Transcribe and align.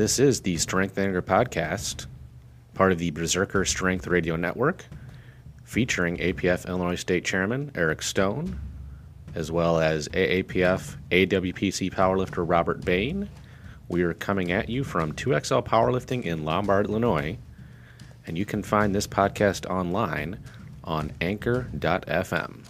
This 0.00 0.18
is 0.18 0.40
the 0.40 0.56
Strength 0.56 0.96
Anger 0.96 1.20
podcast, 1.20 2.06
part 2.72 2.90
of 2.90 2.96
the 2.96 3.10
Berserker 3.10 3.66
Strength 3.66 4.06
Radio 4.06 4.34
Network, 4.34 4.86
featuring 5.62 6.16
APF 6.16 6.66
Illinois 6.66 6.94
State 6.94 7.22
Chairman 7.22 7.70
Eric 7.74 8.00
Stone, 8.00 8.58
as 9.34 9.52
well 9.52 9.78
as 9.78 10.08
AAPF 10.08 10.96
AWPC 11.10 11.92
powerlifter 11.92 12.48
Robert 12.48 12.82
Bain. 12.82 13.28
We 13.88 14.00
are 14.00 14.14
coming 14.14 14.50
at 14.50 14.70
you 14.70 14.84
from 14.84 15.12
2XL 15.12 15.66
Powerlifting 15.66 16.24
in 16.24 16.46
Lombard, 16.46 16.86
Illinois, 16.86 17.36
and 18.26 18.38
you 18.38 18.46
can 18.46 18.62
find 18.62 18.94
this 18.94 19.06
podcast 19.06 19.68
online 19.68 20.38
on 20.82 21.12
anchor.fm. 21.20 22.64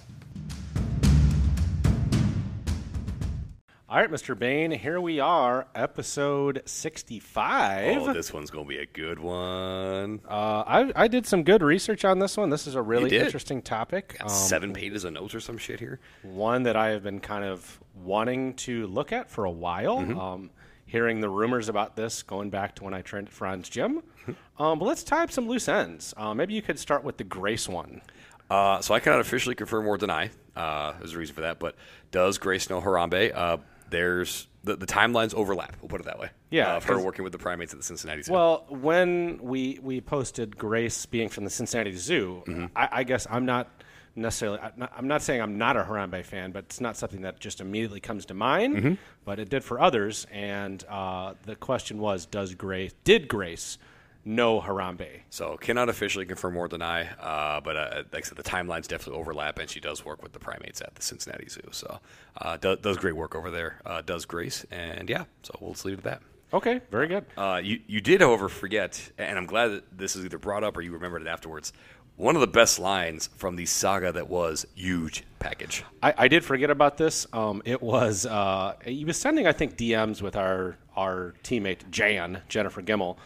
All 3.90 3.96
right, 3.96 4.08
Mr. 4.08 4.38
Bain, 4.38 4.70
here 4.70 5.00
we 5.00 5.18
are, 5.18 5.66
episode 5.74 6.62
65. 6.64 7.96
Oh, 7.98 8.12
this 8.12 8.32
one's 8.32 8.48
going 8.48 8.64
to 8.64 8.68
be 8.68 8.78
a 8.78 8.86
good 8.86 9.18
one. 9.18 10.20
Uh, 10.28 10.62
I, 10.64 10.92
I 10.94 11.08
did 11.08 11.26
some 11.26 11.42
good 11.42 11.60
research 11.60 12.04
on 12.04 12.20
this 12.20 12.36
one. 12.36 12.50
This 12.50 12.68
is 12.68 12.76
a 12.76 12.82
really 12.82 13.18
interesting 13.18 13.60
topic. 13.60 14.16
Um, 14.20 14.28
seven 14.28 14.72
pages 14.72 15.02
of 15.02 15.14
notes 15.14 15.34
or 15.34 15.40
some 15.40 15.58
shit 15.58 15.80
here. 15.80 15.98
one 16.22 16.62
that 16.62 16.76
I 16.76 16.90
have 16.90 17.02
been 17.02 17.18
kind 17.18 17.44
of 17.44 17.80
wanting 17.96 18.54
to 18.58 18.86
look 18.86 19.10
at 19.10 19.28
for 19.28 19.44
a 19.44 19.50
while. 19.50 19.98
Um, 19.98 20.50
hearing 20.86 21.20
the 21.20 21.28
rumors 21.28 21.68
about 21.68 21.96
this 21.96 22.22
going 22.22 22.48
back 22.48 22.76
to 22.76 22.84
when 22.84 22.94
I 22.94 23.02
trained 23.02 23.26
at 23.26 23.34
Frantz 23.34 23.68
Gym. 23.68 24.04
um, 24.60 24.78
but 24.78 24.84
let's 24.84 25.02
tie 25.02 25.24
up 25.24 25.32
some 25.32 25.48
loose 25.48 25.66
ends. 25.66 26.14
Uh, 26.16 26.32
maybe 26.32 26.54
you 26.54 26.62
could 26.62 26.78
start 26.78 27.02
with 27.02 27.16
the 27.16 27.24
Grace 27.24 27.68
one. 27.68 28.02
Uh, 28.48 28.80
so 28.80 28.94
I 28.94 29.00
cannot 29.00 29.18
officially 29.18 29.56
confirm 29.56 29.88
or 29.88 29.96
deny. 29.96 30.30
Uh, 30.54 30.92
there's 30.98 31.14
a 31.14 31.18
reason 31.18 31.34
for 31.34 31.40
that. 31.40 31.58
But 31.58 31.74
does 32.12 32.38
Grace 32.38 32.70
know 32.70 32.80
Harambe? 32.80 33.58
There's 33.90 34.46
the, 34.64 34.76
the 34.76 34.86
timelines 34.86 35.34
overlap. 35.34 35.76
We'll 35.80 35.88
put 35.88 36.00
it 36.00 36.04
that 36.04 36.18
way. 36.18 36.30
Yeah, 36.50 36.74
uh, 36.74 36.76
of 36.76 36.84
her 36.84 36.98
working 37.00 37.22
with 37.22 37.32
the 37.32 37.38
primates 37.38 37.72
at 37.72 37.78
the 37.78 37.84
Cincinnati 37.84 38.22
Zoo. 38.22 38.32
Well, 38.32 38.64
when 38.68 39.38
we 39.42 39.78
we 39.82 40.00
posted 40.00 40.56
Grace 40.56 41.06
being 41.06 41.28
from 41.28 41.44
the 41.44 41.50
Cincinnati 41.50 41.92
Zoo, 41.92 42.42
I, 42.76 42.88
I 42.92 43.04
guess 43.04 43.26
I'm 43.30 43.44
not 43.46 43.68
necessarily. 44.16 44.58
I'm 44.58 44.72
not, 44.76 44.92
I'm 44.96 45.08
not 45.08 45.22
saying 45.22 45.40
I'm 45.40 45.58
not 45.58 45.76
a 45.76 45.82
Harambe 45.82 46.24
fan, 46.24 46.52
but 46.52 46.64
it's 46.64 46.80
not 46.80 46.96
something 46.96 47.22
that 47.22 47.40
just 47.40 47.60
immediately 47.60 48.00
comes 48.00 48.26
to 48.26 48.34
mind. 48.34 48.98
But 49.24 49.38
it 49.38 49.48
did 49.48 49.64
for 49.64 49.80
others, 49.80 50.26
and 50.30 50.84
uh, 50.88 51.34
the 51.44 51.56
question 51.56 51.98
was, 51.98 52.26
does 52.26 52.54
Grace 52.54 52.92
did 53.04 53.28
Grace 53.28 53.78
know 54.24 54.60
Harambe? 54.60 55.20
So 55.30 55.56
cannot 55.56 55.88
officially 55.88 56.26
confirm 56.26 56.56
or 56.56 56.68
deny, 56.68 57.06
uh, 57.06 57.60
but 57.60 57.76
uh, 57.76 58.02
like 58.12 58.24
I 58.24 58.28
said, 58.28 58.38
the 58.38 58.42
timelines 58.42 58.86
definitely 58.86 59.20
overlap, 59.20 59.58
and 59.58 59.68
she 59.68 59.80
does 59.80 60.04
work 60.04 60.22
with 60.22 60.32
the 60.32 60.38
primates 60.38 60.80
at 60.80 60.94
the 60.94 61.02
Cincinnati 61.02 61.48
Zoo. 61.48 61.68
So 61.72 62.00
uh, 62.36 62.56
does, 62.56 62.78
does 62.78 62.96
great 62.96 63.16
work 63.16 63.34
over 63.34 63.50
there. 63.50 63.80
Uh, 63.84 64.02
does 64.02 64.24
Grace, 64.24 64.64
and 64.70 65.08
yeah, 65.08 65.24
so 65.42 65.56
we'll 65.60 65.72
just 65.72 65.84
leave 65.84 65.94
it 65.94 66.06
at 66.06 66.20
that. 66.20 66.22
Okay, 66.52 66.80
very 66.90 67.06
good. 67.06 67.24
Uh, 67.36 67.60
you 67.62 67.80
you 67.86 68.00
did, 68.00 68.20
however, 68.20 68.48
forget, 68.48 69.12
and 69.18 69.38
I'm 69.38 69.46
glad 69.46 69.68
that 69.68 69.98
this 69.98 70.16
is 70.16 70.24
either 70.24 70.38
brought 70.38 70.64
up 70.64 70.76
or 70.76 70.82
you 70.82 70.92
remembered 70.92 71.22
it 71.22 71.28
afterwards. 71.28 71.72
One 72.16 72.34
of 72.34 72.40
the 72.40 72.48
best 72.48 72.78
lines 72.78 73.30
from 73.36 73.56
the 73.56 73.64
saga 73.64 74.12
that 74.12 74.28
was 74.28 74.66
huge 74.74 75.24
package. 75.38 75.84
I, 76.02 76.12
I 76.18 76.28
did 76.28 76.44
forget 76.44 76.68
about 76.68 76.98
this. 76.98 77.26
Um, 77.32 77.62
it 77.64 77.80
was 77.80 78.26
uh, 78.26 78.74
he 78.84 79.04
was 79.04 79.16
sending, 79.16 79.46
I 79.46 79.52
think, 79.52 79.76
DMs 79.76 80.20
with 80.20 80.36
our 80.36 80.76
our 80.96 81.34
teammate 81.44 81.88
Jan 81.90 82.42
Jennifer 82.48 82.82
Gimmel, 82.82 83.16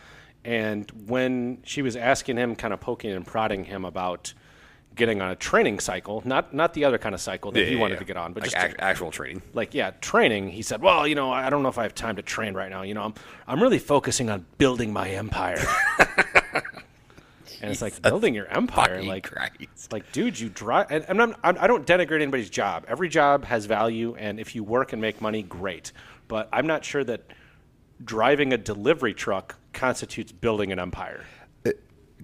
and 0.44 0.90
when 1.06 1.58
she 1.64 1.82
was 1.82 1.96
asking 1.96 2.36
him, 2.36 2.54
kind 2.56 2.72
of 2.74 2.80
poking 2.80 3.10
and 3.12 3.26
prodding 3.26 3.64
him 3.64 3.84
about 3.84 4.32
getting 4.94 5.20
on 5.20 5.30
a 5.30 5.34
training 5.36 5.80
cycle, 5.80 6.22
not 6.24 6.54
not 6.54 6.72
the 6.74 6.84
other 6.84 6.98
kind 6.98 7.14
of 7.14 7.20
cycle 7.20 7.50
that 7.52 7.66
he 7.66 7.74
Yeah, 7.74 7.80
wanted 7.80 7.94
yeah. 7.94 7.98
to 8.00 8.04
get 8.04 8.16
on, 8.16 8.32
but 8.32 8.42
like 8.44 8.52
just 8.52 8.64
ac- 8.64 8.76
actual 8.78 9.10
training. 9.10 9.42
like 9.52 9.74
yeah, 9.74 9.90
training. 10.00 10.50
He 10.50 10.62
said, 10.62 10.80
"Well, 10.82 11.06
you 11.06 11.14
know, 11.14 11.32
I 11.32 11.50
don't 11.50 11.62
know 11.62 11.68
if 11.68 11.78
I 11.78 11.82
have 11.82 11.94
time 11.94 12.16
to 12.16 12.22
train 12.22 12.54
right 12.54 12.70
now. 12.70 12.82
You 12.82 12.94
know, 12.94 13.02
I'm 13.02 13.14
I'm 13.48 13.62
really 13.62 13.78
focusing 13.80 14.30
on 14.30 14.46
building 14.58 14.92
my 14.92 15.08
empire." 15.10 15.62
and 17.62 17.70
it's 17.72 17.82
like 17.82 18.00
building 18.02 18.34
your 18.34 18.46
empire, 18.48 19.02
like 19.02 19.30
Christ. 19.30 19.92
like, 19.92 20.10
dude, 20.12 20.38
you 20.38 20.48
drive. 20.50 20.90
And, 20.90 21.04
and 21.08 21.22
I'm, 21.22 21.34
I'm, 21.42 21.56
I 21.58 21.66
don't 21.66 21.86
denigrate 21.86 22.20
anybody's 22.20 22.50
job. 22.50 22.84
Every 22.88 23.08
job 23.08 23.44
has 23.46 23.64
value, 23.66 24.14
and 24.16 24.38
if 24.38 24.54
you 24.54 24.62
work 24.62 24.92
and 24.92 25.00
make 25.00 25.20
money, 25.20 25.42
great. 25.42 25.92
But 26.28 26.48
I'm 26.52 26.66
not 26.66 26.84
sure 26.84 27.02
that 27.04 27.22
driving 28.04 28.52
a 28.52 28.58
delivery 28.58 29.14
truck 29.14 29.56
constitutes 29.74 30.32
building 30.32 30.72
an 30.72 30.78
empire. 30.78 31.24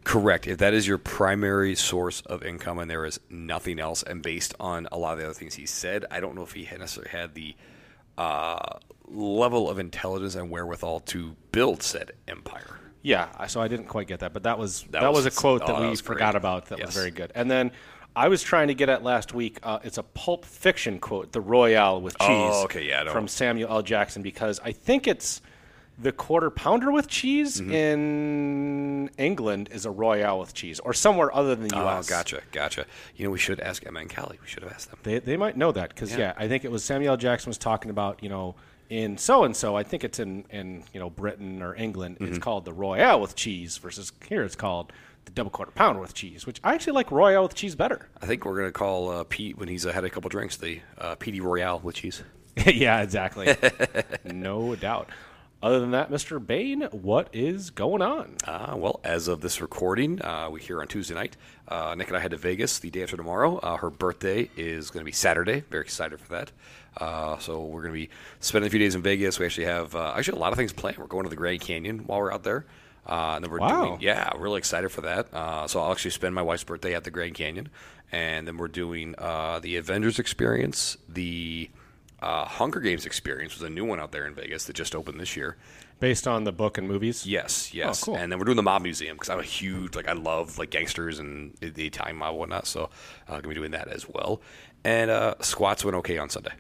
Correct. 0.03 0.47
If 0.47 0.59
that 0.59 0.73
is 0.73 0.89
your 0.89 0.97
primary 0.97 1.75
source 1.75 2.23
of 2.23 2.43
income 2.43 2.79
and 2.79 2.91
there 2.91 3.05
is 3.05 3.21
nothing 3.29 3.79
else, 3.79 4.03
and 4.03 4.23
based 4.23 4.55
on 4.59 4.89
a 4.91 4.97
lot 4.97 5.13
of 5.13 5.19
the 5.19 5.25
other 5.27 5.35
things 5.35 5.55
he 5.55 5.67
said, 5.67 6.07
I 6.11 6.21
don't 6.21 6.35
know 6.35 6.43
if 6.43 6.53
he 6.53 6.65
had 6.65 6.79
necessarily 6.79 7.11
had 7.11 7.35
the 7.35 7.55
uh, 8.17 8.79
level 9.07 9.69
of 9.69 9.79
intelligence 9.79 10.37
and 10.37 10.51
wherewithal 10.51 11.01
to 11.01 11.37
build 11.53 11.83
said 11.83 12.13
empire. 12.29 12.79
Yeah, 13.03 13.47
so 13.47 13.61
I 13.61 13.69
didn't 13.69 13.87
quite 13.87 14.07
get 14.07 14.21
that, 14.21 14.33
but 14.33 14.45
that 14.45 14.59
was 14.59 14.85
that, 14.85 15.01
That 15.03 15.13
was, 15.13 15.25
was- 15.25 15.37
a 15.37 15.39
quote 15.39 15.63
oh, 15.65 15.67
that 15.67 15.73
that 15.75 15.81
we 15.83 15.89
great. 15.89 16.01
forgot 16.01 16.35
about. 16.35 16.67
That 16.67 16.81
was 16.81 16.95
very 16.95 17.11
good. 17.11 17.33
And 17.35 17.51
then 17.51 17.71
I 18.17 18.29
was 18.29 18.43
trying 18.43 18.69
to 18.69 18.75
get 18.75 18.89
at 18.89 19.03
last 19.03 19.35
week. 19.35 19.59
Uh, 19.63 19.81
it's 19.85 19.99
a 19.99 20.03
Pulp 20.03 20.45
Fiction 20.45 20.99
quote, 20.99 21.33
"The 21.33 21.41
Royale 21.41 22.01
with 22.01 22.19
cheese." 22.19 22.29
Oh, 22.29 22.65
okay, 22.65 22.87
yeah, 22.89 23.11
from 23.11 23.29
Samuel 23.29 23.71
L. 23.71 23.83
Jackson, 23.83 24.23
because 24.23 24.61
I 24.65 24.73
think 24.73 25.07
it's 25.07 25.41
the 26.01 26.13
quarter 26.13 26.51
pounder 26.51 26.91
with 26.91 27.09
cheese 27.09 27.61
Mm-hmm. 27.61 27.73
in 27.73 29.11
England 29.19 29.69
is 29.73 29.85
a 29.87 29.91
Royale 29.91 30.39
with 30.41 30.55
cheese, 30.55 30.81
or 30.81 30.93
somewhere 30.95 31.35
other 31.35 31.55
than 31.55 31.69
the 31.69 31.77
Oh, 31.77 31.83
U.S. 31.85 32.09
gotcha, 32.09 32.41
gotcha. 32.53 32.87
You 33.17 33.25
know, 33.27 33.31
we 33.31 33.39
should 33.39 33.61
ask 33.61 33.85
Emma 33.87 34.01
and 34.01 34.15
Callie. 34.15 34.39
We 34.41 34.47
should 34.49 34.63
have 34.63 34.73
asked 34.73 34.91
them. 34.91 34.99
They, 35.03 35.19
they 35.19 35.37
might 35.37 35.57
know 35.57 35.73
that 35.73 35.91
because 35.91 36.15
yeah. 36.17 36.33
I 36.37 36.49
think 36.49 36.65
it 36.65 36.71
was 36.71 36.85
Samuel 36.85 37.17
Jackson 37.17 37.51
was 37.51 37.59
talking 37.59 37.91
about 37.91 38.23
you 38.23 38.29
know 38.29 38.55
in 38.89 39.17
so 39.19 39.45
and 39.45 39.57
so 39.57 39.77
I 39.77 39.83
think 39.83 40.03
it's 40.05 40.19
in 40.19 40.45
in 40.51 40.85
you 40.93 41.01
know 41.01 41.11
Britain 41.11 41.63
or 41.63 41.75
England 41.75 42.17
it's 42.21 42.31
Mm-hmm. 42.31 42.39
called 42.41 42.65
the 42.65 42.73
Royale 42.73 43.21
with 43.21 43.37
cheese 43.37 43.79
versus 43.79 44.11
here 44.29 44.43
it's 44.43 44.57
called 44.57 44.93
the 45.27 45.31
double 45.33 45.51
quarter 45.51 45.71
pounder 45.73 46.01
with 46.01 46.15
cheese 46.15 46.47
which 46.47 46.61
I 46.65 46.75
actually 46.75 46.95
like 46.95 47.11
Royale 47.13 47.43
with 47.45 47.55
cheese 47.55 47.75
better. 47.77 48.09
I 48.23 48.27
think 48.27 48.45
we're 48.45 48.57
gonna 48.57 48.73
call 48.73 49.11
uh, 49.11 49.25
Pete 49.25 49.59
when 49.59 49.69
he's 49.69 49.85
uh, 49.87 49.93
had 49.93 50.05
a 50.05 50.11
couple 50.11 50.29
drinks 50.31 50.57
the 50.57 50.81
uh, 50.99 51.15
Petey 51.17 51.41
Royale 51.41 51.79
with 51.81 51.95
cheese. 51.97 52.23
yeah, 52.67 53.01
exactly. 53.03 53.55
no 54.25 54.75
doubt. 54.75 55.09
Other 55.63 55.79
than 55.79 55.91
that, 55.91 56.11
Mr. 56.11 56.45
Bain, 56.45 56.83
what 56.91 57.29
is 57.35 57.69
going 57.69 58.01
on? 58.01 58.37
Uh, 58.47 58.75
well, 58.79 58.99
as 59.05 59.29
of 59.29 59.43
this 59.43 59.61
recording, 59.61 60.23
uh, 60.23 60.49
we 60.51 60.59
here 60.59 60.81
on 60.81 60.89
Tuesday 60.89 61.15
night. 61.15 61.37
Uh, 61.69 61.95
Nick 61.95 62.09
and 62.09 62.17
I 62.17 62.21
head 62.21 62.31
to 62.31 62.39
Vegas 62.39 62.79
the 62.79 62.89
day 62.89 63.03
after 63.03 63.19
tomorrow. 63.19 63.59
Uh, 63.59 63.77
her 63.77 63.91
birthday 63.91 64.49
is 64.57 64.89
going 64.91 65.03
to 65.03 65.05
be 65.05 65.13
Saturday. 65.13 65.61
Very 65.71 65.83
excited 65.85 66.19
for 66.19 66.29
that. 66.31 66.51
Uh, 66.97 67.37
so 67.41 67.63
we're 67.63 67.83
going 67.83 67.93
to 67.93 67.99
be 68.01 68.09
spending 68.41 68.69
a 68.69 68.71
few 68.71 68.79
days 68.79 68.95
in 68.95 69.03
Vegas. 69.03 69.39
We 69.39 69.45
actually 69.45 69.67
have 69.67 69.95
uh, 69.95 70.15
actually 70.17 70.39
a 70.39 70.41
lot 70.41 70.53
of 70.53 70.57
things 70.57 70.73
planned. 70.73 70.97
We're 70.97 71.07
going 71.07 71.25
to 71.25 71.31
the 71.31 71.37
Grand 71.37 71.61
Canyon 71.61 72.01
while 72.07 72.21
we're 72.21 72.33
out 72.33 72.43
there. 72.43 72.65
Uh, 73.07 73.33
and 73.35 73.45
then 73.45 73.51
we're 73.51 73.59
Wow. 73.59 73.85
doing, 73.85 74.01
yeah, 74.01 74.31
really 74.39 74.59
excited 74.59 74.91
for 74.91 75.03
that. 75.03 75.29
Uh, 75.35 75.67
so 75.67 75.81
I'll 75.81 75.93
actually 75.93 76.13
spend 76.13 76.35
my 76.35 76.43
wife's 76.43 76.65
birthday 76.65 76.95
at 76.95 77.05
the 77.05 77.11
Grand 77.11 77.35
Canyon, 77.35 77.69
and 78.13 78.47
then 78.47 78.57
we're 78.57 78.69
doing 78.69 79.15
uh, 79.19 79.59
the 79.59 79.77
Avengers 79.77 80.19
experience, 80.19 80.97
the 81.09 81.71
uh, 82.23 82.45
Hunger 82.45 82.81
Games 82.81 83.07
experience 83.07 83.55
was 83.55 83.63
a 83.63 83.71
new 83.71 83.85
one 83.85 83.99
out 84.01 84.13
there 84.13 84.27
in 84.27 84.35
Vegas 84.35 84.65
that 84.65 84.75
just 84.75 84.95
opened 84.95 85.19
this 85.21 85.37
year. 85.37 85.57
Based 86.01 86.27
on 86.27 86.45
the 86.45 86.53
book 86.53 86.79
and 86.79 86.89
movies? 86.89 87.27
Yes, 87.27 87.75
yes. 87.75 88.05
cool. 88.05 88.17
And 88.17 88.33
then 88.33 88.39
we're 88.39 88.47
doing 88.47 88.57
the 88.57 88.63
mob 88.63 88.83
museum 88.83 89.17
because 89.17 89.29
I'm 89.29 89.39
a 89.39 89.43
huge 89.43 89.95
like 89.95 90.09
I 90.09 90.13
love 90.15 90.59
like 90.59 90.71
gangsters 90.71 91.19
and 91.19 91.55
the- 91.61 91.69
the 91.71 91.87
Italian 91.87 92.17
mob 92.17 92.31
and 92.31 92.39
whatnot. 92.39 92.67
So 92.67 92.89
uh, 93.29 93.37
gonna 93.37 93.49
be 93.49 93.55
doing 93.55 93.73
that 93.73 93.89
as 93.89 94.09
well. 94.09 94.41
And 94.83 95.11
uh, 95.11 95.35
squats 95.41 95.85
went 95.85 95.97
okay 95.99 96.17
on 96.17 96.31
Sunday. 96.31 96.53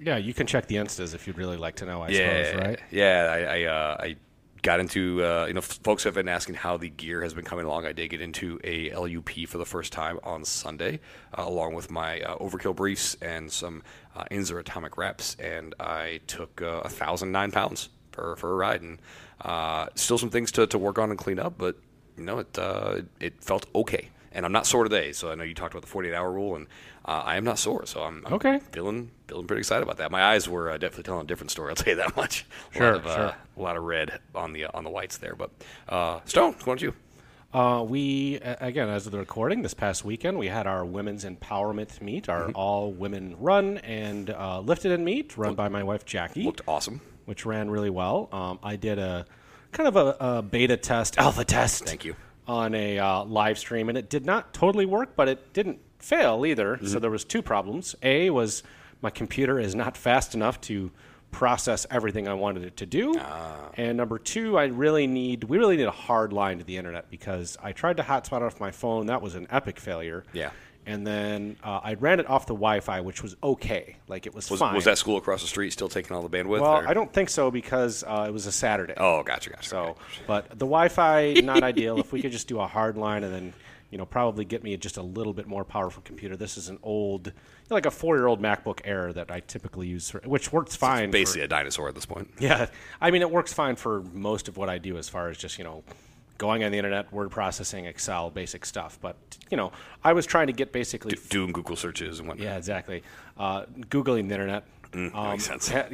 Yeah, 0.00 0.16
you 0.18 0.32
can 0.34 0.46
check 0.46 0.66
the 0.66 0.76
instas 0.76 1.14
if 1.14 1.26
you'd 1.26 1.38
really 1.38 1.56
like 1.56 1.76
to 1.76 1.86
know, 1.86 2.02
I 2.02 2.08
yeah, 2.10 2.44
suppose, 2.44 2.62
right? 2.66 2.80
Yeah, 2.90 3.30
I 3.32 3.38
I, 3.58 3.62
uh, 3.64 3.96
I 3.98 4.16
got 4.62 4.80
into 4.80 5.24
uh, 5.24 5.46
you 5.46 5.54
know 5.54 5.60
folks 5.60 6.04
have 6.04 6.14
been 6.14 6.28
asking 6.28 6.56
how 6.56 6.76
the 6.76 6.88
gear 6.88 7.22
has 7.22 7.34
been 7.34 7.44
coming 7.44 7.64
along. 7.64 7.86
I 7.86 7.92
did 7.92 8.08
get 8.08 8.20
into 8.20 8.60
a 8.64 8.94
LUP 8.94 9.30
for 9.46 9.58
the 9.58 9.66
first 9.66 9.92
time 9.92 10.18
on 10.22 10.44
Sunday, 10.44 11.00
uh, 11.36 11.44
along 11.46 11.74
with 11.74 11.90
my 11.90 12.20
uh, 12.20 12.36
overkill 12.38 12.74
briefs 12.74 13.16
and 13.20 13.50
some 13.50 13.82
uh, 14.16 14.24
Inzer 14.30 14.58
atomic 14.58 14.96
reps, 14.96 15.36
and 15.36 15.74
I 15.78 16.20
took 16.26 16.60
uh, 16.62 16.82
a 16.84 16.88
thousand 16.88 17.32
nine 17.32 17.50
pounds 17.50 17.88
for 18.12 18.36
for 18.36 18.52
a 18.52 18.54
ride, 18.56 18.82
and 18.82 18.98
uh, 19.42 19.86
still 19.94 20.18
some 20.18 20.30
things 20.30 20.52
to, 20.52 20.66
to 20.66 20.78
work 20.78 20.98
on 20.98 21.10
and 21.10 21.18
clean 21.18 21.38
up, 21.38 21.54
but 21.58 21.76
you 22.16 22.24
know 22.24 22.38
it 22.38 22.58
uh, 22.58 23.02
it 23.20 23.42
felt 23.42 23.66
okay. 23.74 24.10
And 24.38 24.46
I'm 24.46 24.52
not 24.52 24.68
sore 24.68 24.84
today, 24.84 25.10
so 25.10 25.32
I 25.32 25.34
know 25.34 25.42
you 25.42 25.52
talked 25.52 25.74
about 25.74 25.82
the 25.82 25.88
48 25.88 26.14
hour 26.14 26.30
rule, 26.30 26.54
and 26.54 26.68
uh, 27.04 27.22
I 27.24 27.36
am 27.38 27.42
not 27.42 27.58
sore, 27.58 27.86
so 27.86 28.02
I'm, 28.04 28.24
I'm 28.24 28.34
Okay. 28.34 28.60
feeling 28.70 29.10
feeling 29.26 29.48
pretty 29.48 29.58
excited 29.58 29.82
about 29.82 29.96
that. 29.96 30.12
My 30.12 30.22
eyes 30.22 30.48
were 30.48 30.70
uh, 30.70 30.78
definitely 30.78 31.02
telling 31.02 31.22
a 31.22 31.26
different 31.26 31.50
story. 31.50 31.70
I'll 31.72 31.74
tell 31.74 31.88
you 31.88 31.96
that 31.96 32.16
much. 32.16 32.46
A 32.72 32.78
Sure, 32.78 32.86
lot 32.92 32.94
of, 33.00 33.06
uh, 33.08 33.14
sure. 33.16 33.34
a 33.56 33.60
lot 33.60 33.76
of 33.76 33.82
red 33.82 34.20
on 34.36 34.52
the 34.52 34.66
on 34.66 34.84
the 34.84 34.90
whites 34.90 35.18
there. 35.18 35.34
But 35.34 35.50
uh, 35.88 36.20
Stone, 36.24 36.52
why 36.52 36.64
don't 36.66 36.80
you? 36.82 36.94
Uh, 37.52 37.82
we 37.82 38.36
again, 38.42 38.88
as 38.88 39.06
of 39.06 39.10
the 39.12 39.18
recording, 39.18 39.62
this 39.62 39.74
past 39.74 40.04
weekend 40.04 40.38
we 40.38 40.46
had 40.46 40.68
our 40.68 40.84
women's 40.84 41.24
empowerment 41.24 42.00
meet, 42.00 42.28
our 42.28 42.42
Mm-hmm. 42.42 42.52
all 42.54 42.92
women 42.92 43.34
run 43.40 43.78
and 43.78 44.30
uh, 44.30 44.60
lifted 44.60 44.92
and 44.92 45.04
meet, 45.04 45.36
run 45.36 45.56
by 45.56 45.68
my 45.68 45.82
wife 45.82 46.04
Jackie, 46.04 46.44
Looked 46.44 46.60
awesome. 46.68 47.00
which 47.24 47.44
ran 47.44 47.70
really 47.70 47.90
well. 47.90 48.28
Um, 48.30 48.60
I 48.62 48.76
did 48.76 49.00
a 49.00 49.26
kind 49.72 49.88
of 49.88 49.96
a, 49.96 50.16
a 50.20 50.42
beta 50.42 50.76
test, 50.76 51.18
alpha 51.26 51.44
test. 51.44 51.86
Thank 51.86 52.04
you. 52.04 52.14
On 52.48 52.74
a 52.74 52.98
uh, 52.98 53.24
live 53.24 53.58
stream, 53.58 53.88
and 53.88 53.96
it 53.96 54.08
did 54.08 54.24
not 54.24 54.52
totally 54.54 54.86
work, 54.86 55.14
but 55.14 55.28
it 55.28 55.52
didn't 55.52 55.80
fail 55.98 56.46
either. 56.46 56.76
Mm-hmm. 56.76 56.86
So 56.86 56.98
there 56.98 57.10
was 57.10 57.24
two 57.24 57.42
problems. 57.42 57.94
A 58.02 58.30
was 58.30 58.62
my 59.02 59.10
computer 59.10 59.60
is 59.60 59.74
not 59.74 59.96
fast 59.96 60.34
enough 60.34 60.60
to 60.62 60.90
process 61.30 61.86
everything 61.90 62.26
I 62.26 62.34
wanted 62.34 62.64
it 62.64 62.76
to 62.78 62.86
do. 62.86 63.14
And 63.74 63.96
number 63.96 64.18
two, 64.18 64.58
I 64.58 64.64
really 64.64 65.06
need 65.06 65.44
we 65.44 65.58
really 65.58 65.76
need 65.76 65.86
a 65.86 65.90
hard 65.90 66.32
line 66.32 66.58
to 66.58 66.64
the 66.64 66.76
internet 66.76 67.10
because 67.10 67.56
I 67.62 67.72
tried 67.72 67.98
to 67.98 68.02
hotspot 68.02 68.42
off 68.42 68.60
my 68.60 68.70
phone. 68.70 69.06
That 69.06 69.22
was 69.22 69.34
an 69.34 69.46
epic 69.50 69.78
failure. 69.78 70.24
Yeah. 70.32 70.50
And 70.88 71.06
then 71.06 71.56
uh, 71.62 71.80
I 71.84 71.94
ran 71.94 72.18
it 72.18 72.28
off 72.30 72.46
the 72.46 72.54
Wi-Fi, 72.54 73.02
which 73.02 73.22
was 73.22 73.36
okay. 73.42 73.96
Like 74.08 74.26
it 74.26 74.34
was, 74.34 74.50
Was, 74.50 74.58
fine. 74.60 74.74
was 74.74 74.86
that 74.86 74.96
school 74.96 75.18
across 75.18 75.42
the 75.42 75.46
street 75.46 75.70
still 75.74 75.90
taking 75.90 76.16
all 76.16 76.26
the 76.26 76.30
bandwidth? 76.34 76.60
Well, 76.60 76.64
or- 76.78 76.88
I 76.88 76.94
don't 76.94 77.12
think 77.12 77.28
so 77.28 77.50
because 77.50 78.02
uh, 78.06 78.24
it 78.26 78.32
was 78.32 78.46
a 78.46 78.52
Saturday. 78.52 78.94
Oh, 78.96 79.22
gotcha, 79.22 79.50
gotcha. 79.50 79.68
So, 79.68 79.78
okay. 79.82 80.00
but 80.26 80.48
the 80.50 80.64
Wi-Fi 80.66 81.34
not 81.44 81.62
ideal. 81.62 81.98
If 81.98 82.10
we 82.12 82.22
could 82.22 82.32
just 82.32 82.48
do 82.48 82.58
a 82.58 82.66
hard 82.66 82.96
line 82.96 83.22
and 83.22 83.34
then, 83.34 83.52
you 83.90 83.98
know, 83.98 84.06
probably 84.06 84.46
get 84.46 84.62
me 84.64 84.74
just 84.78 84.96
a 84.96 85.02
little 85.02 85.34
bit 85.34 85.46
more 85.46 85.62
powerful 85.64 86.02
computer. 86.06 86.36
This 86.36 86.56
is 86.56 86.70
an 86.70 86.78
old, 86.82 87.32
like 87.68 87.84
a 87.84 87.90
four-year-old 87.90 88.40
MacBook 88.40 88.80
Air 88.84 89.12
that 89.12 89.30
I 89.30 89.40
typically 89.40 89.88
use, 89.88 90.08
for, 90.08 90.20
which 90.24 90.52
works 90.54 90.74
fine. 90.74 91.08
for- 91.08 91.12
basically 91.12 91.42
a 91.42 91.48
dinosaur 91.48 91.88
at 91.88 91.94
this 91.94 92.06
point. 92.06 92.30
yeah, 92.38 92.66
I 93.00 93.10
mean, 93.10 93.20
it 93.20 93.30
works 93.30 93.52
fine 93.52 93.76
for 93.76 94.00
most 94.14 94.48
of 94.48 94.56
what 94.56 94.70
I 94.70 94.78
do 94.78 94.96
as 94.96 95.08
far 95.10 95.28
as 95.28 95.36
just 95.36 95.58
you 95.58 95.64
know 95.64 95.84
going 96.38 96.64
on 96.64 96.70
the 96.72 96.78
internet, 96.78 97.12
word 97.12 97.30
processing, 97.30 97.84
Excel, 97.84 98.30
basic 98.30 98.64
stuff. 98.64 98.98
But 99.00 99.16
you 99.50 99.56
know, 99.56 99.72
I 100.02 100.12
was 100.12 100.24
trying 100.24 100.46
to 100.46 100.52
get 100.52 100.72
basically 100.72 101.18
Doing 101.30 101.52
Google 101.52 101.76
searches 101.76 102.18
and 102.20 102.28
whatnot. 102.28 102.44
yeah, 102.44 102.56
exactly. 102.56 103.02
Uh, 103.36 103.64
Googling 103.90 104.28
the 104.28 104.34
internet. 104.34 104.64
Mm, 104.92 105.30
makes 105.32 105.44
sense. 105.44 105.68
ha- 105.68 105.88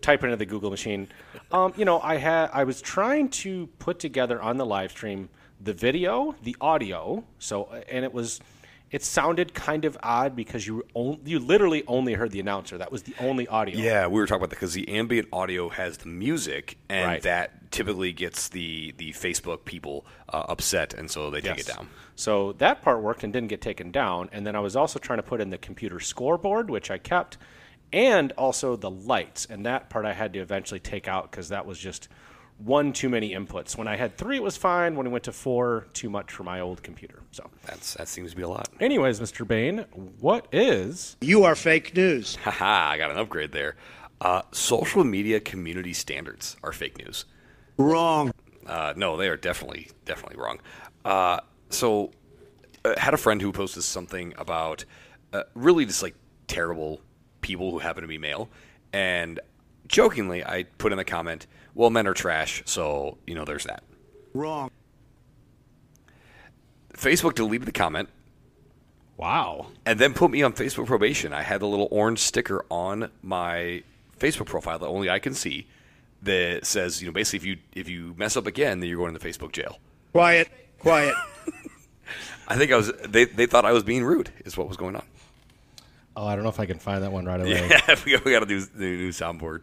type 0.00 0.24
into 0.24 0.34
the 0.36 0.46
Google 0.46 0.70
machine. 0.70 1.06
Um, 1.52 1.72
you 1.76 1.84
know, 1.84 2.00
I 2.00 2.16
had 2.16 2.50
I 2.52 2.64
was 2.64 2.82
trying 2.82 3.28
to 3.28 3.68
put 3.78 4.00
together 4.00 4.42
on 4.42 4.56
the 4.56 4.66
live 4.66 4.90
stream 4.90 5.28
the 5.60 5.72
video, 5.74 6.34
the 6.42 6.56
audio. 6.60 7.22
So, 7.38 7.70
and 7.88 8.02
it 8.04 8.12
was, 8.14 8.40
it 8.90 9.04
sounded 9.04 9.52
kind 9.54 9.84
of 9.84 9.96
odd 10.02 10.34
because 10.34 10.66
you 10.66 10.84
on, 10.94 11.20
you 11.24 11.38
literally 11.38 11.84
only 11.86 12.14
heard 12.14 12.30
the 12.32 12.40
announcer. 12.40 12.76
That 12.78 12.90
was 12.90 13.02
the 13.04 13.14
only 13.20 13.46
audio. 13.46 13.78
Yeah, 13.78 14.06
we 14.08 14.18
were 14.18 14.26
talking 14.26 14.40
about 14.40 14.50
that 14.50 14.56
because 14.56 14.72
the 14.74 14.88
ambient 14.88 15.28
audio 15.32 15.68
has 15.68 15.98
the 15.98 16.08
music, 16.08 16.76
and 16.88 17.06
Right. 17.06 17.22
that 17.22 17.59
typically 17.70 18.12
gets 18.12 18.48
the 18.48 18.92
the 18.98 19.12
Facebook 19.12 19.64
people 19.64 20.04
uh, 20.28 20.44
upset, 20.48 20.94
and 20.94 21.10
so 21.10 21.30
they 21.30 21.40
take 21.40 21.60
it 21.60 21.66
down. 21.66 21.88
So 22.16 22.52
that 22.54 22.82
part 22.82 23.02
worked 23.02 23.24
and 23.24 23.32
didn't 23.32 23.48
get 23.48 23.60
taken 23.60 23.90
down. 23.90 24.28
And 24.32 24.46
then 24.46 24.54
I 24.54 24.60
was 24.60 24.76
also 24.76 24.98
trying 24.98 25.18
to 25.18 25.22
put 25.22 25.40
in 25.40 25.50
the 25.50 25.58
computer 25.58 26.00
scoreboard, 26.00 26.68
which 26.68 26.90
I 26.90 26.98
kept, 26.98 27.38
and 27.92 28.32
also 28.32 28.76
the 28.76 28.90
lights. 28.90 29.46
And 29.48 29.64
that 29.66 29.88
part 29.88 30.04
I 30.04 30.12
had 30.12 30.32
to 30.34 30.38
eventually 30.40 30.80
take 30.80 31.08
out 31.08 31.30
because 31.30 31.48
that 31.48 31.64
was 31.64 31.78
just 31.78 32.08
one 32.58 32.92
too 32.92 33.08
many 33.08 33.30
inputs. 33.30 33.76
When 33.76 33.88
I 33.88 33.96
had 33.96 34.18
three, 34.18 34.36
it 34.36 34.42
was 34.42 34.56
fine. 34.56 34.96
When 34.96 35.06
I 35.06 35.10
went 35.10 35.24
to 35.24 35.32
four, 35.32 35.86
too 35.94 36.10
much 36.10 36.30
for 36.30 36.44
my 36.44 36.60
old 36.60 36.82
computer. 36.82 37.22
So, 37.30 37.48
That's 37.64 37.94
that 37.94 38.08
seems 38.08 38.32
to 38.32 38.36
be 38.36 38.42
a 38.42 38.48
lot. 38.48 38.68
anyways, 38.80 39.18
Mr. 39.18 39.46
Bain, 39.48 39.86
what 40.20 40.46
is 40.52 41.16
You 41.22 41.44
are 41.44 41.54
fake 41.54 41.96
news. 41.96 42.36
Haha, 42.36 42.90
I 42.90 42.98
got 42.98 43.10
an 43.10 43.16
upgrade 43.16 43.52
there. 43.52 43.76
Uh, 44.20 44.42
social 44.52 45.04
media 45.04 45.40
community 45.40 45.94
standards 45.94 46.56
are 46.62 46.72
fake 46.72 46.98
news. 46.98 47.24
Wrong. 47.80 48.32
Uh, 48.66 48.92
no, 48.96 49.16
they 49.16 49.28
are 49.28 49.36
definitely 49.36 49.88
definitely 50.04 50.36
wrong. 50.40 50.60
Uh, 51.04 51.40
so, 51.70 52.10
uh, 52.84 52.94
had 52.98 53.14
a 53.14 53.16
friend 53.16 53.40
who 53.40 53.52
posted 53.52 53.82
something 53.82 54.34
about 54.36 54.84
uh, 55.32 55.44
really 55.54 55.86
just 55.86 56.02
like 56.02 56.14
terrible 56.46 57.00
people 57.40 57.70
who 57.70 57.78
happen 57.78 58.02
to 58.02 58.08
be 58.08 58.18
male, 58.18 58.50
and 58.92 59.40
jokingly, 59.88 60.44
I 60.44 60.64
put 60.78 60.92
in 60.92 60.98
the 60.98 61.04
comment, 61.04 61.46
"Well, 61.74 61.90
men 61.90 62.06
are 62.06 62.14
trash," 62.14 62.62
so 62.66 63.18
you 63.26 63.34
know, 63.34 63.44
there's 63.44 63.64
that. 63.64 63.82
Wrong. 64.34 64.70
Facebook 66.94 67.34
deleted 67.34 67.66
the 67.66 67.72
comment 67.72 68.10
wow? 69.16 69.68
and 69.86 69.98
then 69.98 70.12
put 70.12 70.30
me 70.30 70.42
on 70.42 70.52
Facebook 70.52 70.86
probation. 70.86 71.32
I 71.32 71.42
had 71.42 71.60
the 71.60 71.66
little 71.66 71.88
orange 71.90 72.18
sticker 72.18 72.64
on 72.70 73.10
my 73.22 73.82
Facebook 74.18 74.46
profile 74.46 74.78
that 74.78 74.86
only 74.86 75.08
I 75.08 75.18
can 75.18 75.34
see 75.34 75.66
that 76.22 76.66
says, 76.66 77.00
you 77.00 77.08
know, 77.08 77.12
basically 77.12 77.38
if 77.38 77.44
you 77.44 77.56
if 77.74 77.88
you 77.88 78.14
mess 78.16 78.36
up 78.36 78.46
again, 78.46 78.80
then 78.80 78.88
you're 78.88 78.98
going 78.98 79.12
to 79.12 79.18
the 79.18 79.28
Facebook 79.28 79.52
jail. 79.52 79.78
Quiet. 80.12 80.48
Quiet. 80.78 81.14
I 82.48 82.56
think 82.56 82.72
I 82.72 82.76
was 82.76 82.92
they 83.08 83.24
they 83.26 83.46
thought 83.46 83.64
I 83.64 83.72
was 83.72 83.84
being 83.84 84.04
rude 84.04 84.30
is 84.44 84.56
what 84.56 84.68
was 84.68 84.76
going 84.76 84.96
on. 84.96 85.04
Oh, 86.16 86.26
I 86.26 86.34
don't 86.34 86.42
know 86.42 86.50
if 86.50 86.58
I 86.60 86.66
can 86.66 86.78
find 86.78 87.02
that 87.04 87.12
one 87.12 87.24
right 87.24 87.40
away. 87.40 87.68
Yeah, 87.70 87.96
we 88.04 88.12
got, 88.12 88.24
we 88.24 88.32
got 88.32 88.40
to 88.40 88.46
do 88.46 88.60
the 88.60 88.84
new 88.84 89.10
soundboard. 89.10 89.62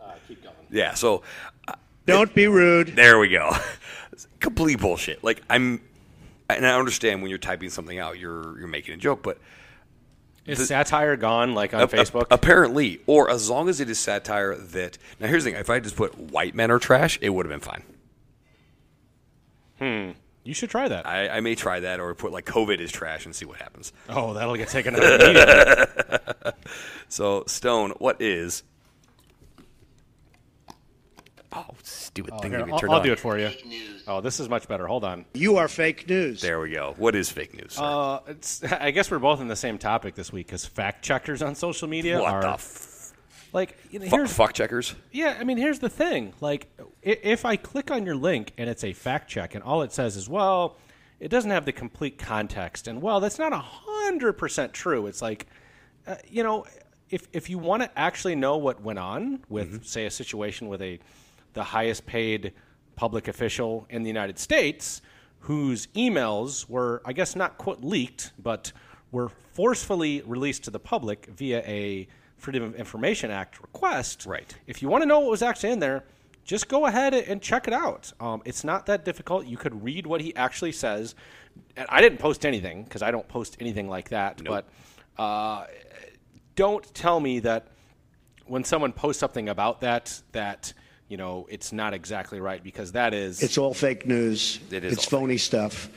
Uh, 0.00 0.12
keep 0.26 0.42
going. 0.42 0.56
Yeah, 0.70 0.94
so 0.94 1.22
Don't 2.06 2.34
be 2.34 2.46
rude. 2.48 2.96
there 2.96 3.18
we 3.18 3.28
go. 3.28 3.52
Complete 4.40 4.80
bullshit. 4.80 5.22
Like 5.22 5.42
I'm 5.50 5.80
and 6.48 6.66
I 6.66 6.78
understand 6.78 7.22
when 7.22 7.28
you're 7.30 7.38
typing 7.38 7.70
something 7.70 7.98
out, 7.98 8.18
you're 8.18 8.58
you're 8.58 8.68
making 8.68 8.94
a 8.94 8.96
joke, 8.96 9.22
but 9.22 9.38
Is 10.44 10.66
satire 10.66 11.16
gone 11.16 11.54
like 11.54 11.72
on 11.72 11.82
A- 11.82 11.88
Facebook? 11.88 12.22
a- 12.30 12.34
apparently, 12.34 13.00
or 13.06 13.30
as 13.30 13.48
long 13.48 13.68
as 13.68 13.80
it 13.80 13.88
is 13.88 13.98
satire 13.98 14.54
that. 14.56 14.98
Now, 15.20 15.28
here's 15.28 15.44
the 15.44 15.50
thing: 15.52 15.60
if 15.60 15.70
I 15.70 15.78
just 15.80 15.94
put 15.96 16.18
"white 16.18 16.54
men 16.54 16.70
are 16.70 16.78
trash," 16.80 17.18
it 17.22 17.30
would 17.30 17.46
have 17.46 17.50
been 17.52 17.60
fine. 17.60 17.82
Hmm. 19.78 20.10
You 20.44 20.54
should 20.54 20.70
try 20.70 20.88
that. 20.88 21.06
I, 21.06 21.28
I 21.28 21.40
may 21.40 21.54
try 21.54 21.78
that, 21.80 22.00
or 22.00 22.12
put 22.16 22.32
like 22.32 22.44
"COVID 22.46 22.80
is 22.80 22.90
trash" 22.90 23.24
and 23.24 23.34
see 23.34 23.44
what 23.44 23.58
happens. 23.58 23.92
oh, 24.08 24.34
that'll 24.34 24.56
get 24.56 24.68
taken 24.68 24.96
out 24.96 25.02
immediately. 25.02 26.52
So, 27.08 27.44
Stone, 27.46 27.90
what 27.98 28.20
is? 28.22 28.62
Oh, 31.52 31.66
stupid 32.12 32.34
thing! 32.40 32.50
Here, 32.50 32.58
didn't 32.60 32.68
even 32.68 32.74
I'll, 32.74 32.78
turn 32.78 32.90
I'll 32.90 32.96
on. 32.96 33.04
do 33.06 33.12
it 33.12 33.18
for 33.18 33.38
you. 33.38 33.50
Oh, 34.06 34.20
this 34.20 34.40
is 34.40 34.48
much 34.48 34.68
better. 34.68 34.86
Hold 34.86 35.04
on. 35.04 35.24
You 35.34 35.56
are 35.56 35.68
fake 35.68 36.08
news. 36.08 36.40
There 36.40 36.60
we 36.60 36.70
go. 36.70 36.94
What 36.98 37.14
is 37.14 37.30
fake 37.30 37.54
news? 37.54 37.72
Sir? 37.74 37.82
Uh, 37.82 38.20
it's, 38.28 38.62
I 38.72 38.90
guess 38.90 39.10
we're 39.10 39.18
both 39.18 39.40
in 39.40 39.48
the 39.48 39.56
same 39.56 39.78
topic 39.78 40.14
this 40.14 40.32
week 40.32 40.46
because 40.46 40.64
fact 40.66 41.04
checkers 41.04 41.42
on 41.42 41.54
social 41.54 41.88
media 41.88 42.20
what 42.20 42.32
are 42.32 42.42
the 42.42 42.48
f- 42.50 43.12
like 43.52 43.76
you 43.90 43.98
know, 43.98 44.06
fu- 44.06 44.16
here's 44.16 44.32
fuck 44.32 44.52
checkers? 44.54 44.94
yeah. 45.10 45.36
I 45.38 45.44
mean, 45.44 45.56
here's 45.58 45.78
the 45.78 45.88
thing. 45.90 46.32
Like, 46.40 46.66
i- 47.06 47.18
if 47.22 47.44
I 47.44 47.56
click 47.56 47.90
on 47.90 48.04
your 48.06 48.16
link 48.16 48.52
and 48.58 48.68
it's 48.68 48.84
a 48.84 48.92
fact 48.92 49.28
check, 49.30 49.54
and 49.54 49.62
all 49.64 49.82
it 49.82 49.92
says 49.92 50.16
is, 50.16 50.28
well, 50.28 50.76
it 51.20 51.28
doesn't 51.28 51.50
have 51.50 51.64
the 51.64 51.72
complete 51.72 52.18
context, 52.18 52.88
and 52.88 53.00
well, 53.00 53.20
that's 53.20 53.38
not 53.38 53.52
a 53.52 53.58
hundred 53.58 54.34
percent 54.34 54.72
true. 54.72 55.06
It's 55.06 55.22
like, 55.22 55.46
uh, 56.06 56.16
you 56.28 56.42
know, 56.42 56.66
if 57.10 57.28
if 57.32 57.48
you 57.50 57.58
want 57.58 57.82
to 57.82 57.98
actually 57.98 58.34
know 58.34 58.56
what 58.56 58.80
went 58.82 58.98
on 58.98 59.40
with, 59.48 59.84
say, 59.86 60.06
a 60.06 60.10
situation 60.10 60.68
with 60.68 60.82
a 60.82 60.98
the 61.54 61.64
highest 61.64 62.06
paid 62.06 62.52
public 62.96 63.28
official 63.28 63.86
in 63.90 64.02
the 64.02 64.08
United 64.08 64.38
States, 64.38 65.02
whose 65.40 65.86
emails 65.88 66.68
were, 66.68 67.02
I 67.04 67.12
guess, 67.12 67.34
not 67.34 67.58
quote 67.58 67.82
leaked, 67.82 68.32
but 68.38 68.72
were 69.10 69.30
forcefully 69.52 70.22
released 70.26 70.64
to 70.64 70.70
the 70.70 70.78
public 70.78 71.26
via 71.26 71.60
a 71.66 72.08
Freedom 72.36 72.62
of 72.64 72.74
Information 72.74 73.30
Act 73.30 73.60
request. 73.60 74.26
Right. 74.26 74.54
If 74.66 74.82
you 74.82 74.88
want 74.88 75.02
to 75.02 75.06
know 75.06 75.20
what 75.20 75.30
was 75.30 75.42
actually 75.42 75.70
in 75.70 75.78
there, 75.78 76.04
just 76.44 76.68
go 76.68 76.86
ahead 76.86 77.14
and 77.14 77.40
check 77.40 77.68
it 77.68 77.74
out. 77.74 78.12
Um, 78.18 78.42
it's 78.44 78.64
not 78.64 78.86
that 78.86 79.04
difficult. 79.04 79.46
You 79.46 79.56
could 79.56 79.84
read 79.84 80.06
what 80.06 80.20
he 80.20 80.34
actually 80.34 80.72
says. 80.72 81.14
And 81.76 81.86
I 81.88 82.00
didn't 82.00 82.18
post 82.18 82.44
anything 82.44 82.82
because 82.82 83.02
I 83.02 83.10
don't 83.10 83.28
post 83.28 83.56
anything 83.60 83.88
like 83.88 84.08
that. 84.08 84.42
But 84.44 84.66
uh, 85.18 85.66
don't 86.56 86.92
tell 86.94 87.20
me 87.20 87.38
that 87.40 87.68
when 88.46 88.64
someone 88.64 88.92
posts 88.92 89.20
something 89.20 89.48
about 89.48 89.80
that, 89.82 90.20
that 90.32 90.72
you 91.12 91.18
know 91.18 91.46
it's 91.50 91.74
not 91.74 91.92
exactly 91.92 92.40
right 92.40 92.64
because 92.64 92.92
that 92.92 93.12
is 93.12 93.42
It's 93.42 93.58
all 93.58 93.74
fake 93.74 94.06
news. 94.06 94.58
It 94.70 94.82
is 94.82 94.94
It's 94.94 95.12
all 95.12 95.20
phony 95.20 95.36
stuff. 95.36 95.90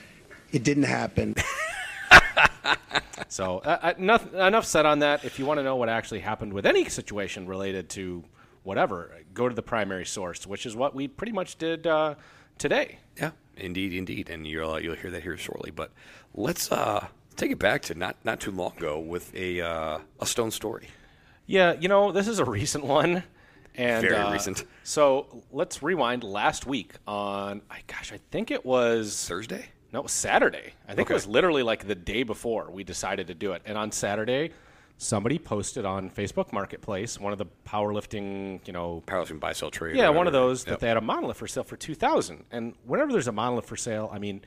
It 0.51 0.63
didn't 0.63 0.83
happen. 0.83 1.35
So, 3.27 3.59
uh, 3.59 3.79
uh, 3.81 3.93
enough, 3.97 4.33
enough 4.33 4.65
said 4.65 4.85
on 4.85 4.99
that. 4.99 5.25
If 5.25 5.39
you 5.39 5.45
want 5.45 5.57
to 5.57 5.63
know 5.63 5.75
what 5.75 5.89
actually 5.89 6.21
happened 6.21 6.53
with 6.53 6.65
any 6.65 6.85
situation 6.85 7.47
related 7.47 7.89
to 7.89 8.23
whatever, 8.63 9.11
go 9.33 9.49
to 9.49 9.55
the 9.55 9.61
primary 9.61 10.05
source, 10.05 10.47
which 10.47 10.65
is 10.65 10.73
what 10.73 10.95
we 10.95 11.09
pretty 11.09 11.33
much 11.33 11.57
did 11.57 11.85
uh, 11.85 12.15
today. 12.57 12.99
Yeah, 13.17 13.31
indeed, 13.57 13.93
indeed, 13.93 14.29
and 14.29 14.47
you'll 14.47 14.71
uh, 14.71 14.77
you'll 14.77 14.95
hear 14.95 15.11
that 15.11 15.23
here 15.23 15.37
shortly. 15.37 15.71
But 15.71 15.91
let's 16.33 16.71
uh, 16.71 17.07
take 17.35 17.51
it 17.51 17.59
back 17.59 17.81
to 17.83 17.95
not 17.95 18.15
not 18.23 18.39
too 18.39 18.51
long 18.51 18.71
ago 18.77 18.99
with 18.99 19.35
a 19.35 19.59
uh, 19.59 19.99
a 20.21 20.25
stone 20.25 20.51
story. 20.51 20.87
Yeah, 21.45 21.73
you 21.73 21.89
know, 21.89 22.13
this 22.13 22.29
is 22.29 22.39
a 22.39 22.45
recent 22.59 22.85
one. 22.85 23.23
And, 23.77 24.01
Very 24.01 24.15
uh, 24.15 24.31
recent. 24.31 24.63
So 24.83 25.43
let's 25.51 25.83
rewind 25.83 26.23
last 26.23 26.65
week 26.65 26.93
on, 27.07 27.61
I 27.69 27.79
gosh, 27.87 28.11
I 28.13 28.19
think 28.31 28.51
it 28.51 28.65
was 28.65 29.27
Thursday. 29.27 29.65
No, 29.91 29.99
it 29.99 30.03
was 30.03 30.11
Saturday. 30.11 30.73
I 30.87 30.93
think 30.95 31.07
Okay. 31.07 31.13
it 31.13 31.15
was 31.15 31.27
literally 31.27 31.63
like 31.63 31.87
the 31.87 31.95
day 31.95 32.23
before 32.23 32.69
we 32.71 32.83
decided 32.83 33.27
to 33.27 33.33
do 33.33 33.53
it. 33.53 33.61
And 33.65 33.77
on 33.77 33.91
Saturday, 33.91 34.51
somebody 34.97 35.37
posted 35.39 35.85
on 35.85 36.09
Facebook 36.09 36.51
Marketplace, 36.53 37.19
one 37.19 37.31
of 37.33 37.37
the 37.39 37.45
powerlifting, 37.67 38.59
you 38.67 38.73
know, 38.73 39.03
Powerlifting 39.07 39.39
buy 39.39 39.53
sell 39.53 39.71
trade. 39.71 39.95
yeah, 39.95 40.09
one 40.09 40.27
of 40.27 40.33
those 40.33 40.63
that 40.65 40.79
they 40.79 40.87
had 40.87 40.97
a 40.97 41.01
monolith 41.01 41.37
for 41.37 41.47
sale 41.47 41.63
for 41.63 41.77
two 41.77 41.95
thousand. 41.95 42.43
And 42.51 42.73
whenever 42.85 43.11
there's 43.11 43.27
a 43.27 43.31
monolith 43.31 43.65
for 43.65 43.75
sale, 43.77 44.09
I 44.11 44.19
mean, 44.19 44.41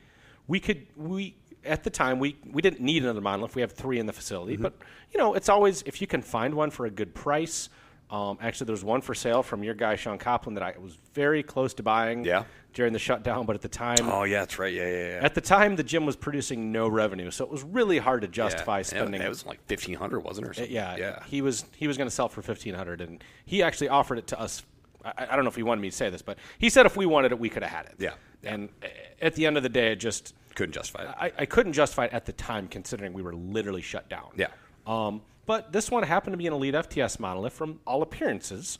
we 0.47 0.59
could 0.59 0.85
we 0.95 1.35
at 1.65 1.83
the 1.83 1.89
time 1.89 2.19
we 2.19 2.37
we 2.51 2.61
didn't 2.61 2.81
need 2.81 3.03
another 3.03 3.21
monolith. 3.21 3.55
We 3.55 3.61
have 3.61 3.71
three 3.73 3.99
in 3.99 4.05
the 4.05 4.13
facility, 4.13 4.53
Mm-hmm. 4.53 4.63
but 4.63 4.73
you 5.11 5.17
know, 5.19 5.33
it's 5.33 5.49
always 5.49 5.81
if 5.83 5.99
you 6.01 6.07
can 6.07 6.21
find 6.21 6.53
one 6.53 6.69
for 6.71 6.85
a 6.85 6.91
good 6.91 7.13
price. 7.15 7.69
Um, 8.09 8.39
actually, 8.41 8.65
there 8.65 8.73
was 8.73 8.83
one 8.83 9.01
for 9.01 9.13
sale 9.13 9.43
from 9.43 9.63
your 9.63 9.75
guy 9.75 9.95
Sean 9.95 10.17
Copland 10.17 10.57
that 10.57 10.63
I 10.63 10.73
was 10.79 10.97
very 11.13 11.43
close 11.43 11.75
to 11.75 11.83
buying 11.83 12.23
Yeah. 12.25 12.45
during 12.73 12.91
the 12.91 12.97
shutdown, 12.99 13.45
but 13.45 13.55
at 13.55 13.61
the 13.61 13.67
time, 13.69 13.97
Oh 14.01 14.23
yeah, 14.23 14.39
that's 14.39 14.57
right. 14.57 14.73
Yeah, 14.73 14.87
yeah, 14.89 15.07
yeah. 15.19 15.19
at 15.23 15.35
the 15.35 15.41
time, 15.41 15.75
the 15.75 15.83
gym 15.83 16.07
was 16.07 16.15
producing 16.15 16.71
no 16.71 16.87
revenue, 16.87 17.29
so 17.29 17.45
it 17.45 17.51
was 17.51 17.61
really 17.63 17.99
hard 17.99 18.21
to 18.21 18.27
justify 18.27 18.77
yeah. 18.79 18.83
spending. 18.83 19.21
It 19.21 19.29
was 19.29 19.45
like 19.45 19.63
fifteen 19.67 19.95
hundred, 19.95 20.21
wasn't 20.21 20.47
it? 20.47 20.49
Or 20.49 20.53
something? 20.55 20.73
yeah, 20.73 20.95
yeah. 20.97 21.23
He 21.25 21.41
was 21.43 21.65
he 21.75 21.87
was 21.87 21.97
going 21.97 22.07
to 22.07 22.15
sell 22.15 22.29
for 22.29 22.41
fifteen 22.41 22.73
hundred, 22.73 23.01
and 23.01 23.23
he 23.45 23.61
actually 23.61 23.89
offered 23.89 24.17
it 24.17 24.25
to 24.27 24.39
us. 24.39 24.63
I, 25.05 25.27
I 25.29 25.35
don't 25.35 25.45
know 25.45 25.49
if 25.49 25.55
he 25.55 25.63
wanted 25.63 25.81
me 25.81 25.91
to 25.91 25.95
say 25.95 26.09
this, 26.09 26.23
but 26.23 26.39
he 26.57 26.69
said 26.69 26.87
if 26.87 26.97
we 26.97 27.05
wanted 27.05 27.31
it, 27.31 27.39
we 27.39 27.49
could 27.49 27.61
have 27.63 27.71
had 27.71 27.85
it. 27.85 27.95
Yeah. 27.99 28.13
And 28.43 28.69
uh, 28.83 28.87
at 29.21 29.35
the 29.35 29.45
end 29.45 29.55
of 29.57 29.63
the 29.63 29.69
day, 29.69 29.91
it 29.91 29.97
just 29.97 30.33
Couldn't 30.55 30.73
justify 30.73 31.03
it. 31.03 31.09
I, 31.19 31.31
I 31.43 31.45
couldn't 31.45 31.73
justify 31.73 32.05
it 32.05 32.13
at 32.13 32.25
the 32.25 32.33
time, 32.33 32.67
considering 32.67 33.13
we 33.13 33.21
were 33.21 33.35
literally 33.35 33.81
shut 33.81 34.09
down. 34.09 34.29
Yeah. 34.35 34.47
Um, 34.87 35.21
but 35.49 35.71
this 35.71 35.89
one 35.89 36.03
happened 36.03 36.33
to 36.33 36.37
be 36.37 36.45
an 36.45 36.53
Elite 36.53 36.75
FTS 36.75 37.19
monolith 37.19 37.53
from 37.53 37.79
all 37.87 38.03
appearances, 38.03 38.77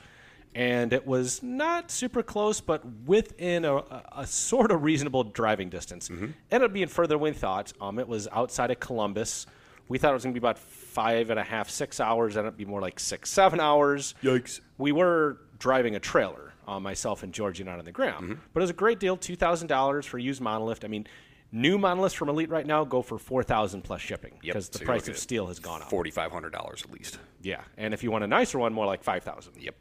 and 0.53 0.93
it 0.93 1.07
was 1.07 1.41
not 1.41 1.89
super 1.89 2.21
close, 2.21 2.61
but 2.61 2.85
within 3.07 3.65
a, 3.65 3.77
a, 3.77 4.03
a 4.17 4.27
sort 4.27 4.69
of 4.69 4.83
reasonable 4.83 5.23
driving 5.23 5.71
distance. 5.71 6.09
Mm-hmm. 6.09 6.27
Ended 6.51 6.69
up 6.69 6.71
being 6.71 6.87
further 6.87 7.15
than 7.15 7.21
we 7.21 7.31
thought. 7.31 7.73
Um, 7.81 7.97
it 7.97 8.07
was 8.07 8.27
outside 8.31 8.69
of 8.69 8.79
Columbus. 8.79 9.47
We 9.87 9.97
thought 9.97 10.11
it 10.11 10.13
was 10.13 10.23
going 10.25 10.35
to 10.35 10.39
be 10.39 10.43
about 10.43 10.59
five 10.59 11.31
and 11.31 11.39
a 11.39 11.43
half, 11.43 11.71
six 11.71 11.99
hours. 11.99 12.37
Ended 12.37 12.53
up 12.53 12.57
being 12.57 12.69
more 12.69 12.81
like 12.81 12.99
six, 12.99 13.31
seven 13.31 13.59
hours. 13.59 14.13
Yikes. 14.21 14.59
We 14.77 14.91
were 14.91 15.39
driving 15.57 15.95
a 15.95 15.99
trailer, 15.99 16.53
uh, 16.67 16.79
myself 16.79 17.23
and 17.23 17.33
Georgie, 17.33 17.63
not 17.63 17.79
on 17.79 17.85
the 17.85 17.91
ground. 17.91 18.25
Mm-hmm. 18.25 18.41
But 18.53 18.59
it 18.59 18.65
was 18.65 18.69
a 18.69 18.73
great 18.73 18.99
deal, 18.99 19.17
two 19.17 19.35
thousand 19.35 19.69
dollars 19.69 20.05
for 20.05 20.19
a 20.19 20.21
used 20.21 20.39
monolith. 20.39 20.85
I 20.85 20.87
mean, 20.87 21.07
new 21.51 21.77
monoliths 21.77 22.13
from 22.15 22.29
Elite 22.29 22.49
right 22.49 22.65
now 22.67 22.83
go 22.85 23.01
for 23.01 23.17
four 23.17 23.43
thousand 23.43 23.81
plus 23.83 24.01
shipping 24.01 24.33
Yep. 24.35 24.41
because 24.43 24.69
the 24.69 24.79
So 24.79 24.85
price 24.85 25.07
of 25.07 25.17
steel 25.17 25.47
has 25.47 25.59
gone 25.59 25.81
up. 25.81 25.89
Forty 25.89 26.11
five 26.11 26.31
hundred 26.31 26.51
dollars 26.53 26.83
at 26.83 26.91
least. 26.91 27.19
Yeah, 27.41 27.61
and 27.77 27.93
if 27.93 28.03
you 28.03 28.11
want 28.11 28.23
a 28.23 28.27
nicer 28.27 28.59
one, 28.59 28.73
more 28.73 28.85
like 28.85 29.03
five 29.03 29.23
thousand. 29.23 29.53
Yep. 29.59 29.75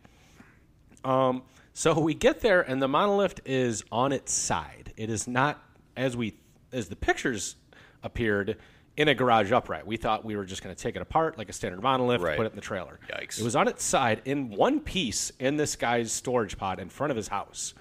Um, 1.05 1.43
so 1.73 1.99
we 1.99 2.15
get 2.15 2.41
there, 2.41 2.63
and 2.63 2.83
the 2.83 2.89
monolith 2.89 3.41
is 3.45 3.85
on 3.93 4.13
its 4.13 4.33
side. 4.33 4.93
It 4.97 5.11
is 5.11 5.29
not 5.29 5.63
as 5.97 6.17
we 6.17 6.35
as 6.73 6.89
the 6.89 6.97
pictures 6.97 7.57
appeared 8.03 8.57
in 8.97 9.09
a 9.09 9.15
garage 9.15 9.53
upright. 9.53 9.87
We 9.87 9.97
thought 9.97 10.25
we 10.25 10.37
were 10.37 10.45
just 10.45 10.63
going 10.63 10.75
to 10.75 10.83
take 10.83 10.97
it 10.97 11.03
apart 11.03 11.39
like 11.39 11.49
a 11.49 11.53
standard 11.53 11.81
monolith, 11.83 12.21
Right. 12.21 12.37
put 12.37 12.47
it 12.47 12.51
in 12.51 12.57
the 12.57 12.61
trailer. 12.63 12.99
Yikes. 13.09 13.39
It 13.39 13.45
was 13.45 13.55
on 13.55 13.69
its 13.69 13.85
side 13.85 14.23
in 14.25 14.51
one 14.51 14.81
piece 14.81 15.31
in 15.39 15.57
this 15.57 15.77
guy's 15.77 16.11
storage 16.11 16.59
pod 16.59 16.81
in 16.81 16.89
front 16.89 17.13
of 17.13 17.17
his 17.17 17.29
house, 17.29 17.75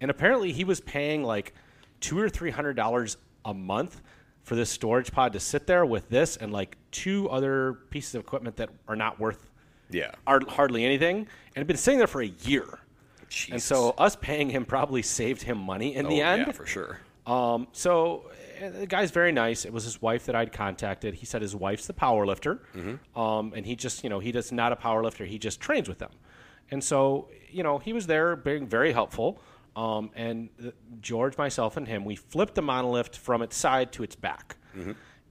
and 0.00 0.10
apparently 0.10 0.52
he 0.52 0.62
was 0.64 0.80
paying 0.80 1.24
like 1.24 1.54
two 2.00 2.18
or 2.18 2.28
three 2.28 2.50
hundred 2.50 2.74
dollars 2.76 3.16
a 3.44 3.54
month 3.54 4.02
for 4.42 4.54
this 4.56 4.70
storage 4.70 5.12
pod 5.12 5.32
to 5.34 5.40
sit 5.40 5.66
there 5.66 5.84
with 5.86 6.08
this 6.08 6.36
and 6.36 6.52
like 6.52 6.76
two 6.90 7.28
other 7.30 7.74
pieces 7.90 8.14
of 8.14 8.22
equipment 8.22 8.56
that 8.56 8.70
are 8.88 8.96
not 8.96 9.20
worth 9.20 9.50
Yeah. 9.90 10.10
are 10.26 10.40
hardly 10.48 10.84
anything, 10.84 11.28
and 11.54 11.66
been 11.66 11.76
sitting 11.76 11.98
there 11.98 12.06
for 12.06 12.22
a 12.22 12.26
year. 12.44 12.78
And 13.52 13.62
so 13.62 13.90
us 13.90 14.16
paying 14.16 14.50
him 14.50 14.64
probably 14.64 15.02
saved 15.02 15.42
him 15.42 15.58
money 15.58 15.94
in 15.94 16.08
the 16.08 16.20
Oh, 16.22 16.26
end. 16.26 16.46
yeah, 16.46 16.52
for 16.52 16.66
sure. 16.66 17.00
Um, 17.26 17.68
so 17.72 18.28
uh, 18.60 18.70
the 18.70 18.86
guy's 18.88 19.12
very 19.12 19.30
nice. 19.30 19.64
It 19.64 19.72
was 19.72 19.84
his 19.84 20.02
wife 20.02 20.26
that 20.26 20.34
I'd 20.34 20.52
contacted. 20.52 21.14
He 21.14 21.26
said 21.26 21.40
his 21.42 21.54
wife's 21.54 21.86
the 21.86 21.92
power 21.92 22.26
lifter, 22.26 22.60
um, 23.14 23.52
and 23.54 23.64
he 23.64 23.76
just 23.76 24.02
you 24.02 24.10
know 24.10 24.18
he 24.18 24.32
does 24.32 24.50
not 24.50 24.72
a 24.72 24.76
power 24.76 25.04
lifter. 25.04 25.24
He 25.26 25.38
just 25.38 25.60
trains 25.60 25.88
with 25.88 25.98
them, 25.98 26.10
and 26.72 26.82
so 26.82 27.28
you 27.50 27.62
know 27.62 27.78
he 27.78 27.92
was 27.92 28.06
there 28.08 28.34
being 28.34 28.66
very 28.66 28.92
helpful. 28.92 29.40
Um, 29.76 30.10
and 30.14 30.48
uh, 30.64 30.70
George, 31.00 31.38
myself, 31.38 31.76
and 31.76 31.86
him, 31.86 32.04
we 32.04 32.16
flipped 32.16 32.54
the 32.56 32.62
monolith 32.62 33.16
from 33.16 33.40
its 33.42 33.56
side 33.56 33.92
to 33.92 34.02
its 34.02 34.16
back, 34.16 34.56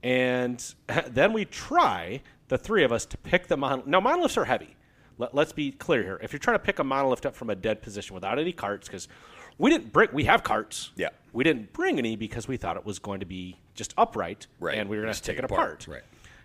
and 0.02 0.74
then 1.08 1.32
we 1.32 1.44
try 1.44 2.22
the 2.48 2.58
three 2.58 2.84
of 2.84 2.92
us 2.92 3.04
to 3.06 3.16
pick 3.18 3.46
the 3.48 3.56
monolith. 3.56 3.86
Now 3.86 4.00
monoliths 4.00 4.36
are 4.36 4.44
heavy. 4.46 4.76
Let, 5.18 5.34
let's 5.34 5.52
be 5.52 5.70
clear 5.72 6.02
here. 6.02 6.18
If 6.22 6.32
you're 6.32 6.40
trying 6.40 6.56
to 6.56 6.62
pick 6.64 6.78
a 6.78 6.84
monolith 6.84 7.26
up 7.26 7.34
from 7.36 7.50
a 7.50 7.54
dead 7.54 7.82
position 7.82 8.14
without 8.14 8.38
any 8.38 8.52
carts, 8.52 8.88
because 8.88 9.08
we 9.58 9.70
didn't 9.70 9.92
bring, 9.92 10.08
we 10.12 10.24
have 10.24 10.42
carts. 10.42 10.90
Yeah. 10.96 11.10
We 11.32 11.44
didn't 11.44 11.72
bring 11.74 11.98
any 11.98 12.16
because 12.16 12.48
we 12.48 12.56
thought 12.56 12.76
it 12.76 12.84
was 12.86 12.98
going 12.98 13.20
to 13.20 13.26
be 13.26 13.56
just 13.74 13.92
upright, 13.98 14.46
Right. 14.58 14.78
and 14.78 14.88
we 14.88 14.96
were 14.96 15.02
going 15.02 15.14
to 15.14 15.20
take 15.20 15.34
it 15.38 15.42
take 15.42 15.50
it 15.50 15.52
apart. 15.52 15.84
apart. 15.84 15.88
Right. 15.88 16.02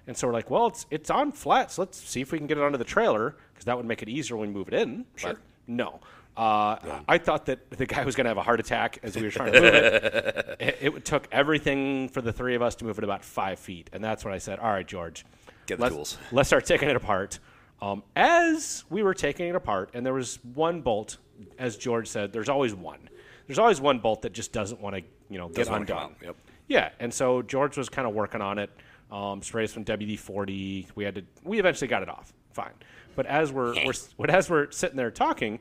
And 0.07 0.15
so 0.15 0.27
we're 0.27 0.33
like, 0.33 0.51
well, 0.51 0.67
it's 0.67 0.85
it's 0.91 1.09
on 1.09 1.31
flat, 1.31 1.71
so 1.71 1.81
let's 1.81 1.97
see 1.97 2.21
if 2.21 2.31
we 2.31 2.37
can 2.37 2.45
get 2.45 2.57
it 2.59 2.63
onto 2.63 2.77
the 2.77 2.83
trailer 2.83 3.35
because 3.53 3.65
that 3.65 3.75
would 3.75 3.87
make 3.87 4.03
it 4.03 4.09
easier 4.09 4.37
when 4.37 4.49
we 4.49 4.53
move 4.53 4.67
it 4.67 4.73
in. 4.75 5.05
Sure. 5.15 5.31
But 5.31 5.39
no. 5.67 5.99
Uh, 6.37 6.99
I 7.07 7.17
thought 7.17 7.45
that 7.45 7.69
the 7.71 7.85
guy 7.85 8.03
was 8.03 8.15
going 8.15 8.25
to 8.25 8.29
have 8.29 8.37
a 8.37 8.43
heart 8.43 8.59
attack 8.59 8.99
as 9.03 9.15
we 9.15 9.23
were 9.23 9.31
trying 9.31 9.53
to 9.53 9.61
move 9.61 9.73
it. 9.73 10.57
it. 10.59 10.77
It 10.81 11.05
took 11.05 11.27
everything 11.31 12.09
for 12.09 12.21
the 12.21 12.33
three 12.33 12.55
of 12.55 12.61
us 12.61 12.75
to 12.75 12.85
move 12.85 12.97
it 12.97 13.03
about 13.03 13.23
five 13.23 13.57
feet, 13.57 13.89
and 13.93 14.03
that's 14.03 14.25
when 14.25 14.33
I 14.33 14.37
said, 14.37 14.59
"All 14.59 14.69
right, 14.69 14.85
George, 14.85 15.25
Get 15.65 15.77
the 15.77 15.83
let's, 15.83 15.95
tools." 15.95 16.17
Let's 16.31 16.49
start 16.49 16.65
taking 16.65 16.89
it 16.89 16.95
apart." 16.95 17.39
Um, 17.81 18.03
as 18.15 18.83
we 18.89 19.01
were 19.03 19.13
taking 19.13 19.47
it 19.47 19.55
apart, 19.55 19.91
and 19.93 20.05
there 20.05 20.13
was 20.13 20.39
one 20.53 20.81
bolt, 20.81 21.17
as 21.57 21.77
George 21.77 22.07
said, 22.07 22.33
there's 22.33 22.49
always 22.49 22.73
one. 22.73 23.09
There's 23.47 23.59
always 23.59 23.79
one 23.79 23.99
bolt 23.99 24.23
that 24.23 24.33
just 24.33 24.51
doesn't 24.51 24.81
want 24.81 24.95
to, 24.95 25.03
you 25.29 25.37
know, 25.37 25.49
get 25.49 25.67
undone. 25.69 26.15
yep. 26.21 26.35
Yeah, 26.67 26.89
and 26.99 27.13
so 27.13 27.41
George 27.43 27.77
was 27.77 27.89
kind 27.89 28.07
of 28.07 28.13
working 28.13 28.41
on 28.41 28.57
it. 28.59 28.71
Um, 29.11 29.41
sprays 29.41 29.71
from 29.71 29.85
WD 29.85 30.19
forty. 30.19 30.87
We 30.95 31.05
had 31.05 31.15
to. 31.15 31.23
We 31.43 31.59
eventually 31.59 31.87
got 31.87 32.01
it 32.01 32.09
off. 32.09 32.33
Fine. 32.53 32.73
But 33.15 33.25
as 33.27 33.51
we're, 33.51 33.73
we're 33.85 33.93
but 34.17 34.29
as 34.29 34.49
we're 34.49 34.71
sitting 34.71 34.97
there 34.97 35.11
talking, 35.11 35.59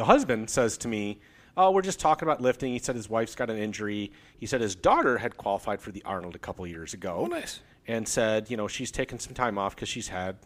the 0.00 0.06
husband 0.06 0.48
says 0.48 0.78
to 0.78 0.88
me, 0.88 1.20
"Oh, 1.58 1.72
we're 1.72 1.82
just 1.82 2.00
talking 2.00 2.26
about 2.26 2.40
lifting." 2.40 2.72
He 2.72 2.78
said 2.78 2.96
his 2.96 3.10
wife's 3.10 3.34
got 3.34 3.50
an 3.50 3.58
injury. 3.58 4.12
He 4.38 4.46
said 4.46 4.62
his 4.62 4.74
daughter 4.74 5.18
had 5.18 5.36
qualified 5.36 5.82
for 5.82 5.90
the 5.90 6.02
Arnold 6.06 6.34
a 6.34 6.38
couple 6.38 6.66
years 6.66 6.94
ago. 6.94 7.16
Oh, 7.18 7.26
nice. 7.26 7.60
And 7.86 8.08
said, 8.08 8.50
you 8.50 8.56
know, 8.56 8.66
she's 8.66 8.90
taken 8.90 9.18
some 9.18 9.34
time 9.34 9.58
off 9.58 9.74
because 9.74 9.90
she's 9.90 10.08
had 10.08 10.36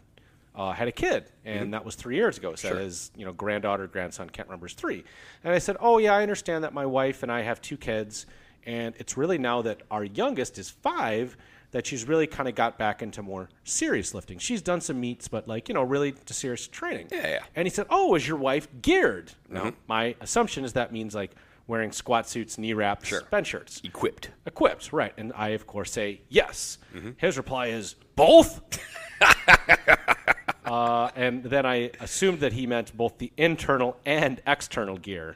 uh, 0.55 0.73
had 0.73 0.89
a 0.89 0.91
kid, 0.91 1.31
and 1.45 1.73
that 1.73 1.85
was 1.85 1.95
three 1.95 2.17
years 2.17 2.37
ago. 2.37 2.53
Said 2.55 2.71
Sure. 2.71 2.79
his 2.79 3.11
you 3.15 3.23
know 3.23 3.31
granddaughter, 3.31 3.87
grandson, 3.87 4.29
can't 4.29 4.49
remember, 4.49 4.67
is 4.67 4.73
three. 4.73 5.05
And 5.45 5.53
I 5.53 5.59
said, 5.59 5.77
oh 5.79 5.99
yeah, 5.99 6.13
I 6.15 6.21
understand 6.21 6.65
that 6.65 6.73
my 6.73 6.85
wife 6.85 7.23
and 7.23 7.31
I 7.31 7.41
have 7.43 7.61
two 7.61 7.77
kids, 7.77 8.25
and 8.65 8.93
it's 8.97 9.15
really 9.15 9.37
now 9.37 9.61
that 9.61 9.83
our 9.89 10.03
youngest 10.03 10.57
is 10.57 10.69
five 10.69 11.37
that 11.75 11.85
she's 11.85 12.07
really 12.07 12.25
kind 12.25 12.47
of 12.47 12.55
got 12.55 12.77
back 12.77 13.01
into 13.01 13.21
more 13.21 13.49
serious 13.65 14.13
lifting. 14.13 14.39
She's 14.39 14.61
done 14.61 14.79
some 14.79 14.97
meets, 14.97 15.27
but 15.27 15.45
like 15.45 15.67
you 15.67 15.75
know, 15.75 15.83
really 15.83 16.13
to 16.13 16.33
serious 16.33 16.67
training. 16.67 17.09
Yeah, 17.11 17.27
yeah. 17.27 17.43
And 17.53 17.65
he 17.65 17.69
said, 17.69 17.85
"Oh, 17.89 18.15
is 18.15 18.25
your 18.25 18.37
wife 18.37 18.69
geared?" 18.81 19.33
Now, 19.49 19.73
my 19.85 20.15
assumption 20.21 20.63
is 20.63 20.71
that 20.73 20.93
means 20.93 21.13
like 21.13 21.31
wearing 21.67 21.91
squat 21.91 22.29
suits, 22.29 22.57
knee 22.57 22.71
wraps, 22.73 23.09
Sure. 23.09 23.23
bench 23.29 23.47
shirts, 23.47 23.81
Equipped. 23.83 24.29
equipped, 24.45 24.93
right? 24.93 25.13
And 25.17 25.33
I, 25.35 25.49
of 25.49 25.67
course, 25.67 25.91
say 25.91 26.21
yes. 26.29 26.77
His 27.17 27.35
reply 27.35 27.67
is 27.67 27.95
both. 28.15 28.61
uh, 30.65 31.09
and 31.15 31.43
then 31.43 31.65
I 31.65 31.91
assumed 31.99 32.39
that 32.39 32.53
he 32.53 32.67
meant 32.67 32.95
both 32.95 33.17
the 33.17 33.31
internal 33.37 33.97
and 34.05 34.41
external 34.47 34.97
gear, 34.97 35.35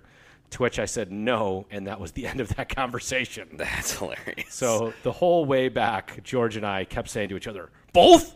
to 0.52 0.64
which 0.64 0.80
I 0.80 0.86
said 0.86 1.12
no, 1.12 1.66
and 1.72 1.88
that 1.88 2.00
was 2.00 2.12
the 2.14 2.28
end 2.28 2.40
of 2.40 2.56
that 2.56 2.70
conversation. 2.74 3.50
That's 3.54 3.98
hilarious. 3.98 4.54
So 4.54 4.94
the 5.04 5.12
whole 5.12 5.46
way 5.46 5.70
back, 5.70 6.24
George 6.24 6.56
and 6.56 6.66
I 6.66 6.86
kept 6.86 7.10
saying 7.10 7.30
to 7.30 7.38
each 7.38 7.48
other, 7.48 7.70
"Both? 7.94 8.36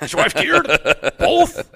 Is 0.00 0.12
your 0.12 0.22
wife 0.22 0.34
geared? 0.34 0.66
Both?" 1.18 1.70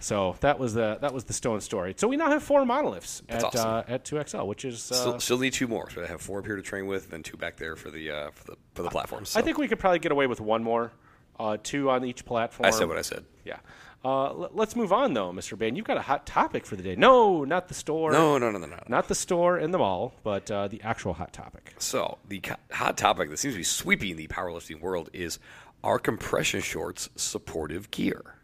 So 0.00 0.34
that 0.40 0.58
was 0.58 0.72
the 0.72 0.98
that 1.02 1.12
was 1.12 1.24
the 1.24 1.34
stone 1.34 1.60
story. 1.60 1.94
So 1.96 2.08
we 2.08 2.16
now 2.16 2.30
have 2.30 2.42
four 2.42 2.64
monoliths 2.64 3.22
at 3.28 3.44
awesome. 3.44 3.68
uh, 3.68 3.82
at 3.86 4.04
two 4.04 4.22
XL, 4.26 4.44
which 4.44 4.64
is 4.64 4.90
uh, 4.90 4.94
still, 4.94 5.20
still 5.20 5.38
need 5.38 5.52
two 5.52 5.68
more. 5.68 5.90
So 5.90 6.02
I 6.02 6.06
have 6.06 6.22
four 6.22 6.38
up 6.38 6.46
here 6.46 6.56
to 6.56 6.62
train 6.62 6.86
with, 6.86 7.10
then 7.10 7.22
two 7.22 7.36
back 7.36 7.56
there 7.58 7.76
for 7.76 7.90
the 7.90 8.10
uh, 8.10 8.30
for 8.30 8.44
the 8.44 8.56
for 8.74 8.82
the 8.82 8.88
platforms. 8.88 9.36
I 9.36 9.42
think 9.42 9.58
we 9.58 9.68
could 9.68 9.78
probably 9.78 9.98
get 9.98 10.10
away 10.10 10.26
with 10.26 10.40
one 10.40 10.64
more, 10.64 10.90
uh, 11.38 11.58
two 11.62 11.90
on 11.90 12.04
each 12.04 12.24
platform. 12.24 12.66
I 12.66 12.70
said 12.70 12.88
what 12.88 12.96
I 12.96 13.02
said. 13.02 13.24
Yeah. 13.44 13.58
Uh, 14.02 14.26
l- 14.28 14.50
let's 14.54 14.74
move 14.76 14.92
on 14.92 15.12
though, 15.12 15.30
Mr. 15.32 15.58
Bain. 15.58 15.76
You've 15.76 15.84
got 15.86 15.96
a 15.98 16.02
hot 16.02 16.26
topic 16.26 16.64
for 16.64 16.74
the 16.76 16.82
day. 16.82 16.96
No, 16.96 17.44
not 17.44 17.68
the 17.68 17.74
store. 17.74 18.12
No, 18.12 18.38
no, 18.38 18.50
no, 18.50 18.58
no, 18.58 18.66
no. 18.66 18.78
Not 18.88 19.08
the 19.08 19.14
store 19.14 19.58
in 19.58 19.70
the 19.72 19.78
mall, 19.78 20.14
but 20.22 20.50
uh, 20.50 20.68
the 20.68 20.80
actual 20.82 21.12
hot 21.12 21.32
topic. 21.32 21.74
So 21.78 22.18
the 22.28 22.40
co- 22.40 22.56
hot 22.72 22.96
topic 22.96 23.28
that 23.30 23.38
seems 23.38 23.54
to 23.54 23.58
be 23.58 23.64
sweeping 23.64 24.16
the 24.16 24.26
powerlifting 24.28 24.80
world 24.80 25.10
is: 25.12 25.38
Are 25.84 25.98
compression 25.98 26.60
shorts 26.62 27.08
supportive 27.16 27.90
gear? 27.90 28.36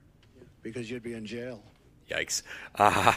because 0.63 0.91
you'd 0.91 1.03
be 1.05 1.15
in 1.15 1.25
jail. 1.25 1.63
Yikes. 2.11 2.43
Uh, 2.75 3.13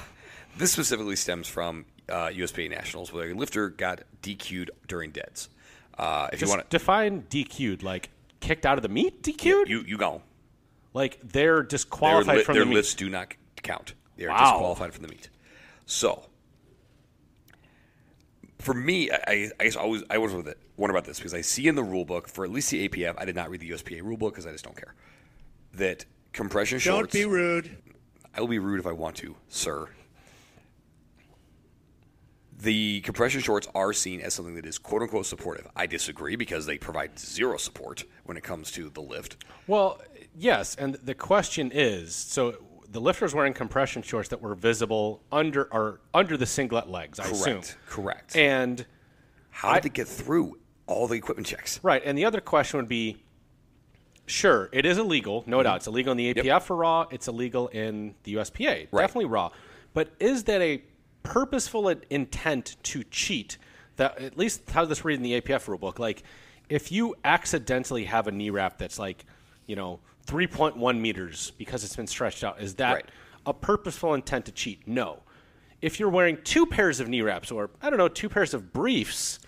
this 0.57 0.71
specifically 0.71 1.15
stems 1.15 1.47
from 1.47 1.85
uh, 2.07 2.27
USPA 2.27 2.69
Nationals, 2.69 3.11
where 3.11 3.31
a 3.31 3.33
lifter 3.33 3.69
got 3.69 4.01
DQ'd 4.21 4.69
during 4.87 5.09
deads. 5.11 5.49
Uh, 5.97 6.27
if 6.31 6.41
you 6.41 6.47
want 6.47 6.61
to, 6.61 6.67
define 6.69 7.23
DQ'd, 7.23 7.81
like 7.83 8.09
kicked 8.39 8.65
out 8.67 8.77
of 8.77 8.83
the 8.83 8.87
meet. 8.89 9.23
DQ'd, 9.23 9.67
you 9.67 9.81
you 9.81 9.97
go. 9.97 10.21
Like 10.93 11.19
they're 11.23 11.57
Their, 11.57 11.63
disqualified 11.63 12.37
li- 12.37 12.43
from 12.43 12.55
their 12.55 12.63
the 12.63 12.69
meet. 12.69 12.75
lifts 12.75 12.93
do 12.95 13.09
not 13.09 13.33
count. 13.63 13.93
They 14.17 14.25
are 14.25 14.29
Wow. 14.29 14.51
disqualified 14.53 14.93
from 14.93 15.03
the 15.03 15.09
meet. 15.09 15.29
So, 15.85 16.23
for 18.59 18.73
me, 18.73 19.09
I, 19.11 19.19
I, 19.27 19.51
I 19.61 19.69
always 19.79 20.03
I 20.09 20.17
was 20.17 20.33
with 20.33 20.47
it. 20.47 20.57
Wonder 20.77 20.95
about 20.95 21.05
this 21.05 21.17
because 21.17 21.33
I 21.33 21.41
see 21.41 21.67
in 21.67 21.75
the 21.75 21.83
rule 21.83 22.05
book 22.05 22.27
for 22.27 22.43
at 22.45 22.51
least 22.51 22.71
the 22.71 22.87
APF. 22.87 23.15
I 23.17 23.25
did 23.25 23.35
not 23.35 23.49
read 23.49 23.61
the 23.61 23.69
USPA 23.71 24.01
rule 24.03 24.17
book 24.17 24.33
because 24.33 24.45
I 24.45 24.51
just 24.51 24.63
don't 24.65 24.75
care. 24.75 24.93
That 25.73 26.05
compression 26.33 26.79
shorts 26.79 27.13
Don't 27.13 27.21
be 27.21 27.25
rude. 27.25 27.77
I 28.35 28.41
will 28.41 28.47
be 28.47 28.59
rude 28.59 28.79
if 28.79 28.87
I 28.87 28.91
want 28.91 29.15
to, 29.17 29.35
sir. 29.47 29.87
The 32.61 32.99
compression 33.01 33.39
shorts 33.39 33.67
are 33.73 33.93
seen 33.93 34.19
as 34.19 34.33
something 34.33 34.55
that 34.55 34.65
is 34.65 34.77
quote 34.77 35.01
unquote 35.01 35.25
supportive. 35.25 35.67
I 35.75 35.85
disagree 35.87 36.35
because 36.35 36.65
they 36.65 36.77
provide 36.77 37.17
zero 37.17 37.57
support 37.57 38.03
when 38.25 38.35
it 38.35 38.43
comes 38.43 38.69
to 38.71 38.89
the 38.89 39.01
lift. 39.01 39.37
Well, 39.67 40.01
yes, 40.39 40.75
and 40.75 40.95
the 40.95 41.13
question 41.13 41.71
is 41.73 42.15
so 42.15 42.55
the 42.91 42.99
lifter 42.99 43.25
was 43.25 43.35
wearing 43.35 43.53
compression 43.53 44.01
shorts 44.01 44.29
that 44.29 44.41
were 44.41 44.55
visible 44.55 45.21
under 45.31 45.71
or 45.71 46.01
under 46.13 46.37
the 46.37 46.45
singlet 46.45 46.89
legs. 46.89 47.19
I 47.19 47.25
assume. 47.25 47.61
Correct. 47.61 47.77
Correct. 47.87 48.35
And 48.35 48.85
How 49.51 49.75
did 49.75 49.85
it 49.85 49.93
get 49.93 50.07
through 50.07 50.57
all 50.87 51.07
the 51.07 51.15
equipment 51.15 51.47
checks? 51.47 51.79
right, 51.83 52.01
and 52.03 52.17
the 52.17 52.25
other 52.25 52.41
question 52.41 52.79
would 52.79 52.89
be, 52.89 53.17
sure, 54.25 54.69
it 54.71 54.85
is 54.85 54.97
illegal, 54.97 55.43
no 55.45 55.57
mm-hmm. 55.57 55.65
doubt. 55.65 55.75
It's 55.77 55.87
illegal 55.87 56.11
in 56.11 56.17
the 56.17 56.33
APF 56.33 56.63
for 56.63 56.75
raw. 56.75 57.05
It's 57.11 57.27
illegal 57.27 57.67
in 57.67 58.15
the 58.23 58.35
USPA, 58.35 58.87
Right. 58.91 59.01
definitely 59.01 59.25
raw. 59.25 59.51
But 59.93 60.09
is 60.19 60.45
that 60.45 60.61
a 60.61 60.81
purposeful 61.23 61.89
intent 62.09 62.77
to 62.83 63.03
cheat? 63.03 63.57
That 63.97 64.19
at 64.19 64.37
least 64.37 64.69
how 64.69 64.81
does 64.81 64.89
this 64.89 65.05
read 65.05 65.15
in 65.15 65.23
the 65.23 65.41
APF 65.41 65.65
rulebook. 65.65 65.99
Like, 65.99 66.23
if 66.69 66.91
you 66.91 67.15
accidentally 67.25 68.05
have 68.05 68.27
a 68.27 68.31
knee 68.31 68.49
wrap 68.49 68.77
that's 68.77 68.97
like, 68.97 69.25
you 69.65 69.75
know, 69.75 69.99
3.1 70.29 70.99
meters 70.99 71.51
because 71.57 71.83
it's 71.83 71.95
been 71.95 72.07
stretched 72.07 72.43
out, 72.43 72.61
is 72.61 72.75
that 72.75 72.93
Right. 72.93 73.05
a 73.45 73.53
purposeful 73.53 74.13
intent 74.13 74.45
to 74.45 74.51
cheat? 74.51 74.87
No. 74.87 75.23
If 75.81 75.99
you're 75.99 76.09
wearing 76.09 76.37
two 76.43 76.65
pairs 76.65 76.99
of 76.99 77.07
knee 77.07 77.21
wraps 77.21 77.51
or 77.51 77.69
I 77.81 77.89
don't 77.89 77.97
know, 77.97 78.07
two 78.09 78.29
pairs 78.29 78.53
of 78.53 78.73
briefs, 78.73 79.39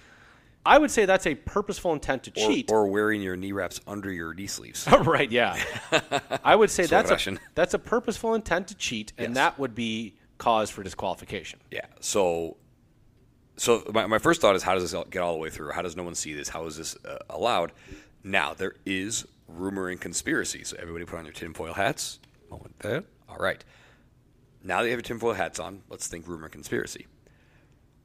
I 0.66 0.78
would 0.78 0.92
say 0.92 1.06
that's 1.06 1.26
a 1.28 1.36
purposeful 1.36 1.92
intent 1.94 2.24
to 2.24 2.32
Or, 2.32 2.48
cheat. 2.48 2.72
or 2.72 2.88
wearing 2.88 3.22
your 3.22 3.36
knee 3.36 3.52
wraps 3.52 3.80
under 3.88 4.12
your 4.12 4.34
knee 4.34 4.48
sleeves. 4.48 4.88
right, 5.02 5.30
yeah. 5.32 5.62
I 6.44 6.56
would 6.56 6.70
say 6.70 6.86
that's 6.86 7.12
a, 7.28 7.38
that's 7.56 7.74
a 7.74 7.80
purposeful 7.80 8.34
intent 8.36 8.68
to 8.70 8.76
cheat, 8.76 9.12
and 9.18 9.30
Yes. 9.30 9.36
that 9.36 9.60
would 9.60 9.76
be 9.76 10.16
cause 10.38 10.70
for 10.70 10.84
disqualification. 10.84 11.60
Yeah. 11.72 11.86
So, 12.00 12.58
so 13.58 13.84
my, 13.94 14.06
my 14.08 14.18
first 14.20 14.40
thought 14.42 14.56
is 14.56 14.64
how 14.64 14.74
does 14.76 14.92
this 14.92 15.04
get 15.10 15.22
all 15.22 15.34
the 15.34 15.40
way 15.40 15.50
through? 15.50 15.72
How 15.72 15.82
does 15.82 15.96
no 15.96 16.04
one 16.04 16.16
see 16.16 16.34
this? 16.34 16.50
How 16.50 16.66
is 16.66 16.78
this 16.78 16.96
uh, 17.06 17.18
allowed? 17.30 17.72
Now 18.24 18.54
there 18.54 18.76
is 18.86 19.26
rumor 19.56 19.90
and 19.90 20.00
conspiracy. 20.00 20.64
So 20.64 20.78
everybody 20.80 21.06
put 21.06 21.20
on 21.20 21.26
your 21.26 21.34
tinfoil 21.34 21.74
hats. 21.74 22.20
Moment 22.50 22.78
there. 22.80 23.04
All 23.30 23.38
right. 23.38 23.64
Now 24.64 24.80
that 24.80 24.86
you 24.86 24.92
have 24.92 24.98
your 25.00 25.04
tinfoil 25.04 25.34
hats 25.34 25.60
on, 25.60 25.82
let's 25.90 26.08
think 26.08 26.28
rumor 26.28 26.46
and 26.46 26.52
conspiracy. 26.52 27.08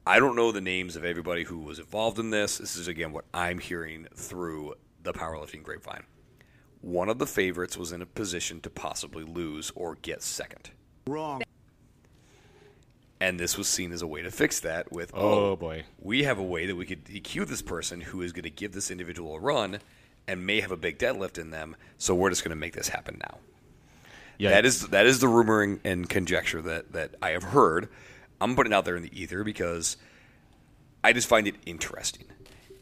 I 0.06 0.20
don't 0.20 0.36
know 0.36 0.52
the 0.52 0.60
names 0.60 0.94
of 0.96 1.04
everybody 1.04 1.42
who 1.44 1.58
was 1.58 1.78
involved 1.78 2.18
in 2.18 2.30
this. 2.30 2.58
This 2.58 2.76
is 2.76 2.86
again 2.88 3.12
what 3.12 3.24
I'm 3.34 3.58
hearing 3.58 4.06
through 4.14 4.74
the 5.02 5.12
powerlifting 5.12 5.62
grapevine. 5.62 6.04
One 6.80 7.08
of 7.08 7.18
the 7.18 7.26
favorites 7.26 7.76
was 7.76 7.90
in 7.92 8.02
a 8.02 8.06
position 8.06 8.60
to 8.60 8.70
possibly 8.70 9.24
lose 9.24 9.72
or 9.74 9.96
get 9.96 10.22
second. 10.22 10.70
Wrong. 11.08 11.42
And 13.18 13.40
this 13.40 13.56
was 13.56 13.66
seen 13.66 13.92
as 13.92 14.02
a 14.02 14.06
way 14.06 14.22
to 14.22 14.30
fix 14.30 14.60
that 14.60 14.92
with, 14.92 15.10
Oh, 15.14 15.52
oh, 15.52 15.56
boy. 15.56 15.84
we 15.98 16.24
have 16.24 16.38
a 16.38 16.42
way 16.42 16.66
that 16.66 16.76
we 16.76 16.84
could 16.84 17.04
EQ 17.06 17.46
this 17.48 17.62
person 17.62 18.00
who 18.02 18.20
is 18.22 18.32
going 18.32 18.42
to 18.44 18.50
give 18.50 18.72
this 18.72 18.90
individual 18.90 19.34
a 19.34 19.40
run 19.40 19.80
and 20.28 20.46
may 20.46 20.60
have 20.60 20.72
a 20.72 20.76
big 20.76 20.98
deadlift 20.98 21.38
in 21.38 21.50
them. 21.50 21.76
So 21.98 22.14
we're 22.14 22.30
just 22.30 22.42
going 22.42 22.50
to 22.50 22.56
make 22.56 22.74
this 22.74 22.88
happen 22.88 23.18
now. 23.20 23.38
Yeah, 24.38 24.50
That 24.50 24.66
is 24.66 24.88
that 24.88 25.06
is 25.06 25.20
the 25.20 25.28
rumoring 25.28 25.80
and, 25.84 26.08
conjecture 26.08 26.60
that, 26.62 26.92
that 26.92 27.14
I 27.22 27.30
have 27.30 27.42
heard. 27.42 27.88
I'm 28.40 28.54
putting 28.54 28.72
it 28.72 28.76
out 28.76 28.84
there 28.84 28.96
in 28.96 29.02
the 29.02 29.20
ether 29.20 29.44
because 29.44 29.96
I 31.02 31.12
just 31.12 31.26
find 31.26 31.46
it 31.46 31.54
interesting. 31.64 32.24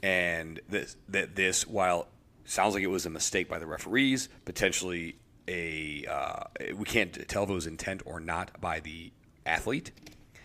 And 0.03 0.61
this 0.69 0.97
that 1.09 1.37
this 1.37 1.67
while 1.67 2.09
sounds 2.45 2.75
like 2.75 2.83
it 2.83 2.89
was 2.89 3.07
a 3.07 3.11
mistake 3.11 3.49
by 3.49 3.59
the 3.59 3.67
referees, 3.67 4.29
potentially 4.45 5.17
a 5.47 6.05
uh, 6.11 6.45
we 6.75 6.85
can't 6.85 7.29
tell 7.29 7.45
if 7.45 7.51
it 7.51 7.55
was 7.55 7.67
intent 7.67 8.03
or 8.05 8.19
not 8.19 8.61
by 8.61 8.81
the 8.81 9.13
athlete. 9.47 9.93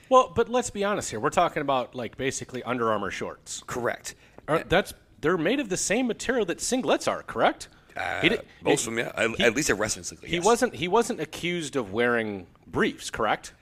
Well, 0.09 0.31
but 0.35 0.49
let's 0.49 0.69
be 0.69 0.83
honest 0.83 1.09
here. 1.11 1.19
We're 1.19 1.29
talking 1.29 1.61
about 1.61 1.95
like 1.95 2.17
basically 2.17 2.63
Under 2.63 2.91
Armour 2.91 3.11
shorts. 3.11 3.63
Correct. 3.65 4.15
Are, 4.47 4.63
that's 4.63 4.93
they're 5.21 5.37
made 5.37 5.59
of 5.59 5.69
the 5.69 5.77
same 5.77 6.07
material 6.07 6.45
that 6.45 6.59
singlets 6.59 7.07
are, 7.07 7.23
correct? 7.23 7.67
Uh, 7.97 8.21
did- 8.21 8.41
most 8.61 8.85
he- 8.85 8.91
of 8.91 8.95
them, 8.95 9.05
yeah. 9.05 9.11
At, 9.23 9.29
he- 9.37 9.43
at 9.43 9.55
least 9.55 9.69
at 9.69 9.77
wrestling 9.77 10.03
cycling. 10.05 10.29
He 10.29 10.37
yes. 10.37 10.45
wasn't 10.45 10.75
he 10.75 10.87
wasn't 10.87 11.19
accused 11.19 11.75
of 11.75 11.91
wearing 11.91 12.47
briefs, 12.67 13.09
correct? 13.09 13.53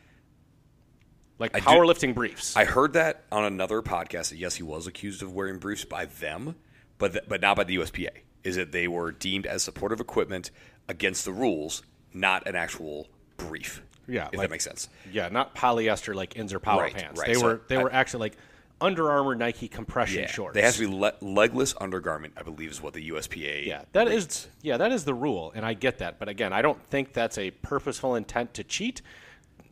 Like 1.40 1.56
I 1.56 1.60
do- 1.60 1.66
powerlifting 1.66 2.14
briefs. 2.16 2.56
I 2.56 2.66
heard 2.66 2.94
that 2.94 3.24
on 3.32 3.44
another 3.44 3.82
podcast 3.82 4.30
that 4.30 4.38
yes, 4.38 4.56
he 4.56 4.64
was 4.64 4.88
accused 4.88 5.22
of 5.22 5.34
wearing 5.34 5.60
briefs 5.60 5.86
by 5.86 6.06
them, 6.06 6.56
but 6.98 7.14
th- 7.14 7.26
but 7.28 7.42
not 7.42 7.56
by 7.58 7.64
the 7.64 7.76
USPA. 7.78 8.10
Is 8.44 8.56
that 8.56 8.72
they 8.72 8.88
were 8.88 9.12
deemed 9.12 9.46
as 9.46 9.62
supportive 9.64 10.00
equipment 10.00 10.52
against 10.88 11.26
the 11.26 11.32
rules, 11.34 11.84
not 12.14 12.48
an 12.48 12.56
actual 12.56 13.08
brief. 13.36 13.82
Yeah, 14.08 14.28
if 14.32 14.34
like- 14.38 14.46
that 14.48 14.52
makes 14.52 14.64
sense. 14.64 14.88
yeah, 15.12 15.28
not 15.30 15.54
polyester 15.54 16.16
like 16.16 16.34
Inzer 16.36 16.62
power 16.62 16.82
Right, 16.84 16.94
pants. 16.94 17.20
right. 17.20 17.28
They 17.28 17.34
So 17.34 17.46
were 17.46 17.62
they 17.68 17.76
I- 17.78 17.84
were 17.84 17.92
actually 17.94 18.22
like 18.22 18.38
Under 18.80 19.10
Armour 19.10 19.34
Nike 19.36 19.68
compression 19.68 20.22
Yeah, 20.22 20.28
shorts. 20.28 20.54
they 20.54 20.62
have 20.62 20.76
to 20.76 20.82
be 20.82 20.96
le- 20.96 21.14
legless 21.22 21.74
undergarment. 21.82 22.34
I 22.38 22.44
believe 22.44 22.70
is 22.70 22.82
what 22.82 22.94
the 22.94 23.10
USPA. 23.10 23.66
Yeah, 23.66 23.82
that 23.94 24.08
is 24.08 24.24
reads. 24.26 24.48
yeah, 24.62 24.78
that 24.78 24.92
is 24.92 25.04
the 25.06 25.14
rule, 25.16 25.52
and 25.56 25.66
I 25.66 25.74
get 25.74 25.98
that. 25.98 26.20
But 26.20 26.30
again, 26.30 26.54
I 26.54 26.62
don't 26.62 26.82
think 26.88 27.14
that's 27.14 27.38
a 27.40 27.52
purposeful 27.52 28.16
intent 28.16 28.54
to 28.56 28.64
cheat. 28.64 29.02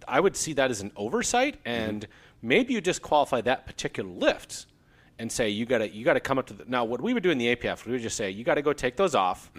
I 0.07 0.19
would 0.19 0.35
see 0.35 0.53
that 0.53 0.71
as 0.71 0.81
an 0.81 0.91
oversight, 0.95 1.57
and 1.65 2.07
maybe 2.41 2.73
you 2.73 2.81
disqualify 2.81 3.41
that 3.41 3.65
particular 3.67 4.09
lift 4.09 4.65
and 5.19 5.31
say 5.31 5.49
you 5.49 5.65
got 5.65 5.77
to 5.79 5.89
you 5.89 6.03
got 6.03 6.13
to 6.15 6.19
come 6.19 6.37
up 6.39 6.47
to 6.47 6.53
the, 6.53 6.65
now. 6.67 6.83
What 6.83 6.99
we 7.01 7.13
would 7.13 7.23
do 7.23 7.29
in 7.29 7.37
the 7.37 7.55
APF, 7.55 7.85
we 7.85 7.91
would 7.91 8.01
just 8.01 8.17
say 8.17 8.29
you 8.31 8.43
got 8.43 8.55
to 8.55 8.61
go 8.63 8.73
take 8.73 8.97
those 8.97 9.13
off. 9.15 9.51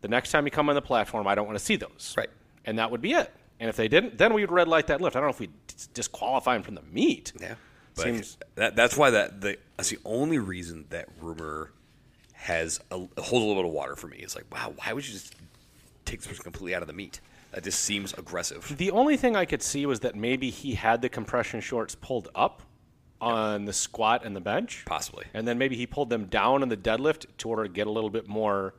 The 0.00 0.08
next 0.08 0.30
time 0.32 0.44
you 0.44 0.50
come 0.50 0.68
on 0.68 0.74
the 0.74 0.82
platform, 0.82 1.26
I 1.26 1.34
don't 1.34 1.46
want 1.46 1.58
to 1.58 1.64
see 1.64 1.76
those. 1.76 1.90
Mm-hmm. 2.10 2.20
Right. 2.20 2.30
and 2.64 2.78
that 2.78 2.90
would 2.90 3.00
be 3.00 3.12
it. 3.12 3.32
And 3.60 3.68
if 3.68 3.74
they 3.76 3.88
didn't, 3.88 4.18
then 4.18 4.32
we 4.34 4.42
would 4.42 4.52
red 4.52 4.68
light 4.68 4.86
that 4.88 5.00
lift. 5.00 5.16
I 5.16 5.18
don't 5.20 5.26
know 5.26 5.30
if 5.30 5.40
we 5.40 5.48
disqualify 5.94 6.54
them 6.54 6.62
from 6.62 6.76
the 6.76 6.82
meet. 6.92 7.32
Yeah, 7.40 7.54
but 7.98 8.04
Seems- 8.04 8.38
that, 8.54 8.76
that's 8.76 8.96
why 8.96 9.10
that 9.10 9.40
the 9.40 9.58
that's 9.76 9.90
the 9.90 9.98
only 10.04 10.38
reason 10.38 10.86
that 10.90 11.08
rumor 11.20 11.72
has 12.32 12.80
a, 12.90 12.96
holds 12.96 13.12
a 13.18 13.34
little 13.34 13.56
bit 13.56 13.64
of 13.64 13.72
water 13.72 13.96
for 13.96 14.06
me. 14.06 14.18
It's 14.18 14.34
like, 14.34 14.46
wow, 14.52 14.72
why 14.76 14.92
would 14.92 15.06
you 15.06 15.12
just 15.12 15.34
take 16.04 16.20
this 16.20 16.28
person 16.28 16.44
completely 16.44 16.74
out 16.74 16.82
of 16.82 16.88
the 16.88 16.94
meet? 16.94 17.20
That 17.52 17.64
just 17.64 17.80
seems 17.80 18.12
aggressive. 18.14 18.76
The 18.76 18.90
only 18.90 19.16
thing 19.16 19.34
I 19.34 19.44
could 19.44 19.62
see 19.62 19.86
was 19.86 20.00
that 20.00 20.14
maybe 20.14 20.50
he 20.50 20.74
had 20.74 21.02
the 21.02 21.08
compression 21.08 21.60
shorts 21.60 21.94
pulled 21.94 22.28
up 22.34 22.62
on 23.20 23.64
the 23.64 23.72
squat 23.72 24.24
and 24.24 24.36
the 24.36 24.40
bench. 24.40 24.84
Possibly. 24.86 25.24
And 25.34 25.48
then 25.48 25.58
maybe 25.58 25.76
he 25.76 25.86
pulled 25.86 26.10
them 26.10 26.26
down 26.26 26.62
on 26.62 26.68
the 26.68 26.76
deadlift 26.76 27.26
to 27.38 27.48
order 27.48 27.64
to 27.64 27.68
get 27.68 27.86
a 27.86 27.90
little 27.90 28.10
bit 28.10 28.28
more, 28.28 28.74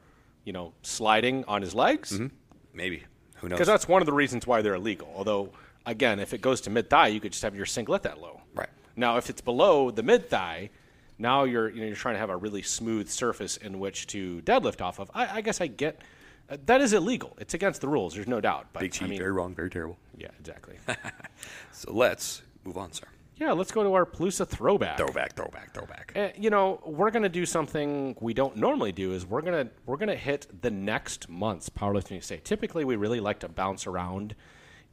you 0.45 0.53
know, 0.53 0.73
sliding 0.81 1.43
on 1.47 1.61
his 1.61 1.75
legs. 1.75 2.13
Mm-hmm. 2.13 2.27
Maybe 2.73 3.03
who 3.35 3.49
knows? 3.49 3.57
Because 3.57 3.67
that's 3.67 3.87
one 3.87 4.01
of 4.01 4.05
the 4.05 4.13
reasons 4.13 4.47
why 4.47 4.61
they're 4.61 4.75
illegal. 4.75 5.11
Although, 5.15 5.49
again, 5.85 6.19
if 6.19 6.33
it 6.33 6.41
goes 6.41 6.61
to 6.61 6.69
mid 6.69 6.89
thigh, 6.89 7.07
you 7.07 7.19
could 7.19 7.31
just 7.31 7.43
have 7.43 7.55
your 7.55 7.65
singlet 7.65 8.03
that 8.03 8.21
low. 8.21 8.41
Right. 8.53 8.69
Now, 8.99 9.15
if 9.15 9.29
it's 9.29 9.39
below 9.41 9.91
the 9.91 10.03
mid 10.03 10.29
thigh, 10.29 10.69
now 11.17 11.45
you're 11.45 11.69
you 11.69 11.79
know 11.79 11.87
you're 11.87 11.95
trying 11.95 12.15
to 12.15 12.19
have 12.19 12.29
a 12.29 12.35
really 12.35 12.61
smooth 12.61 13.07
surface 13.09 13.55
in 13.55 13.79
which 13.79 14.07
to 14.07 14.41
deadlift 14.41 14.81
off 14.81 14.99
of. 14.99 15.09
I, 15.13 15.37
I 15.37 15.41
guess 15.41 15.61
I 15.61 15.67
get 15.67 16.01
uh, 16.49 16.57
that 16.65 16.81
is 16.81 16.91
illegal. 16.91 17.35
It's 17.39 17.53
against 17.53 17.79
the 17.79 17.87
rules. 17.87 18.13
There's 18.15 18.27
no 18.27 18.41
doubt. 18.41 18.67
But 18.73 18.81
big 18.81 18.91
cheat, 18.91 19.03
I 19.03 19.07
mean, 19.07 19.19
very 19.19 19.31
wrong, 19.31 19.55
very 19.55 19.69
terrible. 19.69 19.97
yeah, 20.17 20.27
exactly. 20.39 20.75
So 21.71 21.93
let's 21.93 22.41
move 22.65 22.77
on, 22.77 22.91
sir. 22.91 23.07
yeah, 23.37 23.53
let's 23.53 23.71
go 23.71 23.83
to 23.83 23.93
our 23.93 24.05
Palooza 24.05 24.45
throwback. 24.45 24.97
Throwback, 24.97 25.33
throwback, 25.33 25.73
throwback. 25.73 26.11
Uh, 26.13 26.29
you 26.37 26.49
know, 26.49 26.81
we're 26.85 27.09
gonna 27.09 27.29
do 27.29 27.45
something 27.45 28.17
we 28.19 28.33
don't 28.33 28.57
normally 28.57 28.91
do. 28.91 29.13
Is 29.13 29.25
we're 29.25 29.41
gonna 29.41 29.69
we're 29.85 29.95
gonna 29.97 30.15
hit 30.15 30.47
the 30.61 30.71
next 30.71 31.29
month's 31.29 31.69
powerlifting 31.69 32.11
USA. 32.11 32.37
Typically, 32.37 32.83
we 32.83 32.97
really 32.97 33.21
like 33.21 33.39
to 33.39 33.47
bounce 33.47 33.87
around 33.87 34.35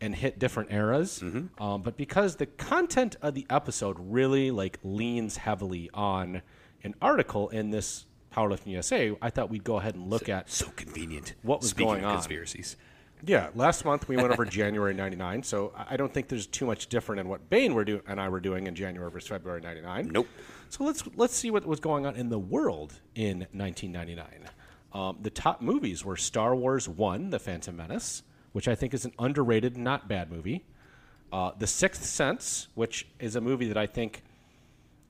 and 0.00 0.14
hit 0.14 0.38
different 0.38 0.72
eras. 0.72 1.22
Um, 1.58 1.82
but 1.82 1.96
because 1.96 2.36
the 2.36 2.46
content 2.46 3.16
of 3.22 3.34
the 3.34 3.46
episode 3.48 3.96
really 3.98 4.50
like 4.50 4.78
leans 4.82 5.36
heavily 5.38 5.88
on 5.94 6.42
an 6.84 6.94
article 7.00 7.48
in 7.48 7.70
this 7.70 8.06
Powerlifting 8.34 8.66
USA, 8.72 9.16
I 9.22 9.30
thought 9.30 9.48
we'd 9.48 9.64
go 9.64 9.78
ahead 9.78 9.94
and 9.94 10.10
look 10.10 10.28
at 10.28 10.50
So 10.50 10.66
convenient. 10.76 11.34
What 11.42 11.62
was 11.62 11.70
Speaking 11.70 11.86
going 11.94 12.04
on? 12.04 12.14
Conspiracies. 12.16 12.76
yeah, 13.24 13.48
last 13.54 13.86
month 13.86 14.06
we 14.08 14.16
went 14.16 14.30
over 14.30 14.44
January 14.60 14.92
'99, 14.92 15.42
so 15.42 15.72
I 15.74 15.94
I 15.94 15.96
don't 15.96 16.12
think 16.12 16.28
there's 16.28 16.46
too 16.46 16.66
much 16.66 16.88
different 16.88 17.20
in 17.20 17.28
what 17.28 17.48
Bain 17.48 17.72
were 17.72 17.84
do- 17.86 18.02
and 18.06 18.20
I 18.20 18.28
were 18.28 18.40
doing 18.40 18.66
in 18.66 18.74
January 18.74 19.10
versus 19.10 19.28
February 19.30 19.62
'99. 19.62 20.10
Nope. 20.12 20.28
So 20.68 20.84
let's 20.84 21.02
let's 21.16 21.34
see 21.34 21.50
what 21.50 21.64
was 21.64 21.80
going 21.80 22.04
on 22.04 22.14
in 22.16 22.28
the 22.28 22.38
world 22.38 22.92
in 23.14 23.46
1999. 23.52 24.50
Um, 24.92 25.16
the 25.22 25.30
top 25.30 25.62
movies 25.62 26.04
were 26.04 26.16
Star 26.16 26.54
Wars 26.54 26.86
One: 26.86 27.30
The 27.30 27.38
Phantom 27.38 27.74
Menace, 27.74 28.22
which 28.56 28.68
I 28.68 28.74
think 28.74 28.94
is 28.94 29.04
an 29.04 29.12
underrated, 29.18 29.76
not 29.76 30.08
bad 30.08 30.32
movie. 30.32 30.64
Uh, 31.30 31.50
the 31.58 31.66
Sixth 31.66 32.02
Sense, 32.06 32.68
which 32.74 33.06
is 33.20 33.36
a 33.36 33.40
movie 33.42 33.68
that 33.68 33.76
I 33.76 33.84
think 33.86 34.22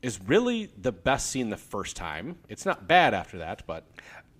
is 0.03 0.21
really 0.21 0.73
the 0.77 0.91
best 0.91 1.31
seen 1.31 1.51
the 1.51 1.57
first 1.57 1.95
time. 1.95 2.39
It's 2.49 2.67
not 2.67 2.89
bad 2.89 3.15
after 3.15 3.39
that, 3.39 3.63
but 3.65 3.85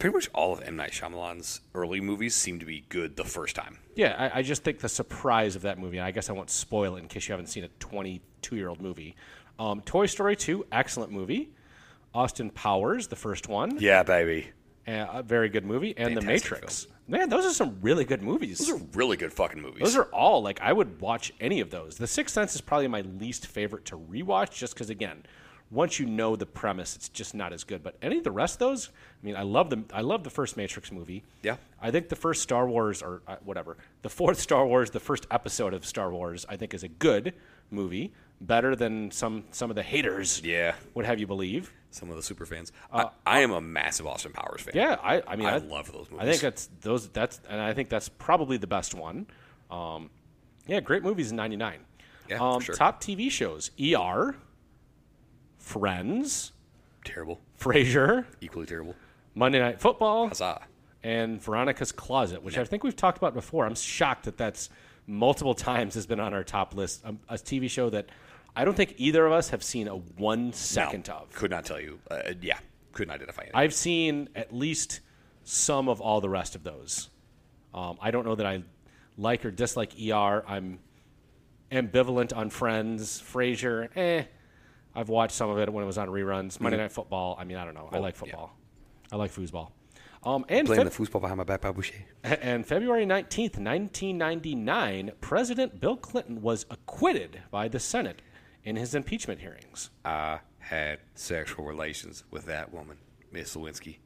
Pretty 0.01 0.13
much 0.13 0.29
all 0.35 0.53
of 0.53 0.61
M 0.61 0.75
Night 0.75 0.91
Shyamalan's 0.91 1.61
early 1.73 2.01
movies 2.01 2.35
seem 2.35 2.59
to 2.59 2.67
be 2.67 2.85
good 2.89 3.17
the 3.17 3.25
first 3.25 3.55
time. 3.55 3.79
Yeah, 3.95 4.31
I, 4.35 4.41
I 4.41 4.43
just 4.43 4.65
think 4.65 4.81
the 4.81 4.89
surprise 4.89 5.55
of 5.55 5.63
that 5.63 5.79
movie, 5.79 5.99
and 5.99 6.05
I 6.07 6.11
guess 6.11 6.29
I 6.29 6.33
won't 6.33 6.51
spoil 6.51 6.97
it 6.97 7.01
in 7.01 7.09
case 7.09 7.29
you 7.29 7.33
haven't 7.33 7.47
seen 7.47 7.63
a 7.65 7.69
22 7.79 8.57
year 8.57 8.69
old 8.69 8.83
movie. 8.83 9.15
Um, 9.59 9.83
Toy 9.83 10.07
Story 10.07 10.35
2, 10.35 10.67
excellent 10.73 11.13
movie. 11.13 11.51
Austin 12.13 12.51
Powers, 12.51 13.07
the 13.07 13.17
first 13.17 13.49
one, 13.49 13.79
Yeah, 13.79 14.03
baby. 14.03 14.51
Uh, 14.87 15.07
a 15.13 15.23
very 15.23 15.49
good 15.49 15.65
movie. 15.65 15.95
And 15.97 16.17
The 16.17 16.21
Fantastic 16.21 16.53
Matrix. 16.53 16.87
Man, 17.09 17.29
those 17.29 17.45
are 17.45 17.53
some 17.53 17.79
really 17.83 18.05
good 18.05 18.23
movies. 18.23 18.59
Those 18.59 18.71
are 18.71 18.83
really 18.95 19.17
good 19.17 19.33
fucking 19.33 19.63
movies. 19.63 19.83
Those 19.83 19.97
are 19.97 20.05
all, 20.13 20.43
like, 20.43 20.61
I 20.61 20.73
would 20.73 21.01
watch 21.01 21.33
any 21.41 21.61
of 21.61 21.71
those. 21.71 21.97
The 21.97 22.07
Sixth 22.07 22.35
Sense 22.35 22.55
is 22.55 22.61
probably 22.61 22.89
my 22.89 23.03
least 23.03 23.47
favorite 23.47 23.85
to 23.87 23.97
rewatch 23.97 24.51
just 24.51 24.75
because, 24.75 24.91
again, 24.91 25.23
once 25.71 25.99
you 25.99 26.07
know 26.07 26.37
the 26.37 26.47
premise, 26.47 26.97
it's 26.97 27.09
just 27.09 27.35
not 27.35 27.53
as 27.53 27.65
good. 27.65 27.83
But 27.83 27.97
any 28.03 28.19
of 28.19 28.25
the 28.25 28.31
rest 28.31 28.57
of 28.57 28.59
those, 28.61 28.89
I 29.23 29.27
mean, 29.27 29.37
I 29.37 29.43
love 29.43 29.71
the 29.71 29.83
I 29.93 30.01
love 30.01 30.23
the 30.25 30.31
first 30.31 30.57
Matrix 30.57 30.93
movie. 30.93 31.25
Yeah. 31.43 31.57
I 31.81 31.91
think 31.91 32.09
the 32.09 32.17
first 32.17 32.43
Star 32.43 32.69
Wars 32.69 33.03
or 33.03 33.23
uh, 33.27 33.37
whatever, 33.45 33.77
the 34.03 34.09
fourth 34.09 34.41
Star 34.41 34.67
Wars, 34.67 34.91
the 34.91 35.01
first 35.01 35.27
episode 35.31 35.75
of 35.75 35.85
Star 35.85 36.11
Wars, 36.13 36.47
I 36.49 36.57
think 36.57 36.73
is 36.73 36.85
a 36.85 36.89
good 36.89 37.35
movie, 37.71 38.13
better 38.41 38.77
than 38.77 39.11
some 39.11 39.45
some 39.51 39.71
of 39.71 39.77
the 39.77 39.83
haters 39.83 40.43
Yeah. 40.45 40.75
would 40.95 41.07
have 41.07 41.19
you 41.21 41.27
believe. 41.27 41.73
Some 41.91 42.11
of 42.11 42.17
the 42.17 42.23
super 42.23 42.45
fans. 42.45 42.73
I, 42.93 43.09
I 43.25 43.41
am 43.41 43.53
a 43.53 43.61
massive 43.61 44.07
Austin 44.07 44.33
Powers 44.33 44.61
fan. 44.61 44.75
Uh, 44.77 44.79
Yeah, 44.79 44.97
I, 45.03 45.23
I 45.27 45.37
mean, 45.37 45.47
I 45.47 45.55
I, 45.55 45.59
love 45.59 45.91
those 45.93 46.11
movies. 46.11 46.27
I 46.27 46.31
think 46.31 46.41
that's 46.43 46.69
those. 46.83 47.09
That's 47.09 47.41
and 47.49 47.59
I 47.61 47.73
think 47.73 47.89
that's 47.89 48.09
probably 48.11 48.59
the 48.59 48.67
best 48.67 48.95
one. 48.95 49.27
Um, 49.71 50.11
yeah, 50.67 50.81
great 50.81 51.03
movies 51.03 51.31
in 51.31 51.37
'99. 51.39 51.79
Yeah, 52.29 52.39
um, 52.41 52.61
sure. 52.61 52.75
Top 52.75 53.01
TV 53.01 53.31
shows: 53.31 53.71
ER, 53.81 54.37
Friends, 55.59 56.53
Terrible. 57.05 57.41
Frasier, 57.59 58.25
Equally 58.41 58.67
terrible. 58.67 58.95
Monday 59.35 59.59
Night 59.59 59.81
Football, 59.81 60.29
Huzzah. 60.29 60.63
and 61.03 61.41
Veronica's 61.41 61.93
Closet, 61.93 62.43
which 62.43 62.59
I 62.59 62.65
think 62.65 62.85
we've 62.85 62.97
talked 62.97 63.17
about 63.19 63.33
before. 63.35 63.65
I'm 63.67 63.75
shocked 63.75 64.25
that 64.25 64.37
that's 64.37 64.71
multiple 65.07 65.55
times 65.71 65.95
has 65.95 66.07
been 66.07 66.21
on 66.21 66.35
our 66.35 66.45
top 66.45 66.75
list. 66.75 67.05
Um, 67.07 67.21
a 67.29 67.35
TV 67.35 67.71
show 67.71 67.91
that 67.91 68.09
I 68.57 68.65
don't 68.65 68.75
think 68.77 68.95
either 68.97 69.27
of 69.27 69.33
us 69.33 69.51
have 69.51 69.63
seen 69.63 69.87
a 69.87 69.97
one 69.97 70.53
second 70.55 71.07
No, 71.09 71.15
of. 71.19 71.33
Could 71.35 71.51
not 71.51 71.67
tell 71.67 71.79
you. 71.79 72.01
Uh, 72.11 72.33
yeah. 72.41 72.59
Couldn't 72.93 73.13
identify 73.13 73.43
it. 73.43 73.51
I've 73.53 73.75
seen 73.75 74.31
at 74.35 74.55
least 74.55 75.01
some 75.45 75.89
of 75.91 76.01
all 76.01 76.23
the 76.23 76.31
rest 76.31 76.55
of 76.57 76.65
those. 76.65 77.11
Um, 77.75 77.99
I 78.01 78.11
don't 78.11 78.25
know 78.25 78.35
that 78.35 78.47
I 78.47 78.63
like 79.19 79.45
or 79.45 79.51
dislike 79.51 79.93
ER. 80.01 80.43
I'm 80.49 80.79
ambivalent 81.71 82.35
on 82.35 82.49
Friends, 82.49 83.21
Frasier. 83.21 83.89
Eh, 83.95 84.25
I've 84.95 85.11
watched 85.11 85.35
some 85.35 85.51
of 85.51 85.59
it 85.59 85.71
when 85.71 85.85
it 85.85 85.87
was 85.87 85.99
on 85.99 86.09
reruns. 86.09 86.59
Monday 86.59 86.79
Night 86.79 86.93
Football. 86.93 87.37
I 87.39 87.45
mean, 87.45 87.59
I 87.59 87.67
don't 87.67 87.75
know. 87.75 87.91
I 87.93 87.99
like 87.99 88.17
football. 88.17 88.57
I 89.13 89.17
like 89.17 89.31
foosball. 89.31 89.73
Um, 90.25 90.45
and 90.49 90.67
Playing 90.67 90.83
Feb- 90.87 90.97
the 90.97 91.05
foosball 91.05 91.21
behind 91.21 91.37
my 91.39 91.45
back, 91.45 91.61
Boucher. 91.61 91.95
and 92.25 92.67
February 92.67 93.05
19th, 93.07 93.59
1999, 93.59 95.13
President 95.21 95.81
Bill 95.81 95.97
Clinton 95.97 96.43
was 96.43 96.67
acquitted 96.71 97.43
by 97.51 97.69
the 97.69 97.79
Senate 97.79 98.23
in 98.67 98.77
his 98.77 98.95
impeachment 98.95 99.41
hearings. 99.41 99.91
I 100.05 100.41
had 100.59 100.99
sexual 101.15 101.65
relations 101.65 102.25
with 102.31 102.45
that 102.47 102.75
woman, 102.75 102.99
Miss 103.33 103.55
Lewinsky. 103.57 103.99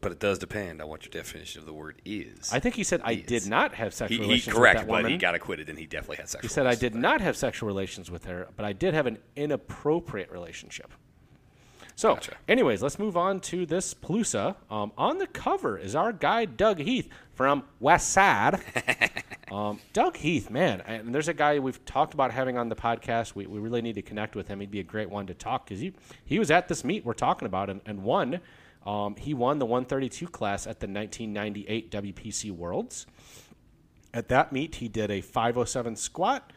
But 0.00 0.12
it 0.12 0.20
does 0.20 0.38
depend 0.38 0.80
on 0.80 0.88
what 0.88 1.04
your 1.04 1.10
definition 1.10 1.60
of 1.60 1.66
the 1.66 1.72
word 1.72 2.00
is. 2.04 2.52
I 2.52 2.60
think 2.60 2.76
he 2.76 2.84
said 2.84 3.00
I 3.04 3.12
Is. 3.12 3.26
did 3.26 3.46
not 3.46 3.74
have 3.74 3.88
he, 3.88 3.96
sexual 3.96 4.16
he 4.18 4.22
relations 4.22 4.56
correct, 4.56 4.76
with 4.80 4.86
that 4.86 4.90
but 4.92 4.96
woman. 4.98 5.10
he 5.12 5.18
got 5.18 5.34
acquitted, 5.34 5.68
and 5.68 5.78
he 5.78 5.86
definitely 5.86 6.16
had 6.16 6.28
sexual. 6.28 6.48
He 6.48 6.52
said, 6.52 6.62
I 6.62 6.70
relations 6.70 6.80
did 6.80 6.92
with 6.94 7.02
not 7.02 7.20
have 7.20 7.36
sexual 7.36 7.66
relations 7.66 8.10
with 8.10 8.24
her, 8.24 8.48
but 8.56 8.64
I 8.64 8.72
did 8.72 8.94
have 8.94 9.06
an 9.06 9.18
inappropriate 9.36 10.30
relationship. 10.30 10.92
So, 11.96 12.14
Gotcha. 12.14 12.36
anyways, 12.46 12.80
let's 12.80 12.98
move 13.00 13.16
on 13.16 13.40
to 13.40 13.66
this 13.66 13.92
Palooza. 13.92 14.54
Um, 14.70 14.92
on 14.96 15.18
the 15.18 15.26
cover 15.26 15.76
is 15.76 15.96
our 15.96 16.12
guy, 16.12 16.44
Doug 16.44 16.78
Heath 16.78 17.08
from 17.38 17.62
West 17.78 18.10
Side. 18.10 18.60
um, 19.52 19.78
Doug 19.92 20.16
Heath, 20.16 20.50
man, 20.50 20.80
and 20.80 21.14
there's 21.14 21.28
a 21.28 21.32
guy 21.32 21.60
we've 21.60 21.82
talked 21.84 22.12
about 22.12 22.32
having 22.32 22.58
on 22.58 22.68
the 22.68 22.74
podcast. 22.74 23.36
We, 23.36 23.46
we 23.46 23.60
really 23.60 23.80
need 23.80 23.94
to 23.94 24.02
connect 24.02 24.34
with 24.34 24.48
him. 24.48 24.58
He'd 24.58 24.72
be 24.72 24.80
a 24.80 24.82
great 24.82 25.08
one 25.08 25.28
to 25.28 25.34
talk 25.34 25.64
because 25.64 25.78
he, 25.78 25.92
he 26.24 26.40
was 26.40 26.50
at 26.50 26.66
this 26.66 26.84
meet 26.84 27.04
we're 27.04 27.12
talking 27.12 27.46
about 27.46 27.70
and, 27.70 27.80
and 27.86 28.02
won. 28.02 28.40
Um, 28.84 29.14
he 29.14 29.34
won 29.34 29.60
the 29.60 29.66
132 29.66 30.26
class 30.26 30.66
at 30.66 30.80
the 30.80 30.88
1998 30.88 31.92
WPC 31.92 32.50
Worlds. 32.50 33.06
At 34.12 34.26
that 34.30 34.50
meet, 34.52 34.74
he 34.74 34.88
did 34.88 35.12
a 35.12 35.20
507 35.20 35.94
squat, 35.94 36.52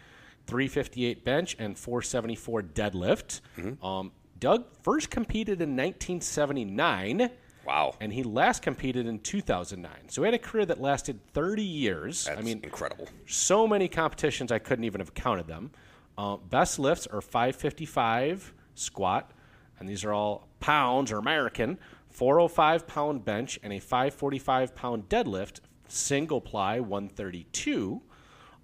358 0.47 1.23
bench, 1.23 1.55
and 1.59 1.77
474 1.77 2.63
deadlift. 2.63 3.41
Um, 3.85 4.11
Doug 4.39 4.65
first 4.81 5.11
competed 5.11 5.61
in 5.61 5.77
1979, 5.77 7.29
Wow. 7.65 7.95
and 8.02 8.12
he 8.12 8.24
last 8.24 8.62
competed 8.62 9.06
in 9.06 9.19
2009. 9.19 9.91
So 10.10 10.21
he 10.21 10.26
had 10.26 10.34
a 10.34 10.39
career 10.39 10.65
that 10.65 10.82
lasted 10.82 11.19
30 11.34 11.63
years. 11.63 12.26
That's 12.26 12.39
I 12.39 12.41
mean, 12.41 12.60
incredible. 12.63 13.08
so 13.28 13.67
many 13.67 13.88
competitions 13.88 14.52
I 14.52 14.60
couldn't 14.60 14.86
even 14.86 15.00
have 15.00 15.13
counted 15.13 15.47
them. 15.47 15.71
Uh, 16.17 16.38
best 16.38 16.80
lifts 16.80 17.08
are 17.08 17.21
555 17.21 18.54
squat, 18.76 19.32
and 19.80 19.88
these 19.88 20.04
are 20.04 20.13
all 20.13 20.47
pounds 20.60 21.12
or 21.12 21.17
American. 21.17 21.78
405 22.10 22.88
pound 22.88 23.24
bench 23.26 23.60
and 23.63 23.71
a 23.74 23.80
545 23.80 24.76
pound 24.76 25.08
deadlift, 25.08 25.62
single 25.88 26.41
ply 26.41 26.80
132. 26.80 28.02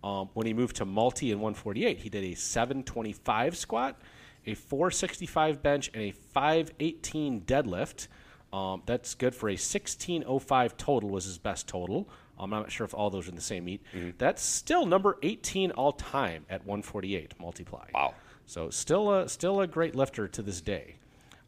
Um, 0.04 0.30
when 0.34 0.46
he 0.46 0.54
moved 0.54 0.76
to 0.78 0.86
multi 0.86 1.32
and 1.32 1.42
148, 1.42 2.00
he 2.00 2.10
did 2.10 2.24
a 2.24 2.36
725 2.36 3.58
squat, 3.58 4.00
a 4.46 4.54
465 4.54 5.64
bench, 5.64 5.90
and 5.94 6.04
a 6.04 6.12
518 6.12 7.42
deadlift. 7.42 8.08
Um, 8.58 8.82
that's 8.88 9.13
good 9.13 9.36
for 9.36 9.50
a 9.50 9.54
1605 9.54 10.78
total 10.78 11.10
was 11.10 11.26
his 11.26 11.38
best 11.38 11.67
total. 11.67 12.10
Um, 12.39 12.54
I'm 12.54 12.62
not 12.62 12.72
sure 12.72 12.86
if 12.86 12.93
all 12.93 13.12
those 13.12 13.28
are 13.28 13.30
in 13.30 13.36
the 13.36 13.41
same 13.41 13.65
meet. 13.65 13.82
That's 14.17 14.41
still 14.41 14.86
number 14.88 15.17
18 15.22 15.72
all 15.72 15.91
time 15.91 16.43
at 16.50 16.65
148 16.65 17.39
multiply. 17.39 17.86
Wow. 17.93 18.15
So 18.48 18.72
still 18.72 19.13
a 19.13 19.30
still 19.30 19.62
a 19.62 19.67
great 19.67 19.93
lifter 19.93 20.28
to 20.30 20.41
this 20.41 20.62
day. 20.62 20.96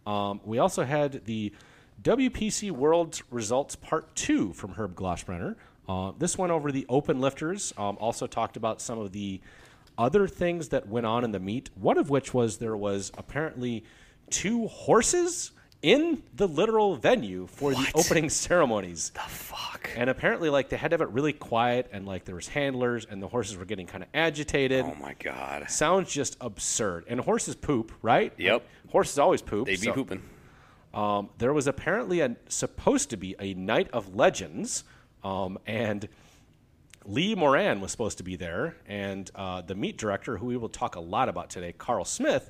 Um, 0.06 0.40
we 0.44 0.60
also 0.60 0.84
had 0.84 1.26
the 1.26 1.52
WPC 2.04 2.72
World 2.72 3.22
Results 3.32 3.76
Part 3.76 4.16
Two 4.16 4.54
from 4.54 4.74
Herb 4.74 4.96
Glossbrenner. 4.96 5.56
Uh, 5.88 6.12
this 6.20 6.38
went 6.38 6.52
over 6.52 6.72
the 6.72 6.86
open 6.90 7.20
lifters. 7.20 7.74
Um, 7.78 7.98
also 8.00 8.28
talked 8.28 8.56
about 8.56 8.82
some 8.82 9.00
of 9.00 9.14
the 9.14 9.42
other 9.98 10.28
things 10.28 10.70
that 10.70 10.88
went 10.88 11.08
on 11.08 11.24
in 11.24 11.32
the 11.32 11.40
meet. 11.40 11.72
One 11.76 11.98
of 11.98 12.10
which 12.10 12.34
was 12.34 12.58
there 12.58 12.78
was 12.78 13.12
apparently 13.18 13.84
two 14.30 14.68
horses 14.68 15.52
in 15.82 16.22
the 16.36 16.48
literal 16.48 16.96
venue 16.96 17.48
for 17.48 17.72
the 17.74 17.92
opening 17.96 18.30
ceremonies. 18.30 19.12
The 19.12 19.20
fuck. 19.22 19.90
And 19.96 20.10
apparently, 20.10 20.50
like 20.50 20.70
they 20.70 20.78
had 20.78 20.92
to 20.92 20.96
have 20.96 21.02
it 21.02 21.10
really 21.10 21.34
quiet, 21.34 21.88
and 21.92 22.06
like 22.06 22.26
there 22.26 22.36
was 22.36 22.48
handlers, 22.48 23.06
and 23.10 23.22
the 23.22 23.28
horses 23.28 23.56
were 23.58 23.66
getting 23.66 23.88
kind 23.88 24.04
of 24.04 24.10
agitated. 24.14 24.86
Oh 24.86 24.96
my 25.02 25.16
god. 25.24 25.70
Sounds 25.70 26.12
just 26.12 26.38
absurd. 26.42 27.06
And 27.08 27.20
horses 27.20 27.56
poop, 27.56 27.92
right? 28.02 28.34
Yep. 28.38 28.64
Horses 28.92 29.18
always 29.20 29.42
poop. 29.42 29.66
They 29.68 29.74
be 29.74 29.78
so- 29.78 29.94
pooping. 29.94 30.22
Um, 30.94 31.30
there 31.38 31.54
was 31.54 31.68
apparently 31.68 32.22
a 32.22 32.36
supposed 32.48 33.12
to 33.12 33.18
be 33.18 33.36
a 33.40 33.54
night 33.54 33.90
of 33.94 34.16
legends, 34.16 34.84
um, 35.24 35.60
and 35.68 36.08
Lee 37.06 37.36
Moran 37.36 37.80
was 37.80 37.92
supposed 37.92 38.18
to 38.18 38.24
be 38.24 38.36
there, 38.36 38.76
and 38.88 39.30
uh, 39.36 39.62
the 39.62 39.76
meet 39.76 39.98
director, 39.98 40.38
who 40.38 40.48
we 40.48 40.58
will 40.58 40.68
talk 40.68 40.96
a 40.96 41.00
lot 41.00 41.30
about 41.30 41.52
today, 41.52 41.74
Carl 41.78 42.06
Smith, 42.06 42.50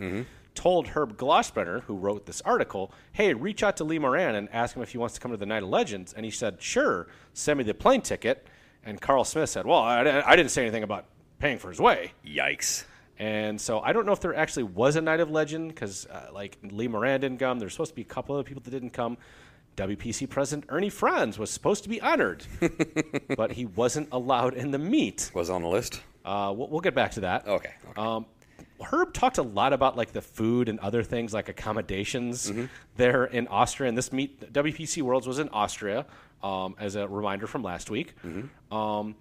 told 0.59 0.89
Herb 0.89 1.15
Glossbrenner, 1.15 1.83
who 1.83 1.95
wrote 1.95 2.25
this 2.25 2.41
article, 2.41 2.91
"Hey, 3.13 3.33
reach 3.33 3.63
out 3.63 3.77
to 3.77 3.85
Lee 3.85 3.97
Moran 3.97 4.35
and 4.35 4.49
ask 4.51 4.75
him 4.75 4.83
if 4.83 4.91
he 4.91 4.97
wants 4.97 5.15
to 5.15 5.21
come 5.21 5.31
to 5.31 5.37
the 5.37 5.45
Night 5.45 5.63
of 5.63 5.69
Legends." 5.69 6.11
And 6.11 6.25
he 6.25 6.31
said, 6.31 6.61
"Sure, 6.61 7.07
send 7.33 7.59
me 7.59 7.63
the 7.63 7.73
plane 7.73 8.01
ticket." 8.01 8.45
And 8.83 8.99
Carl 8.99 9.23
Smith 9.23 9.49
said, 9.49 9.65
"Well, 9.65 9.79
I, 9.79 10.01
I 10.01 10.35
didn't 10.35 10.51
say 10.51 10.61
anything 10.63 10.83
about 10.83 11.05
paying 11.39 11.59
for 11.59 11.69
his 11.69 11.79
way." 11.79 12.11
Yikes. 12.25 12.83
And 13.17 13.59
so 13.59 13.79
I 13.79 13.93
don't 13.93 14.05
know 14.05 14.11
if 14.11 14.19
there 14.19 14.35
actually 14.35 14.63
was 14.63 14.97
a 14.97 15.01
Night 15.01 15.21
of 15.21 15.31
Legend 15.31 15.69
because, 15.69 16.05
uh, 16.07 16.27
like, 16.33 16.57
Lee 16.61 16.89
Moran 16.89 17.21
didn't 17.21 17.37
come. 17.37 17.59
There's 17.59 17.71
supposed 17.71 17.91
to 17.91 17.95
be 17.95 18.01
a 18.01 18.05
couple 18.05 18.35
other 18.35 18.43
people 18.43 18.61
that 18.61 18.71
didn't 18.71 18.91
come. 18.91 19.17
WPC 19.77 20.29
President 20.29 20.65
Ernie 20.67 20.89
Frantz 20.89 21.37
was 21.37 21.49
supposed 21.49 21.83
to 21.83 21.89
be 21.89 22.01
honored, 22.01 22.45
but 23.37 23.53
he 23.53 23.65
wasn't 23.65 24.09
allowed 24.11 24.55
in 24.55 24.71
the 24.71 24.77
meet. 24.77 25.31
Was 25.33 25.49
on 25.49 25.61
the 25.61 25.69
list. 25.69 26.01
Uh, 26.25 26.53
we'll, 26.53 26.67
we'll 26.67 26.81
get 26.81 26.95
back 26.95 27.11
to 27.11 27.21
that. 27.21 27.47
Okay. 27.47 27.71
okay. 27.91 28.01
Um, 28.01 28.25
Herb 28.81 29.13
talked 29.13 29.37
a 29.37 29.43
lot 29.43 29.73
about 29.73 29.97
like 29.97 30.11
the 30.13 30.21
food 30.21 30.69
and 30.69 30.79
other 30.79 31.03
things 31.03 31.33
like 31.33 31.49
accommodations 31.49 32.51
there 32.97 33.25
in 33.25 33.47
Austria. 33.47 33.89
And 33.89 33.97
this 33.97 34.11
meet, 34.13 34.51
WPC 34.53 35.01
Worlds 35.01 35.27
was 35.27 35.39
in 35.39 35.49
Austria, 35.49 36.05
um, 36.43 36.75
as 36.79 36.95
a 36.95 37.07
reminder 37.07 37.47
from 37.47 37.63
last 37.63 37.89
week. 37.89 38.13
Um, 38.71 39.15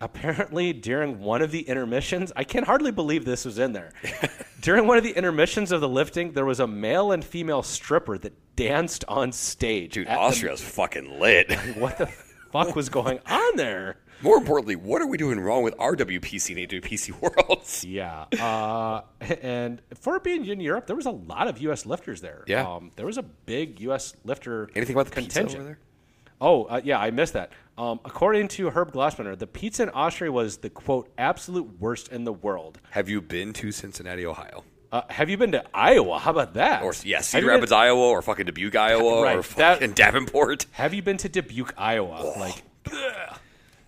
apparently, 0.00 0.72
during 0.72 1.20
one 1.20 1.42
of 1.42 1.50
the 1.50 1.60
intermissions, 1.60 2.32
I 2.36 2.44
can 2.44 2.64
hardly 2.64 2.90
believe 2.90 3.24
this 3.24 3.44
was 3.44 3.58
in 3.58 3.72
there. 3.72 3.90
during 4.60 4.86
one 4.86 4.98
of 4.98 5.04
the 5.04 5.12
intermissions 5.12 5.72
of 5.72 5.80
the 5.80 5.88
lifting, 5.88 6.32
there 6.32 6.44
was 6.44 6.60
a 6.60 6.66
male 6.66 7.12
and 7.12 7.24
female 7.24 7.62
stripper 7.62 8.18
that 8.18 8.32
danced 8.56 9.04
on 9.08 9.32
stage. 9.32 9.94
Dude, 9.94 10.06
at 10.08 10.14
the- 10.14 10.20
Austria's 10.20 10.60
fucking 10.62 11.18
lit. 11.20 11.52
what 11.76 11.98
the 11.98 12.06
fuck 12.06 12.74
was 12.76 12.88
going 12.88 13.18
on 13.26 13.56
there? 13.56 13.96
More 14.24 14.38
importantly, 14.38 14.74
what 14.74 15.00
are 15.02 15.06
we 15.06 15.16
doing 15.18 15.38
wrong 15.38 15.62
with 15.62 15.74
our 15.78 15.94
WPC 15.94 16.56
and 16.56 16.82
WPC 16.82 17.20
worlds? 17.48 17.84
Yeah, 17.84 18.24
uh, 18.40 19.02
and 19.42 19.80
for 20.00 20.18
being 20.18 20.46
in 20.46 20.60
Europe, 20.60 20.86
there 20.86 20.96
was 20.96 21.06
a 21.06 21.10
lot 21.10 21.46
of 21.46 21.58
U.S. 21.58 21.84
lifters 21.86 22.20
there. 22.22 22.42
Yeah. 22.46 22.66
um, 22.66 22.90
there 22.96 23.06
was 23.06 23.18
a 23.18 23.22
big 23.22 23.80
U.S. 23.80 24.14
lifter. 24.24 24.70
Anything 24.74 24.96
about 24.96 25.06
the 25.06 25.20
pizza 25.20 25.40
contingent. 25.40 25.60
over 25.60 25.64
there? 25.68 25.78
Oh, 26.40 26.64
uh, 26.64 26.80
yeah, 26.82 26.98
I 26.98 27.10
missed 27.10 27.34
that. 27.34 27.52
Um, 27.78 28.00
according 28.04 28.48
to 28.48 28.70
Herb 28.70 28.92
Glossbrenner, 28.92 29.38
the 29.38 29.46
pizza 29.46 29.84
in 29.84 29.90
Austria 29.90 30.32
was 30.32 30.56
the 30.58 30.70
quote 30.70 31.08
absolute 31.18 31.80
worst 31.80 32.08
in 32.08 32.24
the 32.24 32.32
world. 32.32 32.80
Have 32.90 33.08
you 33.08 33.20
been 33.20 33.52
to 33.54 33.70
Cincinnati, 33.72 34.26
Ohio? 34.26 34.64
Uh, 34.92 35.02
have 35.10 35.28
you 35.28 35.36
been 35.36 35.52
to 35.52 35.64
Iowa? 35.74 36.18
How 36.18 36.30
about 36.30 36.54
that? 36.54 36.82
Or 36.82 36.92
yeah, 37.04 37.20
Cedar 37.20 37.42
you 37.42 37.48
been- 37.48 37.54
Rapids, 37.56 37.72
Iowa, 37.72 38.00
or 38.00 38.22
fucking 38.22 38.46
Dubuque, 38.46 38.76
Iowa, 38.76 39.22
Right, 39.22 39.36
or 39.38 39.42
that- 39.56 39.94
Davenport? 39.94 40.66
Have 40.72 40.94
you 40.94 41.02
been 41.02 41.16
to 41.18 41.28
Dubuque, 41.28 41.74
Iowa? 41.76 42.34
Like, 42.38 42.62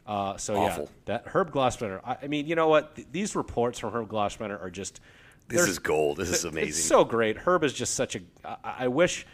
uh, 0.06 0.36
so 0.36 0.56
Awful. 0.56 0.84
yeah, 0.84 0.90
that 1.06 1.24
Herb 1.26 1.50
Glossbrenner. 1.52 2.00
I, 2.04 2.16
I 2.22 2.26
mean, 2.28 2.46
you 2.46 2.54
know 2.54 2.68
what? 2.68 2.94
Th- 2.96 3.08
these 3.10 3.34
reports 3.36 3.78
from 3.78 3.92
Herb 3.92 4.08
Glossbrenner 4.08 4.62
are 4.62 4.70
just 4.70 5.00
This 5.48 5.66
is 5.68 5.78
gold. 5.78 6.16
This 6.18 6.30
is 6.30 6.44
amazing. 6.44 6.68
It's 6.70 6.84
so 6.84 7.04
great. 7.04 7.36
Herb 7.38 7.64
is 7.64 7.72
just 7.72 7.94
such 7.94 8.16
a. 8.16 8.20
I, 8.44 8.56
I 8.80 8.88
wish 8.88 9.26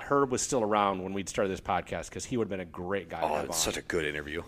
Herb 0.00 0.30
was 0.30 0.42
still 0.42 0.62
around 0.62 1.02
when 1.02 1.12
we'd 1.14 1.28
started 1.28 1.50
this 1.50 1.60
podcast 1.60 2.08
because 2.08 2.24
he 2.24 2.36
would 2.36 2.44
have 2.46 2.50
been 2.50 2.60
a 2.60 2.64
great 2.64 3.08
guy. 3.08 3.20
to 3.20 3.26
oh, 3.26 3.34
have 3.36 3.44
it's 3.46 3.58
such 3.58 3.76
a 3.76 3.82
good 3.82 4.04
interview. 4.04 4.42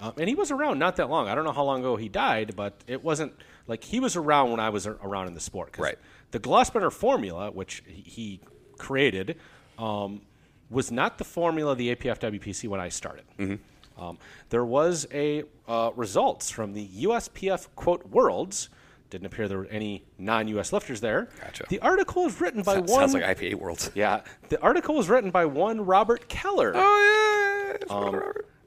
Um, 0.00 0.12
and 0.18 0.28
he 0.28 0.34
was 0.34 0.50
around 0.50 0.78
not 0.80 0.96
that 0.96 1.08
long. 1.10 1.28
I 1.28 1.34
don't 1.34 1.44
know 1.44 1.52
how 1.52 1.62
long 1.64 1.80
ago 1.80 1.96
he 1.96 2.08
died, 2.08 2.54
but 2.56 2.74
it 2.88 3.04
wasn't 3.04 3.32
like 3.68 3.84
he 3.84 4.00
was 4.00 4.16
around 4.16 4.50
when 4.50 4.58
I 4.60 4.68
was 4.70 4.86
around 4.86 5.28
in 5.28 5.34
the 5.34 5.40
sport. 5.40 5.72
'Cause 5.72 5.82
Right. 5.84 5.98
The 6.32 6.40
Glossbrenner 6.40 6.92
formula, 6.92 7.50
which 7.52 7.82
he- 7.86 8.02
he 8.02 8.40
created, 8.78 9.36
um, 9.78 10.22
was 10.70 10.90
not 10.90 11.18
the 11.18 11.24
formula 11.24 11.72
of 11.72 11.78
the 11.78 11.90
APF 11.94 12.18
WPC 12.18 12.66
when 12.68 12.80
I 12.80 12.88
started. 12.88 13.24
Mm-hmm. 13.38 13.56
Um, 13.98 14.18
there 14.50 14.64
was 14.64 15.06
a 15.12 15.44
uh, 15.68 15.90
results 15.96 16.50
from 16.50 16.72
the 16.72 16.86
USPF 17.04 17.68
quote 17.76 18.06
Worlds. 18.08 18.68
Didn't 19.10 19.26
appear 19.26 19.46
there 19.46 19.58
were 19.58 19.66
any 19.66 20.04
non-US 20.18 20.72
lifters 20.72 21.00
there. 21.00 21.28
Gotcha. 21.40 21.64
The 21.68 21.78
article 21.80 22.24
was 22.24 22.40
written 22.40 22.62
by 22.62 22.76
That 22.76 22.84
one. 22.86 23.10
sounds 23.10 23.14
like 23.14 23.24
IPA 23.24 23.56
Worlds. 23.56 23.90
yeah, 23.94 24.22
the 24.48 24.60
article 24.62 24.94
was 24.94 25.08
written 25.10 25.30
by 25.30 25.44
one 25.44 25.84
Robert 25.84 26.28
Keller. 26.28 26.72
Oh 26.74 27.76
yeah. 27.88 27.94
Um, 27.94 28.22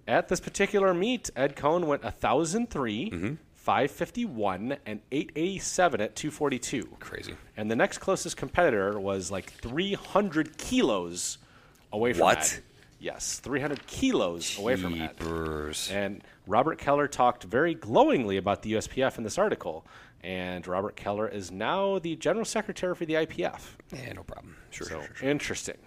at 0.07 0.27
this 0.27 0.39
particular 0.39 0.93
meet, 0.93 1.31
Ed 1.35 1.55
Coan 1.55 1.85
went 1.85 2.03
1,003, 2.03 3.09
Mm-hmm. 3.09 3.33
551, 3.55 4.77
and 4.85 4.99
887 5.11 5.99
at 6.01 6.15
242. 6.15 6.88
Crazy. 6.99 7.33
And 7.57 7.69
the 7.71 7.75
next 7.75 7.97
closest 7.97 8.38
competitor 8.38 8.99
was 8.99 9.31
like 9.31 9.49
300 9.51 10.57
kilos 10.59 11.39
away 11.91 12.13
from 12.13 12.21
What? 12.21 12.38
Ed. 12.57 12.63
Yes, 13.05 13.37
300 13.39 13.85
kilos 13.85 14.57
away 14.57 14.75
from. 14.77 14.95
Jeepers. 14.95 15.91
And 15.91 16.23
Robert 16.47 16.79
Keller 16.79 17.07
talked 17.07 17.43
very 17.43 17.75
glowingly 17.75 18.37
about 18.37 18.63
the 18.63 18.73
USPF 18.73 19.19
in 19.19 19.23
this 19.23 19.37
article. 19.37 19.85
And 20.23 20.65
Robert 20.65 20.95
Keller 20.95 21.27
is 21.27 21.51
now 21.51 21.99
the 21.99 22.15
general 22.15 22.45
secretary 22.45 22.95
for 22.95 23.05
the 23.05 23.13
IPF. 23.13 23.61
Yeah, 23.93 24.13
no 24.13 24.23
problem. 24.23 24.55
Sure, 24.71 24.87
So 24.87 25.01
sure, 25.01 25.09
sure. 25.17 25.29
interesting. 25.29 25.77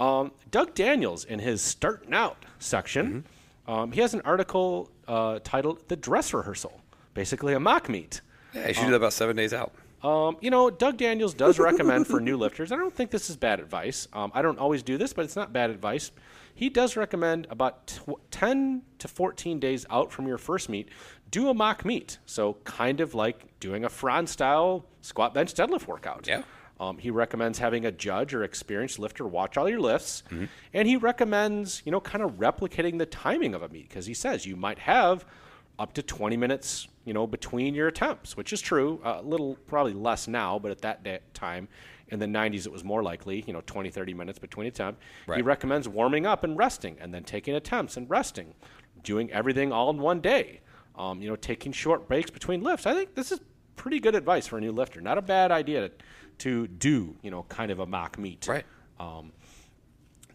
Um, 0.00 0.32
Doug 0.50 0.72
Daniels, 0.74 1.26
in 1.26 1.40
his 1.40 1.60
starting 1.60 2.14
out 2.14 2.42
section, 2.58 3.24
Mm-hmm. 3.66 3.70
um, 3.70 3.92
he 3.92 4.00
has 4.00 4.14
an 4.14 4.22
article 4.24 4.90
uh, 5.06 5.40
titled 5.44 5.86
"The 5.88 5.96
Dress 5.96 6.32
Rehearsal," 6.32 6.80
basically 7.12 7.52
a 7.52 7.60
mock 7.60 7.90
meet. 7.90 8.22
Yeah, 8.54 8.68
you 8.68 8.72
should 8.74 8.84
do 8.86 8.90
that 8.92 8.96
about 8.96 9.12
seven 9.12 9.36
days 9.36 9.52
out. 9.52 9.74
Um, 10.02 10.36
you 10.40 10.50
know, 10.50 10.70
Doug 10.70 10.96
Daniels 10.96 11.34
does 11.34 11.58
recommend 11.58 12.06
for 12.06 12.18
new 12.20 12.36
lifters. 12.44 12.72
I 12.72 12.76
don't 12.76 12.94
think 12.94 13.10
this 13.10 13.28
is 13.28 13.36
bad 13.36 13.60
advice. 13.60 14.08
Um, 14.14 14.30
I 14.34 14.40
don't 14.40 14.58
always 14.58 14.82
do 14.82 14.96
this, 14.96 15.12
but 15.12 15.24
it's 15.26 15.36
not 15.36 15.52
bad 15.52 15.68
advice. 15.70 16.12
He 16.56 16.70
does 16.70 16.96
recommend 16.96 17.46
about 17.50 17.86
tw- 17.86 18.18
10 18.30 18.82
to 18.98 19.08
14 19.08 19.60
days 19.60 19.84
out 19.90 20.10
from 20.10 20.26
your 20.26 20.38
first 20.38 20.70
meet, 20.70 20.88
do 21.30 21.50
a 21.50 21.54
mock 21.54 21.84
meet. 21.84 22.16
So, 22.24 22.54
kind 22.64 23.00
of 23.00 23.14
like 23.14 23.60
doing 23.60 23.84
a 23.84 23.90
Fran 23.90 24.26
style 24.26 24.86
squat, 25.02 25.34
bench, 25.34 25.52
deadlift 25.52 25.86
workout. 25.86 26.26
Yeah. 26.26 26.42
Um, 26.80 26.96
he 26.96 27.10
recommends 27.10 27.58
having 27.58 27.84
a 27.84 27.92
judge 27.92 28.32
or 28.32 28.42
experienced 28.42 28.98
lifter 28.98 29.26
watch 29.26 29.58
all 29.58 29.68
your 29.68 29.80
lifts, 29.80 30.22
and 30.72 30.88
he 30.88 30.96
recommends 30.96 31.82
you 31.84 31.92
know 31.92 32.00
kind 32.00 32.24
of 32.24 32.32
replicating 32.32 32.98
the 32.98 33.06
timing 33.06 33.54
of 33.54 33.62
a 33.62 33.68
meet 33.68 33.88
because 33.88 34.06
he 34.06 34.14
says 34.14 34.46
you 34.46 34.56
might 34.56 34.78
have 34.78 35.26
up 35.78 35.92
to 35.94 36.02
20 36.02 36.36
minutes 36.38 36.88
you 37.04 37.12
know 37.12 37.26
between 37.26 37.74
your 37.74 37.88
attempts, 37.88 38.36
which 38.36 38.52
is 38.52 38.60
true. 38.62 39.00
A 39.04 39.20
little 39.22 39.56
probably 39.66 39.92
less 39.94 40.26
now, 40.26 40.58
but 40.58 40.70
at 40.70 40.80
that 40.82 41.02
da- 41.02 41.20
time 41.34 41.68
in 42.08 42.18
the 42.18 42.26
90s 42.26 42.66
it 42.66 42.72
was 42.72 42.84
more 42.84 43.02
likely 43.02 43.42
you 43.46 43.52
know 43.52 43.62
20 43.66 43.90
30 43.90 44.14
minutes 44.14 44.38
between 44.38 44.66
attempt. 44.66 45.02
He 45.38 45.42
recommends 45.42 45.88
warming 45.88 46.26
up 46.26 46.44
and 46.44 46.56
resting, 46.56 46.96
and 47.00 47.12
then 47.12 47.24
taking 47.24 47.54
attempts 47.54 47.96
and 47.96 48.08
resting, 48.08 48.54
doing 49.02 49.30
everything 49.32 49.72
all 49.72 49.90
in 49.90 49.98
one 49.98 50.20
day. 50.20 50.60
Um, 50.96 51.20
you 51.20 51.28
know, 51.28 51.36
taking 51.36 51.72
short 51.72 52.08
breaks 52.08 52.30
between 52.30 52.62
lifts. 52.62 52.86
I 52.86 52.94
think 52.94 53.14
this 53.14 53.30
is 53.30 53.40
pretty 53.76 54.00
good 54.00 54.14
advice 54.14 54.46
for 54.46 54.56
a 54.56 54.60
new 54.60 54.72
lifter. 54.72 55.00
Not 55.02 55.18
a 55.18 55.22
bad 55.22 55.52
idea 55.52 55.88
to, 55.90 55.94
to 56.38 56.66
do, 56.66 57.14
you 57.22 57.30
know, 57.30 57.42
kind 57.50 57.70
of 57.70 57.80
a 57.80 57.86
mock 57.86 58.18
meet. 58.18 58.46
Right. 58.48 58.64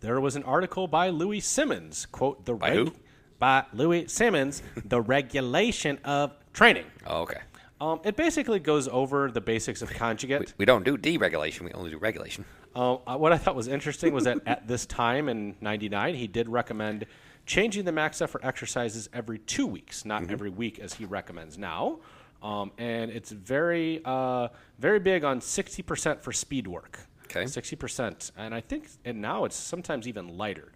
There 0.01 0.19
was 0.19 0.35
an 0.35 0.43
article 0.43 0.87
by 0.87 1.09
Louis 1.09 1.41
Simmons, 1.41 2.07
quote, 2.07 2.45
the 2.45 2.55
By 2.55 2.91
by 3.39 3.65
Louis 3.73 4.07
Simmons, 4.07 4.61
the 4.85 5.01
regulation 5.01 5.99
of 6.03 6.33
training. 6.53 6.85
Oh, 7.07 7.21
okay. 7.21 7.41
Um, 7.81 7.99
it 8.03 8.15
basically 8.15 8.59
goes 8.59 8.87
over 8.87 9.31
the 9.31 9.41
basics 9.41 9.81
of 9.81 9.89
conjugate. 9.89 10.39
We, 10.41 10.45
we 10.59 10.65
don't 10.65 10.85
do 10.85 10.97
deregulation. 10.97 11.61
We 11.61 11.71
only 11.73 11.89
do 11.89 11.97
regulation. 11.97 12.45
Uh, 12.75 12.93
uh, 13.07 13.17
what 13.17 13.33
I 13.33 13.39
thought 13.39 13.55
was 13.55 13.67
interesting 13.67 14.13
was 14.13 14.25
that 14.25 14.37
at 14.45 14.67
this 14.67 14.85
time 14.85 15.27
in 15.27 15.55
'99, 15.61 16.13
he 16.13 16.27
did 16.27 16.47
recommend 16.47 17.07
changing 17.47 17.85
the 17.85 17.91
max 17.91 18.21
effort 18.21 18.45
exercises 18.45 19.09
every 19.13 19.39
two 19.39 19.65
weeks, 19.65 20.05
not 20.05 20.21
Mm-hmm. 20.21 20.31
every 20.31 20.49
week 20.51 20.77
as 20.77 20.93
he 20.93 21.05
recommends 21.05 21.57
now. 21.57 21.99
Um, 22.43 22.71
and 22.77 23.09
it's 23.09 23.31
very, 23.31 24.01
uh, 24.05 24.49
very 24.79 24.99
big 24.99 25.23
on 25.23 25.41
60% 25.41 26.21
for 26.21 26.31
speed 26.31 26.67
work. 26.67 26.99
Okay. 27.25 27.43
60%, 27.43 28.31
and 28.37 28.53
I 28.53 28.61
think, 28.61 28.89
and 29.05 29.21
now 29.21 29.45
it's 29.45 29.55
sometimes 29.55 30.07
even 30.07 30.37
lighter. 30.37 30.71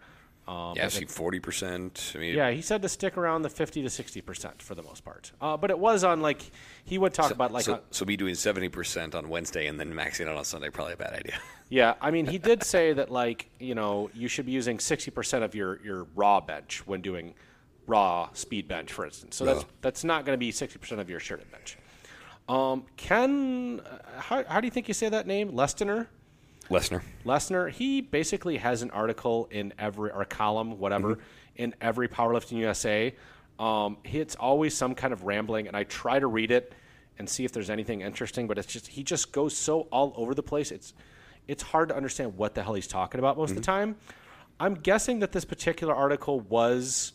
Um, 0.47 0.73
Yeah, 0.75 0.87
see, 0.89 1.05
forty 1.05 1.39
percent. 1.39 2.11
I 2.15 2.19
mean, 2.19 2.35
yeah, 2.35 2.51
he 2.51 2.61
said 2.61 2.81
to 2.83 2.89
stick 2.89 3.17
around 3.17 3.41
the 3.41 3.49
50 3.49 3.81
to 3.81 3.87
60% 3.89 4.61
for 4.61 4.75
the 4.75 4.83
most 4.83 5.03
part. 5.03 5.31
Uh, 5.41 5.57
but 5.57 5.71
it 5.71 5.79
was 5.79 6.03
on 6.03 6.21
like 6.21 6.51
he 6.83 6.97
would 6.99 7.13
talk 7.13 7.31
about 7.31 7.51
like 7.51 7.63
so, 7.65 7.73
a- 7.75 7.81
so 7.89 8.05
me 8.05 8.15
doing 8.15 8.35
seventy 8.35 8.69
percent 8.69 9.15
on 9.15 9.27
Wednesday 9.29 9.65
and 9.67 9.79
then 9.79 9.91
maxing 9.93 10.27
out 10.27 10.35
on 10.35 10.43
Sunday 10.45 10.69
probably 10.69 10.93
a 10.93 10.97
bad 10.97 11.13
idea. 11.13 11.39
Yeah, 11.67 11.95
I 11.99 12.11
mean, 12.11 12.27
he 12.27 12.37
did 12.37 12.61
say 12.61 12.93
that 12.93 13.09
like 13.09 13.49
you 13.59 13.73
know 13.73 14.11
you 14.13 14.27
should 14.27 14.45
be 14.45 14.51
using 14.51 14.77
sixty 14.77 15.09
percent 15.09 15.43
of 15.43 15.55
your 15.55 15.79
your 15.83 16.05
raw 16.15 16.39
bench 16.39 16.85
when 16.85 17.01
doing 17.01 17.33
raw 17.87 18.29
speed 18.33 18.67
bench, 18.67 18.93
for 18.93 19.03
instance. 19.03 19.35
So 19.35 19.45
that's 19.45 19.65
that's 19.81 20.03
not 20.03 20.25
going 20.25 20.35
to 20.35 20.37
be 20.37 20.51
sixty 20.51 20.77
percent 20.77 21.01
of 21.01 21.09
your 21.09 21.19
shirted 21.19 21.49
bench. 21.51 21.79
Um, 22.47 22.85
Ken, 22.97 23.81
uh, 23.83 23.97
how, 24.21 24.43
how 24.43 24.61
do 24.61 24.67
you 24.67 24.71
think 24.71 24.87
you 24.87 24.93
say 24.93 25.09
that 25.09 25.25
name? 25.25 25.55
Lestiner. 25.55 26.07
Lesnar. 26.69 27.01
Lesnar, 27.25 27.69
he 27.69 28.01
basically 28.01 28.57
has 28.57 28.81
an 28.81 28.91
article 28.91 29.47
in 29.51 29.73
every 29.77 30.11
or 30.11 30.21
a 30.21 30.25
column, 30.25 30.79
whatever, 30.79 31.19
in 31.55 31.73
every 31.81 32.07
Powerlifting 32.07 32.57
USA. 32.57 33.13
Um, 33.59 33.97
it's 34.03 34.35
always 34.35 34.75
some 34.75 34.95
kind 34.95 35.13
of 35.13 35.23
rambling, 35.23 35.67
and 35.67 35.77
I 35.77 35.83
try 35.83 36.19
to 36.19 36.27
read 36.27 36.51
it 36.51 36.73
and 37.17 37.29
see 37.29 37.45
if 37.45 37.51
there's 37.51 37.69
anything 37.69 38.01
interesting, 38.01 38.47
but 38.47 38.57
it's 38.57 38.67
just 38.67 38.87
he 38.87 39.03
just 39.03 39.31
goes 39.31 39.55
so 39.55 39.81
all 39.91 40.13
over 40.17 40.33
the 40.33 40.43
place. 40.43 40.71
It's 40.71 40.93
it's 41.47 41.63
hard 41.63 41.89
to 41.89 41.95
understand 41.95 42.37
what 42.37 42.55
the 42.55 42.63
hell 42.63 42.73
he's 42.73 42.87
talking 42.87 43.19
about 43.19 43.37
most 43.37 43.51
of 43.51 43.55
the 43.55 43.61
time. 43.61 43.95
I'm 44.59 44.75
guessing 44.75 45.19
that 45.19 45.31
this 45.31 45.45
particular 45.45 45.93
article 45.93 46.39
was 46.39 47.13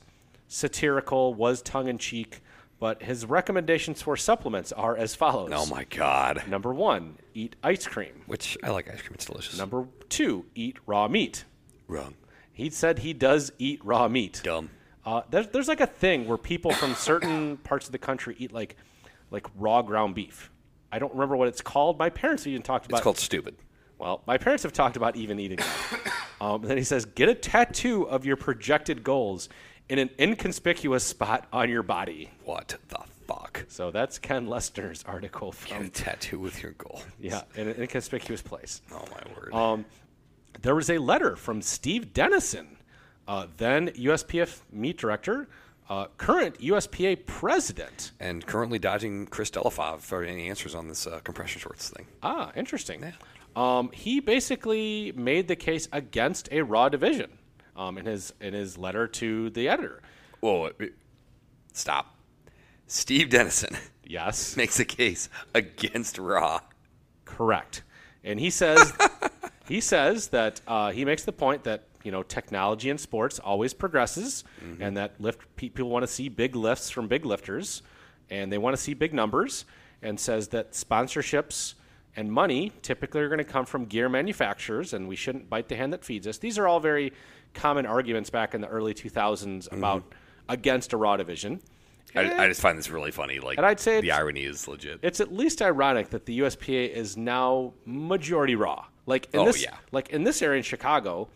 satirical, 0.48 1.34
was 1.34 1.62
tongue 1.62 1.88
in 1.88 1.98
cheek, 1.98 2.42
but 2.80 3.02
his 3.02 3.26
recommendations 3.26 4.00
for 4.00 4.16
supplements 4.16 4.72
are 4.72 4.96
as 4.96 5.14
follows. 5.14 5.50
Oh 5.54 5.66
my 5.66 5.84
god. 5.84 6.44
Number 6.48 6.72
one, 6.72 7.18
eat 7.34 7.54
ice 7.62 7.86
cream. 7.86 8.22
Which 8.26 8.56
I 8.64 8.70
like 8.70 8.88
ice 8.90 9.02
cream. 9.02 9.12
It's 9.14 9.26
delicious. 9.26 9.58
Number 9.58 9.86
two, 10.08 10.46
eat 10.54 10.78
raw 10.86 11.06
meat. 11.06 11.44
Wrong. 11.86 12.14
He 12.52 12.70
said 12.70 13.00
he 13.00 13.12
does 13.12 13.52
eat 13.58 13.84
raw 13.84 14.08
meat. 14.08 14.40
Dumb. 14.42 14.70
Uh, 15.04 15.22
there's, 15.30 15.48
there's 15.48 15.68
like 15.68 15.80
a 15.80 15.86
thing 15.86 16.26
where 16.26 16.38
people 16.38 16.72
from 16.72 16.94
certain 16.94 17.56
parts 17.64 17.86
of 17.86 17.92
the 17.92 17.98
country 17.98 18.34
eat 18.38 18.52
like 18.52 18.76
like 19.30 19.46
raw 19.56 19.82
ground 19.82 20.14
beef. 20.14 20.50
I 20.90 20.98
don't 20.98 21.12
remember 21.12 21.36
what 21.36 21.48
it's 21.48 21.60
called. 21.60 21.98
My 21.98 22.10
parents 22.10 22.46
even 22.46 22.62
talked 22.62 22.86
about. 22.86 22.98
It's 22.98 23.04
called 23.04 23.18
stupid. 23.18 23.56
Well, 23.98 24.22
my 24.26 24.38
parents 24.38 24.62
have 24.62 24.72
talked 24.72 24.96
about 24.96 25.16
even 25.16 25.38
eating 25.38 25.58
that. 25.58 26.12
um, 26.40 26.62
then 26.62 26.78
he 26.78 26.84
says, 26.84 27.04
get 27.04 27.28
a 27.28 27.34
tattoo 27.34 28.08
of 28.08 28.24
your 28.24 28.36
projected 28.36 29.04
goals 29.04 29.50
in 29.90 29.98
an 29.98 30.08
inconspicuous 30.18 31.04
spot 31.04 31.46
on 31.52 31.68
your 31.68 31.82
body. 31.82 32.30
What 32.44 32.76
the 32.88 33.00
fuck? 33.26 33.64
So 33.68 33.90
that's 33.90 34.18
Ken 34.18 34.46
Lester's 34.46 35.04
article 35.06 35.50
Get 35.50 35.72
a 35.72 35.74
from 35.74 35.90
tattoo 35.90 36.38
with 36.38 36.62
your 36.62 36.72
goal. 36.72 37.02
yeah, 37.18 37.42
in 37.56 37.68
an 37.68 37.74
inconspicuous 37.82 38.40
place. 38.40 38.80
Oh 38.92 39.04
my 39.10 39.34
word. 39.36 39.52
Um, 39.52 39.84
there 40.62 40.74
was 40.74 40.90
a 40.90 40.98
letter 40.98 41.36
from 41.36 41.60
Steve 41.60 42.12
Denison, 42.12 42.76
uh, 43.26 43.46
then 43.56 43.88
USPF 43.88 44.60
meet 44.72 44.96
director, 44.96 45.48
uh, 45.88 46.06
current 46.18 46.58
USPA 46.60 47.26
president. 47.26 48.12
and 48.20 48.46
currently 48.46 48.78
dodging 48.78 49.26
Chris 49.26 49.50
Delafave 49.50 50.00
for 50.00 50.22
any 50.22 50.48
answers 50.48 50.74
on 50.76 50.86
this 50.86 51.04
uh, 51.06 51.18
compression 51.24 51.60
shorts 51.60 51.90
thing. 51.90 52.06
Ah, 52.22 52.52
interesting. 52.54 53.12
Um, 53.56 53.90
he 53.92 54.20
basically 54.20 55.12
made 55.16 55.48
the 55.48 55.56
case 55.56 55.88
against 55.90 56.48
a 56.52 56.62
raw 56.62 56.88
division 56.88 57.30
um, 57.80 57.96
in 57.98 58.04
his 58.06 58.32
in 58.40 58.52
his 58.52 58.76
letter 58.76 59.08
to 59.08 59.50
the 59.50 59.68
editor. 59.68 60.00
Whoa! 60.40 60.70
Stop. 61.72 62.14
Steve 62.86 63.30
Denison 63.30 63.76
Yes, 64.04 64.56
makes 64.62 64.78
a 64.80 64.84
case 64.84 65.28
against 65.54 66.18
Raw. 66.18 66.60
correct. 67.24 67.82
And 68.24 68.38
he 68.38 68.50
says 68.50 68.92
he 69.68 69.80
says 69.80 70.28
that 70.28 70.60
uh, 70.66 70.90
he 70.92 71.04
makes 71.04 71.24
the 71.24 71.32
point 71.32 71.64
that 71.64 71.84
you 72.04 72.12
know 72.12 72.22
technology 72.22 72.90
in 72.90 72.98
sports 72.98 73.38
always 73.38 73.72
progresses, 73.72 74.44
and 74.78 74.96
that 74.96 75.20
lift 75.20 75.40
people 75.56 75.88
want 75.88 76.02
to 76.02 76.08
see 76.08 76.28
big 76.28 76.54
lifts 76.54 76.90
from 76.90 77.08
big 77.08 77.24
lifters, 77.24 77.82
and 78.28 78.52
they 78.52 78.58
want 78.58 78.76
to 78.76 78.82
see 78.82 78.94
big 78.94 79.14
numbers, 79.14 79.64
and 80.02 80.20
says 80.20 80.48
that 80.48 80.72
sponsorships 80.72 81.74
and 82.16 82.32
money 82.32 82.72
typically 82.82 83.20
are 83.20 83.28
going 83.28 83.38
to 83.38 83.44
come 83.44 83.64
from 83.64 83.84
gear 83.84 84.08
manufacturers, 84.08 84.92
and 84.92 85.06
we 85.08 85.14
shouldn't 85.14 85.48
bite 85.48 85.68
the 85.68 85.76
hand 85.76 85.92
that 85.92 86.04
feeds 86.04 86.26
us. 86.26 86.38
These 86.38 86.58
are 86.58 86.66
all 86.66 86.80
very 86.80 87.12
common 87.54 87.86
arguments 87.86 88.30
back 88.30 88.54
in 88.54 88.60
the 88.60 88.68
early 88.68 88.94
2000s 88.94 89.70
about 89.72 90.04
against 90.48 90.92
a 90.92 90.96
raw 90.96 91.16
division. 91.16 91.60
I, 92.14 92.44
I 92.44 92.48
just 92.48 92.60
find 92.60 92.76
this 92.76 92.90
really 92.90 93.12
funny. 93.12 93.38
Like, 93.38 93.56
And 93.58 93.64
I'd 93.66 93.78
say 93.78 94.00
the 94.00 94.10
irony 94.10 94.42
is 94.44 94.66
legit. 94.66 94.98
it's 95.02 95.20
at 95.20 95.32
least 95.32 95.62
ironic 95.62 96.10
that 96.10 96.26
the 96.26 96.40
USPA 96.40 96.90
is 96.92 97.16
now 97.16 97.72
majority 97.84 98.56
raw. 98.56 98.86
Like 99.06 99.28
in 99.32 99.40
Oh, 99.40 99.44
this, 99.46 99.62
yeah. 99.62 99.76
like 99.92 100.08
in 100.10 100.24
this 100.24 100.42
area 100.42 100.56
in 100.58 100.62
Chicago, 100.64 101.28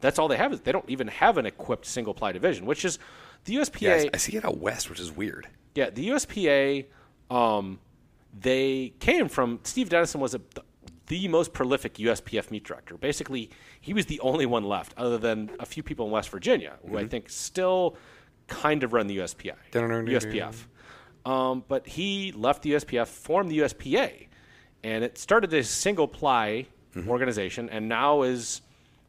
that's 0.00 0.18
all 0.20 0.28
they 0.28 0.36
have 0.36 0.52
is 0.52 0.60
they 0.60 0.70
don't 0.72 0.88
even 0.88 1.08
have 1.08 1.38
an 1.38 1.46
equipped 1.46 1.86
single 1.86 2.14
ply 2.14 2.30
division, 2.32 2.66
which 2.66 2.84
is 2.84 2.98
the 3.46 3.56
USPA. 3.56 4.10
I 4.14 4.16
see 4.16 4.36
it 4.36 4.44
out 4.44 4.58
west, 4.58 4.88
which 4.90 5.00
is 5.00 5.10
weird. 5.10 5.48
Yeah, 5.74 5.90
the 5.90 6.08
USPA, 6.10 6.86
um, 7.30 7.80
they 8.38 8.92
came 9.00 9.28
from 9.28 9.58
Steve 9.64 9.88
Denison 9.88 10.20
was 10.20 10.34
a, 10.34 10.40
the 11.12 11.28
most 11.28 11.52
prolific 11.52 11.94
USPF 11.94 12.50
meet 12.50 12.64
director. 12.64 12.96
Basically, 12.96 13.50
he 13.82 13.92
was 13.92 14.06
the 14.06 14.18
only 14.20 14.46
one 14.46 14.64
left, 14.64 14.94
other 14.96 15.18
than 15.18 15.50
a 15.60 15.66
few 15.66 15.82
people 15.82 16.06
in 16.06 16.12
West 16.12 16.30
Virginia, 16.30 16.72
who 16.88 16.96
I 16.96 17.06
think 17.06 17.28
still 17.28 17.96
kind 18.46 18.82
of 18.82 18.94
run 18.94 19.08
the 19.08 19.18
USPI, 19.18 19.52
USPF. 20.16 21.30
Um, 21.30 21.64
but 21.68 21.86
he 21.86 22.32
left 22.32 22.62
the 22.62 22.72
USPF, 22.72 23.08
formed 23.08 23.50
the 23.50 23.58
USPA, 23.58 24.26
and 24.82 25.04
it 25.04 25.18
started 25.18 25.52
as 25.52 25.66
a 25.66 25.68
single 25.70 26.08
ply 26.08 26.66
organization, 27.06 27.68
and 27.68 27.88
now 27.90 28.22
is 28.22 28.62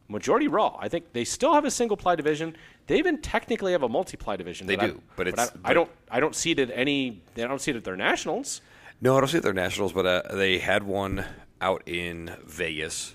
majority 0.08 0.46
raw. 0.48 0.76
I 0.78 0.88
think 0.90 1.14
they 1.14 1.24
still 1.24 1.54
have 1.54 1.64
a 1.64 1.70
single 1.70 1.96
ply 1.96 2.16
division. 2.16 2.54
They 2.86 2.98
even 2.98 3.22
technically 3.22 3.72
have 3.72 3.82
a 3.82 3.88
multi 3.88 4.18
ply 4.18 4.36
division. 4.36 4.66
They 4.66 4.76
but 4.76 4.84
I- 4.84 4.88
do, 4.88 5.02
but 5.16 5.26
I, 5.26 5.30
it's- 5.30 5.52
I 5.64 5.72
don't. 5.72 5.90
I 6.10 6.20
don't 6.20 6.34
see 6.34 6.50
it 6.50 6.58
at 6.58 6.70
any. 6.74 7.22
I 7.36 7.40
don't 7.46 7.60
see 7.62 7.70
it 7.70 7.76
at 7.78 7.84
their 7.84 7.96
nationals. 7.96 8.60
No, 9.00 9.16
I 9.16 9.20
don't 9.20 9.28
see 9.28 9.38
it. 9.38 9.42
They're 9.42 9.52
nationals, 9.52 9.92
but 9.92 10.06
uh, 10.06 10.34
they 10.36 10.58
had 10.58 10.82
one 10.84 11.24
out 11.64 11.82
in 11.86 12.36
Vegas. 12.44 13.14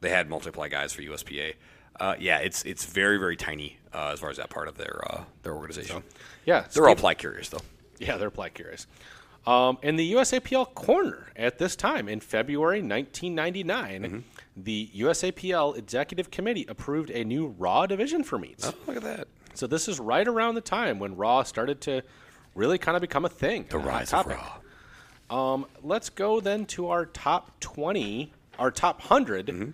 They 0.00 0.10
had 0.10 0.28
multiply 0.28 0.68
guys 0.68 0.92
for 0.92 1.02
USPA. 1.02 1.54
Uh, 2.00 2.14
yeah, 2.18 2.38
it's 2.38 2.64
it's 2.64 2.84
very 2.84 3.18
very 3.18 3.36
tiny 3.36 3.78
uh, 3.94 4.10
as 4.12 4.20
far 4.20 4.30
as 4.30 4.36
that 4.38 4.50
part 4.50 4.66
of 4.66 4.76
their 4.76 5.00
uh, 5.08 5.24
their 5.42 5.54
organization. 5.54 6.02
Yeah, 6.44 6.64
They're 6.72 6.88
all 6.88 6.94
Steve- 6.94 7.00
ply 7.00 7.14
curious 7.14 7.48
though. 7.50 7.60
Yeah, 7.98 8.16
they're 8.16 8.30
ply 8.30 8.48
curious. 8.48 8.86
Um, 9.46 9.78
in 9.82 9.96
the 9.96 10.12
USAPL 10.14 10.74
corner 10.74 11.28
at 11.36 11.58
this 11.58 11.74
time 11.76 12.08
in 12.08 12.20
February 12.20 12.78
1999, 12.80 14.02
Mm-hmm. 14.02 14.18
the 14.56 14.90
USAPL 14.96 15.76
Executive 15.76 16.30
Committee 16.30 16.64
approved 16.68 17.10
a 17.10 17.24
new 17.24 17.48
Raw 17.58 17.86
division 17.86 18.22
for 18.24 18.38
meets. 18.38 18.66
Oh, 18.66 18.74
look 18.86 18.96
at 18.96 19.02
that. 19.02 19.28
So 19.54 19.66
this 19.66 19.86
is 19.88 19.98
right 20.00 20.26
around 20.26 20.54
the 20.54 20.60
time 20.60 20.98
when 20.98 21.16
Raw 21.16 21.42
started 21.42 21.80
to 21.82 22.02
really 22.54 22.78
kind 22.78 22.96
of 22.96 23.00
become 23.00 23.24
a 23.24 23.28
thing. 23.28 23.66
The 23.68 23.78
rise 23.78 24.12
of. 24.12 24.26
Raw. 24.26 24.58
Um, 25.32 25.66
let's 25.82 26.10
go 26.10 26.40
then 26.40 26.66
to 26.66 26.88
our 26.88 27.06
top 27.06 27.58
20, 27.60 28.32
our 28.58 28.70
top 28.70 29.00
100 29.00 29.46
Mm-hmm. 29.46 29.70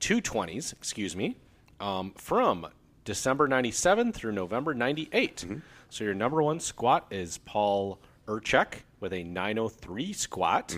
220s, 0.00 0.72
excuse 0.74 1.16
me, 1.16 1.36
um, 1.80 2.12
from 2.16 2.66
December 3.04 3.48
97 3.48 4.12
through 4.12 4.30
November 4.32 4.74
98. 4.74 5.36
Mm-hmm. 5.38 5.58
So 5.90 6.04
your 6.04 6.14
number 6.14 6.40
one 6.42 6.60
squat 6.60 7.06
is 7.10 7.38
Paul 7.38 7.98
Urchek 8.28 8.82
with 9.00 9.12
a 9.12 9.24
903 9.24 10.12
squat. 10.12 10.76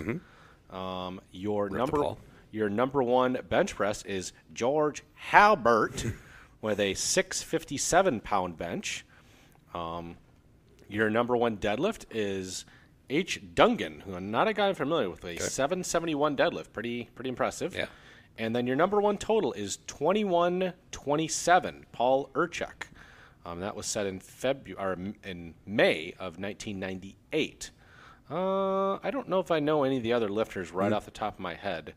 Um, 0.71 1.21
your 1.31 1.67
Mm-hmm. 1.67 1.77
number 1.77 2.15
your 2.53 2.69
number 2.69 3.01
one 3.03 3.37
bench 3.49 3.75
press 3.75 4.03
is 4.05 4.33
George 4.53 5.03
Halbert 5.13 6.03
with 6.61 6.79
a 6.79 6.93
657 6.95 8.19
pound 8.21 8.57
bench. 8.57 9.05
Um, 9.73 10.17
your 10.89 11.09
number 11.09 11.37
one 11.37 11.57
deadlift 11.57 12.05
is 12.11 12.65
H. 13.11 13.41
Dungan, 13.53 14.01
who 14.01 14.15
I'm 14.15 14.31
not 14.31 14.47
a 14.47 14.53
guy 14.53 14.69
I'm 14.69 14.75
familiar 14.75 15.09
with, 15.09 15.23
a 15.25 15.37
771 15.37 16.37
deadlift. 16.37 16.71
Pretty 16.73 17.09
pretty 17.13 17.29
impressive. 17.29 17.75
Yeah. 17.75 17.87
And 18.37 18.55
then 18.55 18.65
your 18.65 18.77
number 18.77 19.01
one 19.01 19.17
total 19.17 19.51
is 19.53 19.77
2127, 19.87 21.85
Paul 21.91 22.29
Urchuk. 22.33 22.87
Um, 23.45 23.59
that 23.59 23.75
was 23.75 23.85
set 23.85 24.05
in 24.05 24.19
February 24.19 24.81
or 24.81 24.93
in 25.23 25.55
May 25.65 26.13
of 26.13 26.39
1998. 26.39 27.71
Uh, 28.29 28.93
I 29.03 29.11
don't 29.11 29.27
know 29.27 29.39
if 29.39 29.51
I 29.51 29.59
know 29.59 29.83
any 29.83 29.97
of 29.97 30.03
the 30.03 30.13
other 30.13 30.29
lifters 30.29 30.71
right 30.71 30.93
off 30.93 31.03
the 31.05 31.11
top 31.11 31.33
of 31.33 31.39
my 31.41 31.55
head. 31.55 31.93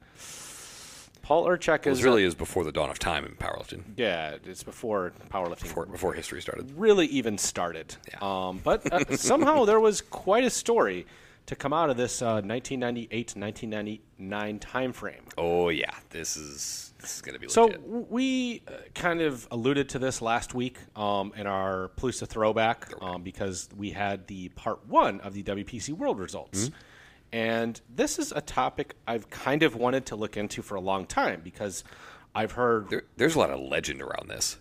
Paul 1.25 1.47
Urchek 1.47 1.87
is 1.87 1.99
This 1.99 2.05
really 2.05 2.23
is 2.23 2.35
before 2.35 2.65
the 2.65 2.71
dawn 2.73 2.91
of 2.91 2.99
time 2.99 3.25
in 3.25 3.33
powerlifting. 3.33 3.83
yeah, 3.97 4.37
it's 4.45 4.63
before 4.63 5.13
powerlifting 5.31 5.63
Before, 5.63 5.87
before 5.87 6.13
history 6.13 6.41
started. 6.43 6.71
really 6.77 7.07
even 7.07 7.39
started. 7.39 7.97
Yeah. 8.11 8.19
Um, 8.21 8.61
but 8.63 8.93
uh, 8.93 9.17
somehow 9.17 9.65
there 9.65 9.81
was 9.81 10.01
quite 10.03 10.45
a 10.45 10.51
story 10.51 11.07
to 11.47 11.57
come 11.57 11.73
out 11.73 11.91
of 11.91 11.97
this 11.97 12.21
uh, 12.23 12.41
1998 12.45 13.09
to 13.29 13.39
1999 13.39 14.59
time 14.61 14.93
frame. 14.93 15.23
Oh 15.39 15.69
yeah, 15.71 15.91
this 16.11 16.37
is 16.37 16.93
this 17.01 17.17
is 17.17 17.23
gonna 17.23 17.39
be 17.39 17.49
So 17.49 17.65
legit. 17.65 17.83
we 18.11 18.63
uh, 18.69 18.73
kind 18.95 19.21
of 19.21 19.47
alluded 19.51 19.89
to 19.91 19.99
this 19.99 20.23
last 20.23 20.55
week 20.55 20.79
um, 20.97 21.33
in 21.37 21.47
our 21.47 21.91
Palooza 21.99 22.27
throwback 22.27 22.91
um, 23.03 23.23
because 23.23 23.69
we 23.77 23.91
had 23.91 24.27
the 24.27 24.49
part 24.51 24.87
one 24.89 25.21
of 25.21 25.33
the 25.35 25.43
WPC 25.43 25.91
World 25.91 26.19
results. 26.19 26.67
Mm-hmm. 26.67 26.75
And 27.33 27.81
this 27.93 28.19
is 28.19 28.33
a 28.33 28.41
topic 28.41 28.95
I've 29.07 29.29
kind 29.31 29.63
of 29.63 29.75
wanted 29.75 30.07
to 30.07 30.17
look 30.17 30.37
into 30.37 30.63
for 30.63 30.77
a 30.77 30.81
long 30.81 31.07
time 31.07 31.41
because 31.43 31.83
I've 32.35 32.53
heard 32.53 32.91
There, 32.91 33.03
there's 33.17 33.35
a 33.35 33.39
lot 33.39 33.51
of 33.51 33.61
legend 33.61 34.03
around 34.03 34.29
this. 34.29 34.59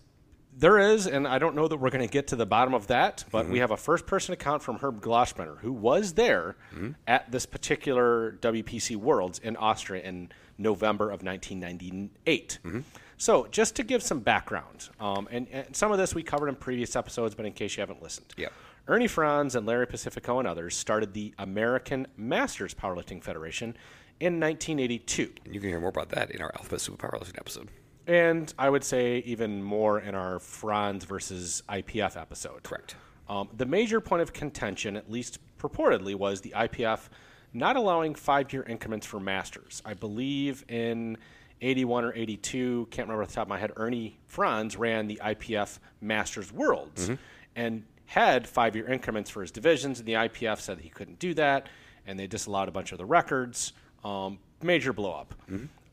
there 0.56 0.78
is, 0.78 1.08
and 1.08 1.28
I 1.28 1.40
don't 1.40 1.56
know 1.56 1.68
that 1.68 1.78
we're 1.78 1.90
going 1.90 2.08
to 2.08 2.12
get 2.12 2.28
to 2.28 2.36
the 2.36 2.46
bottom 2.46 2.74
of 2.74 2.88
that, 2.88 3.26
but 3.32 3.46
we 3.46 3.54
mm-hmm. 3.54 3.62
have 3.62 3.72
a 3.72 3.78
first 3.78 4.06
person 4.06 4.34
account 4.34 4.62
from 4.62 4.78
Herb 4.78 5.02
Glossbrenner, 5.02 5.60
who 5.60 5.72
was 5.72 6.14
there 6.14 6.56
mm-hmm. 6.74 6.92
at 7.08 7.32
this 7.32 7.46
particular 7.46 8.38
WPC 8.42 8.96
Worlds 8.96 9.40
in 9.40 9.56
Austria 9.58 10.04
in 10.04 10.30
November 10.58 11.06
of 11.06 11.24
1998. 11.24 12.60
Mm-hmm. 12.64 12.80
So, 13.18 13.48
just 13.52 13.76
to 13.76 13.84
give 13.84 14.04
some 14.04 14.20
background, 14.20 14.90
um, 15.00 15.28
and, 15.32 15.48
and 15.52 15.76
some 15.76 15.92
of 15.92 15.98
this 15.98 16.14
we 16.14 16.24
covered 16.24 16.50
in 16.50 16.56
previous 16.56 16.96
episodes, 16.96 17.36
but 17.36 17.46
in 17.46 17.54
case 17.54 17.78
you 17.78 17.82
haven't 17.82 18.02
listened. 18.02 18.34
Yep. 18.38 18.52
Ernie 18.86 19.08
Frantz 19.08 19.56
and 19.56 19.66
Larry 19.66 19.88
Pacifico 19.88 20.40
and 20.40 20.48
others 20.48 20.76
started 20.76 21.14
the 21.14 21.34
American 21.40 22.06
Masters 22.18 22.74
Powerlifting 22.74 23.24
Federation 23.24 23.78
in 24.20 24.42
1982. 24.42 25.32
You 25.50 25.60
can 25.62 25.70
hear 25.70 25.80
more 25.80 25.90
about 25.90 26.10
that 26.10 26.32
in 26.32 26.42
our 26.42 26.52
Alphabet 26.58 26.82
Super 26.82 27.08
Powerlifting 27.08 27.38
episode. 27.38 27.70
And 28.08 28.54
I 28.60 28.70
would 28.70 28.84
say 28.84 29.20
even 29.20 29.64
more 29.64 30.02
in 30.02 30.16
our 30.16 30.38
Frantz 30.40 31.06
versus 31.06 31.64
IPF 31.70 32.20
episode. 32.20 32.64
Correct. 32.64 32.98
Um, 33.30 33.48
the 33.56 33.66
major 33.66 34.02
point 34.02 34.22
of 34.22 34.34
contention, 34.34 34.98
at 34.98 35.10
least 35.10 35.40
purportedly, 35.58 36.16
was 36.16 36.42
the 36.42 36.50
IPF 36.50 37.08
not 37.54 37.78
allowing 37.78 38.16
five 38.16 38.52
year 38.52 38.64
increments 38.64 39.08
for 39.08 39.22
masters. 39.22 39.82
I 39.86 39.94
believe 39.94 40.66
in 40.68 41.18
81 41.62 42.04
or 42.04 42.14
82, 42.14 42.90
can't 42.92 43.08
remember 43.08 43.24
off 43.24 43.30
the 43.30 43.36
top 43.36 43.44
of 43.44 43.50
my 43.50 43.60
head, 43.60 43.72
Ernie 43.78 44.20
Frantz 44.26 44.76
ran 44.76 45.08
the 45.08 45.22
IPF 45.24 45.80
Masters 46.02 46.52
Worlds 46.52 47.10
and 47.56 47.84
had 48.06 48.48
five 48.48 48.76
year 48.76 48.88
increments 48.90 49.30
for 49.30 49.42
his 49.42 49.52
divisions, 49.52 50.00
and 50.00 50.08
the 50.08 50.14
IPF 50.14 50.60
said 50.60 50.80
he 50.80 50.90
couldn't 50.90 51.20
do 51.20 51.34
that, 51.36 51.68
and 52.06 52.20
they 52.20 52.28
disallowed 52.28 52.68
a 52.68 52.72
bunch 52.72 52.92
of 52.92 52.98
the 52.98 53.06
records. 53.06 53.74
Um, 54.04 54.40
major 54.62 54.94
blow 54.94 55.14
up. 55.14 55.34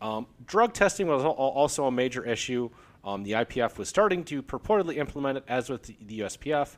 Um, 0.03 0.27
drug 0.47 0.73
testing 0.73 1.07
was 1.07 1.23
also 1.25 1.87
a 1.87 1.91
major 1.93 2.25
issue. 2.25 2.71
Um, 3.05 3.23
the 3.23 3.33
IPF 3.33 3.79
was 3.79 3.89
starting 3.89 4.25
to 4.25 4.43
purportedly 4.43 4.97
implement 4.97 5.39
it, 5.39 5.45
as 5.49 5.71
with 5.71 5.85
the, 5.85 5.97
the 6.07 6.21
USPF. 6.21 6.77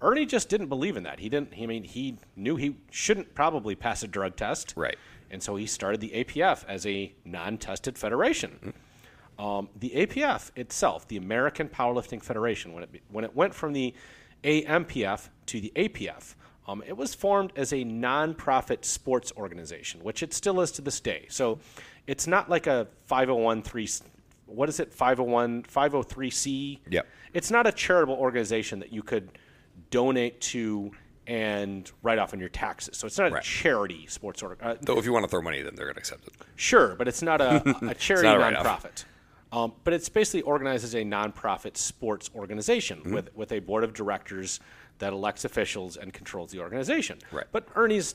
Ernie 0.00 0.26
just 0.26 0.48
didn't 0.48 0.66
believe 0.68 0.96
in 0.96 1.04
that. 1.04 1.20
He 1.20 1.28
didn't. 1.28 1.54
He 1.54 1.64
I 1.64 1.66
mean 1.66 1.84
he 1.84 2.16
knew 2.34 2.56
he 2.56 2.76
shouldn't 2.90 3.34
probably 3.34 3.74
pass 3.74 4.02
a 4.02 4.08
drug 4.08 4.36
test, 4.36 4.74
Right. 4.76 4.96
And 5.30 5.42
so 5.42 5.56
he 5.56 5.66
started 5.66 6.02
the 6.02 6.10
APF 6.10 6.64
as 6.68 6.84
a 6.84 7.10
non-tested 7.24 7.96
federation. 7.96 8.74
Um, 9.38 9.70
the 9.74 9.90
APF 9.90 10.50
itself, 10.56 11.08
the 11.08 11.16
American 11.16 11.68
Powerlifting 11.68 12.22
Federation, 12.22 12.74
when 12.74 12.82
it 12.82 13.02
when 13.10 13.24
it 13.24 13.34
went 13.34 13.54
from 13.54 13.72
the 13.72 13.94
AMPF 14.44 15.28
to 15.46 15.60
the 15.60 15.72
APF, 15.76 16.34
um, 16.66 16.82
it 16.86 16.96
was 16.96 17.14
formed 17.14 17.52
as 17.56 17.72
a 17.72 17.84
non-profit 17.84 18.84
sports 18.84 19.32
organization, 19.36 20.02
which 20.02 20.22
it 20.22 20.32
still 20.32 20.60
is 20.60 20.70
to 20.72 20.82
this 20.82 21.00
day. 21.00 21.26
So 21.28 21.58
it's 22.06 22.26
not 22.26 22.48
like 22.48 22.66
a 22.66 22.86
501 23.06 23.62
what 24.46 24.68
is 24.68 24.80
it 24.80 24.92
501 24.92 25.62
503c 25.62 26.80
Yep. 26.90 27.06
it's 27.32 27.50
not 27.50 27.66
a 27.66 27.72
charitable 27.72 28.16
organization 28.16 28.80
that 28.80 28.92
you 28.92 29.02
could 29.02 29.30
donate 29.90 30.40
to 30.40 30.90
and 31.26 31.90
write 32.02 32.18
off 32.18 32.34
on 32.34 32.40
your 32.40 32.48
taxes 32.48 32.98
so 32.98 33.06
it's 33.06 33.18
not 33.18 33.32
a 33.32 33.40
charity 33.40 34.06
sports 34.08 34.42
org 34.42 34.58
uh, 34.60 34.74
Though 34.82 34.98
if 34.98 35.04
you 35.04 35.12
want 35.12 35.24
to 35.24 35.28
throw 35.28 35.40
money, 35.40 35.62
then 35.62 35.74
they're 35.74 35.86
going 35.86 35.94
to 35.94 36.00
accept 36.00 36.26
it. 36.26 36.34
Sure, 36.56 36.96
but 36.96 37.06
it's 37.08 37.22
not 37.22 37.40
a, 37.40 37.62
a 37.88 37.94
charity 37.98 38.28
not 38.28 38.52
a 38.52 38.56
nonprofit. 38.56 39.04
Um, 39.52 39.72
but 39.84 39.92
it's 39.92 40.08
basically 40.08 40.42
organized 40.42 40.82
as 40.84 40.94
a 40.94 41.04
nonprofit 41.04 41.76
sports 41.76 42.30
organization 42.34 42.98
Mm-hmm. 43.00 43.14
with, 43.14 43.36
with 43.36 43.52
a 43.52 43.58
board 43.60 43.84
of 43.84 43.92
directors 43.92 44.60
that 44.98 45.12
elects 45.12 45.44
officials 45.44 45.96
and 45.96 46.12
controls 46.12 46.50
the 46.50 46.60
organization. 46.60 47.18
Right. 47.30 47.46
But 47.52 47.68
Ernie's 47.74 48.14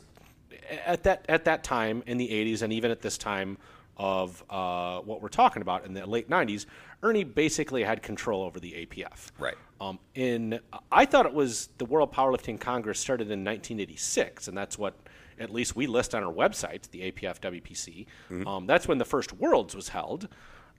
at 0.86 1.04
that 1.04 1.26
at 1.30 1.45
that 1.45 1.63
time 1.63 2.04
in 2.08 2.17
the 2.17 2.28
80s 2.28 2.62
and 2.62 2.71
even 2.73 2.89
at 2.91 3.02
this 3.02 3.17
time 3.17 3.58
of 3.97 4.43
uh, 4.50 5.00
what 5.00 5.21
we're 5.21 5.28
talking 5.30 5.62
about 5.62 5.86
in 5.86 5.93
the 5.93 6.06
late 6.06 6.30
90s, 6.30 6.65
Ernie 7.04 7.23
basically 7.23 7.84
had 7.84 8.02
control 8.04 8.43
over 8.43 8.59
the 8.59 8.72
APF. 8.86 9.32
Right. 9.39 9.55
Um, 9.82 9.99
in 10.16 10.59
I 10.91 11.05
thought 11.05 11.26
it 11.26 11.34
was 11.34 11.70
the 11.78 11.86
World 11.86 12.14
Powerlifting 12.14 12.59
Congress 12.59 12.99
started 12.99 13.26
in 13.26 13.43
1986, 13.43 14.47
and 14.47 14.57
that's 14.57 14.78
what 14.78 14.95
at 15.39 15.51
least 15.51 15.76
we 15.76 15.88
list 15.88 16.16
on 16.16 16.24
our 16.24 16.34
website, 16.34 16.89
the 16.91 17.12
APF 17.12 17.39
WPC. 17.41 18.47
Um, 18.47 18.66
that's 18.66 18.88
when 18.88 18.97
the 18.97 19.05
first 19.05 19.34
Worlds 19.34 19.76
was 19.76 19.89
held. 19.89 20.28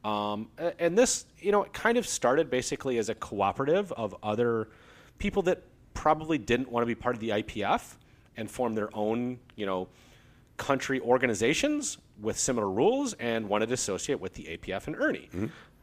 Um, 0.05 0.49
and 0.79 0.97
this, 0.97 1.27
you 1.41 1.53
know, 1.53 1.63
it 1.65 1.73
kind 1.73 1.99
of 1.99 2.07
started 2.07 2.51
basically 2.51 2.99
as 2.99 3.09
a 3.09 3.15
cooperative 3.15 3.93
of 3.93 4.15
other 4.23 4.69
people 5.19 5.43
that 5.43 5.63
probably 5.95 6.39
didn't 6.39 6.71
want 6.71 6.83
to 6.83 6.87
be 6.87 6.95
part 6.95 7.15
of 7.17 7.21
the 7.21 7.31
IPF 7.31 7.97
and 8.37 8.51
form 8.51 8.75
their 8.75 8.89
own, 8.97 9.39
you 9.57 9.67
know, 9.67 9.89
country 10.57 11.01
organizations 11.01 11.99
with 12.21 12.39
similar 12.39 12.69
rules 12.71 13.13
and 13.15 13.49
wanted 13.49 13.67
to 13.69 13.75
associate 13.75 14.21
with 14.21 14.35
the 14.35 14.45
APF 14.57 14.87
and 14.87 14.97
Ernie. 14.97 15.29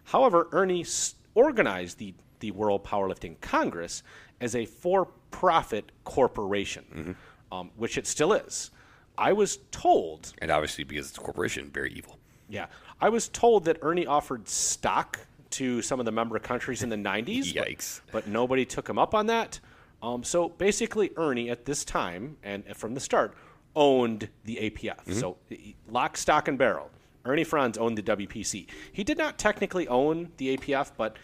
However, 0.05 0.47
Ernie 0.51 0.81
s- 0.81 1.15
organized 1.33 1.97
the, 1.97 2.13
the 2.39 2.51
World 2.51 2.83
Powerlifting 2.83 3.39
Congress 3.41 4.03
as 4.41 4.55
a 4.55 4.65
for 4.65 5.07
profit 5.31 5.91
corporation, 6.05 7.15
um, 7.51 7.71
which 7.77 7.97
it 7.97 8.07
still 8.07 8.33
is. 8.33 8.71
I 9.17 9.31
was 9.33 9.57
told 9.71 10.33
And 10.39 10.51
obviously, 10.51 10.83
because 10.83 11.07
it's 11.09 11.17
a 11.17 11.21
corporation, 11.21 11.69
very 11.71 11.91
evil. 11.93 12.17
yeah. 12.49 12.67
I 13.01 13.09
was 13.09 13.27
told 13.29 13.65
that 13.65 13.77
Ernie 13.81 14.05
offered 14.07 14.47
stock 14.47 15.19
to 15.51 15.81
some 15.81 15.99
of 15.99 16.05
the 16.05 16.11
member 16.11 16.37
countries 16.39 16.83
in 16.83 16.89
the 16.89 16.95
90s. 16.97 17.53
but- 17.53 17.67
Yikes. 17.67 18.01
But, 18.11 18.27
nobody 18.27 18.65
took 18.65 18.89
him 18.89 18.97
up 18.97 19.13
on 19.13 19.27
that. 19.27 19.59
Um, 20.01 20.23
so 20.23 20.49
basically, 20.49 21.11
Ernie 21.17 21.49
at 21.49 21.65
this 21.65 21.83
time 21.85 22.37
and 22.43 22.63
from 22.75 22.93
the 22.93 22.99
start 22.99 23.33
owned 23.75 24.29
the 24.43 24.55
APF. 24.57 24.97
Mm-hmm. 25.05 25.13
So 25.13 25.37
lock, 25.89 26.17
stock, 26.17 26.47
and 26.47 26.57
barrel. 26.57 26.89
Ernie 27.25 27.43
Frantz 27.43 27.77
owned 27.77 27.97
the 27.97 28.03
WPC. 28.03 28.67
He 28.93 29.03
did 29.03 29.17
not 29.17 29.37
technically 29.39 29.87
own 29.87 30.31
the 30.37 30.55
APF, 30.57 30.91
but 30.95 31.17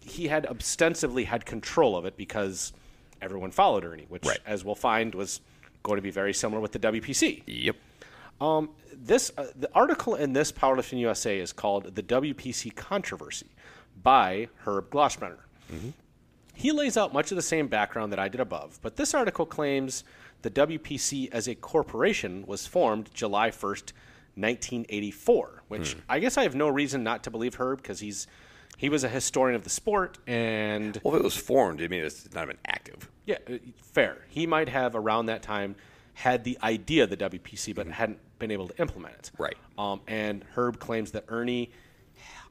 he 0.00 0.28
had 0.28 0.46
ostensibly 0.46 1.24
had 1.24 1.44
control 1.44 1.96
of 1.96 2.06
it 2.06 2.16
because 2.16 2.72
everyone 3.20 3.50
followed 3.50 3.84
Ernie, 3.84 4.06
which, 4.08 4.24
Right. 4.24 4.38
as 4.46 4.64
we'll 4.64 4.74
find, 4.74 5.14
was 5.14 5.40
going 5.82 5.96
to 5.96 6.02
be 6.02 6.10
very 6.10 6.32
similar 6.32 6.60
with 6.62 6.72
the 6.72 6.78
WPC. 6.78 7.42
Yep. 7.46 7.76
Um, 8.40 8.70
this 8.92 9.30
uh, 9.38 9.46
the 9.56 9.70
article 9.74 10.14
in 10.14 10.32
this 10.32 10.50
Powerlifting 10.52 10.98
USA 10.98 11.38
is 11.38 11.52
called 11.52 11.94
"The 11.94 12.02
WPC 12.02 12.74
Controversy" 12.74 13.46
by 14.02 14.48
Herb 14.66 14.90
Glossbrenner. 14.90 15.38
He 16.56 16.70
lays 16.70 16.96
out 16.96 17.12
much 17.12 17.32
of 17.32 17.36
the 17.36 17.42
same 17.42 17.66
background 17.66 18.12
that 18.12 18.18
I 18.20 18.28
did 18.28 18.40
above, 18.40 18.78
but 18.82 18.94
this 18.96 19.12
article 19.14 19.44
claims 19.46 20.04
the 20.42 20.50
WPC 20.50 21.28
as 21.32 21.48
a 21.48 21.54
corporation 21.56 22.44
was 22.46 22.64
formed 22.66 23.10
July 23.12 23.50
1st, 23.50 23.92
1984, 24.36 25.62
which 25.68 25.96
I 26.08 26.18
guess 26.20 26.36
I 26.36 26.42
have 26.44 26.54
no 26.54 26.68
reason 26.68 27.02
not 27.02 27.24
to 27.24 27.30
believe 27.30 27.54
Herb 27.56 27.82
because 27.82 28.00
he's 28.00 28.26
he 28.76 28.88
was 28.88 29.04
a 29.04 29.08
historian 29.08 29.54
of 29.56 29.62
the 29.64 29.70
sport 29.70 30.18
and 30.26 31.00
Well, 31.04 31.14
if 31.14 31.20
it 31.20 31.24
was 31.24 31.36
formed, 31.36 31.80
I 31.80 31.86
mean, 31.88 32.02
it's 32.04 32.32
not 32.34 32.44
even 32.44 32.58
active. 32.66 33.08
yeah, 33.24 33.36
uh, 33.48 33.54
fair. 33.76 34.18
He 34.28 34.46
might 34.46 34.68
have 34.68 34.94
around 34.96 35.26
that 35.26 35.42
time 35.42 35.76
had 36.14 36.44
the 36.44 36.58
idea 36.62 37.04
of 37.04 37.10
the 37.10 37.16
WPC, 37.16 37.74
but 37.74 37.86
hadn't 37.86 38.18
been 38.38 38.50
able 38.50 38.68
to 38.68 38.80
implement 38.80 39.14
it. 39.14 39.30
Right. 39.38 39.56
Um, 39.76 40.00
and 40.06 40.44
Herb 40.54 40.78
claims 40.78 41.10
that 41.12 41.24
Ernie, 41.28 41.70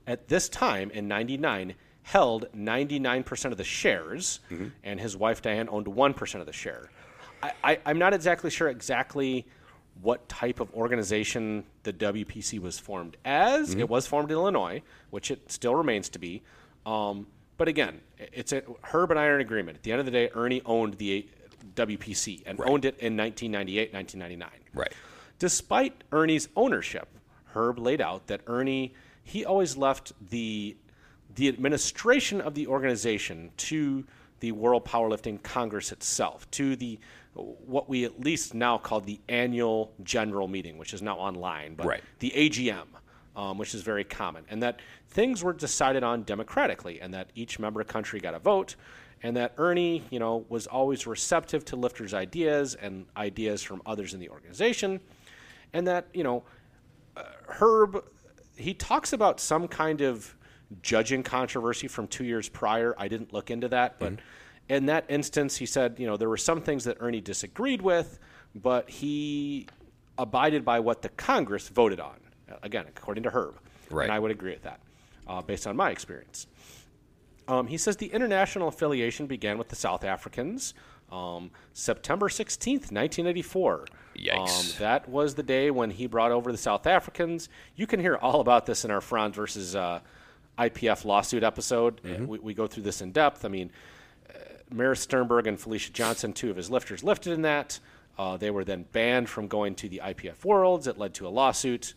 at 0.06 0.28
this 0.28 0.50
time 0.50 0.92
in 0.92 1.08
'99, 1.08 1.76
held 2.04 2.46
99% 2.56 3.46
of 3.52 3.58
the 3.58 3.64
shares, 3.64 4.42
and 4.84 5.00
his 5.00 5.16
wife 5.16 5.42
Diane 5.42 5.70
owned 5.72 5.88
1% 5.88 6.40
of 6.40 6.46
the 6.46 6.54
share. 6.54 6.90
I, 7.42 7.52
I, 7.64 7.80
I'm 7.86 7.98
not 7.98 8.14
exactly 8.14 8.50
sure 8.50 8.68
exactly 8.68 9.48
what 10.02 10.28
type 10.28 10.60
of 10.60 10.74
organization 10.74 11.64
the 11.84 11.94
WPC 11.94 12.60
was 12.60 12.78
formed 12.80 13.16
as. 13.24 13.74
It 13.74 13.90
was 13.90 14.06
formed 14.08 14.32
in 14.32 14.38
Illinois, 14.38 14.82
which 15.12 15.32
it 15.32 15.52
still 15.52 15.76
remains 15.76 16.10
to 16.10 16.20
be. 16.20 16.42
Um, 16.86 17.28
but 17.58 17.68
again, 17.68 18.02
it's 18.18 18.52
a, 18.52 18.64
Herb 18.82 19.12
and 19.12 19.20
I 19.20 19.26
are 19.26 19.36
in 19.36 19.42
agreement. 19.42 19.78
At 19.78 19.84
the 19.84 19.92
end 19.92 20.00
of 20.00 20.06
the 20.06 20.12
day, 20.12 20.30
Ernie 20.34 20.62
owned 20.66 20.96
the 20.96 21.28
WPC 21.76 22.44
and 22.46 22.60
owned 22.62 22.86
it 22.86 22.98
in 23.00 23.16
1998, 23.18 23.94
1999. 23.94 24.50
Right. 24.74 24.94
Despite 25.40 26.04
Ernie's 26.12 26.48
ownership, 26.56 27.08
Herb 27.54 27.80
laid 27.80 28.02
out 28.02 28.28
that 28.28 28.42
Ernie 28.48 28.94
he 29.24 29.46
always 29.46 29.78
left 29.78 30.12
the 30.30 30.76
the 31.36 31.48
administration 31.48 32.40
of 32.42 32.54
the 32.54 32.68
organization 32.68 33.52
to 33.58 34.06
the 34.40 34.52
World 34.52 34.86
Powerlifting 34.86 35.42
Congress 35.42 35.92
itself, 35.92 36.50
to 36.52 36.76
the 36.76 37.00
what 37.34 37.90
we 37.90 38.04
at 38.06 38.20
least 38.20 38.54
now 38.54 38.78
call 38.78 39.00
the 39.00 39.20
annual 39.28 39.94
general 40.04 40.48
meeting, 40.48 40.78
which 40.78 40.94
is 40.94 41.02
now 41.02 41.18
online, 41.18 41.74
but 41.74 41.88
Right. 41.88 42.04
the 42.20 42.32
AGM, 42.36 42.86
um, 43.36 43.58
which 43.58 43.74
is 43.74 43.82
very 43.82 44.04
common, 44.04 44.46
and 44.50 44.62
that 44.62 44.80
things 45.10 45.44
were 45.44 45.54
decided 45.54 46.04
on 46.04 46.24
democratically, 46.24 47.02
and 47.02 47.14
that 47.14 47.32
each 47.34 47.58
member 47.58 47.84
country 47.84 48.20
got 48.20 48.36
a 48.36 48.40
vote, 48.40 48.76
and 49.24 49.38
that 49.38 49.54
Ernie, 49.58 50.04
you 50.10 50.20
know, 50.20 50.46
was 50.50 50.68
always 50.68 51.08
receptive 51.08 51.64
to 51.66 51.76
lifters' 51.76 52.14
ideas 52.14 52.76
and 52.76 53.06
ideas 53.16 53.64
from 53.64 53.82
others 53.86 54.14
in 54.14 54.20
the 54.20 54.30
organization, 54.30 55.00
and 55.72 55.88
that 55.88 56.08
you 56.14 56.24
know, 56.24 56.44
uh, 57.16 57.24
Herb, 57.48 58.04
he 58.58 58.74
talks 58.74 59.14
about 59.14 59.40
some 59.40 59.68
kind 59.68 60.02
of 60.02 60.36
judging 60.82 61.24
controversy 61.24 61.88
from 61.88 62.08
two 62.08 62.26
years 62.26 62.50
prior. 62.50 62.94
I 62.98 63.08
didn't 63.08 63.32
look 63.34 63.50
into 63.50 63.68
that, 63.70 63.98
but 64.00 64.14
in 64.70 64.88
that 64.88 65.06
instance, 65.10 65.56
he 65.58 65.66
said, 65.66 65.96
you 66.00 66.08
know, 66.08 66.18
there 66.18 66.30
were 66.30 66.38
some 66.38 66.62
things 66.62 66.84
that 66.86 66.98
Ernie 67.00 67.22
disagreed 67.22 67.82
with, 67.82 68.20
but 68.56 68.90
he 68.90 69.68
abided 70.18 70.64
by 70.66 70.80
what 70.80 71.02
the 71.02 71.10
Congress 71.10 71.70
voted 71.70 72.00
on. 72.00 72.16
Again, 72.62 72.86
according 72.88 73.24
to 73.24 73.30
Herb, 73.30 73.56
Right. 73.90 74.04
and 74.04 74.12
I 74.12 74.20
would 74.20 74.32
agree 74.32 74.52
with 74.52 74.64
that, 74.64 74.80
uh, 75.28 75.42
based 75.42 75.66
on 75.68 75.76
my 75.76 75.90
experience. 75.92 76.48
Um, 77.48 77.68
he 77.68 77.78
says 77.78 77.98
the 77.98 78.08
international 78.08 78.68
affiliation 78.68 79.28
began 79.28 79.58
with 79.58 79.70
the 79.70 79.76
South 79.76 80.04
Africans 80.04 80.74
um, 81.14 81.52
September 81.74 82.28
16th, 82.28 82.92
1984. 82.92 83.86
Yikes. 84.18 84.72
Um, 84.74 84.80
that 84.80 85.08
was 85.08 85.36
the 85.36 85.44
day 85.44 85.70
when 85.72 85.92
he 85.92 86.08
brought 86.08 86.32
over 86.32 86.52
the 86.52 86.58
South 86.58 86.88
Africans. 86.88 87.50
You 87.76 87.86
can 87.88 88.00
hear 88.00 88.16
all 88.16 88.42
about 88.42 88.66
this 88.66 88.84
in 88.84 88.92
our 88.92 89.02
Frantz 89.02 89.36
versus 89.36 89.76
uh, 89.76 90.00
IPF 90.58 91.06
lawsuit 91.06 91.44
episode. 91.44 92.02
Uh, 92.04 92.26
We, 92.26 92.40
we 92.40 92.54
go 92.54 92.66
through 92.68 92.84
this 92.84 93.02
in 93.02 93.12
depth. 93.12 93.46
I 93.46 93.48
mean, 93.50 93.70
uh, 94.30 94.40
Maris 94.72 95.02
Sternberg 95.02 95.46
and 95.46 95.60
Felicia 95.60 95.92
Johnson, 95.94 96.34
two 96.34 96.50
of 96.50 96.58
his 96.58 96.72
lifters, 96.72 97.04
lifted 97.04 97.34
in 97.34 97.44
that. 97.44 97.80
Uh, 98.18 98.38
they 98.38 98.50
were 98.52 98.64
then 98.64 98.86
banned 98.92 99.30
from 99.30 99.48
going 99.48 99.76
to 99.76 99.90
the 99.90 100.02
IPF 100.04 100.44
Worlds. 100.46 100.88
It 100.88 100.98
led 100.98 101.14
to 101.16 101.28
a 101.28 101.30
lawsuit. 101.30 101.94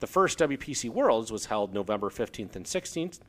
The 0.00 0.06
first 0.08 0.38
WPC 0.38 0.90
Worlds 0.90 1.30
was 1.32 1.46
held 1.46 1.72
November 1.72 2.10
15th 2.10 2.56
and 2.56 2.66
16th, 2.66 3.20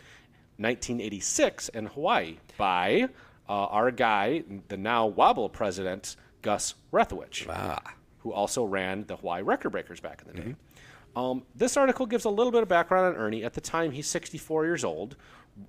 1986, 0.57 1.69
in 1.69 1.87
Hawaii 1.87 2.37
by 2.57 3.09
uh, 3.47 3.51
our 3.51 3.91
guy, 3.91 4.43
the 4.69 4.77
now 4.77 5.05
Wobble 5.07 5.49
president, 5.49 6.15
Gus 6.41 6.75
Rethwisch, 6.91 7.45
Ah. 7.49 7.79
who 8.19 8.31
also 8.33 8.63
ran 8.63 9.05
the 9.07 9.17
Hawaii 9.17 9.41
Record 9.41 9.71
Breakers 9.71 9.99
back 9.99 10.21
in 10.25 10.33
the 10.35 10.41
day. 10.41 10.55
Um, 11.15 11.43
this 11.55 11.77
article 11.77 12.05
gives 12.05 12.25
a 12.25 12.29
little 12.29 12.51
bit 12.51 12.61
of 12.61 12.67
background 12.67 13.15
on 13.15 13.21
Ernie. 13.21 13.43
At 13.43 13.53
the 13.53 13.61
time, 13.61 13.91
he's 13.91 14.07
64 14.07 14.65
years 14.65 14.83
old. 14.83 15.15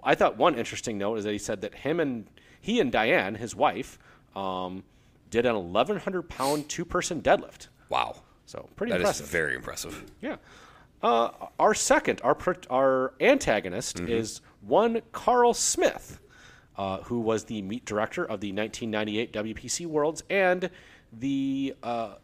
I 0.02 0.14
thought 0.16 0.36
one 0.36 0.56
interesting 0.56 0.98
note 0.98 1.18
is 1.18 1.24
that 1.24 1.32
he 1.32 1.38
said 1.38 1.60
that 1.60 1.74
him 1.74 2.00
and 2.00 2.26
he 2.60 2.80
and 2.80 2.90
Diane, 2.90 3.36
his 3.36 3.54
wife, 3.54 3.98
um, 4.34 4.82
did 5.30 5.46
an 5.46 5.54
1,100 5.54 6.22
pound 6.28 6.68
two 6.68 6.84
person 6.84 7.20
deadlift. 7.22 7.68
Wow. 7.88 8.22
So 8.46 8.68
pretty 8.74 8.90
That 8.92 8.96
is 9.00 9.04
impressive. 9.04 9.26
very 9.28 9.54
impressive. 9.54 10.04
Yeah. 10.20 10.36
Uh, 11.02 11.30
our 11.60 11.74
second, 11.74 12.20
our 12.24 12.36
our 12.70 13.14
antagonist 13.20 14.00
is 14.00 14.40
one 14.66 15.02
Carl 15.12 15.54
Smith, 15.54 16.20
uh, 16.76 16.98
who 17.02 17.20
was 17.20 17.44
the 17.44 17.62
meet 17.62 17.84
director 17.84 18.22
of 18.22 18.40
the 18.40 18.52
1998 18.52 19.32
WPC 19.32 19.86
Worlds 19.86 20.22
and 20.28 20.70
the 21.12 21.74
uh, 21.82 22.14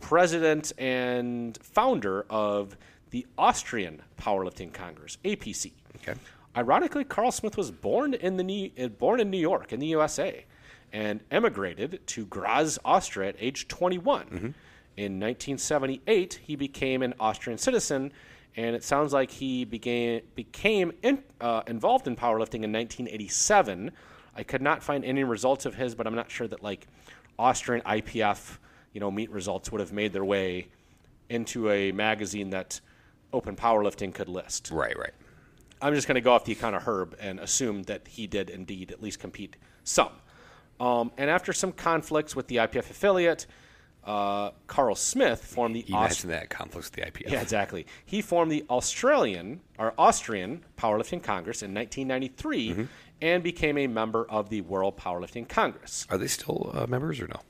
president 0.00 0.72
and 0.78 1.58
founder 1.62 2.24
of 2.30 2.76
the 3.10 3.26
Austrian 3.36 4.02
Powerlifting 4.18 4.72
Congress 4.72 5.18
(APC). 5.24 5.72
Okay. 5.96 6.18
Ironically, 6.56 7.04
Carl 7.04 7.32
Smith 7.32 7.56
was 7.56 7.70
born 7.70 8.14
in 8.14 8.36
the 8.36 8.44
New, 8.44 8.70
uh, 8.78 8.88
born 8.88 9.20
in 9.20 9.30
New 9.30 9.38
York 9.38 9.72
in 9.72 9.80
the 9.80 9.86
USA, 9.88 10.44
and 10.92 11.20
emigrated 11.30 12.00
to 12.08 12.26
Graz, 12.26 12.78
Austria 12.84 13.30
at 13.30 13.36
age 13.38 13.68
21. 13.68 14.54
In 14.94 15.18
1978, 15.18 16.40
he 16.42 16.54
became 16.54 17.02
an 17.02 17.14
Austrian 17.18 17.58
citizen, 17.58 18.12
and 18.56 18.76
it 18.76 18.84
sounds 18.84 19.12
like 19.12 19.30
he 19.30 19.64
began 19.64 20.20
became 20.34 20.92
in, 21.02 21.22
uh, 21.40 21.62
involved 21.66 22.06
in 22.06 22.16
powerlifting 22.16 22.62
in 22.64 22.72
1987. 22.72 23.90
I 24.34 24.42
could 24.42 24.62
not 24.62 24.82
find 24.82 25.04
any 25.04 25.24
results 25.24 25.66
of 25.66 25.74
his, 25.74 25.94
but 25.94 26.06
I'm 26.06 26.14
not 26.14 26.30
sure 26.30 26.46
that 26.48 26.62
like 26.62 26.86
Austrian 27.38 27.82
IPF, 27.82 28.58
you 28.92 29.00
know, 29.00 29.10
meet 29.10 29.30
results 29.30 29.72
would 29.72 29.80
have 29.80 29.92
made 29.92 30.12
their 30.12 30.24
way 30.24 30.68
into 31.28 31.70
a 31.70 31.92
magazine 31.92 32.50
that 32.50 32.80
Open 33.32 33.56
Powerlifting 33.56 34.12
could 34.12 34.28
list. 34.28 34.70
Right, 34.70 34.96
right. 34.98 35.14
I'm 35.80 35.94
just 35.94 36.06
going 36.06 36.16
to 36.16 36.20
go 36.20 36.32
off 36.32 36.44
the 36.44 36.52
account 36.52 36.76
of 36.76 36.82
Herb 36.82 37.16
and 37.18 37.40
assume 37.40 37.82
that 37.84 38.06
he 38.06 38.26
did 38.26 38.50
indeed 38.50 38.92
at 38.92 39.02
least 39.02 39.18
compete 39.18 39.56
some. 39.82 40.12
Um, 40.78 41.10
and 41.16 41.28
after 41.30 41.52
some 41.52 41.72
conflicts 41.72 42.36
with 42.36 42.48
the 42.48 42.56
IPF 42.56 42.90
affiliate, 42.90 43.46
uh, 44.04 44.50
Carl 44.66 44.94
Smith 44.94 45.44
formed 45.44 45.76
the 45.76 45.84
You 45.86 45.94
Aust- 45.94 46.26
that 46.28 46.50
conflicts 46.50 46.90
with 46.90 46.96
the 47.04 47.10
IPF. 47.10 47.30
yeah, 47.30 47.40
exactly. 47.40 47.86
He 48.04 48.20
formed 48.22 48.50
the 48.50 48.64
Australian 48.68 49.60
or 49.78 49.94
Austrian 49.98 50.64
Powerlifting 50.76 51.22
Congress 51.22 51.62
in 51.62 51.72
1993 51.74 52.68
Mm-hmm. 52.70 52.82
and 53.20 53.42
became 53.42 53.78
a 53.78 53.86
member 53.86 54.26
of 54.28 54.48
the 54.48 54.60
World 54.62 54.96
Powerlifting 54.96 55.48
Congress. 55.48 56.06
Are 56.10 56.18
they 56.18 56.26
still 56.26 56.70
uh, 56.74 56.86
members 56.88 57.20
or 57.20 57.28
no? 57.28 57.40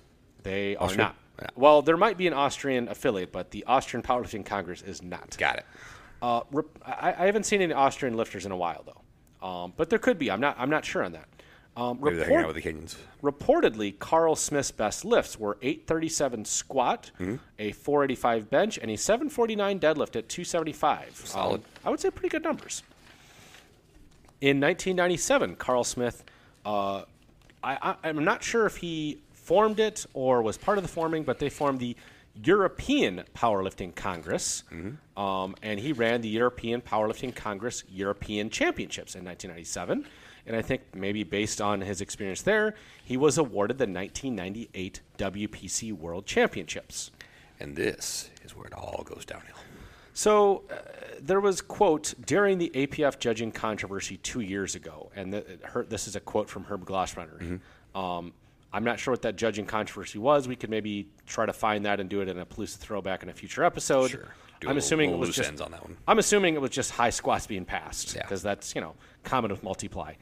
They 0.43 0.77
are 0.77 0.95
not. 0.95 1.17
Yeah. 1.41 1.49
Well, 1.57 1.81
there 1.83 1.97
might 1.97 2.19
be 2.19 2.27
an 2.27 2.35
Austrian 2.35 2.89
affiliate, 2.89 3.33
but 3.33 3.51
the 3.51 3.65
Austrian 3.67 4.03
Powerlifting 4.03 4.45
Congress 4.45 4.83
is 4.83 5.03
not. 5.03 5.37
Got 5.39 5.57
it. 5.59 5.65
Uh, 6.21 6.43
rep- 6.53 6.67
I, 6.85 7.15
I 7.19 7.27
haven't 7.27 7.45
seen 7.47 7.63
any 7.63 7.73
Austrian 7.73 8.17
lifters 8.17 8.45
in 8.47 8.53
a 8.53 8.57
while 8.57 8.85
though, 8.85 9.47
um, 9.49 9.73
but 9.77 9.89
there 9.91 9.99
could 9.99 10.19
be. 10.19 10.31
I'm 10.31 10.41
not. 10.41 10.57
I'm 10.59 10.71
not 10.71 10.85
sure 10.85 11.03
on 11.03 11.13
that. 11.13 11.27
Um, 11.77 11.99
Maybe 12.03 12.17
they're 12.17 12.27
hanging 12.27 12.41
out 12.41 12.55
with 12.55 12.63
the 12.63 12.71
Kenyans. 12.71 12.97
reportedly, 13.23 13.99
Carl 13.99 14.37
Smith's 14.37 14.71
best 14.71 15.05
lifts 15.07 15.39
were 15.39 15.57
837 15.63 16.45
squat, 16.45 17.11
Mm-hmm. 17.19 17.37
a 17.59 17.73
485 17.73 18.51
bench, 18.51 18.79
and 18.79 18.91
a 18.91 18.97
749 18.97 19.81
deadlift 19.81 20.17
at 20.17 20.29
275. 20.29 21.17
Solid. 21.25 21.61
Um, 21.61 21.65
I 21.85 21.91
would 21.91 21.99
say 22.01 22.11
pretty 22.11 22.29
good 22.29 22.43
numbers. 22.45 22.83
In 24.41 24.61
1997, 24.61 25.57
Carl 25.57 25.85
Smith, 25.85 26.25
uh, 26.67 27.03
I, 27.65 27.77
I, 27.81 27.95
I'm 28.09 28.23
not 28.25 28.43
sure 28.43 28.67
if 28.67 28.77
he 28.77 29.21
formed 29.33 29.79
it 29.81 30.05
or 30.15 30.43
was 30.43 30.59
part 30.59 30.79
of 30.79 30.85
the 30.85 30.89
forming, 30.89 31.23
but 31.23 31.39
they 31.39 31.49
formed 31.49 31.79
the 31.79 31.97
European 32.45 33.23
Powerlifting 33.35 33.95
Congress, 33.95 34.65
um, 35.17 35.55
and 35.63 35.79
he 35.79 35.93
ran 35.93 36.23
the 36.23 36.29
European 36.29 36.81
Powerlifting 36.81 37.35
Congress 37.35 37.85
European 37.91 38.49
Championships 38.51 39.15
in 39.15 39.25
1997. 39.25 40.07
And 40.47 40.57
I 40.57 40.63
think 40.63 40.83
maybe 40.95 41.23
based 41.23 41.61
on 41.61 41.81
his 41.81 42.01
experience 42.01 42.43
there, 42.43 42.75
he 43.05 43.17
was 43.17 43.39
awarded 43.39 43.79
the 43.79 43.87
1998 43.87 45.01
WPC 45.19 45.93
World 45.93 46.27
Championships. 46.27 47.11
And 47.61 47.77
this 47.77 48.31
is 48.45 48.57
where 48.57 48.67
it 48.67 48.73
all 48.73 49.05
goes 49.05 49.25
downhill. 49.25 49.57
So 50.15 50.65
uh, 50.71 50.75
there 51.21 51.41
was 51.41 51.61
quote 51.61 52.15
during 52.27 52.59
the 52.59 52.71
APF 52.75 53.19
judging 53.19 53.53
controversy 53.53 54.17
two 54.19 54.41
years 54.41 54.75
ago, 54.75 55.11
and 55.17 55.33
th- 55.33 55.47
her, 55.63 55.85
this 55.85 56.07
is 56.09 56.17
a 56.17 56.21
quote 56.21 56.51
from 56.51 56.65
Herb 56.65 56.85
Glossbrenner. 56.85 57.61
Um, 57.95 58.33
I'm 58.75 58.85
not 58.85 58.99
sure 58.99 59.13
what 59.13 59.23
that 59.23 59.37
judging 59.37 59.65
controversy 59.65 60.19
was. 60.19 60.49
We 60.49 60.57
could 60.57 60.71
maybe 60.71 61.07
try 61.27 61.47
to 61.47 61.53
find 61.53 61.85
that 61.87 62.01
and 62.01 62.11
do 62.11 62.21
it 62.21 62.29
in 62.29 62.39
a 62.39 62.45
Palooza 62.47 62.77
throwback 62.79 63.23
in 63.23 63.29
a 63.29 63.33
future 63.33 63.65
episode. 63.65 64.11
Sure. 64.11 64.21
Do 64.61 64.69
I'm 64.69 64.75
little- 64.75 64.79
assuming 64.79 65.11
it 65.11 65.19
was 65.19 65.35
just 65.35 65.49
ends 65.49 65.61
on 65.61 65.71
that 65.73 65.83
one. 65.83 65.97
I'm 66.07 66.19
assuming 66.19 66.55
it 66.55 66.61
was 66.61 66.71
just 66.71 66.91
high 66.91 67.11
squats 67.11 67.47
being 67.47 67.65
passed 67.65 68.15
Yeah. 68.15 68.23
because 68.23 68.43
that's 68.43 68.75
you 68.75 68.81
know 68.81 68.95
common 69.25 69.51
with 69.51 69.63
multiply. 69.63 70.15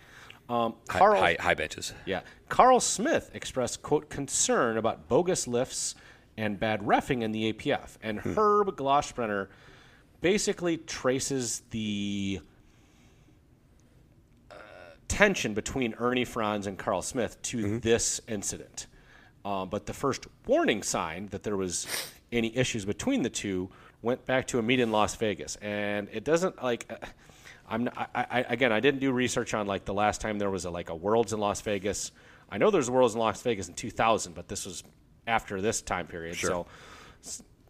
Um, 0.49 0.75
High, 0.89 0.99
Carl, 0.99 1.21
high, 1.21 1.37
high 1.39 1.55
benches. 1.55 1.95
yeah. 2.07 2.23
Carl 2.49 2.81
Smith 2.81 3.31
expressed, 3.35 3.83
quote, 3.83 4.09
concern 4.11 4.77
about 4.79 5.07
bogus 5.09 5.47
lifts 5.47 5.95
and 6.37 6.59
bad 6.59 6.81
refing 6.81 7.23
in 7.23 7.31
the 7.31 7.53
APF. 7.53 7.97
And 8.03 8.19
Herb 8.19 8.77
Glossbrenner 8.77 9.47
basically 10.21 10.77
traces 10.79 11.63
the 11.71 12.41
uh, 14.51 14.55
tension 15.07 15.55
between 15.55 15.95
Ernie 15.99 16.25
Frantz 16.25 16.67
and 16.67 16.77
Carl 16.77 17.03
Smith 17.03 17.41
to 17.43 17.79
this 17.79 18.21
incident. 18.27 18.87
Um, 19.45 19.69
but 19.69 19.87
the 19.87 19.95
first 19.95 20.27
warning 20.47 20.83
sign 20.83 21.29
that 21.29 21.43
there 21.45 21.57
was 21.57 21.87
any 22.33 22.55
issues 22.57 22.85
between 22.85 23.23
the 23.23 23.31
two 23.31 23.71
went 24.03 24.27
back 24.27 24.47
to 24.49 24.59
a 24.59 24.63
meet 24.63 24.81
in 24.81 24.91
Las 24.91 25.15
Vegas, 25.17 25.57
and 25.57 26.09
it 26.13 26.25
doesn't 26.25 26.63
like. 26.63 26.87
Uh, 26.91 27.07
I'm 27.71 27.89
I, 27.97 28.07
I, 28.15 28.41
again. 28.49 28.73
I 28.73 28.81
didn't 28.81 29.01
do 29.01 29.13
research 29.13 29.55
on 29.55 29.67
like 29.67 29.85
the 29.85 29.95
last 29.95 30.21
time 30.21 30.39
there 30.39 30.51
was 30.51 30.65
a 30.65 30.71
like 30.71 30.91
a 30.91 30.95
Worlds 30.95 31.33
in 31.33 31.39
Las 31.39 31.61
Vegas. 31.61 32.11
I 32.51 32.59
know 32.59 32.71
there's 32.71 32.91
Worlds 32.91 33.15
in 33.15 33.21
Las 33.21 33.41
Vegas 33.43 33.69
in 33.69 33.75
2000, 33.75 34.35
but 34.35 34.49
this 34.49 34.67
was 34.67 34.83
after 35.27 35.61
this 35.61 35.81
time 35.81 36.07
period. 36.07 36.37
So 36.37 36.67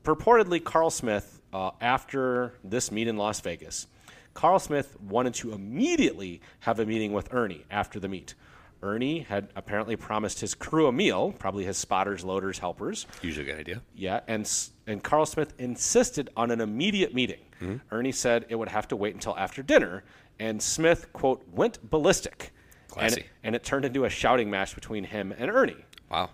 purportedly, 0.03 0.64
Carl 0.64 0.90
Smith 0.90 1.40
uh, 1.53 1.72
after 1.80 2.55
this 2.64 2.90
meet 2.90 3.09
in 3.09 3.16
Las 3.16 3.40
Vegas, 3.40 3.86
Carl 4.32 4.59
Smith 4.59 4.98
wanted 5.01 5.34
to 5.34 5.53
immediately 5.53 6.40
have 6.61 6.80
a 6.80 6.86
meeting 6.86 7.12
with 7.12 7.32
Ernie 7.34 7.64
after 7.70 8.01
the 8.01 8.09
meet. 8.09 8.34
Ernie 8.83 9.20
had 9.20 9.49
apparently 9.57 9.97
promised 9.97 10.41
his 10.41 10.55
crew 10.55 10.87
a 10.87 10.93
meal, 10.93 11.33
probably 11.39 11.64
his 11.64 11.76
spotters, 11.76 12.24
loaders, 12.24 12.59
helpers. 12.59 13.07
Usually 13.22 13.49
a 13.49 13.53
good 13.53 13.61
idea. 13.61 13.83
Yeah, 13.95 14.20
and 14.26 14.51
and 14.87 15.03
Carl 15.03 15.26
Smith 15.26 15.55
insisted 15.59 16.31
on 16.37 16.51
an 16.51 16.61
immediate 16.61 17.14
meeting. 17.14 17.41
Mm-hmm. 17.61 17.95
Ernie 17.95 18.12
said 18.12 18.47
it 18.49 18.57
would 18.57 18.68
have 18.68 18.89
to 18.89 18.97
wait 18.97 19.14
until 19.14 19.37
after 19.37 19.62
dinner, 19.62 20.05
and 20.39 20.62
Smith 20.62 21.12
quote 21.12 21.47
went 21.53 21.91
ballistic, 21.91 22.53
and 22.85 22.93
Classy. 22.93 23.20
it, 23.20 23.26
and 23.43 23.55
it 23.55 23.64
turned 23.64 23.85
into 23.85 24.05
a 24.05 24.11
shouting 24.11 24.51
match 24.51 24.74
between 24.74 25.05
him 25.05 25.33
and 25.37 25.51
Ernie. 25.51 25.85
Wow. 26.11 26.31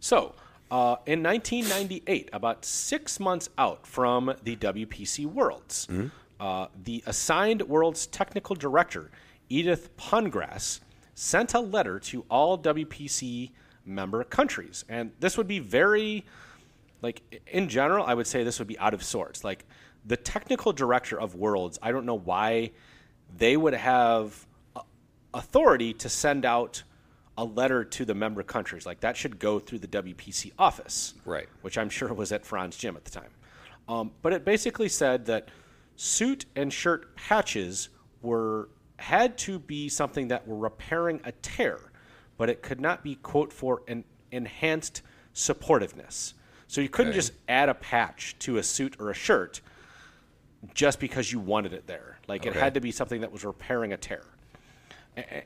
So, 0.00 0.34
uh, 0.70 0.96
in 1.06 1.22
1998, 1.22 2.30
about 2.32 2.64
six 2.64 3.20
months 3.20 3.48
out 3.58 3.86
from 3.86 4.34
the 4.42 4.56
WPC 4.56 5.26
Worlds, 5.26 5.88
uh, 6.40 6.66
the 6.84 7.02
assigned 7.06 7.62
Worlds 7.62 8.06
technical 8.06 8.56
director, 8.56 9.10
Edith 9.48 9.96
Pungrass, 9.96 10.80
sent 11.20 11.52
a 11.52 11.60
letter 11.60 11.98
to 11.98 12.24
all 12.30 12.56
WPC 12.56 13.50
member 13.84 14.24
countries. 14.24 14.86
And 14.88 15.12
this 15.20 15.36
would 15.36 15.46
be 15.46 15.58
very, 15.58 16.24
like, 17.02 17.42
in 17.46 17.68
general, 17.68 18.06
I 18.06 18.14
would 18.14 18.26
say 18.26 18.42
this 18.42 18.58
would 18.58 18.66
be 18.66 18.78
out 18.78 18.94
of 18.94 19.02
sorts. 19.02 19.44
Like, 19.44 19.66
the 20.06 20.16
technical 20.16 20.72
director 20.72 21.20
of 21.20 21.34
Worlds, 21.34 21.78
I 21.82 21.92
don't 21.92 22.06
know 22.06 22.18
why 22.18 22.70
they 23.36 23.54
would 23.54 23.74
have 23.74 24.46
authority 25.34 25.92
to 25.92 26.08
send 26.08 26.46
out 26.46 26.82
a 27.36 27.44
letter 27.44 27.84
to 27.84 28.06
the 28.06 28.14
member 28.14 28.42
countries. 28.42 28.86
Like 28.86 29.00
that 29.00 29.14
should 29.14 29.38
go 29.38 29.58
through 29.58 29.80
the 29.80 29.88
WPC 29.88 30.52
office, 30.58 31.14
Right. 31.26 31.48
Which 31.60 31.76
I'm 31.76 31.90
sure 31.90 32.12
was 32.14 32.32
at 32.32 32.46
Frantz 32.46 32.78
Gym 32.78 32.96
at 32.96 33.04
the 33.04 33.10
time. 33.10 33.30
Um, 33.88 34.10
but 34.22 34.32
it 34.32 34.44
basically 34.44 34.88
said 34.88 35.26
that 35.26 35.50
suit 35.96 36.46
and 36.56 36.72
shirt 36.72 37.14
patches 37.14 37.90
were 38.22 38.70
had 39.00 39.38
to 39.38 39.58
be 39.58 39.88
something 39.88 40.28
that 40.28 40.46
were 40.46 40.56
repairing 40.56 41.20
a 41.24 41.32
tear, 41.32 41.78
but 42.36 42.50
it 42.50 42.62
could 42.62 42.80
not 42.80 43.02
be 43.02 43.14
quote 43.16 43.52
for 43.52 43.82
an 43.88 44.04
enhanced 44.30 45.02
supportiveness. 45.34 46.34
So 46.68 46.80
you 46.80 46.88
couldn't 46.88 47.10
Okay. 47.10 47.18
just 47.18 47.32
add 47.48 47.68
a 47.68 47.74
patch 47.74 48.36
to 48.40 48.58
a 48.58 48.62
suit 48.62 48.96
or 49.00 49.10
a 49.10 49.14
shirt 49.14 49.60
just 50.74 51.00
because 51.00 51.32
you 51.32 51.40
wanted 51.40 51.72
it 51.72 51.86
there. 51.86 52.18
Like 52.28 52.46
it 52.46 52.54
had 52.54 52.74
to 52.74 52.80
be 52.80 52.92
something 52.92 53.22
that 53.22 53.32
was 53.32 53.44
repairing 53.44 53.92
a 53.92 53.96
tear. 53.96 54.24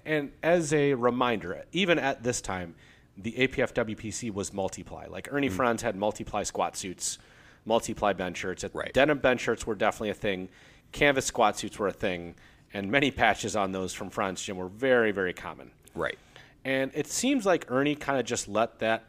And 0.05 0.33
as 0.43 0.73
a 0.73 0.95
reminder, 0.95 1.65
even 1.73 1.99
at 1.99 2.23
this 2.23 2.41
time, 2.41 2.75
the 3.17 3.33
APF 3.33 3.73
WPC 3.73 4.33
was 4.33 4.53
multiply. 4.53 5.07
Like 5.07 5.29
Ernie 5.33 5.49
mm. 5.49 5.53
Frantz 5.53 5.83
had 5.83 5.97
multiply 5.97 6.43
squat 6.43 6.77
suits, 6.77 7.19
multiply 7.65 8.13
bench 8.13 8.39
shirts. 8.39 8.65
Right. 8.73 8.93
Denim 8.93 9.19
bench 9.19 9.41
shirts 9.41 9.67
were 9.67 9.75
definitely 9.75 10.11
a 10.11 10.15
thing. 10.15 10.49
Canvas 10.93 11.27
squat 11.27 11.59
suits 11.59 11.79
were 11.79 11.89
a 11.89 11.93
thing, 11.93 12.35
and 12.75 12.91
many 12.91 13.11
patches 13.11 13.57
on 13.57 13.73
those 13.73 13.95
from 13.95 14.11
Frantz 14.11 14.45
Gym 14.45 14.57
were 14.57 14.69
very, 14.69 15.13
very 15.13 15.33
common. 15.33 15.71
Right. 15.95 16.19
And 16.65 16.91
it 16.95 17.07
seems 17.07 17.47
like 17.47 17.71
Ernie 17.71 17.95
kind 17.95 18.19
of 18.19 18.27
just 18.27 18.49
let 18.49 18.81
that 18.81 19.05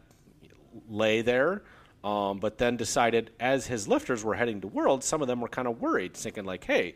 lay 0.88 1.22
there, 1.22 1.64
um, 2.04 2.38
but 2.40 2.58
then 2.60 2.78
decided 2.78 3.32
as 3.40 3.66
his 3.68 3.88
lifters 3.88 4.24
were 4.24 4.36
heading 4.36 4.62
to 4.62 4.68
Worlds, 4.68 5.06
some 5.06 5.22
of 5.22 5.28
them 5.28 5.42
were 5.42 5.48
kind 5.48 5.68
of 5.68 5.82
worried, 5.82 6.14
thinking 6.14 6.46
like, 6.46 6.64
"Hey, 6.64 6.94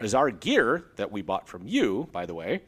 is 0.00 0.14
our 0.14 0.30
gear 0.30 0.86
that 0.96 1.12
we 1.12 1.22
bought 1.22 1.46
from 1.48 1.66
you, 1.68 2.08
by 2.12 2.26
the 2.26 2.34
way, 2.34 2.62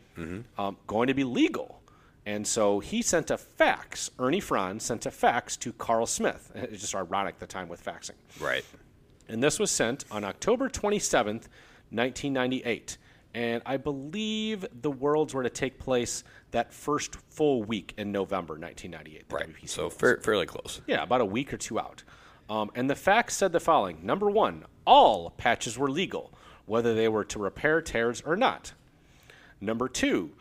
um, 0.59 0.77
going 0.87 1.09
to 1.09 1.15
be 1.15 1.25
legal?" 1.25 1.81
And 2.25 2.47
so 2.47 2.79
he 2.79 3.03
sent 3.03 3.33
a 3.33 3.39
fax. 3.39 4.11
Ernie 4.19 4.39
Frantz 4.39 4.85
sent 4.85 5.07
a 5.07 5.11
fax 5.11 5.57
to 5.57 5.73
Carl 5.73 6.07
Smith. 6.07 6.53
It's 6.55 6.81
just 6.81 6.95
ironic 6.95 7.41
the 7.41 7.49
time 7.49 7.69
with 7.69 7.85
faxing. 7.85 8.13
Right. 8.41 8.65
And 9.29 9.43
this 9.43 9.59
was 9.59 9.73
sent 9.73 10.05
on 10.11 10.23
October 10.23 10.69
27th, 10.69 11.49
1998. 11.91 12.99
And 13.35 13.63
I 13.65 13.79
believe 13.79 14.67
the 14.83 14.91
Worlds 14.91 15.33
were 15.33 15.43
to 15.43 15.51
take 15.51 15.79
place 15.79 16.23
that 16.51 16.73
first 16.73 17.17
full 17.31 17.63
week 17.63 17.95
in 17.97 18.13
November 18.13 18.55
1998. 18.55 19.29
the 19.29 19.35
Right. 19.35 19.49
WPC 19.49 19.69
So 19.69 19.89
fair, 19.89 20.19
fairly 20.19 20.45
close. 20.47 20.81
Yeah, 20.87 21.03
about 21.03 21.23
a 21.23 21.25
week 21.27 21.53
or 21.53 21.57
two 21.57 21.79
out. 21.81 22.03
Um, 22.51 22.71
and 22.75 22.91
the 22.91 22.95
fax 22.95 23.35
said 23.35 23.53
the 23.53 23.61
following 23.61 24.05
Number 24.05 24.29
one, 24.31 24.65
all 24.87 25.31
patches 25.31 25.79
were 25.79 25.89
legal, 25.91 26.33
whether 26.67 26.95
they 26.95 27.09
were 27.09 27.25
to 27.25 27.39
repair 27.39 27.81
tears 27.81 28.23
or 28.27 28.37
not. 28.37 28.73
Number 29.61 29.89
two, 29.89 30.33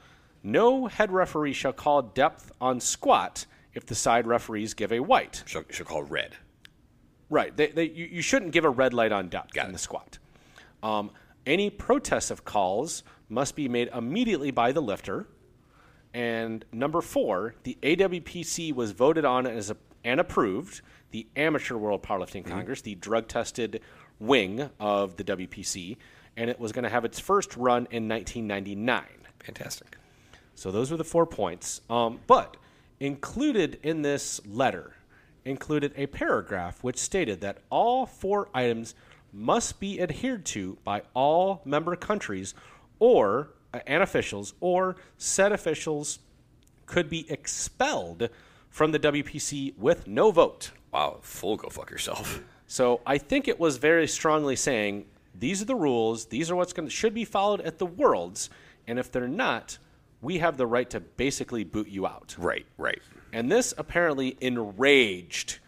no 0.43 0.87
head 0.87 1.11
referee 1.11 1.53
shall 1.53 1.73
call 1.73 2.01
depth 2.01 2.51
on 2.59 2.79
squat 2.81 3.45
if 3.73 3.85
the 3.85 3.95
side 3.95 4.27
referees 4.27 4.73
give 4.73 4.91
a 4.91 4.99
white. 4.99 5.43
Should, 5.45 5.65
should 5.73 5.85
call 5.85 6.03
red. 6.03 6.35
Right. 7.29 7.55
They, 7.55 7.67
they, 7.67 7.85
you, 7.85 8.05
you 8.11 8.21
shouldn't 8.21 8.51
give 8.51 8.65
a 8.65 8.69
red 8.69 8.93
light 8.93 9.13
on 9.13 9.29
depth 9.29 9.53
Got 9.53 9.65
in 9.65 9.69
it. 9.69 9.73
the 9.73 9.79
squat. 9.79 10.17
Um, 10.83 11.11
any 11.45 11.69
protests 11.69 12.31
of 12.31 12.45
calls 12.45 13.03
must 13.29 13.55
be 13.55 13.67
made 13.67 13.89
immediately 13.93 14.51
by 14.51 14.71
the 14.71 14.81
lifter. 14.81 15.27
And 16.13 16.65
number 16.71 17.01
four, 17.01 17.55
the 17.63 17.77
AWPC 17.81 18.73
was 18.73 18.91
voted 18.91 19.25
on 19.25 19.47
as 19.47 19.69
a, 19.69 19.77
and 20.03 20.19
approved 20.19 20.81
the 21.11 21.27
Amateur 21.35 21.75
World 21.75 22.03
Powerlifting 22.03 22.45
Congress, 22.45 22.81
the 22.81 22.95
drug 22.95 23.27
tested 23.27 23.81
wing 24.19 24.69
of 24.79 25.17
the 25.17 25.23
WPC, 25.23 25.97
and 26.37 26.49
it 26.49 26.59
was 26.59 26.71
going 26.71 26.83
to 26.83 26.89
have 26.89 27.05
its 27.05 27.19
first 27.19 27.55
run 27.55 27.87
in 27.91 28.07
1999. 28.07 29.03
Fantastic. 29.43 29.97
So 30.55 30.71
those 30.71 30.91
were 30.91 30.97
the 30.97 31.03
four 31.03 31.25
points. 31.25 31.81
Um, 31.89 32.19
but 32.27 32.57
included 32.99 33.79
in 33.83 34.01
this 34.01 34.41
letter 34.45 34.93
included 35.43 35.91
a 35.95 36.05
paragraph 36.05 36.83
which 36.83 36.97
stated 36.97 37.41
that 37.41 37.57
all 37.71 38.05
four 38.05 38.47
items 38.53 38.93
must 39.33 39.79
be 39.79 40.01
adhered 40.01 40.45
to 40.45 40.77
by 40.83 41.03
all 41.13 41.61
member 41.65 41.95
countries 41.95 42.53
or 42.99 43.49
uh, 43.73 43.79
and 43.87 44.03
officials 44.03 44.53
or 44.59 44.95
said 45.17 45.51
officials 45.51 46.19
could 46.85 47.09
be 47.09 47.29
expelled 47.31 48.29
from 48.69 48.91
the 48.91 48.99
WPC 48.99 49.77
with 49.77 50.07
no 50.07 50.31
vote. 50.31 50.71
Wow. 50.91 51.19
Full 51.21 51.57
go 51.57 51.69
fuck 51.69 51.89
yourself. 51.89 52.41
So 52.67 53.01
I 53.05 53.17
think 53.17 53.47
it 53.47 53.59
was 53.59 53.77
very 53.77 54.07
strongly 54.07 54.55
saying 54.55 55.05
these 55.37 55.61
are 55.61 55.65
the 55.65 55.75
rules, 55.75 56.25
these 56.25 56.49
are 56.49 56.55
what's 56.55 56.73
going 56.73 56.87
to 56.87 56.93
should 56.93 57.13
be 57.13 57.25
followed 57.25 57.61
at 57.61 57.79
the 57.79 57.85
worlds, 57.85 58.49
and 58.87 58.97
if 58.97 59.11
they're 59.11 59.27
not, 59.27 59.77
we 60.21 60.37
have 60.37 60.57
the 60.57 60.67
right 60.67 60.89
to 60.91 60.99
basically 60.99 61.63
boot 61.63 61.87
you 61.87 62.05
out. 62.05 62.35
Right, 62.37 62.65
right. 62.77 63.01
And 63.33 63.51
this 63.51 63.73
apparently 63.77 64.37
enraged 64.39 65.59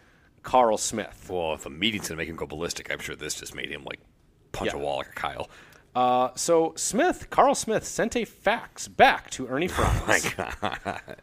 Carl 0.44 0.78
Smith. 0.78 1.26
Well, 1.28 1.54
if 1.54 1.66
a 1.66 1.70
meeting's 1.70 2.08
gonna 2.08 2.18
make 2.18 2.28
him 2.28 2.36
go 2.36 2.46
ballistic, 2.46 2.92
I'm 2.92 3.00
sure 3.00 3.16
this 3.16 3.34
just 3.34 3.54
made 3.54 3.70
him 3.70 3.82
like 3.84 3.98
punch 4.52 4.70
Yeah. 4.72 4.78
a 4.78 4.82
wall 4.82 4.98
like 4.98 5.08
a 5.08 5.12
Kyle. 5.12 5.50
Uh, 5.96 6.30
so 6.36 6.72
Smith, 6.76 7.28
Carl 7.30 7.54
Smith, 7.54 7.84
sent 7.84 8.14
a 8.16 8.24
fax 8.24 8.86
back 8.88 9.30
to 9.30 9.46
Ernie 9.48 9.68
Frantz. 9.68 10.00
Oh 10.38 10.46
My 10.46 10.78
God. 10.84 11.16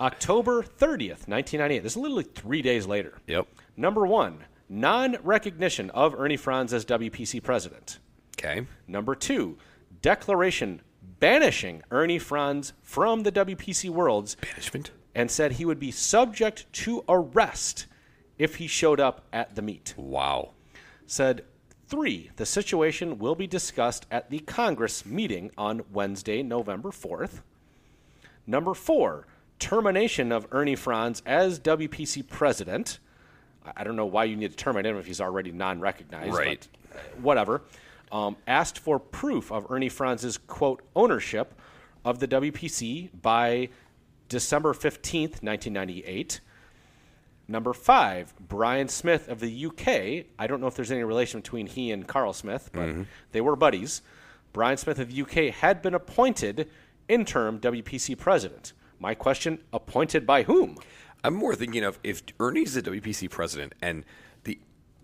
October 0.00 0.62
30th, 0.62 1.28
1998. 1.28 1.82
This 1.82 1.92
is 1.92 1.96
literally 1.96 2.24
three 2.24 2.62
days 2.62 2.86
later. 2.86 3.18
Yep. 3.28 3.46
Number 3.76 4.06
one, 4.06 4.44
non 4.68 5.16
recognition 5.22 5.90
of 5.90 6.14
Ernie 6.18 6.36
Frantz 6.36 6.72
as 6.72 6.84
WPC 6.84 7.42
president. 7.42 7.98
Okay. 8.38 8.66
Number 8.88 9.14
two, 9.14 9.58
declaration 10.00 10.80
banishing 11.20 11.82
Ernie 11.90 12.18
Frantz 12.18 12.72
from 12.82 13.22
the 13.22 13.30
WPC 13.32 13.90
worlds 13.90 14.36
Banishment. 14.40 14.90
and 15.14 15.30
said 15.30 15.52
he 15.52 15.64
would 15.64 15.78
be 15.78 15.90
subject 15.92 16.72
to 16.72 17.04
arrest 17.08 17.86
if 18.38 18.56
he 18.56 18.66
showed 18.66 19.00
up 19.00 19.24
at 19.32 19.54
the 19.54 19.62
meet. 19.62 19.94
Wow. 19.96 20.50
Said 21.06 21.44
three, 21.86 22.30
the 22.36 22.46
situation 22.46 23.18
will 23.18 23.34
be 23.34 23.46
discussed 23.46 24.06
at 24.10 24.30
the 24.30 24.38
Congress 24.40 25.04
meeting 25.04 25.50
on 25.58 25.82
Wednesday, 25.92 26.42
November 26.42 26.90
4th. 26.90 27.40
Number 28.46 28.74
four, 28.74 29.26
termination 29.58 30.32
of 30.32 30.46
Ernie 30.50 30.74
Frantz 30.74 31.22
as 31.24 31.60
WPC 31.60 32.26
president. 32.28 32.98
I- 33.76 33.84
don't 33.84 33.94
know 33.94 34.06
why 34.06 34.24
you 34.24 34.36
need 34.36 34.50
to 34.50 34.56
terminate 34.56 34.90
him 34.90 34.98
if 34.98 35.06
he's 35.06 35.20
already 35.20 35.52
non 35.52 35.80
recognized. 35.80 36.34
Right. 36.34 36.66
But 36.90 36.98
uh, 36.98 37.00
whatever. 37.20 37.62
Um, 38.10 38.36
asked 38.46 38.78
for 38.78 38.98
proof 38.98 39.50
of 39.50 39.70
Ernie 39.70 39.88
Frantz's, 39.88 40.36
quote, 40.36 40.82
ownership 40.94 41.54
of 42.04 42.18
the 42.18 42.28
WPC 42.28 43.10
by 43.22 43.68
December 44.28 44.74
15th, 44.74 45.42
1998. 45.42 46.40
Number 47.52 47.74
five, 47.74 48.32
Brian 48.40 48.88
Smith 48.88 49.28
of 49.28 49.38
the 49.38 49.66
UK. 49.66 50.24
I 50.38 50.46
don't 50.46 50.62
know 50.62 50.68
if 50.68 50.74
there's 50.74 50.90
any 50.90 51.04
relation 51.04 51.40
between 51.40 51.66
he 51.66 51.92
and 51.92 52.08
Carl 52.08 52.32
Smith, 52.32 52.70
but 52.72 52.88
mm-hmm. 52.88 53.02
they 53.32 53.42
were 53.42 53.56
buddies. 53.56 54.00
Brian 54.54 54.78
Smith 54.78 54.98
of 54.98 55.12
the 55.12 55.20
UK 55.20 55.54
had 55.54 55.82
been 55.82 55.92
appointed 55.92 56.70
interim 57.08 57.60
WPC 57.60 58.16
president. 58.16 58.72
My 58.98 59.14
question: 59.14 59.58
appointed 59.70 60.26
by 60.26 60.44
whom? 60.44 60.78
I'm 61.22 61.34
more 61.34 61.54
thinking 61.54 61.84
of 61.84 61.98
if 62.02 62.22
Ernie's 62.40 62.72
the 62.72 62.80
WPC 62.80 63.28
president 63.28 63.74
and 63.82 64.06
the 64.44 64.58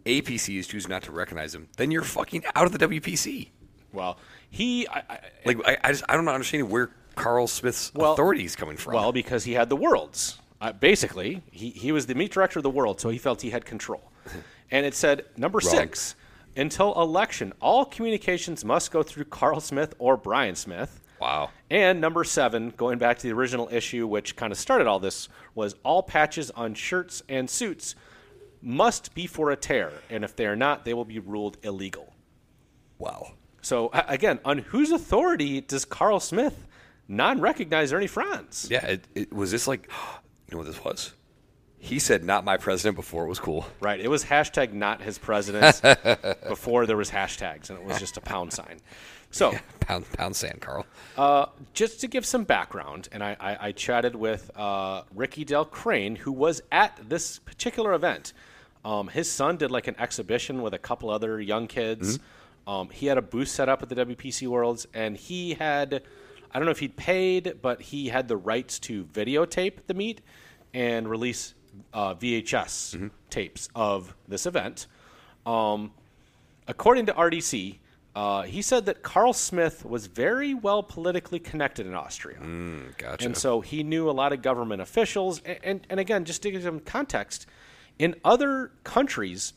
APC 0.06 0.58
is 0.58 0.66
choosing 0.66 0.88
not 0.88 1.02
to 1.02 1.12
recognize 1.12 1.54
him, 1.54 1.68
then 1.76 1.90
you're 1.90 2.00
fucking 2.00 2.44
out 2.56 2.64
of 2.64 2.72
the 2.72 2.78
WPC. 2.78 3.50
Well, 3.92 4.18
he. 4.48 4.88
I, 4.88 5.02
I, 5.06 5.18
Like 5.44 5.58
I, 5.66 5.76
I 5.84 5.92
just 5.92 6.04
I 6.08 6.14
don't 6.14 6.26
understand 6.26 6.70
where 6.70 6.92
Carl 7.14 7.46
Smith's 7.46 7.92
Well- 7.94 8.14
authority 8.14 8.46
is 8.46 8.56
coming 8.56 8.78
from. 8.78 8.94
Well, 8.94 9.12
because 9.12 9.44
he 9.44 9.52
had 9.52 9.68
the 9.68 9.76
worlds. 9.76 10.38
Uh, 10.60 10.72
basically, 10.72 11.42
he, 11.50 11.70
he 11.70 11.92
was 11.92 12.06
the 12.06 12.14
meet 12.14 12.32
director 12.32 12.58
of 12.58 12.62
the 12.62 12.70
world, 12.70 13.00
so 13.00 13.08
he 13.08 13.18
felt 13.18 13.42
he 13.42 13.50
had 13.50 13.64
control. 13.64 14.10
And 14.70 14.84
it 14.84 14.94
said, 14.94 15.24
number 15.38 15.60
Wrong. 15.64 15.74
six, 15.76 16.14
until 16.54 16.92
election, 17.00 17.54
all 17.58 17.86
communications 17.86 18.66
must 18.66 18.90
go 18.90 19.02
through 19.02 19.24
Carl 19.24 19.60
Smith 19.60 19.94
or 19.98 20.18
Brian 20.18 20.54
Smith. 20.54 21.00
wow. 21.22 21.48
And 21.70 22.02
number 22.02 22.22
seven, 22.22 22.74
going 22.76 22.98
back 22.98 23.16
to 23.16 23.26
the 23.26 23.32
original 23.32 23.70
issue, 23.72 24.06
which 24.06 24.36
kind 24.36 24.52
of 24.52 24.58
started 24.58 24.86
all 24.86 24.98
this, 25.00 25.30
was 25.54 25.74
all 25.84 26.02
patches 26.02 26.50
on 26.50 26.74
shirts 26.74 27.22
and 27.30 27.48
suits 27.48 27.94
must 28.60 29.14
be 29.14 29.26
for 29.26 29.50
a 29.52 29.56
tear, 29.56 29.90
and 30.10 30.22
if 30.22 30.36
they 30.36 30.44
are 30.44 30.56
not, 30.56 30.84
they 30.84 30.92
will 30.92 31.06
be 31.06 31.18
ruled 31.18 31.56
illegal. 31.62 32.12
Wow. 32.98 33.32
So 33.62 33.90
again, 33.92 34.38
on 34.44 34.58
whose 34.58 34.90
authority 34.90 35.62
does 35.62 35.86
Carl 35.86 36.20
Smith 36.20 36.66
non-recognize 37.08 37.90
Ernie 37.92 38.06
Frantz? 38.06 38.68
Yeah. 38.70 38.84
It, 38.86 39.04
it 39.14 39.32
was 39.32 39.50
this 39.50 39.66
like 39.66 39.90
you 40.48 40.52
know 40.52 40.58
what 40.58 40.66
this 40.66 40.82
was? 40.82 41.12
He 41.80 41.98
said 42.00 42.24
not 42.24 42.44
my 42.44 42.56
president 42.56 42.96
before 42.96 43.24
it 43.24 43.28
was 43.28 43.38
cool. 43.38 43.66
Right. 43.80 44.00
It 44.00 44.08
was 44.08 44.24
hashtag 44.24 44.72
not 44.72 45.00
his 45.00 45.16
president 45.18 45.80
before 46.48 46.86
there 46.86 46.96
was 46.96 47.10
hashtags, 47.10 47.70
and 47.70 47.78
it 47.78 47.84
was 47.84 48.00
just 48.00 48.16
a 48.16 48.20
pound 48.20 48.52
sign. 48.52 48.80
So 49.30 49.52
Pound 49.80 50.10
pound 50.12 50.34
sand, 50.36 50.60
Carl. 50.60 50.86
just 51.74 52.00
to 52.00 52.08
give 52.08 52.26
some 52.26 52.44
background, 52.44 53.08
and 53.12 53.22
I, 53.22 53.36
I, 53.38 53.68
I 53.68 53.72
chatted 53.72 54.16
with 54.16 54.50
uh, 54.56 55.02
Rickey 55.14 55.44
Dale 55.44 55.64
Crain, 55.66 56.16
who 56.16 56.32
was 56.32 56.60
at 56.72 56.98
this 57.08 57.38
particular 57.38 57.92
event. 57.92 58.32
Um, 58.84 59.08
his 59.08 59.30
son 59.30 59.56
did 59.58 59.70
like 59.70 59.86
an 59.86 59.96
exhibition 59.98 60.62
with 60.62 60.72
a 60.74 60.78
couple 60.78 61.10
other 61.10 61.40
young 61.40 61.66
kids. 61.66 62.18
Um, 62.66 62.88
he 62.90 63.06
had 63.06 63.18
a 63.18 63.22
booth 63.22 63.48
set 63.48 63.68
up 63.68 63.82
at 63.82 63.88
the 63.88 63.94
WPC 63.96 64.46
Worlds, 64.48 64.86
and 64.94 65.16
he 65.16 65.54
had, 65.54 66.02
I 66.52 66.58
don't 66.58 66.66
know 66.66 66.72
if 66.72 66.78
he'd 66.78 66.96
paid, 66.96 67.58
but 67.62 67.80
he 67.82 68.08
had 68.08 68.28
the 68.28 68.36
rights 68.36 68.78
to 68.80 69.04
videotape 69.04 69.86
the 69.86 69.94
meet 69.94 70.20
and 70.74 71.08
release 71.08 71.54
uh, 71.92 72.14
VHS 72.14 73.10
tapes 73.30 73.68
of 73.74 74.14
this 74.26 74.46
event. 74.46 74.86
Um, 75.46 75.92
according 76.66 77.06
to 77.06 77.12
RDC, 77.12 77.78
uh, 78.14 78.42
he 78.42 78.62
said 78.62 78.86
that 78.86 79.02
Carl 79.02 79.32
Smith 79.32 79.84
was 79.84 80.06
very 80.06 80.54
well 80.54 80.82
politically 80.82 81.38
connected 81.38 81.86
in 81.86 81.94
Austria. 81.94 82.38
Gotcha. 82.96 83.24
And 83.24 83.36
so 83.36 83.60
he 83.60 83.82
knew 83.82 84.10
a 84.10 84.12
lot 84.12 84.32
of 84.32 84.42
government 84.42 84.82
officials. 84.82 85.40
And, 85.44 85.58
and, 85.62 85.86
and 85.90 86.00
again, 86.00 86.24
just 86.24 86.42
to 86.42 86.50
give 86.50 86.62
some 86.62 86.80
context, 86.80 87.46
in 87.98 88.16
other 88.24 88.72
countries, 88.82 89.52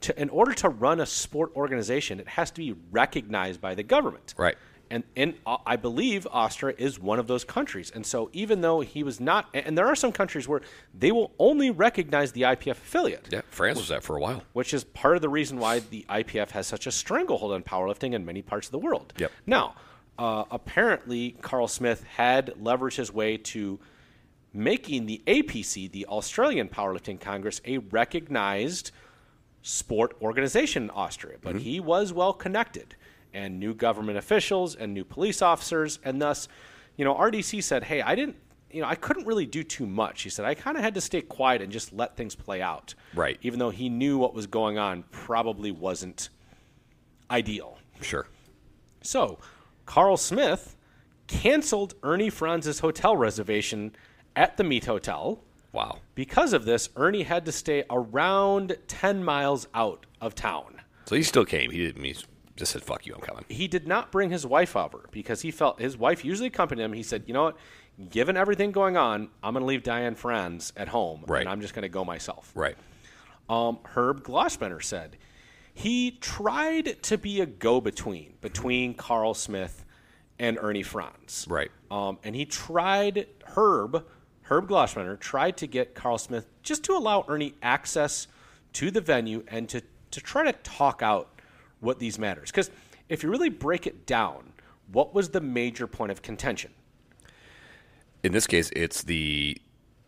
to, 0.00 0.20
in 0.20 0.30
order 0.30 0.52
to 0.54 0.68
run 0.68 1.00
a 1.00 1.06
sport 1.06 1.52
organization, 1.54 2.18
it 2.18 2.28
has 2.28 2.50
to 2.50 2.60
be 2.60 2.74
recognized 2.90 3.60
by 3.60 3.74
the 3.74 3.82
government. 3.82 4.34
Right. 4.36 4.56
And, 4.92 5.04
and 5.16 5.34
uh, 5.46 5.56
I 5.64 5.76
believe 5.76 6.28
Austria 6.30 6.74
is 6.76 7.00
one 7.00 7.18
of 7.18 7.26
those 7.26 7.44
countries. 7.44 7.90
And 7.94 8.04
so 8.04 8.28
even 8.34 8.60
though 8.60 8.80
he 8.80 9.02
was 9.02 9.20
not, 9.20 9.48
and 9.54 9.76
there 9.76 9.86
are 9.86 9.96
some 9.96 10.12
countries 10.12 10.46
where 10.46 10.60
they 10.92 11.10
will 11.10 11.32
only 11.38 11.70
recognize 11.70 12.32
the 12.32 12.42
IPF 12.42 12.72
affiliate 12.72 13.28
yeah, 13.30 13.40
France 13.48 13.78
was 13.78 13.88
that 13.88 14.02
for 14.02 14.16
a 14.16 14.20
while. 14.20 14.42
which 14.52 14.74
is 14.74 14.84
part 14.84 15.16
of 15.16 15.22
the 15.22 15.30
reason 15.30 15.58
why 15.58 15.78
the 15.78 16.04
IPF 16.10 16.50
has 16.50 16.66
such 16.66 16.86
a 16.86 16.92
stranglehold 16.92 17.52
on 17.52 17.62
powerlifting 17.62 18.12
in 18.12 18.26
many 18.26 18.42
parts 18.42 18.66
of 18.68 18.72
the 18.72 18.78
world. 18.78 19.14
Yep. 19.16 19.32
Now, 19.46 19.76
uh, 20.18 20.44
apparently, 20.50 21.36
Carl 21.40 21.68
Smith 21.68 22.04
had 22.04 22.48
leveraged 22.60 22.96
his 22.96 23.10
way 23.10 23.38
to 23.38 23.80
making 24.52 25.06
the 25.06 25.22
APC, 25.26 25.90
the 25.90 26.04
Australian 26.04 26.68
Powerlifting 26.68 27.18
Congress, 27.18 27.62
a 27.64 27.78
recognized 27.78 28.90
sport 29.62 30.14
organization 30.20 30.84
in 30.84 30.90
Austria. 30.90 31.38
But 31.40 31.56
he 31.56 31.80
was 31.80 32.12
well 32.12 32.34
connected 32.34 32.94
and 33.34 33.58
new 33.58 33.74
government 33.74 34.18
officials 34.18 34.74
and 34.74 34.94
new 34.94 35.04
police 35.04 35.42
officers, 35.42 35.98
and 36.04 36.20
thus, 36.20 36.48
you 36.96 37.04
know, 37.04 37.14
RDC 37.14 37.62
said, 37.62 37.84
"Hey, 37.84 38.02
I 38.02 38.14
didn't." 38.14 38.36
You 38.70 38.80
know, 38.80 38.88
I 38.88 38.94
couldn't 38.94 39.26
really 39.26 39.44
do 39.44 39.62
too 39.62 39.86
much. 39.86 40.22
He 40.22 40.30
said, 40.30 40.46
I 40.46 40.54
kind 40.54 40.78
of 40.78 40.82
had 40.82 40.94
to 40.94 41.02
stay 41.02 41.20
quiet 41.20 41.60
and 41.60 41.70
just 41.70 41.92
let 41.92 42.16
things 42.16 42.34
play 42.34 42.62
out. 42.62 42.94
Right. 43.12 43.38
Even 43.42 43.58
though 43.58 43.68
he 43.68 43.90
knew 43.90 44.16
what 44.16 44.32
was 44.32 44.46
going 44.46 44.78
on 44.78 45.04
probably 45.10 45.70
wasn't 45.70 46.30
ideal. 47.30 47.76
Sure. 48.00 48.26
So, 49.02 49.38
Carl 49.84 50.16
Smith 50.16 50.74
canceled 51.26 51.94
Ernie 52.02 52.30
Frantz's 52.30 52.78
hotel 52.78 53.14
reservation 53.14 53.94
at 54.36 54.56
the 54.56 54.64
Meet 54.64 54.86
Hotel. 54.86 55.42
Wow. 55.72 55.98
Because 56.14 56.52
of 56.52 56.64
this, 56.64 56.88
Ernie 56.96 57.24
had 57.24 57.44
to 57.46 57.52
stay 57.52 57.84
around 57.90 58.76
10 58.88 59.24
miles 59.24 59.68
out 59.74 60.06
of 60.20 60.34
town. 60.34 60.80
So 61.06 61.16
he 61.16 61.22
still 61.22 61.44
came. 61.44 61.70
He 61.70 61.78
didn't. 61.78 62.04
He 62.04 62.14
just 62.56 62.72
said, 62.72 62.82
"Fuck 62.82 63.06
you, 63.06 63.14
I'm 63.14 63.20
coming." 63.20 63.44
He 63.48 63.66
did 63.68 63.86
not 63.86 64.12
bring 64.12 64.30
his 64.30 64.44
wife 64.46 64.76
over 64.76 65.08
because 65.10 65.42
he 65.42 65.50
felt 65.50 65.80
his 65.80 65.96
wife 65.96 66.24
usually 66.24 66.48
accompanied 66.48 66.82
him. 66.84 66.92
He 66.92 67.02
said, 67.02 67.24
"You 67.26 67.34
know 67.34 67.44
what? 67.44 67.56
Given 68.10 68.36
everything 68.36 68.72
going 68.72 68.96
on, 68.96 69.28
I'm 69.42 69.52
going 69.54 69.62
to 69.62 69.66
leave 69.66 69.82
Diane 69.82 70.14
Frantz 70.14 70.72
at 70.76 70.88
home, 70.88 71.24
Right. 71.26 71.40
and 71.40 71.48
I'm 71.48 71.60
just 71.60 71.74
going 71.74 71.82
to 71.82 71.88
go 71.88 72.04
myself." 72.04 72.50
Right. 72.54 72.76
um, 73.48 73.78
Herb 73.84 74.22
Glossbrenner 74.22 74.82
said 74.82 75.16
he 75.74 76.12
tried 76.20 77.02
to 77.02 77.16
be 77.18 77.40
a 77.40 77.46
go-between 77.46 78.34
between 78.40 78.94
Carl 78.94 79.34
Smith 79.34 79.84
and 80.38 80.58
Ernie 80.60 80.82
Frantz. 80.82 81.46
Right. 81.48 81.70
Um, 81.90 82.18
and 82.24 82.34
he 82.36 82.44
tried 82.44 83.26
Herb 83.56 84.04
Herb 84.42 84.68
Glossbrenner 84.68 85.18
tried 85.18 85.56
to 85.58 85.66
get 85.66 85.94
Carl 85.94 86.18
Smith 86.18 86.46
just 86.62 86.82
to 86.84 86.92
allow 86.92 87.24
Ernie 87.28 87.54
access 87.62 88.26
to 88.74 88.90
the 88.90 89.00
venue 89.00 89.44
and 89.48 89.68
to 89.70 89.82
to 90.10 90.20
try 90.20 90.44
to 90.44 90.52
talk 90.52 91.00
out 91.02 91.31
what 91.82 91.98
these 91.98 92.18
matters. 92.18 92.50
Because 92.50 92.70
if 93.08 93.22
you 93.22 93.28
really 93.30 93.50
break 93.50 93.86
it 93.86 94.06
down, 94.06 94.52
what 94.90 95.14
was 95.14 95.30
the 95.30 95.40
major 95.40 95.86
point 95.86 96.10
of 96.12 96.22
contention? 96.22 96.72
In 98.22 98.32
this 98.32 98.46
case, 98.46 98.70
it's 98.74 99.02
the 99.02 99.58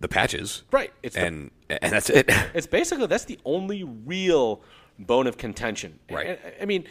the 0.01 0.09
patches. 0.09 0.63
Right. 0.71 0.93
It's 1.03 1.15
the- 1.15 1.23
and 1.27 1.51
and 1.69 1.93
that's 1.93 2.09
it. 2.11 2.31
It's 2.55 2.67
basically 2.67 3.07
that's 3.07 3.25
the 3.25 3.39
only 3.45 3.85
real 3.85 4.63
bone 4.99 5.27
of 5.27 5.37
contention. 5.37 5.99
Right. 6.11 6.27
And- 6.29 6.39
I 6.63 6.65
mean, 6.65 6.85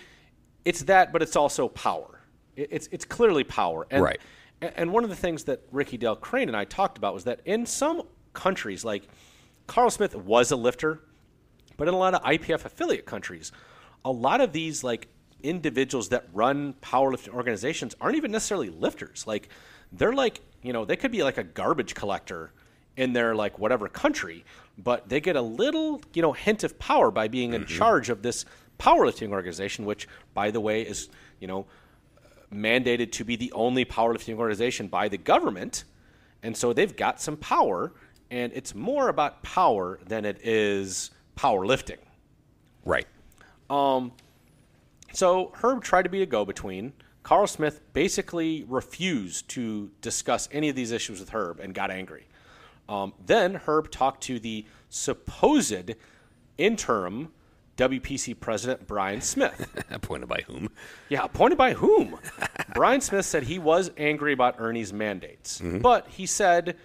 it's 0.66 0.84
that, 0.84 1.12
but 1.14 1.22
it's 1.22 1.36
also 1.36 1.68
power. 1.70 2.20
It's 2.56 2.88
it's 2.92 3.06
clearly 3.06 3.44
power. 3.44 3.88
And, 3.90 4.04
Right. 4.04 4.20
And 4.62 4.94
one 4.94 5.04
of 5.04 5.10
the 5.10 5.16
things 5.16 5.44
that 5.46 5.62
Rickey 5.74 5.98
Dale 5.98 6.16
Crain 6.16 6.48
and 6.48 6.56
I 6.56 6.64
talked 6.64 6.98
about 6.98 7.14
was 7.14 7.26
that 7.26 7.42
in 7.44 7.66
some 7.66 8.04
countries, 8.34 8.86
like 8.86 9.08
Carl 9.68 9.90
Smith 9.90 10.16
was 10.16 10.52
a 10.52 10.56
lifter, 10.56 11.02
but 11.76 11.88
in 11.90 11.94
a 11.94 11.98
lot 11.98 12.14
of 12.14 12.22
IPF 12.24 12.64
affiliate 12.64 13.06
countries, 13.06 13.52
a 14.06 14.12
lot 14.12 14.42
of 14.42 14.52
these 14.52 14.84
like 14.84 15.08
individuals 15.42 16.10
that 16.10 16.28
run 16.34 16.74
powerlifting 16.82 17.34
organizations 17.34 17.96
aren't 18.00 18.16
even 18.16 18.32
necessarily 18.32 18.70
lifters. 18.70 19.26
Like 19.28 19.50
they're 19.92 20.14
like 20.14 20.42
you 20.64 20.74
know, 20.74 20.86
they 20.86 20.96
could 20.96 21.12
be 21.12 21.24
like 21.24 21.38
a 21.38 21.44
garbage 21.44 21.94
collector 21.94 22.52
in 22.96 23.14
their 23.14 23.36
like 23.36 23.60
whatever 23.60 23.88
country, 23.88 24.46
but 24.78 25.10
they 25.10 25.20
get 25.20 25.36
a 25.36 25.42
little, 25.42 26.02
you 26.14 26.22
know, 26.22 26.32
hint 26.32 26.64
of 26.64 26.80
power 26.80 27.12
by 27.12 27.28
being 27.28 27.54
in 27.54 27.64
mm-hmm. 27.64 27.78
charge 27.78 28.10
of 28.10 28.22
this 28.22 28.46
powerlifting 28.80 29.32
organization, 29.32 29.86
which, 29.86 30.08
by 30.34 30.50
the 30.50 30.62
way, 30.62 30.82
is 30.82 31.10
you 31.40 31.48
know 31.48 31.66
mandated 32.52 33.12
to 33.12 33.26
be 33.26 33.36
the 33.36 33.52
only 33.52 33.84
powerlifting 33.84 34.38
organization 34.38 34.88
by 34.88 35.10
the 35.10 35.18
government, 35.18 35.84
and 36.42 36.56
so 36.56 36.72
they've 36.72 36.96
got 36.96 37.22
some 37.22 37.36
power, 37.38 37.92
and 38.32 38.54
it's 38.54 38.74
more 38.74 39.10
about 39.10 39.44
power 39.44 40.00
than 40.08 40.24
it 40.24 40.40
is 40.44 41.12
powerlifting. 41.36 41.98
Right. 42.86 43.08
So 45.14 45.52
Herb 45.62 45.84
tried 45.84 46.04
to 46.04 46.10
be 46.10 46.22
a 46.22 46.26
go-between. 46.26 46.94
Carl 47.22 47.48
Smith 47.48 47.82
basically 47.94 48.66
refused 48.68 49.48
to 49.50 49.92
discuss 50.02 50.50
any 50.52 50.70
of 50.70 50.76
these 50.76 50.92
issues 50.92 51.20
with 51.20 51.30
Herb 51.30 51.60
and 51.60 51.74
got 51.74 51.90
angry. 51.92 52.28
Um, 52.90 53.14
then 53.26 53.56
Herb 53.56 53.92
talked 53.92 54.24
to 54.24 54.40
the 54.40 54.66
supposed 54.90 55.96
interim 56.58 57.30
WPC 57.78 58.40
president 58.40 58.86
Brian 58.88 59.22
Smith. 59.22 59.86
Appointed 59.90 60.28
by 60.28 60.44
whom? 60.48 60.70
Yeah, 61.10 61.24
appointed 61.24 61.58
by 61.58 61.74
whom? 61.74 62.20
Brian 62.74 63.02
Smith 63.02 63.26
said 63.26 63.44
he 63.44 63.58
was 63.58 63.92
angry 63.98 64.34
about 64.34 64.56
Ernie's 64.60 64.94
mandates, 64.94 65.62
but 65.82 66.08
he 66.10 66.26
said 66.26 66.76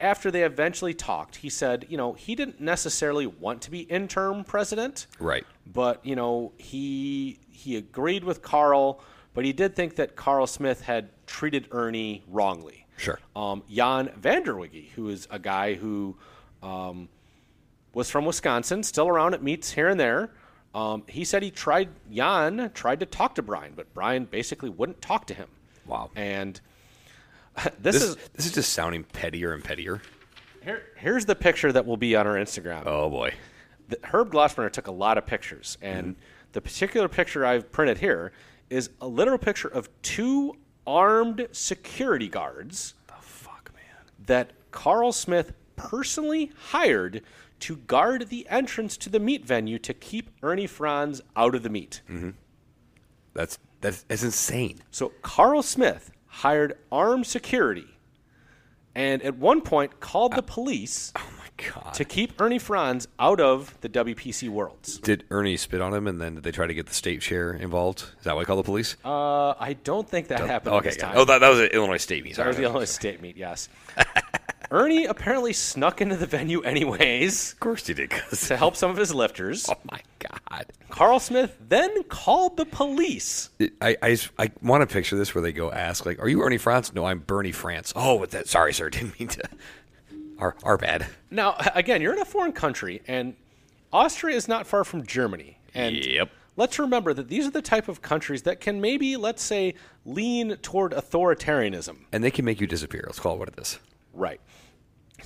after 0.00 0.30
they 0.30 0.42
eventually 0.42 0.94
talked, 0.94 1.36
he 1.36 1.50
said, 1.50 1.86
you 1.88 1.96
know, 1.96 2.12
he 2.14 2.34
didn't 2.34 2.60
necessarily 2.60 3.26
want 3.26 3.62
to 3.62 3.70
be 3.70 3.80
interim 3.80 4.44
president, 4.44 5.06
Right. 5.18 5.44
but 5.66 6.04
you 6.04 6.16
know, 6.16 6.52
he 6.56 7.38
he 7.50 7.76
agreed 7.76 8.24
with 8.24 8.42
Carl, 8.42 9.00
but 9.34 9.44
he 9.44 9.52
did 9.52 9.74
think 9.76 9.96
that 9.96 10.16
Carl 10.16 10.46
Smith 10.46 10.82
had 10.82 11.10
treated 11.26 11.68
Ernie 11.72 12.22
wrongly. 12.28 12.86
Sure. 12.96 13.18
Um, 13.34 13.62
Jan 13.70 14.08
Vanderwigge, 14.20 14.90
who 14.90 15.08
is 15.10 15.28
a 15.30 15.38
guy 15.38 15.74
who 15.74 16.16
um, 16.62 17.08
was 17.92 18.08
from 18.10 18.24
Wisconsin, 18.24 18.82
still 18.82 19.08
around 19.08 19.34
at 19.34 19.42
meets 19.42 19.72
here 19.72 19.88
and 19.88 20.00
there. 20.00 20.30
Um, 20.74 21.02
he 21.08 21.24
said 21.24 21.42
he 21.42 21.50
tried 21.50 21.88
Jan 22.10 22.70
tried 22.74 23.00
to 23.00 23.06
talk 23.06 23.34
to 23.34 23.42
Brian, 23.42 23.72
but 23.76 23.92
Brian 23.94 24.24
basically 24.24 24.70
wouldn't 24.70 25.02
talk 25.02 25.26
to 25.26 25.34
him. 25.34 25.48
Wow. 25.86 26.10
And 26.16 26.60
this, 27.80 27.94
This, 27.98 28.02
is 28.02 28.16
this 28.34 28.46
is 28.46 28.52
just 28.52 28.72
sounding 28.72 29.04
pettier 29.04 29.52
and 29.54 29.62
pettier. 29.64 30.02
here, 30.62 30.82
here's 30.96 31.24
the 31.24 31.34
picture 31.34 31.72
that 31.72 31.86
will 31.86 31.96
be 31.96 32.14
on 32.16 32.26
our 32.26 32.34
Instagram. 32.34 32.82
Oh 32.86 33.08
boy. 33.10 33.34
the, 33.88 33.98
Herb 34.04 34.30
Glossbrenner 34.32 34.70
took 34.72 34.86
a 34.86 34.92
lot 34.92 35.18
of 35.18 35.26
pictures, 35.26 35.78
and 35.82 36.06
Mm-hmm. 36.16 36.20
the 36.52 36.60
particular 36.60 37.08
picture 37.08 37.44
I've 37.46 37.70
printed 37.72 37.98
here 37.98 38.32
is 38.70 38.90
a 39.00 39.06
literal 39.08 39.38
picture 39.38 39.68
of 39.68 39.88
two 40.02 40.56
armed 40.86 41.48
security 41.52 42.28
guards 42.28 42.94
The 43.08 43.14
fuck, 43.20 43.70
man. 43.74 43.84
that 44.26 44.52
Carl 44.70 45.12
Smith 45.12 45.52
personally 45.76 46.52
hired 46.70 47.22
to 47.60 47.76
guard 47.76 48.28
the 48.28 48.46
entrance 48.50 48.96
to 48.98 49.08
the 49.08 49.18
meet 49.20 49.44
venue 49.44 49.78
to 49.78 49.94
keep 49.94 50.30
Ernie 50.42 50.66
Frantz 50.66 51.20
out 51.36 51.54
of 51.54 51.62
the 51.62 51.70
meet. 51.70 52.02
Mm-hmm. 52.10 52.30
That's 53.34 53.58
that's, 53.80 54.02
that's 54.04 54.22
insane. 54.22 54.80
So 54.90 55.12
Carl 55.22 55.62
Smith 55.62 56.10
hired 56.36 56.76
armed 56.92 57.26
security 57.26 57.86
and 58.94 59.22
at 59.22 59.36
one 59.38 59.62
point 59.62 60.00
called 60.00 60.34
the 60.34 60.42
police 60.42 61.10
Oh 61.16 61.30
my 61.38 61.48
god. 61.56 61.94
to 61.94 62.04
keep 62.04 62.38
Ernie 62.38 62.58
Frantz 62.58 63.06
out 63.18 63.40
of 63.40 63.74
the 63.80 63.88
WPC 63.88 64.50
Worlds. 64.50 64.98
Did 64.98 65.24
Ernie 65.30 65.56
spit 65.56 65.80
on 65.80 65.94
him 65.94 66.06
and 66.06 66.20
then 66.20 66.34
did 66.34 66.44
they 66.44 66.50
try 66.50 66.66
to 66.66 66.74
get 66.74 66.86
the 66.86 66.94
state 66.94 67.22
chair 67.22 67.52
involved? 67.54 68.00
Is 68.18 68.24
that 68.24 68.36
why 68.36 68.42
I 68.42 68.44
call 68.44 68.56
the 68.56 68.62
police? 68.62 68.96
Uh, 69.02 69.54
I 69.58 69.78
don't 69.82 70.06
think 70.06 70.28
that 70.28 70.40
happened 70.40 70.74
okay. 70.76 70.88
this 70.90 70.98
yeah. 70.98 71.06
time. 71.06 71.14
Oh, 71.16 71.24
that, 71.24 71.38
that 71.38 71.48
was 71.48 71.60
an 71.60 71.68
Illinois 71.68 71.96
State 71.96 72.22
meet. 72.22 72.32
That 72.32 72.36
Sorry. 72.36 72.48
was 72.48 72.56
the 72.58 72.64
Illinois 72.64 72.84
State 72.84 73.22
meet, 73.22 73.38
yes. 73.38 73.70
Ernie 74.70 75.04
apparently 75.06 75.52
snuck 75.52 76.00
into 76.00 76.16
the 76.16 76.26
venue 76.26 76.60
anyways 76.62 77.52
Of 77.52 77.60
course 77.60 77.88
you 77.88 77.94
did, 77.94 78.10
cuz. 78.10 78.48
to 78.48 78.56
help 78.56 78.76
some 78.76 78.90
of 78.90 78.96
his 78.96 79.14
lifters. 79.14 79.68
Oh 79.68 79.76
my 79.90 80.00
god. 80.18 80.66
Carl 80.90 81.18
Smith 81.20 81.56
then 81.68 82.02
called 82.04 82.56
the 82.56 82.64
police. 82.66 83.50
I, 83.80 83.96
I, 84.02 84.10
just- 84.10 84.30
I 84.38 84.50
want 84.62 84.88
to 84.88 84.92
picture 84.92 85.16
this 85.16 85.34
where 85.34 85.42
they 85.42 85.52
go 85.52 85.70
ask 85.70 86.04
like, 86.06 86.18
"Are 86.20 86.28
you 86.28 86.42
Ernie 86.42 86.58
Frantz?" 86.58 86.92
No, 86.94 87.04
I'm 87.04 87.18
Bernie 87.20 87.52
France. 87.52 87.92
Oh, 87.94 88.16
with 88.16 88.30
that. 88.30 88.48
Sorry, 88.48 88.72
sir. 88.72 88.88
Didn't 88.90 89.18
mean 89.18 89.28
to. 89.28 89.42
Our, 90.38 90.54
our 90.64 90.76
bad. 90.76 91.06
Now, 91.30 91.56
again, 91.74 92.02
you're 92.02 92.12
in 92.12 92.18
a 92.20 92.24
foreign 92.26 92.52
country, 92.52 93.00
and 93.06 93.34
Austria 93.92 94.36
is 94.36 94.48
not 94.48 94.66
far 94.66 94.84
from 94.84 95.06
Germany. 95.06 95.58
And 95.74 95.96
Yep. 95.96 96.30
let's 96.56 96.78
remember 96.78 97.14
that 97.14 97.28
these 97.28 97.46
are 97.46 97.50
the 97.50 97.62
type 97.62 97.88
of 97.88 98.02
countries 98.02 98.42
that 98.42 98.60
can 98.60 98.80
maybe, 98.82 99.16
let's 99.16 99.42
say, 99.42 99.74
lean 100.04 100.56
toward 100.58 100.92
authoritarianism. 100.92 101.96
And 102.12 102.22
they 102.22 102.30
can 102.30 102.44
make 102.44 102.60
you 102.60 102.66
disappear. 102.66 103.04
Let's 103.06 103.18
call 103.18 103.34
it 103.34 103.38
what 103.38 103.48
it 103.48 103.58
is. 103.58 103.78
Right. 104.12 104.40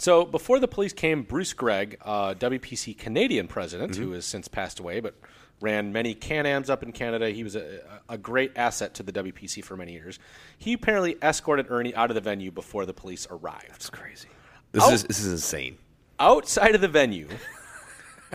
So 0.01 0.25
before 0.25 0.59
the 0.61 0.69
police 0.69 0.93
came, 0.95 1.23
Bruce 1.23 1.53
Gregg, 1.53 1.99
uh, 2.03 2.35
WPC 2.35 2.97
Canadian 2.97 3.49
president, 3.49 3.97
who 3.97 4.13
has 4.13 4.25
since 4.25 4.49
passed 4.49 4.81
away, 4.81 5.01
but 5.01 5.15
ran 5.61 5.93
many 5.93 6.15
Can-Ams 6.15 6.71
up 6.71 6.83
in 6.83 6.91
Canada. 6.91 7.29
He 7.29 7.45
was 7.45 7.55
a, 7.55 7.81
a 8.09 8.17
great 8.17 8.53
asset 8.57 8.95
to 8.95 9.03
the 9.03 9.13
WPC 9.13 9.63
for 9.63 9.77
many 9.77 9.93
years. 9.93 10.19
He 10.59 10.73
apparently 10.73 11.17
escorted 11.23 11.67
Ernie 11.69 11.95
out 11.95 12.11
of 12.11 12.15
the 12.15 12.23
venue 12.23 12.51
before 12.51 12.87
the 12.87 12.95
police 12.95 13.27
arrived. 13.31 13.67
It's 13.75 13.91
crazy. 13.91 14.29
This 14.73 14.85
Oh. 14.87 14.93
is 14.93 15.05
this 15.05 15.21
is 15.21 15.31
insane. 15.33 15.77
Outside 16.19 16.75
of 16.75 16.81
the 16.81 16.89
venue, 16.89 17.29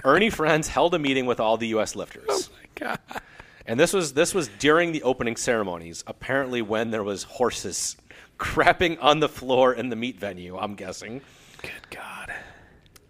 Ernie 0.03 0.29
Frantz 0.29 0.67
held 0.67 0.93
a 0.93 0.99
meeting 0.99 1.25
with 1.25 1.39
all 1.39 1.57
the 1.57 1.69
U.S. 1.69 1.95
lifters. 1.95 2.25
Oh 2.29 2.41
my 2.61 2.67
god. 2.75 2.99
And 3.65 3.79
this 3.79 3.91
was 3.91 4.13
this 4.13 4.35
was 4.35 4.49
during 4.59 4.91
the 4.91 5.01
opening 5.01 5.35
ceremonies. 5.35 6.03
Apparently, 6.05 6.61
when 6.61 6.91
there 6.91 7.03
was 7.03 7.23
horses 7.23 7.97
crapping 8.37 8.99
on 9.01 9.19
the 9.19 9.29
floor 9.29 9.73
in 9.73 9.89
the 9.89 9.95
meet 9.95 10.19
venue, 10.19 10.57
I'm 10.57 10.75
guessing. 10.75 11.21
Good 11.65 11.89
God. 11.89 12.33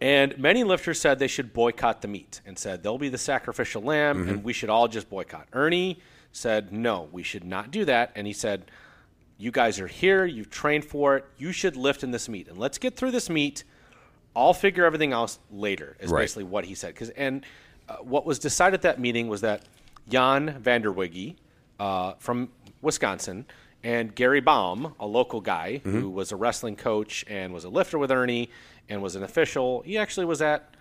And 0.02 0.38
many 0.38 0.64
lifters 0.64 1.00
said 1.00 1.20
they 1.20 1.28
should 1.28 1.54
boycott 1.54 2.02
the 2.02 2.08
meet 2.08 2.42
and 2.46 2.58
said 2.60 2.84
they'll 2.84 2.98
be 2.98 3.10
the 3.10 3.18
sacrificial 3.18 3.82
lamb 3.82 4.28
and 4.28 4.44
we 4.44 4.54
should 4.54 4.70
all 4.70 4.88
just 4.88 5.10
boycott. 5.10 5.48
Ernie 5.54 6.00
said, 6.32 6.72
no, 6.74 7.08
we 7.12 7.24
should 7.24 7.44
not 7.46 7.72
do 7.72 7.86
that. 7.86 8.12
And 8.16 8.28
he 8.28 8.34
said, 8.34 8.70
you 9.38 9.52
guys 9.52 9.80
are 9.80 9.88
here, 9.88 10.26
you've 10.26 10.50
trained 10.50 10.86
for 10.86 11.18
it, 11.18 11.26
you 11.38 11.52
should 11.52 11.76
lift 11.76 12.04
in 12.04 12.12
this 12.12 12.28
meet. 12.30 12.48
And 12.48 12.58
let's 12.58 12.78
get 12.78 12.96
through 12.96 13.12
this 13.12 13.30
meet. 13.30 13.64
I'll 14.36 14.54
figure 14.54 14.86
everything 14.86 15.14
else 15.14 15.40
later, 15.52 15.96
is 16.00 16.12
Right. 16.12 16.22
basically 16.24 16.44
what 16.44 16.66
he 16.66 16.76
said. 16.76 16.94
'Cause- 16.96 17.10
and 17.12 17.46
uh, 17.88 17.98
what 17.98 18.26
was 18.26 18.38
decided 18.40 18.76
at 18.76 18.82
that 18.82 19.00
meeting 19.00 19.28
was 19.28 19.42
that 19.42 19.64
Jan 20.10 20.62
Vanderwigge 20.62 21.36
uh, 21.80 22.14
from 22.20 22.50
Wisconsin 22.82 23.46
and 23.86 24.16
Gary 24.16 24.42
Baum, 24.42 24.96
a 25.00 25.06
local 25.06 25.42
guy 25.42 25.80
who 25.84 26.10
was 26.10 26.32
a 26.32 26.36
wrestling 26.36 26.76
coach 26.76 27.24
and 27.28 27.54
was 27.54 27.66
a 27.66 27.70
lifter 27.70 28.00
with 28.00 28.12
Ernie 28.12 28.50
and 28.90 29.00
was 29.00 29.16
an 29.16 29.22
official. 29.22 29.84
He 29.86 29.96
actually 30.00 30.26
was 30.26 30.42
at, 30.42 30.74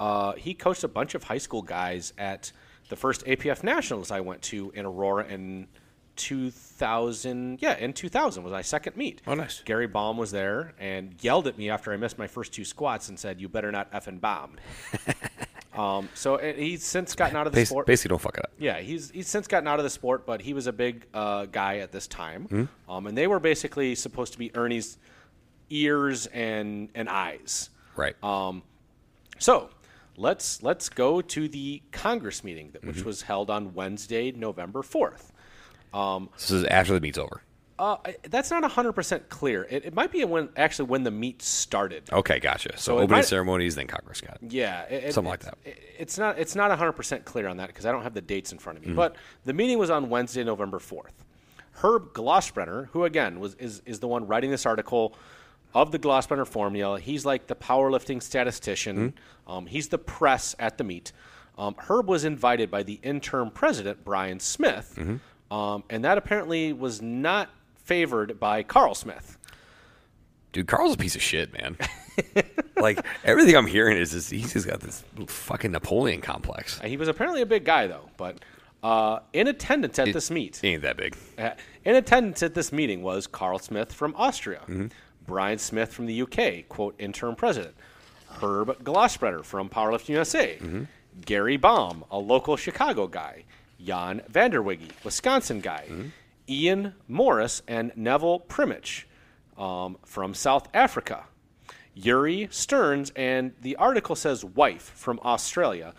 uh, 0.00 0.32
he 0.32 0.54
coached 0.54 0.82
a 0.82 0.88
bunch 0.88 1.14
of 1.14 1.24
high 1.24 1.36
school 1.36 1.60
guys 1.60 2.14
at 2.16 2.52
the 2.88 2.96
first 2.96 3.26
APF 3.26 3.62
Nationals 3.62 4.10
I 4.10 4.20
went 4.20 4.40
to 4.42 4.70
in 4.74 4.86
Aurora 4.86 5.26
in 5.26 5.68
2000. 6.16 7.58
Yeah, 7.60 7.76
in 7.76 7.92
2000 7.92 8.42
was 8.42 8.52
my 8.52 8.62
second 8.62 8.96
meet. 8.96 9.20
Oh, 9.26 9.34
nice. 9.34 9.60
Gary 9.66 9.86
Baum 9.86 10.16
was 10.16 10.30
there 10.30 10.72
and 10.78 11.14
yelled 11.20 11.46
at 11.46 11.58
me 11.58 11.68
after 11.68 11.92
I 11.92 11.98
missed 11.98 12.16
my 12.16 12.26
first 12.26 12.54
two 12.54 12.64
squats 12.64 13.10
and 13.10 13.18
said, 13.18 13.38
"You 13.38 13.50
better 13.50 13.70
not 13.70 13.92
effing 13.92 14.18
bomb." 14.18 14.56
um, 15.76 16.08
so 16.14 16.36
uh, 16.36 16.52
he's 16.54 16.84
since 16.84 17.14
gotten 17.14 17.36
out 17.36 17.46
of 17.46 17.52
the 17.52 17.60
Bas- 17.60 17.68
sport. 17.68 17.86
basically, 17.86 18.10
don't 18.10 18.20
fuck 18.22 18.36
it 18.38 18.44
up. 18.44 18.52
Yeah, 18.58 18.78
he's 18.80 19.10
he's 19.10 19.28
since 19.28 19.46
gotten 19.46 19.68
out 19.68 19.78
of 19.78 19.84
the 19.84 19.90
sport, 19.90 20.24
but 20.26 20.40
he 20.42 20.54
was 20.54 20.66
a 20.66 20.72
big 20.72 21.06
uh, 21.14 21.46
guy 21.46 21.78
at 21.78 21.92
this 21.92 22.06
time, 22.06 22.44
Hmm? 22.46 22.64
um, 22.90 23.06
and 23.06 23.16
they 23.16 23.26
were 23.26 23.40
basically 23.40 23.94
supposed 23.94 24.32
to 24.32 24.38
be 24.38 24.50
Ernie's 24.54 24.98
ears 25.70 26.26
and 26.28 26.88
and 26.94 27.08
eyes. 27.08 27.70
Right. 27.96 28.14
Um, 28.22 28.62
So 29.38 29.70
let's 30.16 30.62
let's 30.62 30.88
go 30.88 31.20
to 31.20 31.48
the 31.48 31.82
Congress 31.92 32.42
meeting, 32.44 32.70
that, 32.72 32.80
Mm-hmm. 32.82 32.88
which 32.88 33.04
was 33.04 33.22
held 33.22 33.50
on 33.50 33.74
Wednesday, 33.74 34.32
November 34.32 34.82
fourth. 34.82 35.32
Um. 35.94 36.28
this 36.36 36.50
is 36.50 36.64
after 36.64 36.92
the 36.94 37.00
meet's 37.00 37.18
over. 37.18 37.42
Uh, 37.78 37.96
that's 38.30 38.50
not 38.50 38.64
hundred 38.70 38.92
percent 38.94 39.28
clear. 39.28 39.64
It, 39.68 39.84
it 39.86 39.94
might 39.94 40.10
be 40.10 40.24
when 40.24 40.48
actually 40.56 40.88
when 40.88 41.02
the 41.02 41.10
meet 41.10 41.42
started. 41.42 42.04
Okay, 42.10 42.40
gotcha. 42.40 42.70
So, 42.78 42.78
So 42.78 42.94
opening 42.94 43.10
might- 43.18 43.24
ceremonies, 43.26 43.74
then 43.74 43.86
Congress 43.86 44.20
got. 44.22 44.38
Yeah, 44.40 44.82
it- 44.84 45.12
Something 45.12 45.28
like 45.30 45.40
that. 45.40 45.58
it- 45.64 45.78
it's 45.98 46.16
not 46.18 46.38
it's 46.38 46.54
not 46.54 46.70
100% 46.70 47.24
clear 47.26 47.48
on 47.48 47.58
that 47.58 47.66
because 47.68 47.84
I 47.84 47.92
don't 47.92 48.02
have 48.02 48.14
the 48.14 48.20
dates 48.22 48.52
in 48.52 48.58
front 48.58 48.78
of 48.78 48.82
me. 48.84 48.88
Mm-hmm. 48.88 48.96
But 48.96 49.16
the 49.44 49.52
meeting 49.52 49.78
was 49.78 49.90
on 49.90 50.08
Wednesday, 50.08 50.42
November 50.44 50.78
4th. 50.78 51.12
Herb 51.82 52.14
Glossbrenner, 52.14 52.88
who 52.92 53.04
again 53.04 53.40
was 53.40 53.54
is, 53.56 53.82
is 53.84 54.00
the 54.00 54.08
one 54.08 54.26
writing 54.26 54.50
this 54.50 54.64
article 54.64 55.14
of 55.74 55.92
the 55.92 55.98
Glossbrenner 55.98 56.46
formula, 56.46 56.98
he's 56.98 57.26
like 57.26 57.46
the 57.48 57.54
powerlifting 57.54 58.22
statistician. 58.22 59.10
Mm-hmm. 59.12 59.52
Um, 59.52 59.66
he's 59.66 59.88
the 59.88 59.98
press 59.98 60.54
at 60.58 60.78
the 60.78 60.84
meet. 60.84 61.12
Um, 61.58 61.74
Herb 61.78 62.08
was 62.08 62.24
invited 62.24 62.70
by 62.70 62.82
the 62.82 62.98
interim 63.02 63.50
president 63.50 64.04
Brian 64.04 64.40
Smith, 64.40 64.94
Mm-hmm. 64.96 65.54
um, 65.54 65.84
and 65.90 66.04
that 66.04 66.16
apparently 66.16 66.72
was 66.72 67.02
not 67.02 67.50
favored 67.86 68.38
by 68.38 68.62
Carl 68.62 68.94
Smith. 68.94 69.38
Dude, 70.52 70.66
Carl's 70.66 70.94
a 70.94 70.96
piece 70.98 71.14
of 71.14 71.22
shit, 71.22 71.52
man. 71.52 71.76
like 72.76 73.04
everything 73.24 73.56
I'm 73.56 73.66
hearing 73.66 73.96
is 73.98 74.12
this, 74.12 74.28
he's 74.30 74.52
just 74.52 74.66
got 74.66 74.80
this 74.80 75.04
fucking 75.26 75.70
Napoleon 75.72 76.20
complex. 76.20 76.78
He 76.80 76.96
was 76.96 77.08
apparently 77.08 77.42
a 77.42 77.46
big 77.46 77.64
guy, 77.64 77.86
though. 77.86 78.08
But 78.16 78.38
Uh, 78.82 79.20
in 79.32 79.48
attendance 79.48 79.98
at 79.98 80.12
this 80.12 80.30
meet, 80.30 80.56
he 80.56 80.68
Ain't 80.68 80.82
that 80.82 80.96
big. 80.96 81.16
uh, 81.38 81.50
in 81.84 81.96
attendance 81.96 82.42
at 82.42 82.54
this 82.54 82.72
meeting 82.72 83.02
was 83.02 83.26
Carl 83.26 83.58
Smith 83.58 83.92
from 83.92 84.14
Austria, 84.16 84.60
Mm-hmm. 84.68 84.86
Brian 85.26 85.58
Smith 85.58 85.92
from 85.92 86.06
the 86.06 86.22
UK, 86.22 86.68
quote, 86.68 86.94
interim 87.00 87.34
president, 87.34 87.74
Herb 88.40 88.82
Glossbrenner 88.84 89.42
from 89.44 89.68
Powerlifting 89.68 90.10
USA, 90.10 90.56
Mm-hmm. 90.60 90.84
Gary 91.24 91.56
Baum, 91.56 92.04
a 92.10 92.18
local 92.18 92.56
Chicago 92.56 93.06
guy, 93.08 93.44
Jan 93.82 94.22
Vanderwiggy, 94.30 94.90
Wisconsin 95.04 95.60
guy, 95.60 95.84
Mm-hmm. 95.90 96.08
Ian 96.48 96.94
Morris, 97.08 97.62
and 97.66 97.92
Neville 97.96 98.40
Primich 98.40 99.04
um, 99.58 99.96
from 100.04 100.34
South 100.34 100.68
Africa, 100.74 101.24
Yuri 101.94 102.48
Stearns, 102.50 103.10
and 103.16 103.52
the 103.62 103.76
article 103.76 104.14
says 104.14 104.44
wife 104.44 104.92
from 104.94 105.18
Australia. 105.24 105.94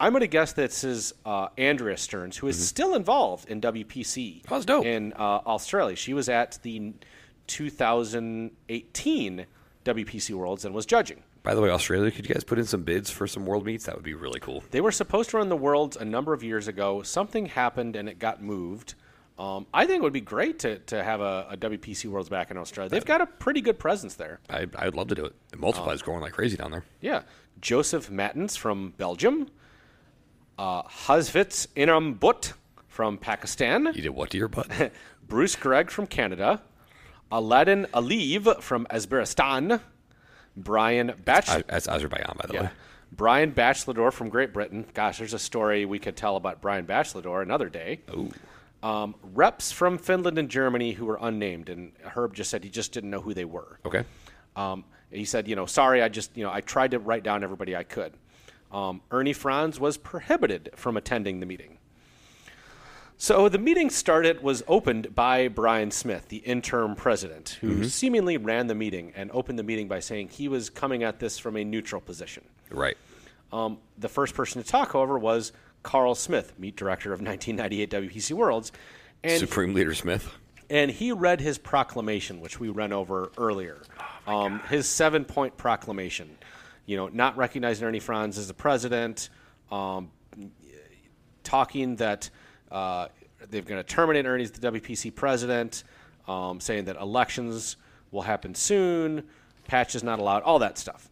I'm 0.00 0.12
going 0.12 0.20
to 0.20 0.28
guess 0.28 0.52
this 0.52 0.84
is 0.84 1.12
uh, 1.24 1.48
Andrea 1.56 1.96
Stearns, 1.96 2.36
who 2.36 2.46
is 2.46 2.68
still 2.68 2.94
involved 2.94 3.48
in 3.48 3.60
WPC 3.60 4.44
that's 4.44 4.64
dope. 4.64 4.86
in 4.86 5.12
uh, 5.14 5.40
Australia. 5.44 5.96
She 5.96 6.14
was 6.14 6.28
at 6.28 6.58
the 6.62 6.92
2018 7.48 9.46
WPC 9.84 10.34
Worlds 10.34 10.64
and 10.64 10.74
was 10.74 10.86
judging. 10.86 11.24
By 11.42 11.54
the 11.54 11.60
way, 11.60 11.70
Australia, 11.70 12.10
could 12.10 12.28
you 12.28 12.34
guys 12.34 12.44
put 12.44 12.58
in 12.58 12.66
some 12.66 12.82
bids 12.82 13.10
for 13.10 13.26
some 13.26 13.46
world 13.46 13.64
meets? 13.64 13.86
That 13.86 13.94
would 13.94 14.04
be 14.04 14.14
really 14.14 14.38
cool. 14.38 14.62
They 14.70 14.80
were 14.80 14.92
supposed 14.92 15.30
to 15.30 15.38
run 15.38 15.48
the 15.48 15.56
Worlds 15.56 15.96
a 15.96 16.04
number 16.04 16.32
of 16.32 16.42
years 16.44 16.68
ago. 16.68 17.02
Something 17.02 17.46
happened 17.46 17.96
and 17.96 18.08
it 18.08 18.18
got 18.18 18.42
moved. 18.42 18.94
Um, 19.38 19.66
I 19.72 19.86
think 19.86 20.00
it 20.00 20.02
would 20.02 20.12
be 20.12 20.20
great 20.20 20.58
to, 20.60 20.78
to 20.78 21.02
have 21.02 21.20
a, 21.20 21.46
a 21.50 21.56
WPC 21.56 22.06
Worlds 22.06 22.28
back 22.28 22.50
in 22.50 22.56
Australia. 22.56 22.90
They've 22.90 23.04
got 23.04 23.20
a 23.20 23.26
pretty 23.26 23.60
good 23.60 23.78
presence 23.78 24.14
there. 24.14 24.40
I, 24.50 24.66
I 24.76 24.86
would 24.86 24.96
love 24.96 25.08
to 25.08 25.14
do 25.14 25.24
it. 25.24 25.34
The 25.50 25.58
multiply 25.58 25.92
is 25.92 26.02
growing 26.02 26.20
like 26.20 26.32
crazy 26.32 26.56
down 26.56 26.72
there. 26.72 26.84
Yeah. 27.00 27.22
Joseph 27.60 28.10
Mattens 28.10 28.56
from 28.56 28.94
Belgium. 28.96 29.48
Uh, 30.58 30.82
Hazvitz 30.82 31.68
Inambut 31.76 32.52
from 32.88 33.16
Pakistan. 33.16 33.92
You 33.94 34.02
did 34.02 34.08
what 34.08 34.30
to 34.30 34.38
your 34.38 34.48
butt? 34.48 34.92
Bruce 35.28 35.54
Gregg 35.54 35.90
from 35.90 36.08
Canada. 36.08 36.60
Aladdin 37.30 37.86
Aliv 37.94 38.60
from 38.60 38.86
Uzbekistan. 38.90 39.80
Brian 40.56 41.12
Batch. 41.24 41.46
That's 41.68 41.86
Azerbaijan, 41.86 42.36
by 42.36 42.46
the 42.48 42.54
yeah. 42.54 42.62
way. 42.62 42.70
Brian 43.12 43.50
Bachelor 43.50 44.10
from 44.10 44.28
Great 44.28 44.52
Britain. 44.52 44.84
Gosh, 44.94 45.18
there's 45.18 45.34
a 45.34 45.38
story 45.38 45.84
we 45.84 45.98
could 45.98 46.16
tell 46.16 46.36
about 46.36 46.60
Brian 46.60 46.84
Bachelor 46.84 47.40
another 47.40 47.68
day. 47.68 48.00
Ooh. 48.10 48.32
Um, 48.82 49.16
reps 49.34 49.72
from 49.72 49.98
Finland 49.98 50.38
and 50.38 50.48
Germany 50.48 50.92
who 50.92 51.06
were 51.06 51.18
unnamed, 51.20 51.68
and 51.68 51.92
Herb 52.02 52.34
just 52.34 52.50
said 52.50 52.62
he 52.62 52.70
just 52.70 52.92
didn't 52.92 53.10
know 53.10 53.20
who 53.20 53.34
they 53.34 53.44
were. 53.44 53.80
Okay. 53.84 54.04
Um, 54.54 54.84
he 55.10 55.24
said, 55.24 55.48
you 55.48 55.56
know, 55.56 55.66
sorry, 55.66 56.02
I 56.02 56.08
just, 56.08 56.36
you 56.36 56.44
know, 56.44 56.52
I 56.52 56.60
tried 56.60 56.92
to 56.92 56.98
write 56.98 57.22
down 57.24 57.42
everybody 57.42 57.74
I 57.74 57.82
could. 57.82 58.12
Um, 58.70 59.00
Ernie 59.10 59.32
Frantz 59.32 59.80
was 59.80 59.96
prohibited 59.96 60.70
from 60.76 60.96
attending 60.96 61.40
the 61.40 61.46
meeting. 61.46 61.78
So 63.20 63.48
the 63.48 63.58
meeting 63.58 63.90
started 63.90 64.44
was 64.44 64.62
opened 64.68 65.12
by 65.12 65.48
Brian 65.48 65.90
Smith, 65.90 66.28
the 66.28 66.36
interim 66.36 66.94
president, 66.94 67.58
who 67.60 67.82
seemingly 67.82 68.36
ran 68.36 68.68
the 68.68 68.76
meeting 68.76 69.12
and 69.16 69.28
opened 69.32 69.58
the 69.58 69.64
meeting 69.64 69.88
by 69.88 69.98
saying 69.98 70.28
he 70.28 70.46
was 70.46 70.70
coming 70.70 71.02
at 71.02 71.18
this 71.18 71.36
from 71.36 71.56
a 71.56 71.64
neutral 71.64 72.00
position. 72.00 72.44
Right. 72.70 72.96
Um, 73.52 73.78
the 73.96 74.08
first 74.08 74.34
person 74.34 74.62
to 74.62 74.68
talk, 74.68 74.92
however, 74.92 75.18
was 75.18 75.52
Carl 75.82 76.14
Smith, 76.14 76.52
meet 76.58 76.76
director 76.76 77.12
of 77.12 77.20
1998 77.22 77.90
WPC 77.90 78.32
Worlds, 78.32 78.72
and 79.22 79.38
Supreme 79.38 79.74
Leader 79.74 79.94
Smith. 79.94 80.32
and 80.70 80.90
he 80.90 81.12
read 81.12 81.40
his 81.40 81.58
proclamation, 81.58 82.40
which 82.40 82.60
we 82.60 82.68
ran 82.68 82.92
over 82.92 83.32
earlier. 83.38 83.82
um, 84.26 84.60
his 84.70 84.88
seven 84.88 85.24
point 85.24 85.56
proclamation. 85.56 86.36
You 86.86 86.96
know, 86.96 87.08
not 87.08 87.36
recognizing 87.36 87.86
Ernie 87.86 88.00
Frantz 88.00 88.38
as 88.38 88.48
the 88.48 88.54
president, 88.54 89.28
um, 89.70 90.10
talking 91.44 91.96
that 91.96 92.30
uh, 92.70 93.08
they're 93.50 93.62
going 93.62 93.80
to 93.80 93.86
terminate 93.86 94.24
Ernie 94.24 94.44
as 94.44 94.52
the 94.52 94.70
WPC 94.72 95.14
president, 95.14 95.84
um, 96.26 96.60
saying 96.60 96.86
that 96.86 96.96
elections 96.96 97.76
will 98.10 98.22
happen 98.22 98.54
soon, 98.54 99.24
patch 99.66 99.94
is 99.94 100.02
not 100.02 100.18
allowed, 100.18 100.42
all 100.44 100.60
that 100.60 100.78
stuff 100.78 101.10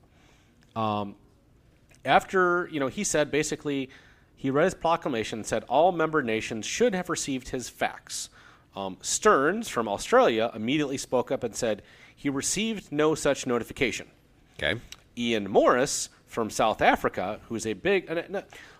after 2.04 2.68
you 2.70 2.80
know 2.80 2.86
he 2.88 3.04
said 3.04 3.30
basically 3.30 3.90
he 4.36 4.50
read 4.50 4.64
his 4.64 4.74
proclamation 4.74 5.40
and 5.40 5.46
said 5.46 5.64
all 5.68 5.92
member 5.92 6.22
nations 6.22 6.66
should 6.66 6.94
have 6.94 7.08
received 7.08 7.48
his 7.48 7.68
fax 7.68 8.28
um, 8.76 8.96
stearns 9.00 9.68
from 9.68 9.88
australia 9.88 10.50
immediately 10.54 10.96
spoke 10.98 11.30
up 11.32 11.42
and 11.42 11.54
said 11.56 11.82
he 12.14 12.28
received 12.28 12.92
no 12.92 13.14
such 13.14 13.46
notification 13.46 14.06
Okay. 14.58 14.80
ian 15.18 15.50
morris 15.50 16.08
from 16.26 16.50
south 16.50 16.80
africa 16.82 17.40
who's 17.48 17.66
a 17.66 17.72
big 17.72 18.10
uh, 18.10 18.22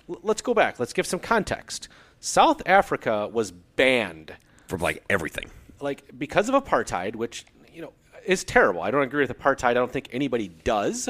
l- 0.08 0.18
let's 0.22 0.42
go 0.42 0.52
back 0.54 0.78
let's 0.78 0.92
give 0.92 1.06
some 1.06 1.20
context 1.20 1.88
south 2.20 2.60
africa 2.66 3.28
was 3.32 3.50
banned 3.52 4.34
From 4.68 4.80
like 4.80 5.04
everything. 5.10 5.50
like 5.80 6.04
because 6.18 6.48
of 6.48 6.54
apartheid, 6.62 7.14
which 7.16 7.44
you 7.72 7.82
know 7.82 7.92
is 8.24 8.42
terrible. 8.42 8.80
I 8.82 8.90
don't 8.90 9.02
agree 9.02 9.20
with 9.20 9.38
apartheid. 9.38 9.64
I 9.64 9.74
don't 9.74 9.92
think 9.92 10.08
anybody 10.10 10.48
does, 10.48 11.08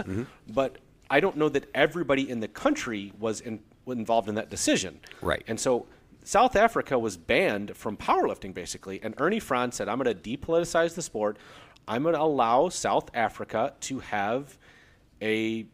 but 0.52 0.76
I 1.08 1.20
don't 1.20 1.36
know 1.36 1.48
that 1.48 1.70
everybody 1.74 2.28
in 2.28 2.40
the 2.40 2.48
country 2.48 3.12
was 3.18 3.40
in, 3.40 3.60
involved 3.86 4.28
in 4.28 4.34
that 4.34 4.50
decision. 4.50 5.00
Right. 5.22 5.42
And 5.46 5.58
so 5.58 5.86
South 6.24 6.56
Africa 6.56 6.98
was 6.98 7.16
banned 7.16 7.76
from 7.76 7.96
powerlifting 7.96 8.52
basically, 8.52 9.00
and 9.02 9.14
Ernie 9.18 9.40
Frantz 9.40 9.76
said, 9.76 9.88
"I'm 9.88 9.98
going 9.98 10.14
to 10.14 10.36
depoliticize 10.36 10.94
the 10.94 11.02
sport. 11.02 11.38
I'm 11.88 12.02
going 12.02 12.14
to 12.14 12.20
allow 12.20 12.68
South 12.68 13.10
Africa 13.14 13.74
to 13.82 14.00
have 14.00 14.58
a 15.22 15.66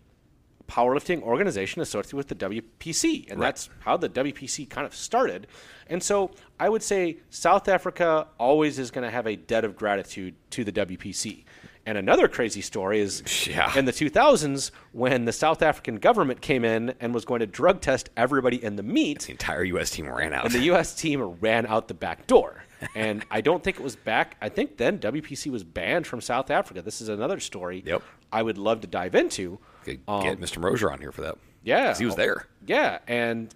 powerlifting 0.68 1.22
organization 1.22 1.82
associated 1.82 2.16
with 2.16 2.28
the 2.28 2.34
WPC, 2.34 3.30
and 3.30 3.40
that's 3.40 3.68
how 3.80 3.96
the 3.96 4.08
WPC 4.08 4.68
kind 4.68 4.86
of 4.86 4.94
started. 4.94 5.46
And 5.86 6.02
so 6.02 6.30
I 6.58 6.68
would 6.68 6.82
say 6.82 7.18
South 7.30 7.68
Africa 7.68 8.26
always 8.38 8.78
is 8.78 8.90
going 8.90 9.04
to 9.04 9.10
have 9.10 9.26
a 9.26 9.36
debt 9.36 9.64
of 9.64 9.76
gratitude 9.76 10.34
to 10.50 10.64
the 10.64 10.72
WPC. 10.72 11.44
And 11.84 11.98
another 11.98 12.28
crazy 12.28 12.60
story 12.60 13.00
is 13.00 13.22
Yeah. 13.48 13.76
in 13.76 13.86
the 13.86 13.92
2000s 13.92 14.70
when 14.92 15.24
the 15.24 15.32
South 15.32 15.62
African 15.62 15.96
government 15.96 16.40
came 16.40 16.64
in 16.64 16.94
and 17.00 17.12
was 17.12 17.24
going 17.24 17.40
to 17.40 17.46
drug 17.46 17.80
test 17.80 18.10
everybody 18.16 18.62
in 18.62 18.76
the 18.76 18.82
meet, 18.84 19.22
The 19.22 19.32
entire 19.32 19.64
U.S. 19.64 19.90
team 19.90 20.08
ran 20.08 20.32
out. 20.32 20.44
and 20.44 20.54
the 20.54 20.60
U.S. 20.66 20.94
team 20.94 21.20
ran 21.40 21.66
out 21.66 21.88
the 21.88 21.94
back 21.94 22.26
door. 22.28 22.64
And 22.94 23.24
I 23.30 23.40
don't 23.40 23.62
think 23.64 23.78
it 23.78 23.82
was 23.82 23.96
back. 23.96 24.36
I 24.40 24.48
think 24.48 24.76
then 24.76 24.98
WPC 24.98 25.50
was 25.50 25.62
banned 25.64 26.06
from 26.06 26.20
South 26.20 26.50
Africa. 26.50 26.82
This 26.82 27.00
is 27.00 27.08
another 27.08 27.38
story 27.40 27.82
Yep. 27.86 28.02
I 28.32 28.42
would 28.42 28.58
love 28.58 28.80
to 28.82 28.86
dive 28.86 29.14
into. 29.14 29.58
Could 29.84 30.00
Um, 30.08 30.22
get 30.22 30.40
Mr. 30.40 30.58
Mosier 30.60 30.90
on 30.90 30.98
here 31.00 31.12
for 31.12 31.20
that. 31.22 31.36
Yeah. 31.64 31.96
he 31.96 32.04
was 32.06 32.16
there. 32.16 32.46
Yeah. 32.66 32.98
And 33.08 33.54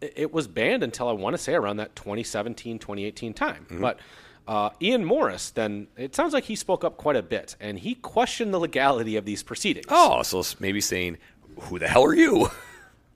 it 0.00 0.12
it 0.16 0.32
was 0.32 0.46
banned 0.46 0.82
until 0.82 1.08
I 1.08 1.12
want 1.12 1.34
to 1.34 1.38
say 1.42 1.54
around 1.54 1.76
that 1.78 1.94
2017, 1.96 2.78
2018 2.78 3.32
time. 3.34 3.64
Mm-hmm. 3.70 3.80
But 3.80 3.98
uh, 4.46 4.70
Ian 4.82 5.04
Morris, 5.04 5.50
then, 5.50 5.86
it 5.96 6.14
sounds 6.14 6.32
like 6.32 6.44
he 6.44 6.54
spoke 6.56 6.84
up 6.84 6.96
quite 6.96 7.16
a 7.16 7.22
bit 7.22 7.56
and 7.60 7.78
he 7.78 7.94
questioned 7.94 8.52
the 8.52 8.58
legality 8.60 9.16
of 9.16 9.24
these 9.24 9.42
proceedings. 9.42 9.86
Oh, 9.88 10.22
so 10.22 10.42
maybe 10.60 10.80
saying, 10.80 11.18
"Who 11.60 11.78
the 11.78 11.88
hell 11.88 12.04
are 12.04 12.14
you?" 12.14 12.48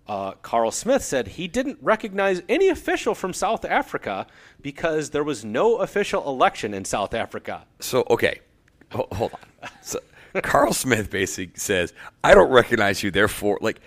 Uh, 0.09 0.33
Carl 0.41 0.71
Smith 0.71 1.05
said 1.05 1.29
he 1.29 1.47
didn't 1.49 1.77
recognize 1.83 2.41
any 2.49 2.71
official 2.71 3.15
from 3.15 3.35
South 3.35 3.63
Africa 3.67 4.27
because 4.63 5.11
there 5.11 5.23
was 5.23 5.45
no 5.45 5.77
official 5.77 6.27
election 6.27 6.73
in 6.73 6.87
South 6.87 7.13
Africa. 7.13 7.67
So 7.81 8.07
okay, 8.09 8.41
Ho- 8.93 9.09
hold 9.13 9.33
on. 9.35 9.69
So 9.83 9.99
Carl 10.43 10.73
Smith 10.73 11.11
basically 11.11 11.53
says, 11.59 11.93
"I 12.25 12.33
don't 12.35 12.51
recognize 12.51 13.03
you." 13.03 13.11
Therefore, 13.11 13.59
like 13.61 13.81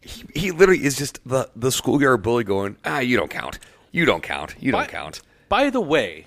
he, 0.00 0.24
he 0.34 0.50
literally 0.50 0.82
is 0.84 0.96
just 0.96 1.20
the 1.24 1.48
the 1.54 1.70
schoolyard 1.70 2.22
bully 2.22 2.42
going, 2.42 2.76
"Ah, 2.84 2.98
you 2.98 3.16
don't 3.16 3.30
count. 3.30 3.60
You 3.92 4.04
don't 4.04 4.22
count. 4.22 4.56
You 4.58 4.72
don't 4.72 4.80
By- 4.80 4.86
count." 4.88 5.20
By 5.48 5.70
the 5.70 5.80
way, 5.80 6.26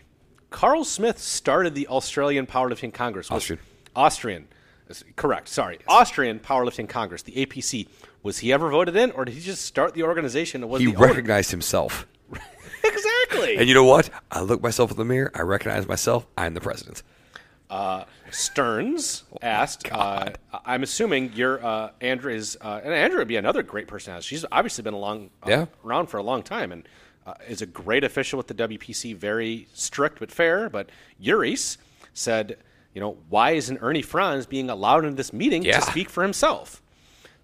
Carl 0.55 0.85
Smith 0.85 1.19
started 1.19 1.75
the 1.75 1.85
Australian 1.89 2.47
Powerlifting 2.47 2.93
Congress. 2.93 3.29
Austrian. 3.29 3.59
Austrian. 3.93 4.47
Correct. 5.17 5.49
Sorry. 5.49 5.79
Austrian 5.85 6.39
Powerlifting 6.39 6.87
Congress, 6.87 7.23
the 7.23 7.33
APC. 7.45 7.89
Was 8.23 8.37
he 8.37 8.53
ever 8.53 8.69
voted 8.69 8.95
in, 8.95 9.11
or 9.11 9.25
did 9.25 9.33
he 9.35 9.41
just 9.41 9.65
start 9.65 9.93
the 9.95 10.03
organization 10.03 10.63
and 10.63 10.71
was 10.71 10.79
He 10.79 10.87
the 10.87 10.95
owner? 10.95 11.07
recognized 11.07 11.51
himself, 11.51 12.07
exactly. 12.85 13.57
and 13.57 13.67
you 13.67 13.73
know 13.73 13.83
what? 13.83 14.09
I 14.31 14.39
look 14.39 14.61
myself 14.63 14.91
in 14.91 14.97
the 14.97 15.03
mirror. 15.03 15.29
I 15.35 15.41
recognize 15.41 15.89
myself. 15.89 16.25
I'm 16.37 16.53
the 16.53 16.61
president. 16.61 17.03
Stearns 18.31 19.23
asked. 19.41 19.91
Uh, 19.91 20.29
I'm 20.65 20.83
assuming 20.83 21.33
your 21.33 21.63
uh, 21.65 21.89
Andrew 21.99 22.33
is, 22.33 22.57
uh, 22.61 22.79
and 22.81 22.93
Andrew 22.93 23.19
would 23.19 23.27
be 23.27 23.35
another 23.35 23.61
great 23.61 23.87
personality. 23.89 24.25
She's 24.25 24.45
obviously 24.53 24.83
been 24.83 24.93
along, 24.93 25.31
uh, 25.43 25.49
Yeah. 25.49 25.65
around 25.85 26.07
for 26.07 26.15
a 26.17 26.23
long 26.23 26.43
time, 26.43 26.71
and 26.71 26.87
uh, 27.25 27.33
is 27.47 27.61
a 27.61 27.65
great 27.65 28.03
official 28.03 28.37
with 28.37 28.47
the 28.47 28.53
WPC. 28.53 29.15
Very 29.15 29.67
strict 29.73 30.19
but 30.19 30.31
fair. 30.31 30.69
But 30.69 30.89
Uris 31.21 31.77
said, 32.13 32.57
you 32.93 33.01
know, 33.01 33.17
why 33.29 33.51
isn't 33.51 33.79
Ernie 33.81 34.01
Frantz 34.01 34.45
being 34.45 34.69
allowed 34.69 35.05
in 35.05 35.15
this 35.15 35.33
meeting 35.33 35.63
Yeah. 35.63 35.79
to 35.79 35.85
speak 35.85 36.09
for 36.09 36.23
himself? 36.23 36.81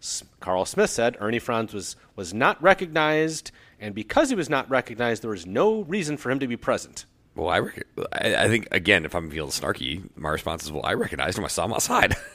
S- 0.02 0.24
Carl 0.40 0.66
Smith 0.66 0.90
said 0.90 1.16
Ernie 1.20 1.40
Frantz 1.40 1.74
was 1.74 1.96
was 2.16 2.34
not 2.34 2.62
recognized, 2.62 3.52
and 3.80 3.94
because 3.94 4.30
he 4.30 4.36
was 4.36 4.50
not 4.50 4.70
recognized, 4.70 5.22
there 5.24 5.30
was 5.32 5.46
no 5.46 5.82
reason 5.84 6.18
for 6.18 6.32
him 6.32 6.40
to 6.40 6.48
be 6.48 6.58
present. 6.58 7.06
Well, 7.36 7.50
I, 7.50 7.60
rec- 7.60 7.86
I 8.12 8.36
I 8.36 8.48
think 8.48 8.68
again, 8.72 9.06
if 9.06 9.14
I'm 9.16 9.30
feeling 9.30 9.52
snarky, 9.52 10.10
my 10.16 10.30
response 10.30 10.64
is, 10.64 10.72
"Well, 10.72 10.86
I 10.86 10.94
recognized 10.96 11.38
him. 11.38 11.46
I 11.46 11.50
saw 11.50 11.66
him 11.66 11.74
outside." 11.74 12.16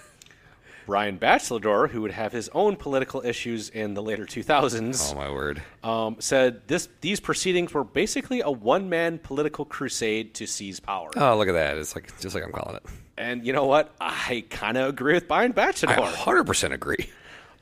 Brian 0.86 1.16
Bachelor, 1.16 1.88
who 1.88 2.00
would 2.02 2.12
have 2.12 2.32
his 2.32 2.48
own 2.54 2.76
political 2.76 3.20
issues 3.24 3.68
in 3.70 3.94
the 3.94 4.02
later 4.02 4.24
2000s, 4.24 5.12
Oh 5.12 5.16
my 5.16 5.30
word. 5.30 5.60
um, 5.82 6.16
said 6.20 6.66
this 6.68 6.88
these 7.00 7.18
proceedings 7.20 7.74
were 7.74 7.84
basically 7.84 8.40
a 8.40 8.50
one 8.50 8.88
man 8.88 9.18
political 9.18 9.64
crusade 9.64 10.32
to 10.34 10.46
seize 10.46 10.80
power. 10.80 11.10
Oh, 11.16 11.36
look 11.36 11.48
at 11.48 11.52
that. 11.52 11.76
It's 11.76 11.94
like 11.94 12.18
just 12.20 12.34
like 12.34 12.44
I'm 12.44 12.52
calling 12.52 12.76
it. 12.76 12.84
And 13.18 13.46
you 13.46 13.52
know 13.52 13.66
what? 13.66 13.94
I 14.00 14.44
kind 14.48 14.76
of 14.76 14.88
agree 14.88 15.14
with 15.14 15.26
Brian 15.26 15.52
Bachelor. 15.52 15.92
I 15.92 15.96
100% 15.96 16.72
agree. 16.72 17.10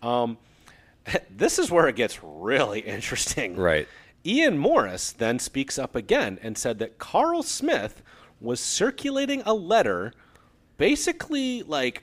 this 1.31 1.59
is 1.59 1.71
where 1.71 1.89
it 1.89 1.97
gets 1.97 2.23
really 2.23 2.81
interesting. 2.81 3.57
Right. 3.57 3.89
Ian 4.27 4.59
Morris 4.59 5.13
then 5.13 5.39
speaks 5.39 5.79
up 5.79 5.95
again 5.95 6.39
and 6.43 6.57
said 6.57 6.79
that 6.79 6.99
Carl 6.99 7.43
Smith 7.43 8.03
was 8.41 8.61
circulating 8.61 9.43
a 9.47 9.55
letter 9.55 10.13
basically 10.77 11.63
like 11.63 12.03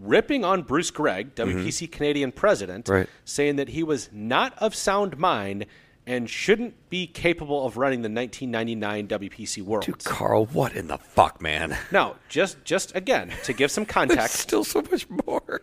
ripping 0.00 0.44
on 0.44 0.62
Bruce 0.62 0.90
Gregg, 0.90 1.34
WPC 1.34 1.90
Canadian 1.90 2.32
president, 2.32 2.84
Mm-hmm. 2.86 2.94
Right. 2.94 3.08
saying 3.24 3.56
that 3.56 3.68
he 3.70 3.82
was 3.82 4.08
not 4.12 4.54
of 4.58 4.74
sound 4.74 5.16
mind 5.18 5.66
and 6.06 6.30
shouldn't 6.30 6.88
be 6.88 7.06
capable 7.06 7.66
of 7.66 7.76
running 7.76 8.02
the 8.02 8.08
1999 8.08 9.08
WPC 9.08 9.62
World. 9.62 9.84
Dude, 9.86 10.04
Carl, 10.04 10.46
what 10.46 10.76
in 10.76 10.86
the 10.86 10.98
fuck, 10.98 11.40
man? 11.42 11.76
Now, 11.90 12.16
just 12.28 12.62
just 12.64 12.94
again 12.94 13.32
to 13.44 13.52
give 13.52 13.70
some 13.70 13.84
context, 13.98 14.34
Still 14.36 14.62
so 14.64 14.82
much 14.82 15.08
more. 15.26 15.62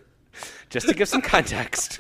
just 0.70 0.88
to 0.90 0.94
give 0.94 1.08
some 1.08 1.22
context, 1.22 2.00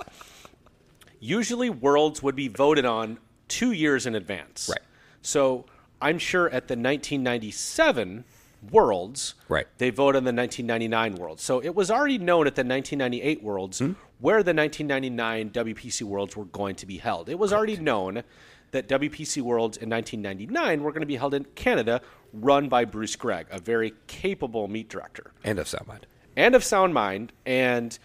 usually 1.19 1.69
worlds 1.69 2.21
would 2.21 2.35
be 2.35 2.47
voted 2.49 2.85
on 2.85 3.17
two 3.47 3.71
years 3.71 4.05
in 4.05 4.15
advance. 4.15 4.67
Right. 4.69 4.79
So 5.21 5.65
I'm 6.01 6.17
sure 6.17 6.47
at 6.47 6.67
the 6.67 6.73
1997 6.75 8.25
worlds, 8.71 9.35
Right. 9.49 9.67
they 9.77 9.89
voted 9.89 10.17
on 10.17 10.23
the 10.23 10.33
1999 10.33 11.15
worlds. 11.15 11.43
So 11.43 11.59
it 11.61 11.75
was 11.75 11.89
already 11.91 12.17
known 12.17 12.47
at 12.47 12.55
the 12.55 12.63
1998 12.63 13.43
worlds 13.43 13.79
hmm? 13.79 13.93
where 14.19 14.43
the 14.43 14.53
1999 14.53 15.49
WPC 15.51 16.03
worlds 16.03 16.35
were 16.35 16.45
going 16.45 16.75
to 16.75 16.85
be 16.85 16.97
held. 16.97 17.29
It 17.29 17.39
was 17.39 17.51
already 17.53 17.77
known 17.77 18.23
that 18.71 18.87
WPC 18.87 19.41
worlds 19.41 19.77
in 19.77 19.89
1999 19.89 20.81
were 20.81 20.91
going 20.91 21.01
to 21.01 21.07
be 21.07 21.15
held 21.17 21.33
in 21.33 21.45
Canada, 21.55 22.01
run 22.33 22.69
by 22.69 22.85
Bruce 22.85 23.15
Gregg, 23.15 23.45
a 23.51 23.59
very 23.59 23.93
capable 24.07 24.67
meet 24.67 24.89
director 24.89 25.31
And 25.43 25.59
of 25.59 25.67
sound 25.67 25.87
mind. 25.87 26.07
and 26.35 26.55
of 26.55 26.63
sound 26.63 26.93
mind 26.93 27.33
and 27.45 27.97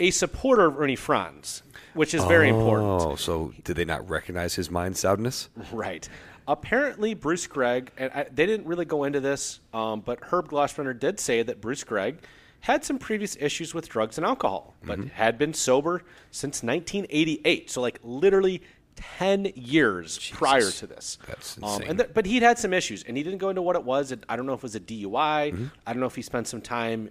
a 0.00 0.10
supporter 0.10 0.64
of 0.66 0.80
Ernie 0.80 0.96
Frantz, 0.96 1.62
which 1.94 2.12
is 2.14 2.24
very 2.24 2.48
important. 2.48 2.88
Oh, 3.02 3.14
so 3.14 3.52
did 3.62 3.76
they 3.76 3.84
not 3.84 4.08
recognize 4.10 4.56
his 4.56 4.68
mind 4.68 4.96
soundness? 4.96 5.48
Right. 5.70 6.08
Apparently, 6.48 7.14
Bruce 7.14 7.46
Gregg, 7.46 7.90
and 7.96 8.10
I, 8.12 8.24
they 8.32 8.46
didn't 8.46 8.66
really 8.66 8.84
go 8.84 9.04
into 9.04 9.20
this, 9.20 9.60
um, 9.72 10.00
but 10.00 10.18
Herb 10.22 10.48
Glossbrenner 10.48 10.98
did 10.98 11.20
say 11.20 11.42
that 11.42 11.60
Bruce 11.60 11.84
Gregg 11.84 12.18
had 12.60 12.84
some 12.84 12.98
previous 12.98 13.36
issues 13.40 13.74
with 13.74 13.88
drugs 13.88 14.18
and 14.18 14.26
alcohol, 14.26 14.74
but 14.84 14.98
Mm-hmm. 14.98 15.08
had 15.08 15.38
been 15.38 15.52
sober 15.54 16.02
since 16.30 16.62
1988. 16.62 17.70
So, 17.70 17.80
like, 17.80 17.98
literally 18.02 18.62
10 18.96 19.52
years 19.56 20.30
prior 20.30 20.70
to 20.70 20.86
this. 20.86 21.18
That's 21.26 21.58
Um, 21.62 21.82
and 21.86 21.98
th- 21.98 22.10
but 22.14 22.26
he'd 22.26 22.42
had 22.42 22.58
some 22.58 22.72
issues, 22.72 23.02
and 23.04 23.16
he 23.16 23.22
didn't 23.22 23.38
go 23.38 23.48
into 23.48 23.62
what 23.62 23.74
it 23.74 23.84
was. 23.84 24.12
I 24.28 24.36
don't 24.36 24.46
know 24.46 24.52
if 24.52 24.60
it 24.60 24.62
was 24.64 24.74
a 24.76 24.80
DUI. 24.80 25.52
Mm-hmm. 25.52 25.64
I 25.86 25.92
don't 25.92 26.00
know 26.00 26.06
if 26.06 26.14
he 26.14 26.22
spent 26.22 26.46
some 26.46 26.60
time 26.60 27.10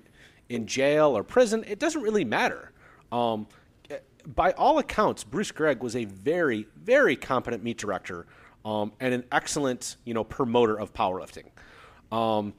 in 0.50 0.68
jail 0.68 1.18
or 1.18 1.24
prison. 1.24 1.64
It 1.68 1.80
doesn't 1.80 2.02
really 2.02 2.24
matter. 2.26 2.72
Um, 3.12 3.48
eh, 3.90 3.98
by 4.36 4.52
all 4.54 4.78
accounts, 4.80 5.24
Bruce 5.24 5.52
Gregg 5.52 5.82
was 5.82 5.96
a 5.96 6.06
very, 6.06 6.68
very 6.78 7.16
competent 7.16 7.64
meet 7.64 7.78
director 7.78 8.26
um, 8.66 8.92
and 9.00 9.14
an 9.14 9.24
excellent, 9.32 9.96
you 10.06 10.14
know, 10.14 10.24
promoter 10.24 10.80
of 10.80 10.94
powerlifting. 10.94 11.46
Um, 12.12 12.54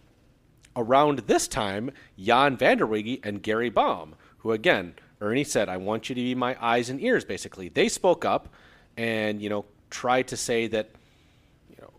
around 0.77 1.21
this 1.21 1.47
time, 1.49 1.91
Jan 2.19 2.57
Vanderwege 2.57 3.21
and 3.25 3.43
Gary 3.43 3.71
Baum, 3.71 4.15
who 4.39 4.53
again, 4.53 4.95
Ernie 5.21 5.45
said, 5.45 5.69
I 5.69 5.77
want 5.77 6.09
you 6.09 6.15
to 6.15 6.21
be 6.21 6.35
my 6.35 6.57
eyes 6.61 6.91
and 6.91 7.01
ears, 7.01 7.25
basically. 7.25 7.69
They 7.69 7.89
spoke 7.89 8.25
up 8.25 8.49
and, 8.97 9.41
you 9.41 9.49
know, 9.49 9.65
tried 9.91 10.29
to 10.29 10.37
say 10.37 10.67
that 10.69 10.91
you 11.71 11.77
know, 11.81 11.91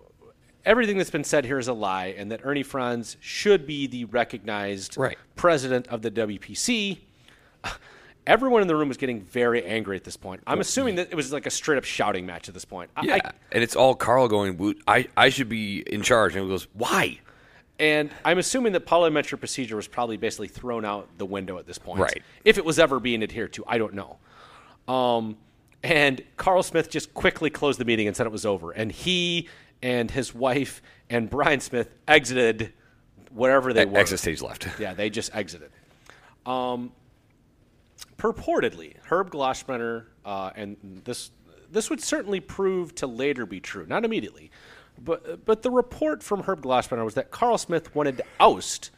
everything 0.66 0.98
that's 0.98 1.10
been 1.12 1.24
said 1.24 1.46
here 1.46 1.60
is 1.60 1.68
a 1.68 1.74
lie 1.74 2.08
and 2.18 2.32
that 2.32 2.42
Ernie 2.44 2.64
Frantz 2.64 3.16
should 3.22 3.66
be 3.66 3.88
the 3.88 4.06
recognized 4.06 4.98
Right. 4.98 5.18
president 5.36 5.88
of 5.88 6.02
the 6.02 6.12
WPC. 6.12 7.00
Everyone 8.26 8.62
in 8.62 8.68
the 8.68 8.76
room 8.76 8.88
was 8.88 8.98
getting 8.98 9.22
very 9.22 9.66
angry 9.66 9.98
at 9.98 10.04
this 10.04 10.16
point. 10.16 10.42
I'm 10.48 10.62
assuming 10.62 10.96
that 10.96 11.10
it 11.12 11.16
was 11.16 11.34
like 11.34 11.46
a 11.46 11.50
straight 11.50 11.78
up 11.78 11.84
shouting 11.84 12.26
match 12.26 12.48
at 12.48 12.54
this 12.54 12.64
point. 12.66 12.90
I- 12.96 13.06
Yeah. 13.06 13.16
I, 13.26 13.32
and 13.52 13.64
it's 13.64 13.76
all 13.76 13.96
Carl 13.96 14.28
going, 14.28 14.76
I, 14.88 15.08
I 15.18 15.30
should 15.30 15.50
be 15.50 15.80
in 15.82 16.02
charge. 16.04 16.36
And 16.36 16.44
he 16.46 16.50
goes, 16.50 16.68
why? 16.74 17.20
And 17.80 18.12
I'm 18.24 18.38
assuming 18.38 18.72
that 18.74 18.86
parliamentary 18.86 19.38
procedure 19.40 19.76
was 19.76 19.88
probably 19.88 20.16
basically 20.16 20.48
thrown 20.48 20.86
out 20.86 21.10
the 21.18 21.26
window 21.26 21.58
at 21.58 21.68
this 21.68 21.78
point. 21.78 22.00
Right. 22.00 22.22
If 22.46 22.58
it 22.58 22.64
was 22.64 22.80
ever 22.80 23.00
being 23.00 23.24
adhered 23.24 23.52
to, 23.54 23.64
I 23.68 23.78
don't 23.78 23.94
know. 23.94 24.18
Um, 24.88 25.38
and 25.84 26.22
Carl 26.38 26.64
Smith 26.64 26.90
just 26.90 27.14
quickly 27.14 27.50
closed 27.50 27.80
the 27.80 27.86
meeting 27.86 28.08
and 28.08 28.16
said 28.16 28.26
it 28.26 28.32
was 28.32 28.46
over. 28.46 28.72
And 28.72 28.92
he 28.92 29.50
and 29.82 30.10
his 30.10 30.34
wife 30.34 30.82
and 31.10 31.30
Brian 31.30 31.60
Smith 31.60 31.90
exited 32.08 32.72
wherever 33.34 33.74
they 33.74 33.86
were. 33.86 33.98
Exit 33.98 34.20
stage 34.20 34.42
left. 34.42 34.68
Yeah, 34.80 34.94
they 34.94 35.10
just 35.10 35.36
exited. 35.36 35.72
Um, 36.46 36.92
purportedly, 38.24 38.96
Herb 39.10 39.30
Glossbrenner, 39.32 40.06
uh, 40.24 40.52
and 40.56 41.02
this 41.04 41.32
this 41.70 41.90
would 41.90 42.02
certainly 42.02 42.40
prove 42.40 42.96
to 42.96 43.08
later 43.08 43.46
be 43.46 43.60
true, 43.60 43.86
not 43.88 44.06
immediately, 44.06 44.50
but 44.98 45.46
but 45.46 45.62
the 45.62 45.70
report 45.70 46.24
from 46.24 46.44
Herb 46.44 46.62
Glossbrenner 46.62 47.04
was 47.04 47.16
that 47.16 47.32
Carl 47.32 47.58
Smith 47.58 47.94
wanted 47.94 48.18
to 48.18 48.24
oust 48.40 48.92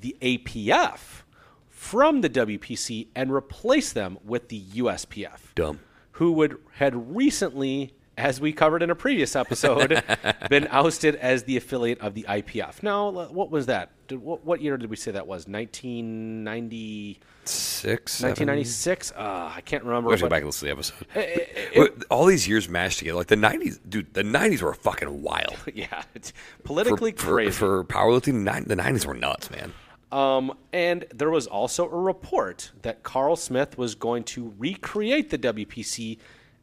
the 0.00 0.16
APF 0.22 1.22
from 1.68 2.20
the 2.20 2.30
WPC 2.30 3.08
and 3.16 3.32
replace 3.32 3.92
them 3.92 4.18
with 4.24 4.48
the 4.48 4.62
USPF 4.62 5.54
Dumb. 5.56 5.80
who 6.12 6.32
would 6.32 6.58
had 6.74 7.16
recently, 7.16 7.94
as 8.16 8.40
we 8.40 8.52
covered 8.52 8.82
in 8.82 8.90
a 8.90 8.94
previous 8.94 9.34
episode, 9.34 10.04
been 10.48 10.68
ousted 10.70 11.16
as 11.16 11.44
the 11.44 11.56
affiliate 11.56 12.00
of 12.00 12.14
the 12.14 12.24
IPF. 12.28 12.82
Now, 12.84 13.10
what 13.10 13.50
was 13.50 13.66
that? 13.66 13.90
Did, 14.08 14.22
what, 14.22 14.42
what 14.44 14.62
year 14.62 14.78
did 14.78 14.88
we 14.88 14.96
say 14.96 15.10
that 15.12 15.26
was? 15.26 15.46
1996? 15.46 18.22
1996? 18.22 19.12
Uh, 19.12 19.52
I 19.54 19.60
can't 19.60 19.84
remember. 19.84 20.08
Going 20.08 20.20
go 20.20 20.28
back 20.28 20.38
and 20.38 20.46
listen 20.46 20.68
to 20.68 20.74
the 20.74 20.80
episode. 20.80 21.06
Well, 21.76 21.88
All 22.10 22.24
these 22.24 22.48
years 22.48 22.66
mashed 22.68 23.00
together. 23.00 23.18
Like 23.18 23.26
the 23.26 23.36
90s, 23.36 23.78
dude, 23.86 24.14
the 24.14 24.22
90s 24.22 24.62
were 24.62 24.72
fucking 24.72 25.20
wild. 25.22 25.54
yeah, 25.74 26.02
it's 26.14 26.32
politically 26.64 27.12
for, 27.12 27.34
crazy. 27.34 27.50
for 27.50 27.84
powerlifting, 27.84 28.44
the 28.44 28.50
90s 28.50 28.66
the 28.68 28.76
90s 28.76 29.04
were 29.06 29.12
nuts, 29.14 29.50
man. 29.50 29.74
Um, 30.10 30.54
and 30.72 31.04
there 31.14 31.28
was 31.28 31.46
also 31.46 31.84
a 31.84 32.00
report 32.00 32.70
that 32.80 33.02
Carl 33.02 33.36
Smith 33.36 33.76
was 33.76 33.94
going 33.94 34.24
to 34.24 34.54
recreate 34.58 35.28
the 35.28 35.36
WPC 35.36 36.16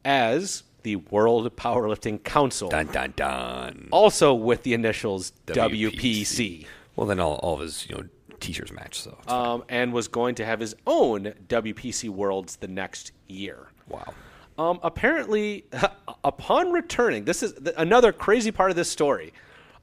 as 0.04 0.64
the 0.82 0.96
World 0.98 1.56
Powerlifting 1.56 2.24
Council, 2.24 2.70
Dun, 2.70 2.88
dun, 2.88 3.14
dun. 3.16 3.88
also 3.92 4.34
with 4.34 4.64
the 4.64 4.74
initials 4.74 5.32
WPC. 5.48 5.92
WPC. 5.92 6.66
Well, 6.96 7.08
then 7.08 7.20
all, 7.20 7.36
all 7.36 7.56
of 7.56 7.62
his, 7.62 7.88
you 7.90 7.96
know, 7.96 8.04
t-shirts 8.40 8.72
match, 8.72 9.00
so. 9.02 9.18
um, 9.28 9.64
and 9.70 9.94
was 9.94 10.08
going 10.08 10.36
to 10.36 10.46
have 10.46 10.60
his 10.60 10.76
own 10.86 11.34
WPC 11.48 12.10
Worlds 12.10 12.58
the 12.58 12.68
next 12.68 13.12
year. 13.28 13.68
wow. 13.88 14.14
Um, 14.58 14.80
apparently, 14.84 15.66
upon 16.24 16.72
returning, 16.72 17.26
this 17.26 17.44
is 17.44 17.54
th- 17.54 17.76
another 17.78 18.14
crazy 18.14 18.52
part 18.52 18.70
of 18.70 18.78
this 18.78 18.90
story. 18.90 19.34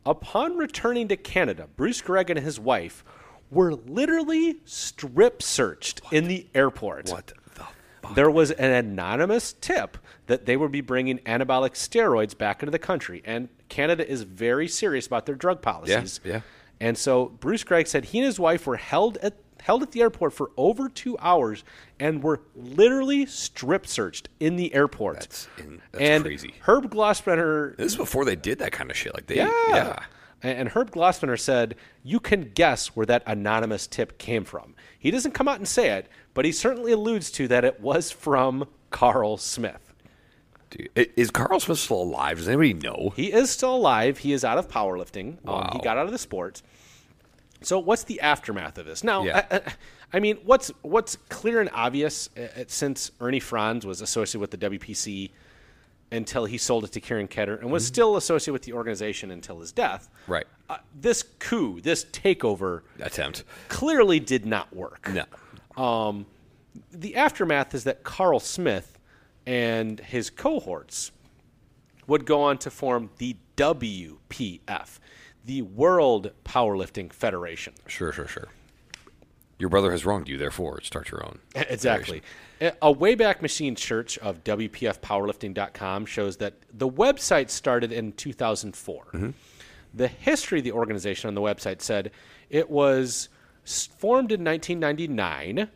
Upon 0.07 0.57
returning 0.57 1.09
to 1.09 1.17
Canada, 1.17 1.69
Bruce 1.77 2.01
Gregg 2.01 2.31
and 2.31 2.39
his 2.39 2.59
wife 2.59 3.05
were 3.51 3.75
literally 3.75 4.57
strip 4.65 5.43
searched 5.43 6.01
in 6.11 6.27
the 6.27 6.47
airport. 6.55 7.11
What 7.11 7.27
the 7.27 7.35
fuck? 8.01 8.15
There 8.15 8.31
was 8.31 8.51
an 8.53 8.71
anonymous 8.73 9.53
tip 9.61 9.99
that 10.27 10.47
they 10.47 10.57
would 10.57 10.73
be 10.73 10.81
bringing 10.81 11.19
anabolic 11.19 11.73
steroids 11.75 12.37
back 12.37 12.63
into 12.63 12.71
the 12.71 12.79
country, 12.79 13.21
and 13.27 13.49
Canada 13.69 14.11
is 14.11 14.23
very 14.23 14.69
serious 14.69 15.07
about 15.07 15.27
their 15.27 15.35
drug 15.35 15.61
policies. 15.61 16.19
yeah. 16.25 16.41
And 16.83 16.99
so 16.99 17.26
Bruce 17.26 17.62
Gregg 17.62 17.87
said 17.87 18.07
he 18.07 18.18
and 18.18 18.26
his 18.26 18.41
wife 18.41 18.66
were 18.66 18.76
held 18.76 19.16
at 19.18 19.35
held 19.62 19.85
at 19.85 19.93
the 19.93 20.01
airport 20.01 20.33
for 20.33 20.51
over 20.57 20.89
two 20.89 21.16
hours 21.20 21.62
and 22.01 22.20
were 22.20 22.41
literally 22.57 23.24
strip 23.26 23.87
searched 23.87 24.28
in 24.41 24.57
the 24.57 24.74
airport. 24.74 25.20
That's 25.20 25.49
in- 25.59 25.80
that's 25.93 26.03
and 26.03 26.24
crazy. 26.24 26.55
Herb 26.62 26.93
Glossbrenner 26.93 27.76
This 27.76 27.93
is 27.93 27.97
before 27.97 28.24
they 28.24 28.35
did 28.35 28.59
that 28.59 28.72
kind 28.72 28.91
of 28.91 28.97
shit. 28.97 29.14
Like 29.14 29.26
they, 29.28 29.37
yeah. 29.37 29.53
yeah. 29.68 30.05
And 30.43 30.68
Herb 30.70 30.91
Glossbrenner 30.91 31.39
said, 31.39 31.76
you 32.03 32.18
can 32.18 32.51
guess 32.53 32.97
where 32.97 33.07
that 33.07 33.22
anonymous 33.28 33.87
tip 33.87 34.18
came 34.18 34.43
from. 34.43 34.74
He 34.99 35.12
doesn't 35.12 35.30
come 35.33 35.47
out 35.47 35.59
and 35.59 35.68
say 35.68 35.91
it, 35.91 36.09
but 36.35 36.45
he 36.45 36.51
certainly 36.51 36.91
alludes 36.91 37.30
to 37.33 37.47
that 37.47 37.64
it 37.64 37.80
was 37.80 38.11
from 38.11 38.66
Carl 38.91 39.37
Smith. 39.37 39.91
Dude, 40.73 40.89
is 41.16 41.31
Carl 41.31 41.61
Smith 41.61 41.79
still 41.79 42.03
alive? 42.03 42.39
Does 42.39 42.49
anybody 42.49 42.75
know? 42.75 43.12
He 43.14 43.33
is 43.33 43.51
still 43.51 43.75
alive. 43.77 44.18
He 44.18 44.33
is 44.33 44.45
out 44.45 44.59
of 44.59 44.68
powerlifting. 44.68 45.37
Um, 45.47 45.68
he 45.73 45.79
got 45.81 45.97
out 45.99 46.07
of 46.07 46.12
the 46.12 46.18
sport. 46.18 46.62
So 47.61 47.79
what's 47.79 48.05
the 48.05 48.20
aftermath 48.20 48.79
of 48.79 48.87
this? 48.87 49.05
Now, 49.05 49.23
Yeah. 49.25 49.47
I, 49.51 49.57
I, 49.57 49.61
I 50.14 50.20
mean, 50.20 50.39
what's 50.45 50.68
what's 50.83 51.16
clear 51.29 51.61
and 51.61 51.70
obvious 51.73 52.29
uh, 52.37 52.64
since 52.66 53.12
Ernie 53.20 53.41
Frantz 53.41 53.87
was 53.87 54.01
associated 54.01 54.41
with 54.41 54.51
the 54.51 54.59
WPC 54.59 55.31
until 56.11 56.45
he 56.45 56.59
sold 56.59 56.85
it 56.85 56.93
to 56.93 57.01
Kieran 57.01 57.29
Kidder 57.29 57.57
and 57.57 57.70
was 57.73 57.87
still 57.87 58.16
associated 58.16 58.53
with 58.53 58.62
the 58.62 58.73
organization 58.75 59.31
until 59.31 59.61
his 59.61 59.73
death. 59.73 60.11
Mm-hmm. 60.25 60.33
Right. 60.33 60.47
Uh, 60.68 60.77
this 61.01 61.23
coup, 61.39 61.81
this 61.81 62.05
takeover, 62.05 62.83
Attempt. 63.01 63.45
clearly 63.68 64.20
did 64.20 64.45
not 64.45 64.75
work. 64.75 65.11
No. 65.11 65.25
Um, 65.83 66.27
the 66.91 67.16
aftermath 67.16 67.75
is 67.75 67.85
that 67.85 68.03
Carl 68.03 68.41
Smith 68.41 68.99
and 69.47 70.01
his 70.01 70.30
cohorts 70.30 71.12
would 72.07 72.24
go 72.24 72.43
on 72.43 72.59
to 72.59 72.70
form 72.70 73.11
the 73.18 73.36
WPF, 73.57 74.99
the 75.45 75.62
World 75.62 76.32
Powerlifting 76.45 77.12
Federation. 77.12 77.74
Sure, 77.86 78.12
sure, 78.12 78.26
sure. 78.26 78.49
Your 79.59 79.68
brother 79.68 79.93
has 79.93 80.05
wronged 80.05 80.28
you, 80.28 80.38
therefore 80.38 80.80
start 80.80 81.11
your 81.11 81.24
own. 81.24 81.38
Exactly. 81.55 82.22
A- 82.61 82.72
A 82.82 82.93
Wayback 82.95 83.40
Machine 83.43 83.76
search 83.76 84.18
of 84.18 84.43
WPFpowerlifting.com 84.43 86.07
shows 86.07 86.36
that 86.38 86.55
the 86.72 86.88
website 86.88 87.51
started 87.51 87.93
in 87.93 88.12
2004. 88.12 89.05
Mm-hmm. 89.05 89.30
The 89.95 90.09
history 90.09 90.59
of 90.59 90.64
the 90.64 90.72
organization 90.72 91.28
on 91.28 91.34
the 91.34 91.40
website 91.40 91.80
said 91.82 92.11
it 92.51 92.70
was 92.70 93.28
formed 93.64 94.32
in 94.32 94.43
1999, 94.43 95.68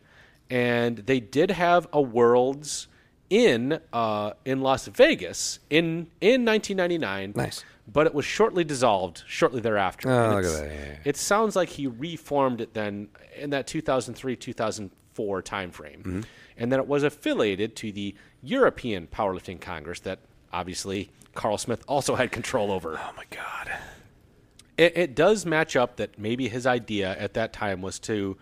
and 0.50 0.96
they 0.98 1.20
did 1.20 1.50
have 1.52 1.86
a 1.92 2.00
Worlds 2.00 2.88
in 3.30 3.80
uh, 3.92 4.32
in 4.44 4.60
Las 4.60 4.86
Vegas 4.86 5.58
in 5.70 6.08
in 6.20 6.44
1999. 6.44 7.32
Nice. 7.34 7.64
But 7.88 8.06
it 8.06 8.14
was 8.14 8.24
shortly 8.24 8.64
dissolved 8.64 9.22
shortly 9.28 9.60
thereafter. 9.60 10.10
Oh, 10.10 10.36
look 10.36 10.44
at 10.44 10.52
that. 10.52 10.66
Yeah, 10.66 10.86
yeah. 10.88 10.98
it 11.04 11.16
sounds 11.16 11.54
like 11.54 11.68
he 11.68 11.86
reformed 11.86 12.60
it 12.60 12.74
then 12.74 13.08
in 13.36 13.50
that 13.50 13.66
2003 13.66 14.34
2004 14.36 15.42
timeframe. 15.42 15.98
Mm-hmm. 15.98 16.20
And 16.58 16.72
then 16.72 16.80
it 16.80 16.88
was 16.88 17.02
affiliated 17.02 17.76
to 17.76 17.92
the 17.92 18.14
European 18.42 19.06
Powerlifting 19.06 19.60
Congress 19.60 20.00
that 20.00 20.18
obviously 20.52 21.10
Carl 21.34 21.58
Smith 21.58 21.84
also 21.86 22.16
had 22.16 22.32
control 22.32 22.72
over. 22.72 22.98
Oh 22.98 23.12
my 23.16 23.24
god. 23.30 23.70
It, 24.76 24.96
it 24.96 25.14
does 25.14 25.46
match 25.46 25.76
up 25.76 25.96
that 25.96 26.18
maybe 26.18 26.48
his 26.48 26.66
idea 26.66 27.16
at 27.18 27.34
that 27.34 27.52
time 27.52 27.82
was 27.82 27.98
to 28.00 28.36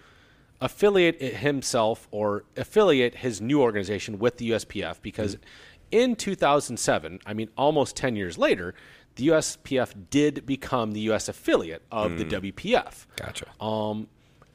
affiliate 0.61 1.21
himself 1.21 2.09
or 2.11 2.45
affiliate 2.57 3.17
his 3.17 3.41
new 3.41 3.61
organization 3.61 4.19
with 4.19 4.39
the 4.39 4.51
USPF 4.51 5.03
because 5.03 5.37
in 5.91 6.17
2007, 6.17 7.21
I 7.27 7.35
mean, 7.35 7.51
almost 7.57 7.97
10 7.97 8.17
years 8.17 8.39
later, 8.39 8.75
the 9.17 9.29
USPF 9.29 9.95
did 10.11 10.45
become 10.47 10.93
the 10.93 11.01
U.S. 11.01 11.29
affiliate 11.29 11.83
of 11.93 12.19
the 12.19 12.25
WPF. 12.25 13.07
Gotcha. 13.17 13.47
Um, 13.63 14.09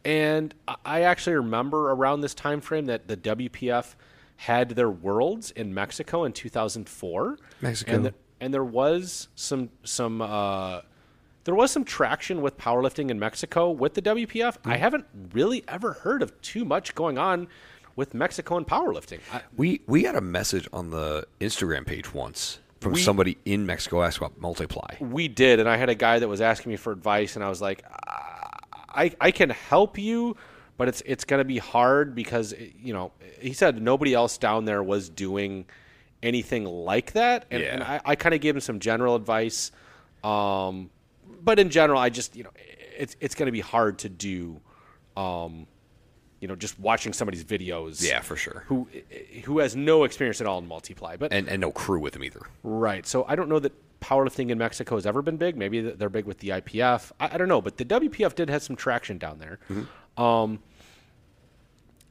and 0.04 0.54
I- 0.68 0.76
I 0.86 1.02
actually 1.02 1.36
remember 1.38 1.92
around 1.92 2.22
this 2.22 2.34
time 2.34 2.60
frame 2.62 2.86
that 2.86 3.08
the 3.08 3.16
WPF 3.18 3.96
had 4.38 4.70
their 4.72 4.90
worlds 4.90 5.52
in 5.52 5.74
Mexico 5.74 6.24
in 6.24 6.34
2004. 6.34 7.38
Mexico. 7.62 7.92
And, 7.92 8.06
the, 8.06 8.14
and 8.42 8.54
there 8.54 8.64
was 8.64 9.28
some 9.36 9.70
some 9.84 10.22
uh, 10.22 10.82
there 11.44 11.56
was 11.56 11.72
some 11.72 11.84
traction 11.84 12.42
with 12.42 12.58
powerlifting 12.58 13.10
in 13.10 13.20
Mexico 13.20 13.70
with 13.72 13.94
the 13.94 14.02
WPF. 14.02 14.58
I 14.66 14.78
haven't 14.78 15.06
really 15.34 15.64
ever 15.68 15.94
heard 15.94 16.22
of 16.22 16.40
too 16.42 16.66
much 16.66 16.96
going 16.96 17.18
on 17.18 17.48
with 17.96 18.14
Mexico 18.14 18.58
and 18.58 18.68
powerlifting. 18.68 19.20
I, 19.32 19.42
We 19.58 19.82
we 19.88 20.04
got 20.04 20.16
a 20.16 20.22
message 20.22 20.68
on 20.72 20.90
the 20.90 21.28
Instagram 21.40 21.86
page 21.86 22.14
once 22.14 22.60
from 22.80 22.96
somebody 22.96 23.38
in 23.44 23.66
Mexico 23.66 24.02
asking 24.02 24.26
about 24.28 24.40
multiply. 24.40 24.96
we 25.00 25.28
did, 25.28 25.60
and 25.60 25.68
I 25.68 25.76
had 25.76 25.90
a 25.90 25.96
guy 25.96 26.20
that 26.20 26.28
was 26.28 26.40
asking 26.40 26.72
me 26.72 26.78
for 26.78 26.94
advice, 26.94 27.36
and 27.36 27.44
I 27.44 27.50
was 27.50 27.62
like, 27.62 27.84
I 28.90 29.12
I 29.20 29.32
can 29.32 29.50
help 29.50 29.98
you, 29.98 30.38
but 30.78 30.88
it's 30.88 31.02
it's 31.06 31.26
going 31.26 31.40
to 31.40 31.46
be 31.46 31.58
hard 31.58 32.16
because 32.16 32.54
you 32.82 32.94
know 32.94 33.12
he 33.40 33.54
said 33.54 33.82
nobody 33.82 34.14
else 34.14 34.38
down 34.38 34.66
there 34.66 34.82
was 34.82 35.10
doing 35.10 35.66
anything 36.24 36.66
like 36.66 37.14
that, 37.14 37.46
and, 37.52 37.64
and 37.64 37.84
I, 37.84 38.02
I 38.06 38.16
kind 38.16 38.36
of 38.36 38.42
gave 38.42 38.56
him 38.56 38.62
some 38.62 38.80
general 38.80 39.16
advice, 39.16 39.72
um, 40.24 40.90
but 41.44 41.60
in 41.60 41.70
general, 41.70 42.00
I 42.00 42.10
just 42.10 42.36
you 42.36 42.44
know 42.44 42.52
it's 42.98 43.16
it's 43.20 43.36
going 43.36 43.48
to 43.48 43.52
be 43.52 43.62
hard 43.62 44.00
to 44.00 44.10
do, 44.10 44.60
um, 45.18 45.68
you 46.42 46.48
know, 46.48 46.56
just 46.56 46.80
watching 46.80 47.14
somebody's 47.14 47.44
videos, 47.44 48.06
Yeah, 48.06 48.22
for 48.22 48.36
sure. 48.36 48.64
who 48.68 48.88
who 49.46 49.60
has 49.60 49.76
no 49.76 50.04
experience 50.04 50.42
at 50.42 50.48
all 50.48 50.60
in 50.60 50.68
multiply, 50.68 51.16
but 51.18 51.32
And 51.34 51.48
and 51.48 51.62
no 51.62 51.72
crew 51.72 52.00
with 52.00 52.14
them 52.14 52.24
either. 52.24 52.42
Right. 52.64 53.06
So 53.06 53.26
I 53.28 53.36
don't 53.36 53.50
know 53.50 53.60
that 53.60 53.74
powerlifting 54.02 54.50
in 54.50 54.58
Mexico 54.58 54.96
has 54.96 55.06
ever 55.06 55.22
been 55.22 55.36
big. 55.38 55.58
Maybe 55.58 55.82
they're 55.82 56.10
big 56.10 56.26
with 56.26 56.40
the 56.40 56.50
IPF. 56.50 57.12
I, 57.20 57.32
I 57.34 57.38
don't 57.38 57.50
know, 57.50 57.62
but 57.62 57.78
the 57.78 57.86
WPF 57.86 58.34
did 58.36 58.50
have 58.50 58.64
some 58.64 58.76
traction 58.78 59.18
down 59.18 59.40
there. 59.40 59.60
Um, 60.18 60.60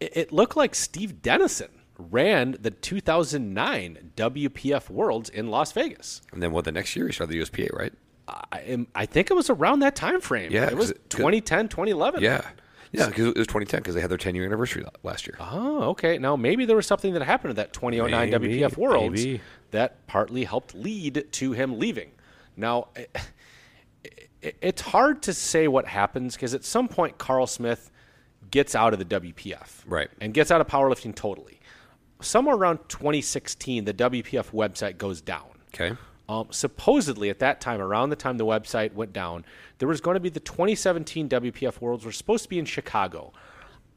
it, 0.01 0.17
it 0.17 0.33
looked 0.33 0.57
like 0.57 0.75
Steve 0.75 1.23
Denison 1.23 1.69
ran 1.99 2.57
the 2.61 2.71
2009 2.71 4.13
WPF 4.17 4.89
Worlds 4.91 5.29
in 5.31 5.49
Las 5.49 5.73
Vegas. 5.73 6.21
And 6.33 6.43
then 6.43 6.53
what 6.53 6.65
the 6.65 6.73
next 6.73 6.95
year 6.95 7.07
he 7.07 7.13
started 7.13 7.33
the 7.35 7.43
USPA, 7.43 7.73
right? 7.77 7.93
I, 8.53 8.61
am, 8.67 8.87
I 8.95 9.07
think 9.07 9.31
it 9.31 9.35
was 9.35 9.49
around 9.51 9.81
that 9.81 9.97
time 9.97 10.21
frame. 10.21 10.53
Yeah, 10.53 10.67
it 10.69 10.77
was 10.77 10.91
it- 10.91 11.09
2010, 11.11 11.69
2011. 11.69 12.23
Yeah. 12.23 12.43
Yeah, 12.91 13.07
because 13.09 13.27
it 13.27 13.37
was 13.37 13.47
2010 13.47 13.81
because 13.81 13.95
they 13.95 14.01
had 14.01 14.11
their 14.11 14.17
10 14.17 14.35
year 14.35 14.47
anniversary 14.47 14.83
last 15.03 15.27
year. 15.27 15.37
Oh, 15.41 15.91
okay. 15.91 16.17
Now 16.17 16.37
maybe 16.37 16.65
there 16.65 16.77
was 16.77 16.87
something 16.87 17.13
that 17.15 17.23
happened 17.23 17.51
at 17.51 17.57
that 17.57 17.73
2009 17.75 18.31
Maybe, 18.31 18.61
WPF 18.61 18.77
Worlds 18.79 19.23
maybe. 19.25 19.41
that 19.73 20.07
partly 20.07 20.45
helped 20.45 20.75
lead 20.75 21.27
to 21.33 21.53
him 21.53 21.79
leaving. 21.79 22.11
Now, 22.57 22.89
it, 22.97 23.15
it, 24.43 24.57
it's 24.63 24.81
hard 24.81 25.23
to 25.25 25.35
say 25.35 25.69
what 25.69 25.87
happens 25.87 26.35
because 26.35 26.55
at 26.55 26.65
some 26.65 26.89
point 26.89 27.19
Carl 27.19 27.47
Smith 27.47 27.91
gets 28.51 28.75
out 28.75 28.95
of 28.95 28.99
the 28.99 29.05
WPF, 29.05 29.83
Right. 29.87 30.09
and 30.23 30.33
gets 30.33 30.51
out 30.51 30.63
of 30.63 30.67
powerlifting 30.67 31.15
totally. 31.15 31.61
Somewhere 32.23 32.57
around 32.57 32.79
2016, 32.89 33.85
the 33.85 33.93
WPF 33.93 34.51
website 34.53 34.97
goes 34.97 35.21
down. 35.21 35.45
Okay. 35.75 35.95
Um, 36.29 36.49
supposedly, 36.51 37.31
at 37.31 37.39
that 37.39 37.61
time, 37.61 37.81
around 37.81 38.11
the 38.11 38.17
time 38.17 38.37
the 38.37 38.45
website 38.45 38.93
went 38.93 39.13
down, 39.15 39.45
there 39.79 39.89
was 39.89 40.01
going 40.01 40.15
to 40.15 40.21
be 40.21 40.29
the 40.29 40.41
2017 40.41 41.29
WPF 41.29 41.81
Worlds 41.81 42.05
were 42.05 42.13
supposed 42.13 42.43
to 42.43 42.49
be 42.51 42.59
in 42.59 42.65
Chicago. 42.67 43.33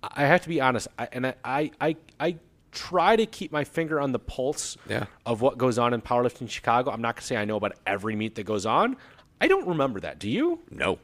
I 0.02 0.24
I 0.24 0.26
have 0.26 0.42
to 0.42 0.50
be 0.50 0.60
honest, 0.62 0.88
I, 0.98 1.08
and 1.12 1.28
I, 1.28 1.36
I, 1.44 1.72
I, 1.82 1.96
I 2.20 2.36
try 2.72 3.16
to 3.18 3.26
keep 3.26 3.52
my 3.52 3.64
finger 3.66 4.00
on 4.00 4.14
the 4.14 4.20
pulse 4.20 4.78
Yeah. 4.90 5.06
of 5.26 5.42
what 5.42 5.58
goes 5.58 5.78
on 5.78 5.94
in 5.94 6.02
powerlifting 6.02 6.42
in 6.42 6.48
Chicago. 6.48 6.90
I'm 6.90 7.02
not 7.02 7.16
going 7.16 7.22
to 7.22 7.28
say 7.28 7.36
I 7.38 7.46
know 7.46 7.58
about 7.58 7.74
every 7.86 8.16
meet 8.16 8.36
that 8.36 8.44
goes 8.44 8.66
on. 8.66 8.96
I 9.42 9.48
don't 9.48 9.68
remember 9.68 10.00
that. 10.00 10.18
Do 10.18 10.30
you? 10.30 10.60
No. 10.72 10.98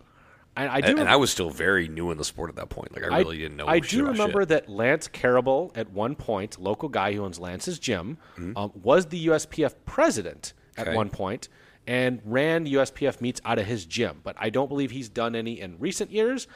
I, 0.55 0.77
I 0.77 0.81
do. 0.81 0.91
And, 0.91 0.99
and 1.01 1.09
I 1.09 1.17
was 1.17 1.29
still 1.29 1.49
very 1.51 1.87
new 1.89 2.09
in 2.09 2.17
the 2.17 2.23
sport 2.25 2.49
at 2.49 2.55
that 2.55 2.69
point. 2.69 2.93
Like, 2.95 3.03
I 3.03 3.17
really 3.19 3.37
didn't 3.37 3.57
know 3.57 3.67
I 3.67 3.79
do 3.79 4.05
remember 4.07 4.41
shit. 4.41 4.49
that 4.49 4.69
Lance 4.69 5.07
Carable, 5.07 5.71
at 5.75 5.91
one 5.91 6.15
point, 6.15 6.59
local 6.59 6.89
guy 6.89 7.13
who 7.13 7.23
owns 7.25 7.37
Lance's 7.39 7.77
gym, 7.77 8.17
Mm-hmm. 8.37 8.57
um, 8.57 8.71
was 8.81 9.07
the 9.07 9.27
USPF 9.27 9.75
president 9.85 10.53
at 10.77 10.93
one 10.93 11.09
point 11.09 11.49
and 11.87 12.21
ran 12.25 12.65
USPF 12.65 13.21
meets 13.21 13.41
out 13.45 13.57
of 13.57 13.65
his 13.65 13.85
gym. 13.85 14.19
But 14.23 14.35
I 14.37 14.49
don't 14.49 14.67
believe 14.67 14.91
he's 14.91 15.09
done 15.09 15.35
any 15.35 15.61
in 15.61 15.79
recent 15.79 16.11
years. 16.11 16.47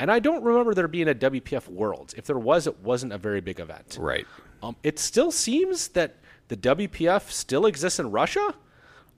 And 0.00 0.10
I 0.10 0.18
don't 0.18 0.42
remember 0.42 0.74
there 0.74 0.88
being 0.88 1.08
a 1.08 1.14
WPF 1.14 1.68
Worlds. 1.68 2.14
If 2.14 2.24
there 2.24 2.38
was, 2.38 2.66
it 2.66 2.80
wasn't 2.80 3.12
a 3.12 3.18
very 3.18 3.40
big 3.40 3.60
event. 3.60 3.96
Right. 4.00 4.26
Um, 4.62 4.76
it 4.82 4.98
still 4.98 5.30
seems 5.30 5.88
that 5.88 6.16
the 6.48 6.56
WPF 6.56 7.30
still 7.30 7.66
exists 7.66 7.98
in 7.98 8.10
Russia. 8.10 8.54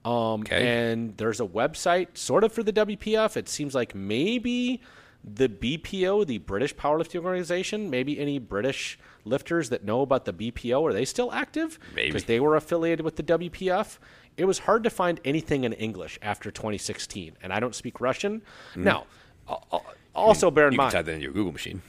Um, 0.04 0.42
Okay. 0.42 0.90
And 0.90 1.16
there's 1.16 1.40
a 1.40 1.46
website 1.46 2.18
sort 2.18 2.44
of 2.44 2.52
for 2.52 2.62
the 2.62 2.72
WPF. 2.72 3.36
It 3.36 3.48
seems 3.48 3.74
like 3.74 3.94
maybe 3.94 4.82
the 5.24 5.48
BPO, 5.48 6.26
the 6.26 6.38
British 6.38 6.74
Powerlifting 6.74 7.24
Organization, 7.24 7.88
maybe 7.88 8.18
any 8.18 8.38
British 8.40 8.98
lifters 9.24 9.68
that 9.70 9.84
know 9.84 10.02
about 10.02 10.24
the 10.24 10.32
BPO, 10.32 10.82
are 10.82 10.92
they 10.92 11.04
still 11.04 11.30
active? 11.32 11.78
Maybe. 11.94 12.08
Because 12.08 12.24
they 12.24 12.40
were 12.40 12.56
affiliated 12.56 13.04
with 13.04 13.14
the 13.16 13.22
WPF. 13.22 13.98
It 14.36 14.44
was 14.46 14.60
hard 14.60 14.84
to 14.84 14.90
find 14.90 15.20
anything 15.24 15.64
in 15.64 15.72
English 15.74 16.18
after 16.22 16.50
2016. 16.50 17.36
And 17.42 17.52
I 17.52 17.60
don't 17.60 17.74
speak 17.74 18.00
Russian. 18.00 18.42
Now, 18.74 19.04
al- 19.48 19.66
al- 19.72 19.84
also 20.14 20.50
bear 20.50 20.68
in 20.68 20.70
Mm. 20.70 20.74
You 20.74 20.78
mind 20.78 20.90
can 20.92 20.98
type 20.98 21.06
that 21.06 21.12
in 21.14 21.20
your 21.20 21.32
Google 21.32 21.52
machine. 21.52 21.82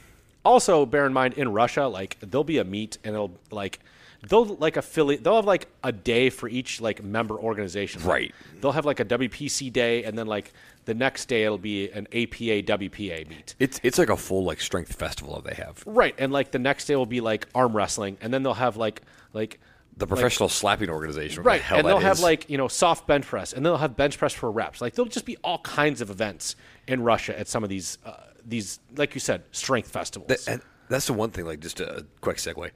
also 0.44 0.84
bear 0.86 1.06
in 1.06 1.12
mind 1.12 1.34
in 1.34 1.52
Russia, 1.52 1.86
like 1.86 2.18
there'll 2.20 2.44
be 2.44 2.58
a 2.58 2.64
meet 2.64 2.98
and 3.04 3.14
it'll 3.14 3.32
like 3.50 3.80
they'll 4.28 4.44
like 4.56 4.76
affiliate 4.76 5.22
they'll 5.24 5.36
have 5.36 5.44
like 5.46 5.68
a 5.82 5.92
day 5.92 6.30
for 6.30 6.48
each 6.48 6.80
like 6.80 7.02
member 7.02 7.34
organization. 7.34 8.02
Right. 8.02 8.34
They'll 8.60 8.72
have 8.72 8.84
like 8.86 9.00
a 9.00 9.04
WPC 9.04 9.72
day 9.72 10.04
and 10.04 10.16
then 10.18 10.26
like 10.26 10.52
the 10.86 10.94
next 10.94 11.26
day 11.26 11.44
it'll 11.44 11.56
be 11.58 11.90
an 11.90 12.06
APA 12.12 12.62
WPA 12.62 13.26
meet. 13.28 13.54
It's 13.58 13.80
it's 13.82 13.96
like 13.98 14.10
a 14.10 14.16
full 14.18 14.44
like 14.44 14.60
strength 14.60 14.94
festival 14.94 15.40
that 15.40 15.44
they 15.48 15.62
have. 15.62 15.82
Right. 15.86 16.14
And 16.18 16.30
like 16.32 16.50
the 16.50 16.58
next 16.58 16.84
day 16.86 16.96
will 16.96 17.06
be 17.06 17.20
like 17.22 17.46
arm 17.54 17.74
wrestling 17.74 18.18
and 18.20 18.32
then 18.32 18.42
they'll 18.42 18.54
have 18.54 18.76
like 18.76 19.00
like 19.32 19.60
The 19.96 20.06
professional 20.06 20.48
slapping 20.48 20.90
organization. 20.90 21.42
Right, 21.44 21.60
the 21.60 21.66
hell 21.66 21.78
and 21.78 21.88
they'll 21.88 21.98
have 21.98 22.16
is. 22.16 22.22
like 22.22 22.50
you 22.50 22.58
know 22.58 22.68
soft 22.68 23.06
bench 23.06 23.24
press, 23.26 23.52
and 23.52 23.64
they'll 23.64 23.76
have 23.76 23.96
bench 23.96 24.18
press 24.18 24.32
for 24.32 24.50
reps. 24.50 24.80
Like 24.80 24.94
there'll 24.94 25.08
just 25.08 25.26
be 25.26 25.36
all 25.44 25.58
kinds 25.58 26.00
of 26.00 26.10
events 26.10 26.56
in 26.88 27.02
Russia 27.02 27.38
at 27.38 27.46
some 27.48 27.62
of 27.62 27.70
these 27.70 27.98
uh, 28.04 28.14
these 28.44 28.80
like 28.96 29.14
you 29.14 29.20
said 29.20 29.44
strength 29.52 29.90
festivals. 29.90 30.28
That- 30.28 30.48
and 30.48 30.62
that's 30.88 31.06
the 31.06 31.12
one 31.12 31.30
thing. 31.30 31.44
Like 31.46 31.60
just 31.60 31.80
a 31.80 32.04
quick 32.20 32.38
segue. 32.38 32.70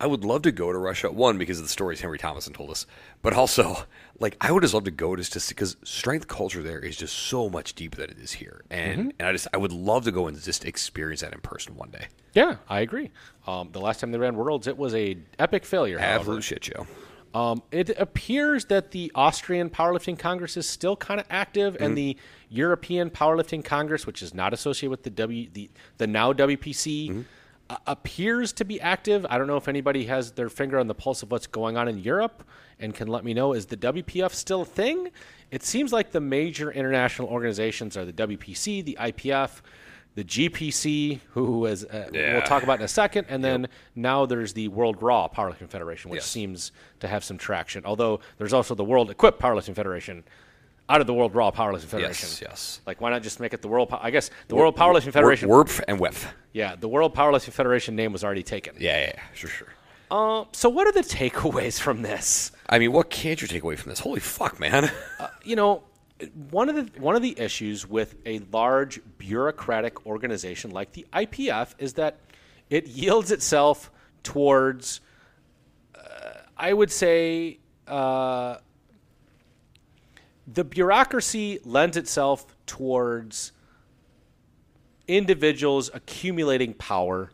I 0.00 0.06
would 0.06 0.24
love 0.24 0.42
to 0.42 0.52
go 0.52 0.72
to 0.72 0.78
Russia. 0.78 1.10
One 1.12 1.36
because 1.38 1.58
of 1.58 1.64
the 1.64 1.68
stories 1.68 2.00
Henry 2.00 2.18
Thomason 2.18 2.52
told 2.52 2.70
us, 2.70 2.86
but 3.22 3.34
also 3.34 3.84
like 4.18 4.36
I 4.40 4.50
would 4.50 4.62
just 4.62 4.74
love 4.74 4.84
to 4.84 4.90
go 4.90 5.14
just 5.14 5.32
to 5.34 5.40
see 5.40 5.52
because 5.54 5.76
strength 5.84 6.26
culture 6.26 6.62
there 6.62 6.78
is 6.80 6.96
just 6.96 7.14
so 7.16 7.48
much 7.50 7.74
deeper 7.74 7.98
than 7.98 8.10
it 8.10 8.18
is 8.18 8.32
here, 8.32 8.62
and 8.70 8.98
Mm-hmm. 9.00 9.08
and 9.18 9.28
I 9.28 9.32
just 9.32 9.46
I 9.52 9.58
would 9.58 9.72
love 9.72 10.04
to 10.04 10.12
go 10.12 10.26
and 10.26 10.40
just 10.40 10.64
experience 10.64 11.20
that 11.20 11.32
in 11.34 11.40
person 11.40 11.76
one 11.76 11.90
day. 11.90 12.06
Yeah, 12.32 12.56
I 12.68 12.80
agree. 12.80 13.10
Um, 13.46 13.68
the 13.72 13.80
last 13.80 14.00
time 14.00 14.10
they 14.12 14.18
ran 14.18 14.36
Worlds, 14.36 14.66
it 14.66 14.78
was 14.78 14.94
a 14.94 15.16
epic 15.38 15.64
failure. 15.64 15.98
Absolute 15.98 16.42
shit 16.44 16.64
show. 16.64 16.86
Um, 17.32 17.62
it 17.70 17.90
appears 17.90 18.64
that 18.66 18.90
the 18.90 19.12
Austrian 19.14 19.70
Powerlifting 19.70 20.18
Congress 20.18 20.56
is 20.56 20.68
still 20.68 20.96
kind 20.96 21.20
of 21.20 21.26
active, 21.30 21.76
and 21.78 21.96
the 21.96 22.16
European 22.48 23.08
Powerlifting 23.08 23.64
Congress, 23.64 24.04
which 24.04 24.20
is 24.20 24.34
not 24.34 24.52
associated 24.52 24.90
with 24.90 25.04
the 25.04 25.10
W, 25.10 25.48
the, 25.52 25.70
the 25.98 26.08
now 26.08 26.32
WPC, 26.32 27.20
uh, 27.20 27.22
appears 27.86 28.52
to 28.54 28.64
be 28.64 28.80
active. 28.80 29.26
I 29.28 29.38
don't 29.38 29.46
know 29.46 29.56
if 29.56 29.68
anybody 29.68 30.06
has 30.06 30.32
their 30.32 30.48
finger 30.48 30.78
on 30.78 30.86
the 30.86 30.94
pulse 30.94 31.22
of 31.22 31.30
what's 31.30 31.46
going 31.46 31.76
on 31.76 31.88
in 31.88 31.98
Europe 31.98 32.42
and 32.78 32.94
can 32.94 33.08
let 33.08 33.24
me 33.24 33.34
know. 33.34 33.52
Is 33.52 33.66
the 33.66 33.76
WPF 33.76 34.32
still 34.32 34.62
a 34.62 34.66
thing? 34.66 35.08
It 35.50 35.62
seems 35.62 35.92
like 35.92 36.12
the 36.12 36.20
major 36.20 36.70
international 36.70 37.28
organizations 37.28 37.96
are 37.96 38.04
the 38.04 38.12
WPC, 38.12 38.84
the 38.84 38.96
IPF, 39.00 39.60
the 40.14 40.24
GPC, 40.24 41.20
who 41.30 41.66
is 41.66 41.84
uh, 41.84 42.08
we'll 42.12 42.42
talk 42.42 42.62
about 42.64 42.78
in 42.80 42.84
a 42.84 42.88
second, 42.88 43.26
and 43.28 43.44
then 43.44 43.68
now 43.94 44.26
there's 44.26 44.52
the 44.52 44.66
World 44.68 45.00
Raw 45.02 45.28
Powerlifting 45.28 45.68
Federation, 45.68 46.10
which 46.10 46.18
Yes. 46.18 46.26
seems 46.26 46.72
to 46.98 47.06
have 47.08 47.22
some 47.22 47.38
traction. 47.38 47.84
Although 47.84 48.20
there's 48.38 48.52
also 48.52 48.74
the 48.74 48.84
World 48.84 49.10
Equipped 49.10 49.40
Powerlifting 49.40 49.74
Federation 49.76 50.24
out 50.90 51.00
of 51.00 51.06
the 51.06 51.14
World 51.14 51.34
Raw 51.34 51.50
Powerlifting 51.52 51.84
Federation. 51.84 52.28
Yes, 52.28 52.42
yes. 52.42 52.80
Like, 52.86 53.00
why 53.00 53.10
not 53.10 53.22
just 53.22 53.38
make 53.40 53.54
it 53.54 53.62
the 53.62 53.68
World? 53.68 53.88
Pow- 53.88 54.00
I 54.02 54.10
guess 54.10 54.30
the 54.48 54.56
World 54.56 54.76
Powerlifting 54.76 55.12
Federation. 55.12 55.48
WERF 55.48 55.80
and 55.86 55.98
WEF. 56.00 56.26
Yeah, 56.52 56.74
the 56.74 56.88
World 56.88 57.14
Powerlifting 57.14 57.52
Federation 57.52 57.94
name 57.96 58.12
was 58.12 58.24
already 58.24 58.42
taken. 58.42 58.74
Yeah, 58.78 58.98
yeah, 59.00 59.12
yeah, 59.14 59.22
sure, 59.34 59.50
sure. 59.50 59.68
Uh, 60.10 60.44
so, 60.50 60.68
what 60.68 60.88
are 60.88 60.92
the 60.92 61.02
takeaways 61.02 61.80
from 61.80 62.02
this? 62.02 62.50
I 62.68 62.80
mean, 62.80 62.90
what 62.92 63.10
can't 63.10 63.40
you 63.40 63.46
take 63.46 63.62
away 63.62 63.76
from 63.76 63.90
this? 63.90 64.00
Holy 64.00 64.20
fuck, 64.20 64.58
man! 64.58 64.90
You 65.44 65.56
know, 65.56 65.84
one 66.50 66.68
of 66.68 66.74
the 66.74 67.00
one 67.00 67.14
of 67.16 67.22
the 67.22 67.38
issues 67.38 67.88
with 67.88 68.16
a 68.26 68.40
large 68.52 69.00
bureaucratic 69.18 70.06
organization 70.06 70.70
like 70.70 70.92
the 70.92 71.06
IPF 71.12 71.74
is 71.78 71.94
that 71.94 72.18
it 72.68 72.86
yields 72.88 73.30
itself 73.30 73.90
towards, 74.22 75.00
uh, 75.94 76.00
I 76.56 76.72
would 76.72 76.90
say, 76.90 77.58
uh, 77.86 78.56
the 80.52 80.64
bureaucracy 80.64 81.60
lends 81.64 81.96
itself 81.96 82.56
towards 82.66 83.52
individuals 85.06 85.90
accumulating 85.92 86.74
power 86.74 87.30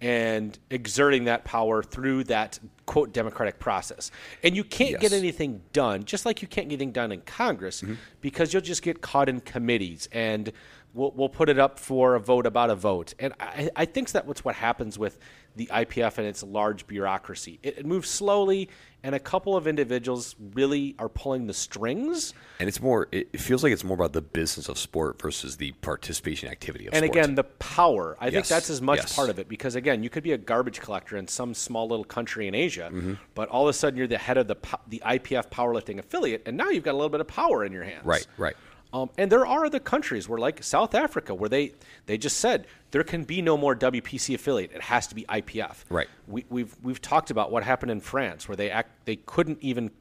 and 0.00 0.58
exerting 0.70 1.24
that 1.24 1.44
power 1.44 1.82
through 1.82 2.24
that 2.24 2.58
quote 2.86 3.12
democratic 3.12 3.58
process. 3.58 4.10
And 4.42 4.56
you 4.56 4.64
can't 4.64 4.98
get 4.98 5.12
anything 5.12 5.60
done, 5.72 6.04
just 6.04 6.24
like 6.24 6.40
you 6.40 6.48
can't 6.48 6.68
get 6.68 6.76
anything 6.76 6.92
done 6.92 7.12
in 7.12 7.20
Congress, 7.22 7.82
mm-hmm. 7.82 7.94
because 8.20 8.52
you'll 8.52 8.62
just 8.62 8.82
get 8.82 9.02
caught 9.02 9.28
in 9.28 9.40
committees 9.40 10.08
and 10.12 10.50
we'll, 10.94 11.12
we'll 11.12 11.28
put 11.28 11.50
it 11.50 11.58
up 11.58 11.78
for 11.78 12.14
a 12.14 12.20
vote 12.20 12.46
about 12.46 12.70
a 12.70 12.74
vote. 12.74 13.14
And 13.18 13.34
I, 13.38 13.70
I 13.76 13.84
think 13.84 14.10
that's 14.10 14.44
what 14.44 14.54
happens 14.54 14.98
with 14.98 15.18
the 15.56 15.66
IPF 15.66 16.18
and 16.18 16.26
its 16.26 16.42
large 16.42 16.86
bureaucracy. 16.86 17.58
It, 17.62 17.78
it 17.78 17.86
moves 17.86 18.08
slowly, 18.08 18.68
and 19.02 19.14
a 19.14 19.18
couple 19.18 19.56
of 19.56 19.66
individuals 19.66 20.36
really 20.54 20.94
are 20.98 21.08
pulling 21.08 21.46
the 21.46 21.54
strings. 21.54 22.34
and 22.58 22.68
it's 22.68 22.80
more. 22.80 23.08
It 23.12 23.40
feels 23.40 23.62
like 23.62 23.72
it's 23.72 23.82
more 23.84 23.94
about 23.94 24.12
the 24.12 24.20
business 24.20 24.68
of 24.68 24.78
sport 24.78 25.20
versus 25.20 25.56
the 25.56 25.72
participation 25.80 26.48
activity 26.50 26.86
of 26.86 26.94
and 26.94 27.04
sport. 27.04 27.16
again 27.16 27.34
the 27.34 27.44
power 27.44 28.16
i 28.20 28.30
think 28.30 28.46
that's 28.46 28.68
as 28.70 28.80
much 28.82 28.98
yes. 28.98 29.16
part 29.16 29.30
of 29.30 29.38
it 29.38 29.48
because 29.48 29.74
again 29.74 30.02
you 30.02 30.10
could 30.10 30.22
be 30.22 30.32
a 30.32 30.38
garbage 30.38 30.80
collector 30.80 31.16
in 31.16 31.26
some 31.26 31.54
small 31.54 31.88
little 31.88 32.04
country 32.04 32.46
in 32.48 32.54
asia 32.54 32.90
Mm-hmm. 32.92 33.14
but 33.34 33.48
all 33.48 33.66
of 33.66 33.70
a 33.70 33.72
sudden 33.72 33.96
you're 33.96 34.06
the 34.06 34.18
head 34.18 34.36
of 34.36 34.46
the 34.48 34.56
the 34.88 35.02
ipf 35.06 35.48
powerlifting 35.50 35.98
affiliate 35.98 36.42
and 36.46 36.56
now 36.56 36.68
you've 36.70 36.84
got 36.84 36.92
a 36.92 36.98
little 37.00 37.08
bit 37.10 37.20
of 37.20 37.26
power 37.28 37.64
in 37.64 37.72
your 37.72 37.84
hands 37.84 38.04
Right, 38.04 38.26
right. 38.36 38.56
Um, 38.92 39.10
and 39.16 39.30
there 39.30 39.46
are 39.46 39.64
other 39.64 39.78
countries 39.78 40.28
where 40.28 40.38
like 40.38 40.62
south 40.64 40.94
africa 40.94 41.32
where 41.32 41.48
they 41.48 41.74
they 42.06 42.18
just 42.18 42.38
said 42.38 42.66
there 42.90 43.04
can 43.04 43.22
be 43.24 43.40
no 43.40 43.56
more 43.56 43.76
wpc 43.76 44.34
affiliate 44.34 44.72
it 44.72 44.82
has 44.82 45.06
to 45.08 45.14
be 45.14 45.24
ipf 45.24 45.84
Right. 45.88 46.08
we, 46.26 46.44
we've 46.48 46.74
we've 46.82 47.00
talked 47.00 47.30
about 47.30 47.52
what 47.52 47.62
happened 47.62 47.92
in 47.92 48.00
france 48.00 48.48
where 48.48 48.56
they 48.56 48.68
act 48.70 48.90
they 49.04 49.16
couldn't 49.16 49.58
even 49.60 49.92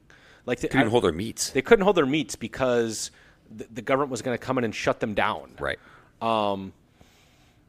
like 0.46 0.60
they, 0.60 0.68
couldn't 0.70 0.82
even 0.82 0.92
hold 0.92 1.04
their 1.04 1.12
meets. 1.12 1.52
they 1.52 1.62
couldn't 1.62 1.84
hold 1.84 1.98
their 1.98 2.08
meets 2.08 2.36
because 2.36 3.12
the, 3.56 3.68
the 3.72 3.82
government 3.84 4.10
was 4.10 4.24
going 4.24 4.36
to 4.38 4.44
come 4.44 4.58
in 4.58 4.64
and 4.64 4.74
shut 4.74 5.00
them 5.00 5.14
down 5.14 5.54
right. 5.60 5.78
Um, 6.22 6.74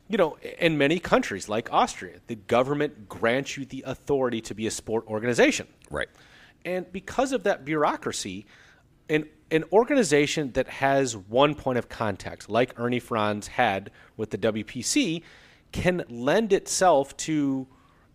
you 0.09 0.17
know, 0.17 0.37
in 0.59 0.77
many 0.77 0.99
countries 0.99 1.49
like 1.49 1.73
Austria, 1.73 2.17
the 2.27 2.35
government 2.35 3.09
grants 3.09 3.57
you 3.57 3.65
the 3.65 3.85
authority 3.87 4.41
to 4.41 4.55
be 4.57 4.67
a 4.67 4.71
sport 4.71 5.07
organization. 5.07 5.69
Right. 5.89 6.09
And 6.65 6.91
because 6.93 7.31
of 7.31 7.45
that 7.45 7.65
bureaucracy, 7.65 8.45
an, 9.09 9.29
an 9.51 9.65
organization 9.73 10.53
that 10.53 10.69
has 10.69 11.17
one 11.17 11.55
point 11.55 11.79
of 11.79 11.89
contact, 11.89 12.49
like 12.49 12.79
Ernie 12.79 13.01
Frantz 13.01 13.49
had 13.49 13.91
with 14.17 14.31
the 14.31 14.39
WPC, 14.39 15.23
can 15.73 16.05
lend 16.09 16.53
itself 16.53 17.17
to 17.17 17.67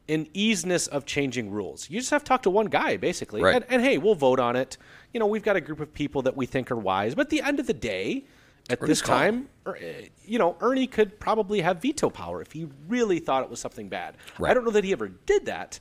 an 0.07 0.27
easiness 0.33 0.87
of 0.87 1.05
changing 1.05 1.49
rules. 1.49 1.89
You 1.89 1.99
just 1.99 2.11
have 2.11 2.23
to 2.23 2.27
talk 2.27 2.43
to 2.43 2.49
one 2.49 2.67
guy, 2.67 2.97
basically. 2.97 3.41
Right. 3.41 3.55
And, 3.55 3.65
and 3.69 3.81
hey, 3.81 3.97
we'll 3.97 4.15
vote 4.15 4.39
on 4.39 4.55
it. 4.55 4.77
You 5.13 5.19
know, 5.19 5.25
we've 5.25 5.43
got 5.43 5.55
a 5.55 5.61
group 5.61 5.79
of 5.79 5.93
people 5.93 6.21
that 6.23 6.35
we 6.37 6.45
think 6.45 6.71
are 6.71 6.75
wise. 6.75 7.15
But 7.15 7.23
at 7.23 7.29
the 7.29 7.41
end 7.41 7.59
of 7.59 7.67
the 7.67 7.73
day, 7.73 8.25
at 8.69 8.81
Ernie's 8.81 8.99
this 8.99 9.07
time, 9.07 9.49
er, 9.65 9.77
eh, 9.79 10.07
you 10.23 10.37
know, 10.37 10.57
Ernie 10.61 10.87
could 10.87 11.19
probably 11.19 11.61
have 11.61 11.81
veto 11.81 12.09
power 12.09 12.41
if 12.41 12.51
he 12.51 12.67
really 12.87 13.19
thought 13.19 13.43
it 13.43 13.49
was 13.49 13.59
something 13.59 13.89
bad. 13.89 14.15
Right. 14.37 14.51
I 14.51 14.53
don't 14.53 14.63
know 14.63 14.71
that 14.71 14.83
he 14.83 14.91
ever 14.91 15.07
did 15.07 15.45
that, 15.47 15.79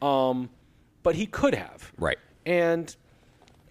um, 0.00 0.50
but 1.02 1.14
he 1.14 1.26
could 1.26 1.54
have. 1.54 1.92
Right. 1.98 2.18
And 2.44 2.94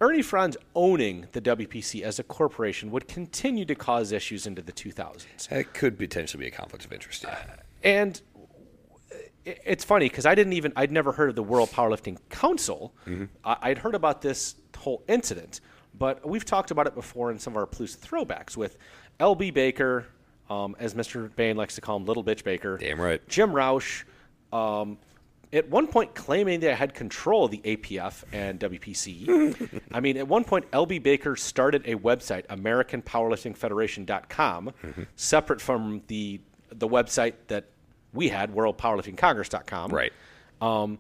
Ernie 0.02 0.24
Frantz 0.24 0.58
owning 0.76 1.28
the 1.32 1.40
WPC 1.40 2.02
as 2.02 2.18
a 2.18 2.24
corporation 2.24 2.90
would 2.90 3.08
continue 3.08 3.66
to 3.66 3.76
cause 3.76 4.12
issues 4.12 4.48
into 4.48 4.64
the 4.64 4.74
2000s. 4.74 5.52
It 5.52 5.74
could 5.74 5.98
potentially 6.00 6.46
be 6.46 6.48
a 6.48 6.52
conflict 6.52 6.84
of 6.84 6.92
interest. 6.92 7.24
Yeah. 7.24 7.38
And 7.84 8.20
it's 9.46 9.84
funny 9.84 10.10
because 10.10 10.26
I 10.26 10.34
didn't 10.34 10.54
even 10.54 10.74
I'd 10.76 10.92
never 10.92 11.12
heard 11.12 11.30
of 11.30 11.36
the 11.36 11.44
World 11.44 11.70
Powerlifting 11.70 12.18
Council. 12.30 12.96
I, 13.44 13.58
I'd 13.62 13.78
heard 13.78 13.96
about 13.96 14.22
this 14.22 14.56
whole 14.76 15.04
incident, 15.08 15.62
but 15.98 16.28
we've 16.28 16.46
talked 16.46 16.72
about 16.72 16.88
it 16.88 16.96
before 16.96 17.32
in 17.32 17.38
some 17.38 17.54
of 17.54 17.58
our 17.58 17.68
Palooza 17.68 17.98
throwbacks 17.98 18.58
with 18.58 18.78
LB 19.20 19.54
Baker, 19.54 20.08
um, 20.50 20.76
as 20.80 20.96
Mr. 20.96 21.34
Bain 21.36 21.56
likes 21.56 21.76
to 21.76 21.82
call 21.82 21.98
him, 21.98 22.06
Little 22.06 22.24
Bitch 22.24 22.44
Baker. 22.44 22.78
Damn 22.78 23.00
right. 23.00 23.26
Jim 23.28 23.52
Roush. 23.52 24.04
Um, 24.52 24.98
at 25.54 25.70
one 25.70 25.88
point, 25.88 26.16
claiming 26.16 26.62
they 26.62 26.74
had 26.74 26.94
control 26.94 27.44
of 27.46 27.52
the 27.52 27.60
APF 27.60 28.24
and 28.32 28.60
WPC. 28.60 29.82
I 29.92 30.00
mean, 30.00 30.18
at 30.18 30.28
one 30.28 30.44
point, 30.44 30.70
LB 30.72 31.04
Baker 31.04 31.36
started 31.36 31.84
a 31.86 31.94
website, 31.96 32.48
AmericanPowerliftingFederation.com, 32.48 34.74
mm-hmm. 34.84 35.04
separate 35.16 35.62
from 35.62 36.02
the 36.08 36.42
the 36.74 36.88
website 36.88 37.34
that 37.48 37.66
we 38.14 38.30
had, 38.30 38.54
WorldPowerliftingCongress.com. 38.54 39.92
Right. 39.92 40.14
Um, 40.62 41.00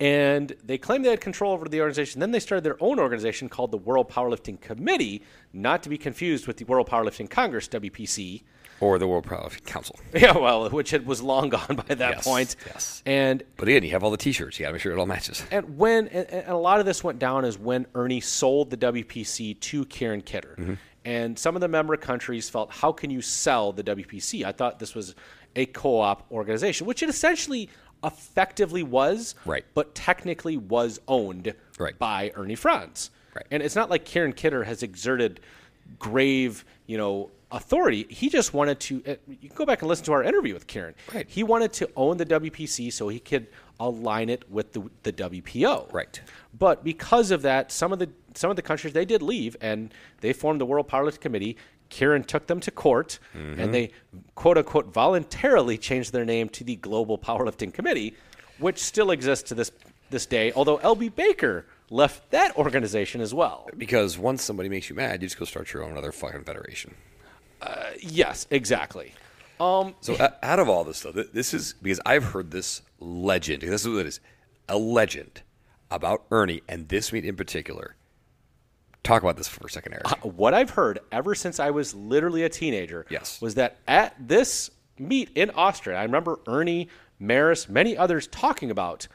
and 0.00 0.54
they 0.64 0.76
claimed 0.76 1.04
they 1.04 1.10
had 1.10 1.20
control 1.20 1.52
over 1.52 1.68
the 1.68 1.80
organization. 1.80 2.20
Then 2.20 2.32
they 2.32 2.40
started 2.40 2.64
their 2.64 2.82
own 2.82 2.98
organization 2.98 3.48
called 3.48 3.70
the 3.70 3.78
World 3.78 4.10
Powerlifting 4.10 4.60
Committee, 4.60 5.22
not 5.52 5.82
to 5.84 5.88
be 5.88 5.96
confused 5.96 6.46
with 6.46 6.58
the 6.58 6.64
World 6.64 6.88
Powerlifting 6.88 7.30
Congress, 7.30 7.68
WPC. 7.68 8.42
Or 8.80 8.98
the 8.98 9.06
World 9.08 9.26
Powerlifting 9.26 9.64
Council. 9.64 9.98
Yeah, 10.14 10.36
well, 10.36 10.68
which 10.70 10.92
it 10.92 11.06
was 11.06 11.22
long 11.22 11.48
gone 11.48 11.76
by 11.88 11.94
that 11.94 12.16
Yes, 12.16 12.24
point. 12.24 12.56
yes. 12.66 13.02
And 13.06 13.42
But 13.56 13.68
again, 13.68 13.82
you 13.84 13.90
have 13.90 14.02
all 14.04 14.10
the 14.10 14.16
T-shirts. 14.16 14.58
You 14.58 14.64
got 14.64 14.68
to 14.68 14.72
make 14.74 14.82
sure 14.82 14.92
it 14.92 14.98
all 14.98 15.06
matches. 15.06 15.42
and 15.50 15.78
when 15.78 16.08
and, 16.08 16.28
and 16.30 16.48
a 16.48 16.56
lot 16.56 16.80
of 16.80 16.86
this 16.86 17.02
went 17.02 17.18
down 17.18 17.44
is 17.44 17.58
when 17.58 17.86
Ernie 17.94 18.20
sold 18.20 18.70
the 18.70 18.76
WPC 18.76 19.58
to 19.60 19.84
Kieran 19.86 20.20
Kidder, 20.22 20.56
Mm-hmm. 20.58 20.74
and 21.04 21.38
some 21.38 21.54
of 21.54 21.60
the 21.60 21.68
member 21.68 21.96
countries 21.96 22.48
felt, 22.50 22.70
"How 22.70 22.92
can 22.92 23.10
you 23.10 23.22
sell 23.22 23.72
the 23.72 23.82
WPC?" 23.82 24.44
I 24.44 24.52
thought 24.52 24.78
this 24.78 24.94
was 24.94 25.14
a 25.54 25.64
co-op 25.66 26.30
organization, 26.30 26.86
which 26.86 27.02
it 27.02 27.08
essentially 27.08 27.70
effectively 28.04 28.82
was, 28.82 29.34
Right. 29.46 29.64
But 29.74 29.94
technically 29.94 30.56
was 30.58 31.00
owned 31.08 31.54
Right. 31.78 31.98
by 31.98 32.30
Ernie 32.36 32.54
Frantz, 32.56 33.10
Right. 33.34 33.46
And 33.50 33.62
it's 33.62 33.74
not 33.74 33.88
like 33.90 34.04
Kieran 34.04 34.32
Kidder 34.34 34.64
has 34.64 34.82
exerted 34.82 35.40
grave, 35.98 36.64
you 36.86 36.96
know. 36.98 37.30
Authority. 37.52 38.06
He 38.10 38.28
just 38.28 38.52
wanted 38.52 38.80
to. 38.80 39.02
Uh, 39.06 39.14
you 39.28 39.48
can 39.48 39.56
go 39.56 39.64
back 39.64 39.80
and 39.80 39.88
listen 39.88 40.04
to 40.06 40.12
our 40.12 40.24
interview 40.24 40.52
with 40.52 40.66
Kieran. 40.66 40.94
Right. 41.14 41.26
He 41.28 41.44
wanted 41.44 41.72
to 41.74 41.88
own 41.96 42.16
the 42.16 42.26
WPC 42.26 42.92
so 42.92 43.06
he 43.08 43.20
could 43.20 43.46
align 43.78 44.28
it 44.30 44.50
with 44.50 44.72
the, 44.72 44.90
the 45.04 45.12
WPO. 45.12 45.92
Right. 45.92 46.20
But 46.58 46.82
because 46.82 47.30
of 47.30 47.42
that, 47.42 47.70
some 47.70 47.92
of 47.92 48.00
the 48.00 48.08
some 48.34 48.50
of 48.50 48.56
the 48.56 48.62
countries 48.62 48.94
they 48.94 49.04
did 49.04 49.22
leave, 49.22 49.56
and 49.60 49.94
they 50.22 50.32
formed 50.32 50.60
the 50.60 50.66
World 50.66 50.88
Powerlifting 50.88 51.20
Committee. 51.20 51.56
Kieran 51.88 52.24
took 52.24 52.48
them 52.48 52.58
to 52.60 52.72
court, 52.72 53.20
and 53.32 53.72
they 53.72 53.92
quote 54.34 54.58
unquote 54.58 54.92
voluntarily 54.92 55.78
changed 55.78 56.12
their 56.12 56.24
name 56.24 56.48
to 56.48 56.64
the 56.64 56.74
Global 56.74 57.16
Powerlifting 57.16 57.72
Committee, 57.72 58.16
which 58.58 58.78
still 58.78 59.12
exists 59.12 59.48
to 59.50 59.54
this 59.54 59.70
this 60.10 60.26
day. 60.26 60.50
Although 60.52 60.78
LB 60.78 61.14
Baker 61.14 61.64
left 61.90 62.28
that 62.30 62.56
organization 62.56 63.20
as 63.20 63.32
well. 63.32 63.68
Because 63.76 64.18
once 64.18 64.42
somebody 64.42 64.68
makes 64.68 64.90
you 64.90 64.96
mad, 64.96 65.22
you 65.22 65.28
just 65.28 65.38
go 65.38 65.44
start 65.44 65.72
your 65.72 65.84
own 65.84 65.96
other 65.96 66.10
fucking 66.10 66.42
federation. 66.42 66.94
Yes, 68.00 68.46
exactly. 68.50 69.12
Um, 69.58 69.94
So 70.00 70.16
out 70.42 70.58
of 70.58 70.68
all 70.68 70.84
this 70.84 70.98
stuff, 70.98 71.14
this 71.32 71.54
is 71.54 71.74
because 71.82 72.00
I've 72.04 72.24
heard 72.24 72.50
this 72.50 72.82
legend. 73.00 73.62
This 73.62 73.82
is 73.82 73.88
what 73.88 74.00
it 74.00 74.06
is, 74.06 74.20
a 74.68 74.76
legend 74.76 75.42
about 75.90 76.24
Ernie 76.30 76.62
and 76.68 76.88
this 76.88 77.12
meet 77.12 77.24
in 77.24 77.36
particular. 77.36 77.96
Talk 79.02 79.22
about 79.22 79.36
this 79.36 79.46
for 79.48 79.66
a 79.66 79.70
second, 79.70 79.94
Eric. 79.94 80.06
what 80.24 80.52
I've 80.52 80.70
heard 80.70 80.98
ever 81.12 81.34
since 81.34 81.60
I 81.60 81.70
was 81.70 81.94
literally 81.94 82.42
a 82.42 82.48
teenager 82.48 83.06
Yes. 83.08 83.40
was 83.40 83.54
that 83.54 83.78
at 83.86 84.14
this 84.18 84.70
meet 84.98 85.30
in 85.36 85.50
Austria, 85.50 85.96
I 85.98 86.02
remember 86.02 86.40
Ernie, 86.48 86.88
Maris, 87.20 87.68
many 87.68 87.96
others 87.96 88.26
talking 88.26 88.70
about 88.70 89.06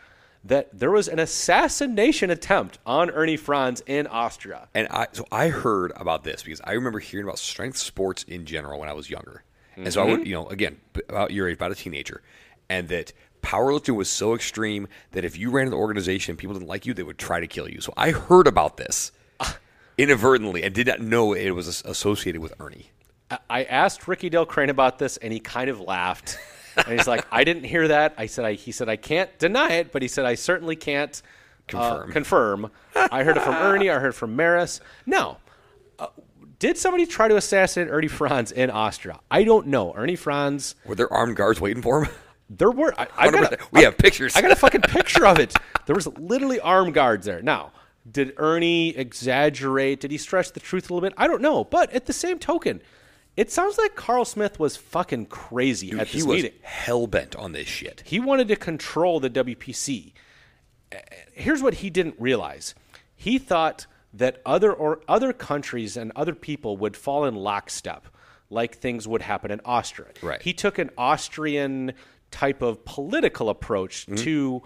that 0.43 0.77
there 0.77 0.91
was 0.91 1.07
an 1.07 1.19
assassination 1.19 2.29
attempt 2.29 2.79
on 2.85 3.09
Ernie 3.11 3.37
Frantz 3.37 3.81
in 3.85 4.07
Austria. 4.07 4.67
And 4.73 4.87
I 4.89 5.07
so 5.11 5.25
I 5.31 5.49
heard 5.49 5.93
about 5.95 6.23
this 6.23 6.43
because 6.43 6.61
I 6.63 6.73
remember 6.73 6.99
hearing 6.99 7.25
about 7.25 7.39
strength 7.39 7.77
sports 7.77 8.23
in 8.23 8.45
general 8.45 8.79
when 8.79 8.89
I 8.89 8.93
was 8.93 9.09
younger. 9.09 9.43
And 9.77 9.91
so 9.91 10.01
I 10.01 10.05
would, 10.05 10.19
mm-hmm. 10.19 10.27
you 10.27 10.33
know, 10.33 10.47
again, 10.47 10.79
about 11.09 11.31
your 11.31 11.47
age, 11.47 11.55
about 11.55 11.71
a 11.71 11.75
teenager. 11.75 12.21
and 12.69 12.87
that 12.89 13.13
powerlifting 13.41 13.95
was 13.95 14.09
so 14.09 14.35
extreme 14.35 14.87
that 15.11 15.25
if 15.25 15.37
you 15.37 15.49
ran 15.49 15.67
an 15.67 15.73
organization 15.73 16.31
and 16.31 16.39
people 16.39 16.53
didn't 16.53 16.67
like 16.67 16.85
you, 16.85 16.93
they 16.93 17.03
would 17.03 17.17
try 17.17 17.39
to 17.39 17.47
kill 17.47 17.69
you. 17.69 17.81
So 17.81 17.93
I 17.97 18.11
heard 18.11 18.47
about 18.47 18.77
this 18.77 19.11
inadvertently 19.97 20.63
and 20.63 20.73
did 20.73 20.87
not 20.87 21.01
know 21.01 21.33
it 21.33 21.51
was 21.51 21.83
associated 21.85 22.41
with 22.41 22.53
Ernie. 22.59 22.91
I- 23.29 23.39
I 23.49 23.63
asked 23.63 24.07
Rickey 24.07 24.29
Dale 24.29 24.45
Crain 24.45 24.69
about 24.69 24.99
this, 24.99 25.17
and 25.17 25.33
he 25.33 25.39
kind 25.39 25.69
of 25.69 25.79
laughed. 25.79 26.37
and 26.77 26.97
he's 26.97 27.07
like, 27.07 27.25
"I 27.31 27.43
didn't 27.43 27.63
hear 27.65 27.87
that." 27.89 28.13
I 28.17 28.25
said, 28.25 28.45
I, 28.45 28.53
"He 28.53 28.71
said 28.71 28.89
I 28.89 28.95
can't 28.95 29.29
deny 29.39 29.71
it, 29.73 29.91
but 29.91 30.01
he 30.01 30.07
said 30.07 30.25
I 30.25 30.35
certainly 30.35 30.75
can't 30.75 31.21
uh, 31.73 32.03
Confirm. 32.05 32.11
confirm." 32.11 32.71
I 32.95 33.23
heard 33.23 33.37
it 33.37 33.43
from 33.43 33.55
Ernie. 33.57 33.89
I 33.89 33.99
heard 33.99 34.09
it 34.09 34.15
from 34.15 34.35
Maris. 34.35 34.81
No, 35.05 35.37
uh, 35.99 36.07
did 36.59 36.77
somebody 36.77 37.05
try 37.05 37.27
to 37.27 37.35
assassinate 37.37 37.89
Ernie 37.91 38.07
Frantz 38.07 38.51
in 38.51 38.69
Austria? 38.69 39.19
I 39.31 39.43
don't 39.43 39.67
know. 39.67 39.93
Ernie 39.95 40.15
Frantz. 40.15 40.75
Were 40.85 40.95
there 40.95 41.11
armed 41.11 41.35
guards 41.35 41.59
waiting 41.61 41.81
for 41.81 42.03
him? 42.05 42.11
There 42.49 42.69
were. 42.71 42.93
I, 42.99 43.07
I 43.17 43.31
got 43.31 43.53
a- 43.53 43.57
We 43.71 43.81
I- 43.81 43.83
have 43.85 43.97
pictures. 43.97 44.35
I 44.35 44.41
got 44.41 44.51
a 44.51 44.55
fucking 44.57 44.81
picture 44.81 45.25
of 45.25 45.39
it. 45.39 45.55
There 45.87 45.95
was 45.95 46.05
literally 46.07 46.59
armed 46.59 46.93
guards 46.93 47.25
there. 47.25 47.41
Now, 47.41 47.71
did 48.09 48.33
Ernie 48.37 48.95
exaggerate? 48.95 49.99
Did 49.99 50.11
he 50.11 50.17
stretch 50.17 50.51
the 50.53 50.59
truth 50.59 50.89
a 50.89 50.93
little 50.93 51.07
bit? 51.09 51.13
I 51.17 51.25
don't 51.27 51.41
know. 51.41 51.63
But 51.63 51.91
at 51.91 52.05
the 52.05 52.13
same 52.13 52.37
token, 52.39 52.81
it 53.37 53.51
sounds 53.51 53.77
like 53.77 53.95
Carl 53.95 54.25
Smith 54.25 54.59
was 54.59 54.75
fucking 54.77 55.27
crazy 55.27 55.91
at 55.97 56.07
he 56.07 56.19
this 56.19 56.27
was 56.27 56.43
meeting. 56.43 56.59
hell 56.61 57.07
bent 57.07 57.35
on 57.35 57.51
this 57.53 57.67
shit. 57.67 58.03
He 58.05 58.19
wanted 58.19 58.47
to 58.49 58.55
control 58.55 59.19
the 59.19 59.29
WPC. 59.29 60.13
Here's 61.33 61.61
what 61.63 61.75
he 61.75 61.89
didn't 61.89 62.15
realize. 62.19 62.75
He 63.15 63.37
thought 63.37 63.85
that 64.13 64.41
other 64.45 64.73
or 64.73 64.99
other 65.07 65.31
countries 65.31 65.95
and 65.95 66.11
other 66.15 66.35
people 66.35 66.75
would 66.77 66.97
fall 66.97 67.23
in 67.25 67.35
lockstep, 67.35 68.07
like 68.49 68.75
things 68.75 69.07
would 69.07 69.21
happen 69.21 69.51
in 69.51 69.61
Austria. 69.63 70.09
Right. 70.21 70.41
He 70.41 70.53
took 70.53 70.77
an 70.77 70.89
Austrian 70.97 71.93
type 72.31 72.61
of 72.61 72.83
political 72.85 73.49
approach 73.49 74.05
Mm-hmm. 74.05 74.15
to 74.23 74.61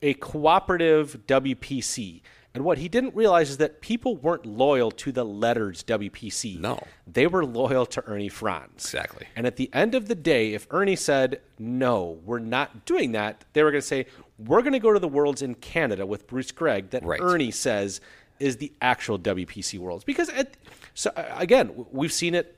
a 0.00 0.14
cooperative 0.14 1.18
WPC. 1.26 2.22
And 2.58 2.64
what 2.64 2.78
he 2.78 2.88
didn't 2.88 3.14
realize 3.14 3.50
is 3.50 3.58
that 3.58 3.80
people 3.80 4.16
weren't 4.16 4.44
loyal 4.44 4.90
to 4.90 5.12
the 5.12 5.24
letters 5.24 5.84
WPC. 5.84 6.58
No. 6.58 6.82
They 7.06 7.28
were 7.28 7.44
loyal 7.46 7.86
to 7.86 8.04
Ernie 8.04 8.28
Frantz. 8.28 8.84
Exactly. 8.86 9.28
And 9.36 9.46
at 9.46 9.54
the 9.54 9.70
end 9.72 9.94
of 9.94 10.08
the 10.08 10.16
day, 10.16 10.54
if 10.54 10.66
Ernie 10.72 10.96
said, 10.96 11.40
no, 11.56 12.18
we're 12.24 12.40
not 12.40 12.84
doing 12.84 13.12
that, 13.12 13.44
they 13.52 13.62
were 13.62 13.70
going 13.70 13.80
to 13.80 13.86
say, 13.86 14.06
we're 14.40 14.62
going 14.62 14.72
to 14.72 14.80
go 14.80 14.92
to 14.92 14.98
the 14.98 15.06
Worlds 15.06 15.40
in 15.40 15.54
Canada 15.54 16.04
with 16.04 16.26
Bruce 16.26 16.50
Gregg 16.50 16.90
that 16.90 17.04
Right. 17.04 17.20
Ernie 17.20 17.52
says 17.52 18.00
is 18.40 18.56
the 18.56 18.72
actual 18.82 19.20
WPC 19.20 19.78
Worlds. 19.78 20.02
Because, 20.02 20.28
at, 20.30 20.56
so 20.94 21.12
uh, 21.14 21.26
again, 21.36 21.86
we've 21.92 22.12
seen 22.12 22.34
it 22.34 22.56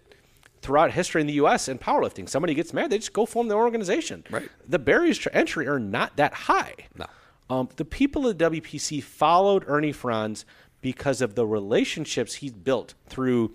throughout 0.63 0.93
history 0.93 1.21
in 1.21 1.27
the 1.27 1.35
U.S. 1.35 1.69
in 1.69 1.79
powerlifting. 1.79 2.27
Somebody 2.27 2.55
gets 2.55 2.73
mad, 2.73 2.89
they 2.89 2.97
just 2.97 3.13
go 3.13 3.27
form 3.27 3.49
their 3.49 3.59
organization. 3.59 4.25
Right. 4.31 4.49
The 4.67 4.79
barriers 4.79 5.19
to 5.19 5.37
entry 5.37 5.69
are 5.69 5.79
not 5.79 6.17
that 6.17 6.33
high. 6.33 6.75
No. 6.97 7.05
Um, 7.51 7.69
the 7.77 7.85
people 7.85 8.29
at 8.29 8.39
WPC 8.39 9.03
followed 9.03 9.65
Ernie 9.67 9.93
Frantz 9.93 10.45
because 10.81 11.21
of 11.21 11.35
the 11.35 11.47
relationships 11.47 12.37
he's 12.37 12.53
built 12.53 12.95
through 13.07 13.55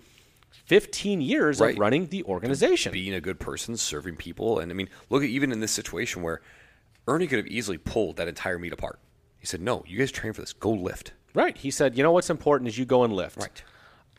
15 0.66 1.20
years 1.20 1.60
Right. 1.60 1.72
of 1.74 1.78
running 1.78 2.06
the 2.08 2.22
organization. 2.24 2.92
being 2.92 3.14
a 3.14 3.20
good 3.20 3.40
person, 3.40 3.76
serving 3.76 4.16
people. 4.16 4.58
And 4.58 4.70
I 4.70 4.74
mean, 4.74 4.88
look 5.10 5.22
at 5.22 5.28
even 5.28 5.50
in 5.50 5.60
this 5.60 5.72
situation 5.72 6.22
where 6.22 6.40
Ernie 7.08 7.26
could 7.26 7.38
have 7.38 7.46
easily 7.46 7.78
pulled 7.78 8.16
that 8.16 8.28
entire 8.28 8.58
meet 8.58 8.72
apart. 8.72 8.98
He 9.38 9.46
said, 9.46 9.60
No, 9.60 9.84
you 9.86 9.98
guys 9.98 10.10
train 10.10 10.32
for 10.32 10.40
this. 10.40 10.52
Go 10.52 10.70
lift. 10.70 11.12
Right. 11.34 11.56
He 11.56 11.70
said, 11.70 11.96
you 11.96 12.02
know 12.02 12.12
what's 12.12 12.30
important 12.30 12.68
is 12.68 12.78
you 12.78 12.84
go 12.84 13.04
and 13.04 13.12
lift. 13.12 13.36
Right. 13.38 13.62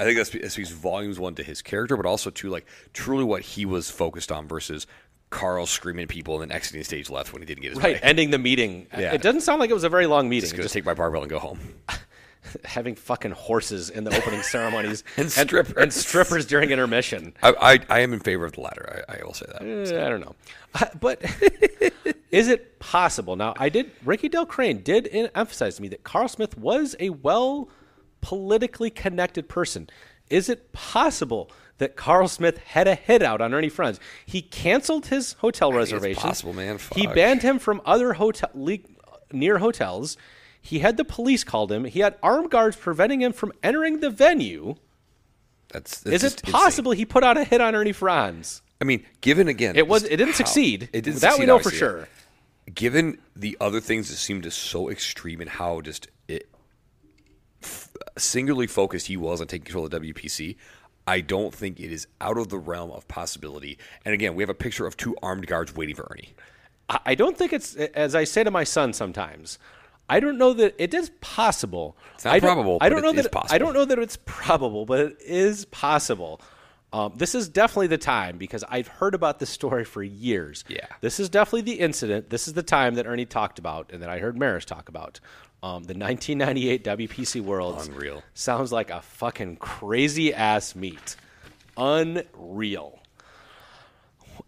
I 0.00 0.04
think 0.04 0.16
that 0.18 0.50
speaks 0.50 0.70
volumes 0.70 1.18
one 1.20 1.34
to 1.36 1.42
his 1.42 1.62
character, 1.62 1.96
but 1.96 2.06
also 2.06 2.30
to 2.30 2.48
like 2.48 2.66
truly 2.92 3.22
what 3.24 3.42
he 3.42 3.64
was 3.66 3.90
focused 3.90 4.32
on 4.32 4.48
versus 4.48 4.86
Carl 5.32 5.66
screaming 5.66 6.04
at 6.04 6.08
people 6.08 6.40
and 6.40 6.48
then 6.50 6.56
exiting 6.56 6.80
the 6.80 6.84
stage 6.84 7.10
left 7.10 7.32
when 7.32 7.42
he 7.42 7.46
didn't 7.46 7.62
get 7.62 7.72
his 7.72 7.78
Right. 7.82 7.94
way. 7.96 8.00
Ending 8.02 8.30
the 8.30 8.38
meeting. 8.38 8.86
Yeah. 8.96 9.12
It 9.14 9.22
doesn't 9.22 9.40
sound 9.40 9.58
like 9.58 9.70
it 9.70 9.74
was 9.74 9.82
a 9.84 9.88
very 9.88 10.06
long 10.06 10.28
meeting. 10.28 10.48
Just 10.50 10.62
Just 10.62 10.74
take 10.74 10.84
my 10.84 10.94
barbell 10.94 11.22
and 11.22 11.30
go 11.30 11.38
home. 11.40 11.58
having 12.64 12.94
fucking 12.96 13.30
horses 13.30 13.88
in 13.88 14.02
the 14.04 14.14
opening 14.16 14.42
ceremonies 14.42 15.04
And 15.16 15.30
strippers. 15.30 15.76
and 15.76 15.92
strippers 15.92 16.44
during 16.44 16.70
intermission. 16.70 17.34
I, 17.42 17.54
I, 17.60 17.78
I 17.88 17.98
am 18.00 18.12
in 18.12 18.20
favor 18.20 18.44
of 18.44 18.52
the 18.52 18.60
latter. 18.60 19.04
I, 19.08 19.18
I 19.20 19.24
will 19.24 19.32
say 19.32 19.46
that. 19.52 19.62
Eh, 19.62 20.04
I 20.04 20.08
don't 20.08 20.20
know. 20.20 20.34
Uh, 20.74 20.86
But 21.00 21.22
is 22.32 22.48
it 22.48 22.78
possible? 22.80 23.36
Now, 23.36 23.54
I 23.58 23.68
did, 23.68 23.90
Rickey 24.04 24.28
Dale 24.28 24.44
Crain 24.46 24.82
did 24.82 25.06
in, 25.06 25.30
emphasize 25.34 25.76
to 25.76 25.82
me 25.82 25.88
that 25.88 26.02
Carl 26.04 26.28
Smith 26.28 26.58
was 26.58 26.94
a 27.00 27.10
well 27.10 27.68
politically 28.20 28.90
connected 28.90 29.48
person. 29.48 29.88
Is 30.28 30.48
it 30.48 30.72
possible 30.72 31.50
that 31.78 31.96
Carl 31.96 32.28
Smith 32.28 32.58
had 32.58 32.86
a 32.86 32.94
hit 32.94 33.22
out 33.22 33.40
on 33.40 33.52
Ernie 33.54 33.68
Frantz? 33.68 33.98
He 34.26 34.42
canceled 34.42 35.06
his 35.06 35.32
hotel 35.34 35.72
reservation. 35.72 36.20
possible, 36.22 36.52
man. 36.52 36.78
He 36.94 37.06
banned 37.06 37.42
him 37.42 37.58
from 37.58 37.80
other 37.84 38.14
hotel 38.14 38.50
near 39.32 39.58
hotels. 39.58 40.16
He 40.60 40.78
had 40.78 40.96
the 40.96 41.04
police 41.04 41.42
called 41.42 41.72
him. 41.72 41.84
He 41.84 42.00
had 42.00 42.14
armed 42.22 42.50
guards 42.50 42.76
preventing 42.76 43.20
him 43.22 43.32
from 43.32 43.52
entering 43.62 44.00
the 44.00 44.10
venue. 44.10 44.76
That's, 45.70 46.00
that's 46.00 46.16
Is 46.16 46.24
it 46.34 46.40
insane. 46.40 46.52
possible 46.52 46.92
he 46.92 47.04
put 47.04 47.24
out 47.24 47.36
a 47.36 47.44
hit 47.44 47.60
on 47.60 47.74
Ernie 47.74 47.92
Frantz? 47.92 48.62
I 48.80 48.84
mean, 48.84 49.04
given 49.20 49.48
again, 49.48 49.74
It 49.76 49.88
was. 49.88 50.04
It 50.04 50.10
didn't 50.16 50.28
how- 50.30 50.36
succeed. 50.36 50.88
It 50.92 51.02
didn't 51.02 51.20
That 51.20 51.38
we 51.38 51.46
know 51.46 51.58
for 51.58 51.70
sure. 51.70 52.08
Given 52.72 53.18
the 53.34 53.56
other 53.60 53.80
things 53.80 54.08
that 54.10 54.16
seemed 54.16 54.44
just 54.44 54.58
so 54.58 54.88
extreme 54.88 55.40
and 55.40 55.50
how 55.50 55.80
just 55.80 56.08
it 56.28 56.48
f- 57.62 57.88
singularly 58.16 58.66
focused 58.68 59.06
he 59.08 59.16
was 59.16 59.40
on 59.40 59.46
taking 59.48 59.64
control 59.64 59.84
of 59.86 59.90
the 59.90 59.98
WPC, 60.00 60.56
I 61.06 61.20
don't 61.20 61.54
think 61.54 61.80
it 61.80 61.90
is 61.90 62.06
out 62.20 62.38
of 62.38 62.48
the 62.48 62.58
realm 62.58 62.90
of 62.90 63.08
possibility. 63.08 63.78
And 64.04 64.14
again, 64.14 64.34
we 64.34 64.42
have 64.42 64.50
a 64.50 64.54
picture 64.54 64.86
of 64.86 64.96
two 64.96 65.16
armed 65.22 65.46
guards 65.46 65.74
waiting 65.74 65.96
for 65.96 66.06
Ernie. 66.10 66.34
I 67.06 67.14
don't 67.14 67.36
think 67.36 67.52
it's 67.52 67.74
as 67.74 68.14
I 68.14 68.24
say 68.24 68.44
to 68.44 68.50
my 68.50 68.64
son 68.64 68.92
sometimes. 68.92 69.58
I 70.08 70.20
don't 70.20 70.36
know 70.36 70.52
that 70.52 70.74
it 70.78 70.92
is 70.92 71.10
possible. 71.20 71.96
It's 72.14 72.24
not 72.24 72.34
I 72.34 72.38
don't, 72.38 72.48
probable, 72.48 72.78
I 72.80 72.88
don't 72.90 73.02
know 73.02 73.12
that 73.12 73.32
possible. 73.32 73.54
I 73.54 73.58
don't 73.58 73.72
know 73.72 73.84
that 73.84 73.98
it's 73.98 74.18
probable, 74.26 74.84
but 74.84 75.00
it 75.00 75.16
is 75.24 75.64
possible. 75.66 76.40
Um, 76.92 77.14
this 77.16 77.34
is 77.34 77.48
definitely 77.48 77.86
the 77.86 77.98
time 77.98 78.36
because 78.36 78.62
I've 78.68 78.88
heard 78.88 79.14
about 79.14 79.38
this 79.38 79.48
story 79.48 79.84
for 79.84 80.02
years. 80.02 80.64
Yeah. 80.68 80.86
this 81.00 81.18
is 81.18 81.30
definitely 81.30 81.62
the 81.62 81.80
incident. 81.80 82.28
This 82.28 82.46
is 82.46 82.52
the 82.52 82.62
time 82.62 82.94
that 82.96 83.06
Ernie 83.06 83.24
talked 83.24 83.58
about 83.58 83.90
and 83.92 84.02
that 84.02 84.10
I 84.10 84.18
heard 84.18 84.36
Maris 84.36 84.66
talk 84.66 84.90
about. 84.90 85.18
Um, 85.62 85.84
the 85.84 85.94
1998 85.94 86.84
WPC 86.84 87.40
Worlds. 87.40 87.86
Unreal. 87.86 88.22
Sounds 88.34 88.72
like 88.72 88.90
a 88.90 89.00
fucking 89.00 89.56
crazy 89.56 90.34
ass 90.34 90.74
meet. 90.74 91.14
Unreal. 91.76 92.98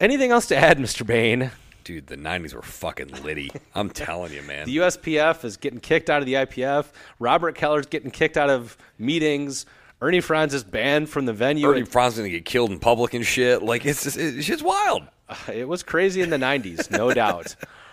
Anything 0.00 0.32
else 0.32 0.46
to 0.46 0.56
add, 0.56 0.78
Mr. 0.78 1.06
Bain? 1.06 1.52
Dude, 1.84 2.08
the 2.08 2.16
90s 2.16 2.52
were 2.52 2.62
fucking 2.62 3.22
litty. 3.22 3.52
I'm 3.76 3.90
telling 3.90 4.32
you, 4.32 4.42
man. 4.42 4.66
The 4.66 4.78
USPF 4.78 5.44
is 5.44 5.56
getting 5.56 5.78
kicked 5.78 6.10
out 6.10 6.20
of 6.20 6.26
the 6.26 6.34
IPF. 6.34 6.86
Robert 7.20 7.54
Keller's 7.54 7.86
getting 7.86 8.10
kicked 8.10 8.36
out 8.36 8.50
of 8.50 8.76
meetings. 8.98 9.66
Ernie 10.00 10.20
Frantz 10.20 10.52
is 10.52 10.64
banned 10.64 11.08
from 11.08 11.26
the 11.26 11.32
venue. 11.32 11.70
Ernie 11.70 11.84
Frantz 11.84 12.14
is 12.14 12.20
going 12.20 12.30
to 12.32 12.36
get 12.36 12.44
killed 12.44 12.72
in 12.72 12.80
public 12.80 13.14
and 13.14 13.24
shit. 13.24 13.62
Like, 13.62 13.86
it's 13.86 14.02
just, 14.02 14.16
it, 14.16 14.42
shit's 14.42 14.62
wild. 14.62 15.04
It 15.52 15.68
was 15.68 15.82
crazy 15.82 16.22
in 16.22 16.30
the 16.30 16.36
90s, 16.38 16.90
no 16.90 17.14
doubt. 17.14 17.54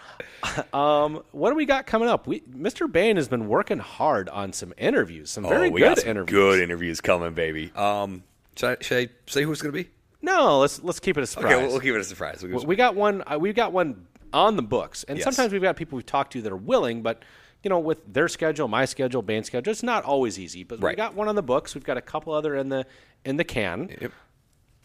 Um, 0.73 1.23
what 1.31 1.49
do 1.51 1.55
we 1.55 1.65
got 1.65 1.85
coming 1.85 2.09
up? 2.09 2.27
We, 2.27 2.41
Mr. 2.41 2.91
Bain 2.91 3.15
has 3.17 3.27
been 3.27 3.47
working 3.47 3.79
hard 3.79 4.29
on 4.29 4.53
some 4.53 4.73
interviews, 4.77 5.29
some 5.29 5.43
very 5.43 5.67
oh, 5.67 5.71
we 5.71 5.81
good 5.81 5.89
got 5.89 5.99
some 5.99 6.09
interviews. 6.09 6.31
good 6.31 6.59
interviews 6.61 7.01
coming, 7.01 7.33
baby. 7.33 7.71
Um, 7.75 8.23
should 8.55 8.79
I, 8.79 8.83
should 8.83 9.09
I 9.09 9.13
say 9.31 9.43
who 9.43 9.51
it's 9.51 9.61
going 9.61 9.73
to 9.73 9.83
be? 9.83 9.89
No, 10.21 10.59
let's 10.59 10.81
let's 10.83 10.99
keep 10.99 11.17
it 11.17 11.23
a 11.23 11.27
surprise. 11.27 11.53
Okay, 11.53 11.61
we'll, 11.61 11.71
we'll 11.71 11.79
keep 11.79 11.93
it 11.95 11.99
a 12.01 12.03
surprise. 12.03 12.41
We'll 12.41 12.51
give 12.51 12.61
it 12.61 12.63
a 12.63 12.67
we 12.67 12.75
got 12.75 12.95
one. 12.95 13.23
Uh, 13.25 13.37
we've 13.39 13.55
got 13.55 13.71
one 13.71 14.05
on 14.33 14.55
the 14.55 14.61
books, 14.61 15.03
and 15.05 15.17
Yes. 15.17 15.25
sometimes 15.25 15.51
we've 15.51 15.61
got 15.61 15.75
people 15.75 15.95
we've 15.95 16.05
talked 16.05 16.33
to 16.33 16.41
that 16.41 16.51
are 16.51 16.57
willing, 16.57 17.01
but 17.01 17.23
you 17.63 17.69
know, 17.69 17.79
with 17.79 18.01
their 18.11 18.27
schedule, 18.27 18.67
my 18.67 18.85
schedule, 18.85 19.21
Bain's 19.21 19.47
schedule, 19.47 19.71
it's 19.71 19.83
not 19.83 20.03
always 20.03 20.39
easy. 20.39 20.63
But 20.63 20.79
we 20.79 20.85
Right. 20.87 20.97
got 20.97 21.15
one 21.15 21.27
on 21.27 21.35
the 21.35 21.43
books. 21.43 21.75
We've 21.75 21.83
got 21.83 21.97
a 21.97 22.01
couple 22.01 22.33
other 22.33 22.55
in 22.55 22.69
the 22.69 22.85
in 23.25 23.37
the 23.37 23.43
can. 23.43 23.95
Yep. 24.01 24.11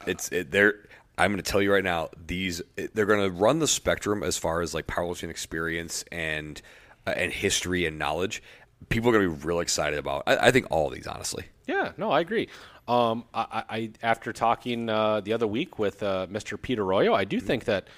It's 0.07 0.33
it, 0.33 0.51
they're. 0.51 0.87
I'm 1.19 1.31
going 1.33 1.43
to 1.43 1.51
tell 1.51 1.63
you 1.63 1.73
right 1.73 1.85
now. 1.85 2.11
These 2.27 2.63
they're 2.95 3.07
going 3.07 3.23
to 3.23 3.31
run 3.31 3.59
the 3.59 3.67
spectrum 3.69 4.23
as 4.23 4.37
far 4.39 4.61
as 4.61 4.75
like 4.75 4.87
powerlifting 4.87 5.31
experience 5.31 6.05
and 6.13 6.61
uh, 7.07 7.11
and 7.17 7.33
history 7.33 7.87
and 7.87 7.99
knowledge. 7.99 8.43
People 8.91 9.09
are 9.11 9.13
going 9.15 9.31
to 9.31 9.35
be 9.37 9.47
real 9.47 9.61
excited 9.61 9.99
about. 9.99 10.25
I, 10.27 10.37
I 10.49 10.51
think 10.51 10.67
all 10.71 10.89
of 10.89 10.95
these, 10.95 11.07
honestly. 11.07 11.47
Yeah, 11.67 11.93
no, 11.97 12.11
I 12.11 12.21
agree. 12.21 12.49
Um, 12.87 13.25
I, 13.35 13.65
I 13.71 13.77
I- 13.77 13.91
after 14.03 14.33
talking 14.33 14.89
uh, 14.91 15.21
the 15.21 15.33
other 15.33 15.47
week 15.47 15.79
with 15.79 16.03
uh, 16.03 16.27
Mr. 16.31 16.61
Peter 16.61 16.83
Royo, 16.85 17.15
I 17.15 17.25
do 17.25 17.41
think 17.41 17.65
that 17.65 17.89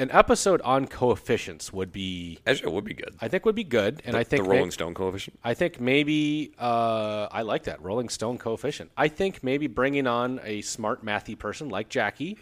an 0.00 0.10
episode 0.10 0.60
on 0.62 0.86
coefficients 0.86 1.72
would 1.72 1.92
be, 1.92 2.38
Actually, 2.46 2.72
it 2.72 2.74
would 2.74 2.84
be 2.84 2.94
good. 2.94 3.14
I 3.20 3.28
think, 3.28 3.44
would 3.44 3.54
be 3.54 3.64
good, 3.64 4.02
and 4.04 4.16
I 4.16 4.24
think 4.24 4.42
the 4.44 4.48
may- 4.48 4.56
Rolling 4.56 4.70
Stone 4.70 4.94
coefficient. 4.94 5.38
I 5.44 5.54
think 5.54 5.80
maybe 5.80 6.52
uh, 6.58 7.28
I 7.30 7.42
like 7.42 7.64
that 7.64 7.80
Rolling 7.82 8.08
Stone 8.08 8.38
coefficient. 8.38 8.90
I 8.96 9.08
think 9.08 9.42
maybe 9.44 9.66
bringing 9.66 10.06
on 10.06 10.40
a 10.42 10.62
smart 10.62 11.04
mathy 11.04 11.38
person 11.38 11.68
like 11.68 11.88
Jackie 11.88 12.38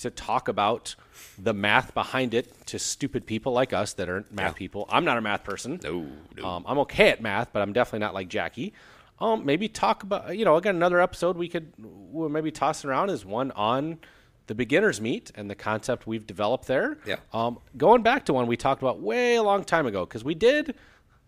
to 0.00 0.10
talk 0.10 0.48
about 0.48 0.94
the 1.38 1.52
math 1.54 1.92
behind 1.94 2.32
it 2.34 2.66
to 2.66 2.78
stupid 2.78 3.26
people 3.26 3.52
like 3.52 3.72
us 3.72 3.94
that 3.94 4.08
aren't 4.08 4.32
math 4.32 4.54
people. 4.54 4.86
I'm 4.90 5.04
not 5.04 5.18
a 5.18 5.20
math 5.20 5.42
person. 5.42 5.80
No, 5.82 6.06
no. 6.36 6.46
Um, 6.46 6.64
I'm 6.68 6.78
okay 6.80 7.08
at 7.10 7.20
math, 7.20 7.52
but 7.52 7.62
I'm 7.62 7.72
definitely 7.72 8.00
not 8.00 8.14
like 8.14 8.28
Jackie. 8.28 8.74
Um, 9.20 9.44
maybe 9.44 9.68
talk 9.68 10.04
about 10.04 10.36
you 10.36 10.44
know 10.44 10.54
I 10.54 10.58
again 10.58 10.76
another 10.76 11.00
episode 11.00 11.36
we 11.36 11.48
could 11.48 11.72
we'll 11.78 12.28
maybe 12.28 12.52
toss 12.52 12.84
around 12.84 13.10
is 13.10 13.24
one 13.24 13.50
on 13.52 13.98
the 14.48 14.54
beginner's 14.54 15.00
meet 15.00 15.30
and 15.36 15.48
the 15.48 15.54
concept 15.54 16.06
we've 16.06 16.26
developed 16.26 16.66
there. 16.66 16.98
Yeah. 17.06 17.16
Um, 17.32 17.60
going 17.76 18.02
back 18.02 18.24
to 18.26 18.32
one 18.32 18.46
we 18.46 18.56
talked 18.56 18.82
about 18.82 19.00
way 19.00 19.36
a 19.36 19.42
long 19.42 19.62
time 19.62 19.86
ago 19.86 20.04
because 20.04 20.24
we 20.24 20.34
did 20.34 20.74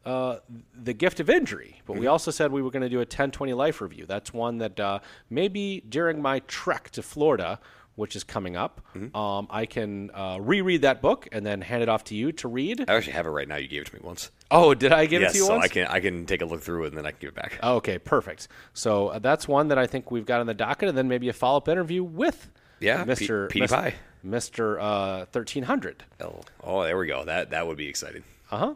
uh, 0.05 0.39
the 0.75 0.95
gift 0.95 1.21
of 1.21 1.29
injury, 1.31 1.81
but 1.87 1.97
we 1.97 2.07
also 2.07 2.31
said 2.31 2.51
we 2.51 2.63
were 2.63 2.71
going 2.71 2.83
to 2.83 2.89
do 2.89 2.97
a 2.97 3.01
1020 3.01 3.53
life 3.53 3.81
review. 3.81 4.07
That's 4.07 4.33
one 4.33 4.59
that 4.59 4.81
uh, 4.81 5.01
maybe 5.29 5.85
during 5.87 6.23
my 6.23 6.41
trek 6.41 6.89
to 6.91 7.03
Florida, 7.03 7.61
which 7.97 8.17
is 8.17 8.25
coming 8.25 8.57
up, 8.57 8.81
um, 9.15 9.47
I 9.51 9.67
can 9.67 10.11
uh, 10.13 10.39
reread 10.41 10.83
that 10.83 11.03
book 11.03 11.29
and 11.33 11.45
then 11.45 11.61
hand 11.61 11.83
it 11.83 11.91
off 11.91 12.05
to 12.05 12.15
you 12.15 12.33
to 12.33 12.49
read. 12.49 12.87
I 12.89 12.95
actually 12.95 13.13
have 13.13 13.27
it 13.27 13.31
right 13.31 13.47
now. 13.47 13.57
You 13.57 13.69
gave 13.69 13.83
it 13.83 13.89
to 13.89 13.95
me 13.95 14.01
once. 14.03 14.31
Oh, 14.51 14.73
did 14.73 14.91
I 14.91 15.05
give 15.05 15.21
yes, 15.21 15.33
it 15.33 15.35
to 15.35 15.39
you 15.41 15.47
so 15.49 15.57
once? 15.57 15.67
I 15.67 15.69
can 15.69 15.87
I 15.89 16.01
can 16.01 16.25
take 16.25 16.41
a 16.41 16.47
look 16.47 16.63
through 16.63 16.85
it 16.85 16.89
and 16.89 16.97
then 16.97 17.05
I 17.05 17.11
can 17.11 17.19
give 17.21 17.29
it 17.29 17.35
back. 17.35 17.59
Okay, 17.63 17.99
perfect. 17.99 18.49
So 18.73 19.09
uh, 19.09 19.19
that's 19.19 19.47
one 19.47 19.69
that 19.69 19.77
I 19.77 19.87
think 19.87 20.11
we've 20.11 20.25
got 20.25 20.41
on 20.41 20.47
the 20.47 20.55
docket, 20.55 20.89
and 20.89 20.97
then 20.97 21.09
maybe 21.09 21.29
a 21.29 21.35
follow 21.35 21.59
up 21.59 21.69
interview 21.69 22.03
with 22.03 22.51
Yeah, 22.81 23.05
Mr. 23.05 23.49
Pie. 23.69 23.95
Mr. 24.27 24.79
Uh, 24.81 25.25
thirteen 25.27 25.63
hundred. 25.65 26.05
Oh, 26.21 26.41
oh, 26.63 26.83
there 26.85 26.99
we 26.99 27.07
go. 27.07 27.25
That 27.25 27.51
that 27.51 27.67
would 27.67 27.77
be 27.77 27.89
exciting. 27.89 28.25
Uh 28.51 28.75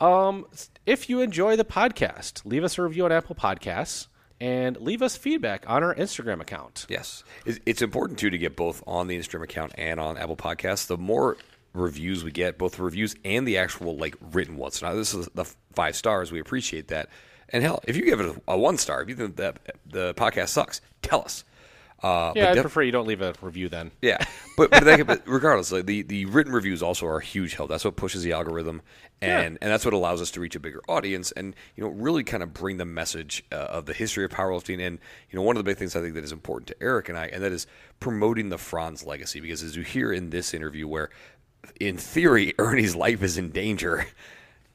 huh. 0.00 0.06
Um, 0.06 0.46
if 0.84 1.08
you 1.08 1.20
enjoy 1.20 1.56
the 1.56 1.64
podcast, 1.64 2.44
leave 2.44 2.64
us 2.64 2.76
a 2.78 2.82
review 2.82 3.04
on 3.04 3.12
Apple 3.12 3.34
Podcasts 3.36 4.08
and 4.40 4.76
leave 4.80 5.00
us 5.00 5.16
feedback 5.16 5.68
on 5.70 5.84
our 5.84 5.94
Instagram 5.94 6.40
account. 6.40 6.86
Yes, 6.88 7.22
It's- 7.46 7.60
it's 7.64 7.82
important 7.82 8.18
too 8.18 8.30
to 8.30 8.38
get 8.38 8.56
both 8.56 8.82
on 8.86 9.06
the 9.06 9.16
Instagram 9.16 9.44
account 9.44 9.72
and 9.78 10.00
on 10.00 10.18
Apple 10.18 10.36
Podcasts. 10.36 10.86
The 10.88 10.98
more 10.98 11.36
reviews 11.72 12.24
we 12.24 12.32
get, 12.32 12.58
both 12.58 12.76
the 12.76 12.82
reviews 12.82 13.14
and 13.24 13.46
the 13.46 13.58
actual 13.58 13.96
like 13.96 14.16
written 14.32 14.56
ones. 14.56 14.82
Now 14.82 14.94
this 14.94 15.14
is 15.14 15.28
the 15.34 15.44
five 15.74 15.94
stars. 15.94 16.32
We 16.32 16.40
appreciate 16.40 16.88
that. 16.88 17.08
And 17.50 17.62
hell, 17.62 17.80
if 17.86 17.96
you 17.96 18.04
give 18.04 18.18
it 18.20 18.42
a 18.48 18.58
one 18.58 18.76
star, 18.78 19.02
if 19.02 19.08
you 19.08 19.14
think 19.14 19.36
that 19.36 19.58
the 19.86 20.14
podcast 20.14 20.48
sucks, 20.48 20.80
tell 21.02 21.20
us. 21.20 21.44
Uh, 22.02 22.32
Yeah, 22.34 22.44
but 22.44 22.50
I 22.50 22.54
def- 22.54 22.62
prefer 22.62 22.82
you 22.82 22.92
don't 22.92 23.06
leave 23.06 23.20
a 23.22 23.34
review 23.40 23.68
then. 23.68 23.92
Yeah, 24.02 24.18
but 24.56 24.70
but, 24.70 24.84
but 25.06 25.22
regardless, 25.26 25.70
like 25.70 25.86
the, 25.86 26.02
the 26.02 26.24
written 26.26 26.52
reviews 26.52 26.82
also 26.82 27.06
are 27.06 27.18
a 27.18 27.24
huge 27.24 27.54
help. 27.54 27.68
That's 27.70 27.84
what 27.84 27.96
pushes 27.96 28.22
the 28.22 28.32
algorithm, 28.32 28.82
and 29.20 29.58
and 29.60 29.70
that's 29.70 29.84
what 29.84 29.94
allows 29.94 30.20
us 30.20 30.30
to 30.32 30.40
reach 30.40 30.56
a 30.56 30.60
bigger 30.60 30.80
audience, 30.88 31.30
and 31.32 31.54
you 31.76 31.84
know 31.84 31.90
really 31.90 32.24
kind 32.24 32.42
of 32.42 32.52
bring 32.52 32.76
the 32.78 32.84
message 32.84 33.44
uh, 33.52 33.56
of 33.56 33.86
the 33.86 33.92
history 33.92 34.24
of 34.24 34.30
powerlifting. 34.32 34.84
And 34.84 34.98
you 35.30 35.36
know 35.36 35.42
one 35.42 35.56
of 35.56 35.64
the 35.64 35.70
big 35.70 35.76
things 35.78 35.94
I 35.94 36.00
think 36.00 36.14
that 36.14 36.24
is 36.24 36.32
important 36.32 36.66
to 36.68 36.76
Eric 36.82 37.08
and 37.08 37.16
I, 37.16 37.26
and 37.26 37.42
that 37.42 37.52
is 37.52 37.66
promoting 38.00 38.48
the 38.48 38.58
Frantz 38.58 39.04
legacy, 39.06 39.38
because 39.40 39.62
as 39.62 39.76
you 39.76 39.82
hear 39.82 40.12
in 40.12 40.30
this 40.30 40.52
interview, 40.54 40.88
where 40.88 41.10
in 41.78 41.96
theory 41.96 42.54
Ernie's 42.58 42.96
life 42.96 43.22
is 43.22 43.38
in 43.38 43.50
danger. 43.50 44.06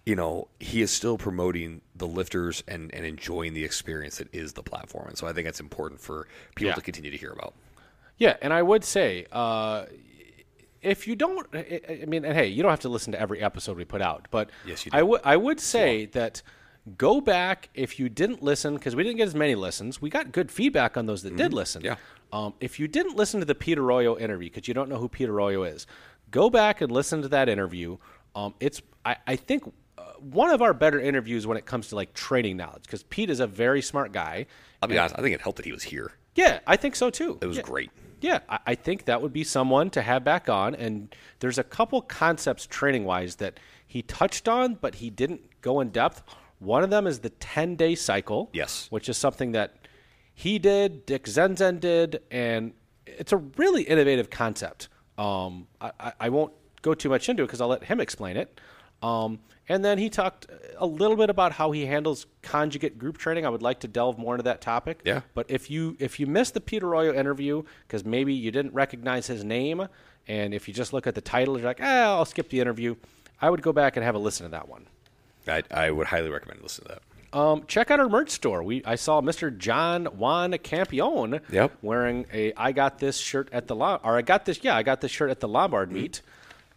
You 0.07 0.15
know, 0.15 0.47
he 0.59 0.81
is 0.81 0.89
still 0.89 1.17
promoting 1.17 1.81
the 1.95 2.07
lifters 2.07 2.63
and, 2.67 2.93
and 2.95 3.05
enjoying 3.05 3.53
the 3.53 3.65
experience 3.65 4.19
that 4.19 4.34
is 4.34 4.53
the 4.53 4.63
platform. 4.63 5.07
And 5.09 5.17
so 5.17 5.27
I 5.27 5.34
think 5.34 5.45
that's 5.45 5.59
important 5.59 5.99
for 5.99 6.27
people 6.55 6.69
Yeah. 6.69 6.75
to 6.75 6.81
continue 6.81 7.11
to 7.11 7.17
hear 7.17 7.31
about. 7.31 7.53
Yeah, 8.17 8.38
and 8.41 8.53
I 8.53 8.61
would 8.61 8.84
say 8.85 9.25
uh, 9.34 9.85
if 10.81 11.07
you 11.07 11.15
don't, 11.17 11.45
I 11.53 11.81
I 12.03 12.05
mean, 12.05 12.23
and 12.23 12.34
hey, 12.34 12.47
you 12.47 12.63
don't 12.63 12.71
have 12.71 12.79
to 12.88 12.89
listen 12.89 13.11
to 13.11 13.19
every 13.19 13.41
episode 13.41 13.75
we 13.77 13.84
put 13.85 14.01
out, 14.01 14.27
but 14.31 14.49
Yes, 14.65 14.85
you 14.85 14.91
I 14.93 14.99
do. 14.99 15.05
would 15.07 15.21
I 15.25 15.35
would 15.35 15.59
say 15.59 16.05
that 16.19 16.41
go 16.97 17.19
back 17.19 17.69
if 17.73 17.99
you 17.99 18.07
didn't 18.07 18.41
listen 18.41 18.75
because 18.75 18.95
we 18.95 19.03
didn't 19.03 19.17
get 19.17 19.27
as 19.27 19.35
many 19.35 19.55
listens. 19.55 20.01
We 20.01 20.09
got 20.09 20.31
good 20.31 20.49
feedback 20.51 20.95
on 20.95 21.05
those 21.05 21.21
that 21.23 21.35
did 21.35 21.53
listen. 21.53 21.81
Mm-hmm. 21.84 21.99
Yeah. 22.34 22.45
Um, 22.45 22.53
if 22.61 22.79
you 22.79 22.88
didn't 22.88 23.17
listen 23.17 23.41
to 23.41 23.45
the 23.45 23.55
Peter 23.55 23.81
Royo 23.81 24.17
interview 24.19 24.49
because 24.49 24.69
you 24.69 24.73
don't 24.73 24.88
know 24.89 24.97
who 24.99 25.09
Peter 25.09 25.34
Royo 25.34 25.69
is, 25.69 25.85
go 26.31 26.49
back 26.49 26.79
and 26.81 26.91
listen 26.91 27.21
to 27.23 27.27
that 27.27 27.49
interview. 27.49 27.97
Um, 28.35 28.53
it's 28.61 28.81
I, 29.05 29.17
I 29.27 29.35
think 29.35 29.73
one 30.19 30.49
of 30.49 30.61
our 30.61 30.73
better 30.73 30.99
interviews 30.99 31.45
when 31.48 31.57
it 31.57 31.65
comes 31.65 31.89
to 31.89 31.95
like 31.95 32.14
training 32.14 32.57
knowledge 32.57 32.84
because 32.84 33.03
Pete 33.03 33.30
is 33.30 33.39
a 33.39 33.48
very 33.48 33.81
smart 33.81 34.11
guy. 34.11 34.45
I'll 34.81 34.89
be 34.89 34.98
honest, 34.98 35.15
I 35.18 35.22
think 35.22 35.34
it 35.34 35.41
helped 35.41 35.57
that 35.57 35.65
he 35.65 35.72
was 35.72 35.84
here. 35.84 36.11
Yeah, 36.35 36.60
I 36.68 36.76
think 36.76 36.95
so 36.95 37.10
too. 37.10 37.38
It 37.41 37.45
was 37.48 37.57
Yeah. 37.57 37.64
great. 37.64 37.91
Yeah, 38.22 38.39
I, 38.49 38.60
I 38.68 38.76
think 38.76 39.06
that 39.06 39.22
would 39.22 39.34
be 39.34 39.44
someone 39.44 39.89
to 39.91 40.02
have 40.02 40.23
back 40.23 40.49
on. 40.49 40.76
And 40.76 41.15
there's 41.39 41.57
a 41.57 41.64
couple 41.64 42.02
concepts 42.02 42.65
training 42.65 43.06
wise 43.06 43.35
that 43.38 43.60
he 43.85 44.02
touched 44.02 44.48
on, 44.48 44.76
but 44.76 44.95
he 44.95 45.10
didn't 45.10 45.41
go 45.61 45.80
in 45.80 45.89
depth. 45.89 46.23
One 46.60 46.84
of 46.84 46.89
them 46.89 47.06
is 47.07 47.19
the 47.19 47.30
10 47.30 47.76
day 47.76 47.94
cycle. 47.95 48.49
Yes. 48.53 48.88
Which 48.89 49.10
is 49.10 49.18
something 49.18 49.52
that 49.53 49.76
he 50.34 50.60
did, 50.60 51.06
Dick 51.06 51.23
Zenzen 51.26 51.80
did, 51.80 52.22
and 52.31 52.73
it's 53.06 53.31
a 53.31 53.38
really 53.38 53.84
innovative 53.84 54.30
concept. 54.30 54.89
Um, 55.18 55.68
I, 55.81 55.91
I- 55.99 56.14
I 56.22 56.30
won't 56.30 56.53
go 56.84 56.94
too 56.94 57.10
much 57.10 57.27
into 57.30 57.44
it 57.44 57.48
because 57.48 57.61
I'll 57.61 57.68
let 57.68 57.84
him 57.84 57.99
explain 57.99 58.38
it. 58.38 58.60
Um, 59.02 59.39
and 59.69 59.84
then 59.84 59.98
he 59.98 60.10
talked 60.10 60.48
a 60.77 60.85
little 60.85 61.18
bit 61.18 61.30
about 61.30 61.52
how 61.53 61.72
he 61.72 61.85
handles 61.85 62.26
conjugate 62.41 62.98
group 62.98 63.18
training. 63.18 63.45
I 63.45 63.49
would 63.49 63.61
like 63.61 63.80
to 63.81 63.88
delve 63.88 64.18
more 64.18 64.35
into 64.35 64.44
that 64.44 64.61
topic. 64.61 65.02
Yeah. 65.03 65.22
But 65.34 65.45
if 65.49 65.69
you 65.69 65.95
if 65.99 66.19
you 66.19 66.27
missed 66.27 66.53
the 66.53 66.61
Peter 66.61 66.85
Royo 66.88 67.15
interview 67.15 67.64
because 67.88 68.06
maybe 68.06 68.34
you 68.34 68.52
didn't 68.52 68.73
recognize 68.73 69.27
his 69.27 69.44
name, 69.44 69.88
and 70.27 70.53
if 70.53 70.68
you 70.68 70.73
just 70.73 70.94
look 70.94 71.07
at 71.07 71.15
the 71.15 71.22
title, 71.22 71.57
you're 71.57 71.68
like, 71.68 71.80
ah, 71.81 72.15
I'll 72.18 72.26
skip 72.26 72.49
the 72.49 72.60
interview. 72.60 72.95
I 73.41 73.49
would 73.49 73.61
go 73.61 73.72
back 73.73 73.95
and 73.98 74.03
have 74.03 74.15
a 74.15 74.19
listen 74.19 74.45
to 74.45 74.52
that 74.52 74.68
one. 74.68 74.85
I, 75.48 75.64
I 75.72 75.91
would 75.91 76.07
highly 76.07 76.30
recommend 76.30 76.61
listening 76.61 76.88
to 76.89 76.95
that. 76.95 77.02
Um, 77.38 77.64
check 77.68 77.91
out 77.91 77.99
our 77.99 78.07
merch 78.10 78.30
store. 78.30 78.64
We 78.64 78.81
I 78.85 78.95
saw 78.95 79.22
Mr. 79.22 79.56
John 79.56 80.06
Juan 80.06 80.53
Campione 80.53 81.41
Yep. 81.52 81.73
wearing 81.81 82.26
a 82.34 82.53
I 82.56 82.72
got 82.72 82.99
this 82.99 83.18
shirt 83.18 83.49
at 83.52 83.68
the 83.68 83.76
or 83.76 83.99
I 84.18 84.22
got 84.22 84.45
this 84.45 84.60
yeah 84.64 84.76
I 84.76 84.84
got 84.84 85.02
this 85.02 85.11
shirt 85.11 85.30
at 85.30 85.39
the 85.41 85.48
Lombard 85.48 85.91
meet 85.91 86.22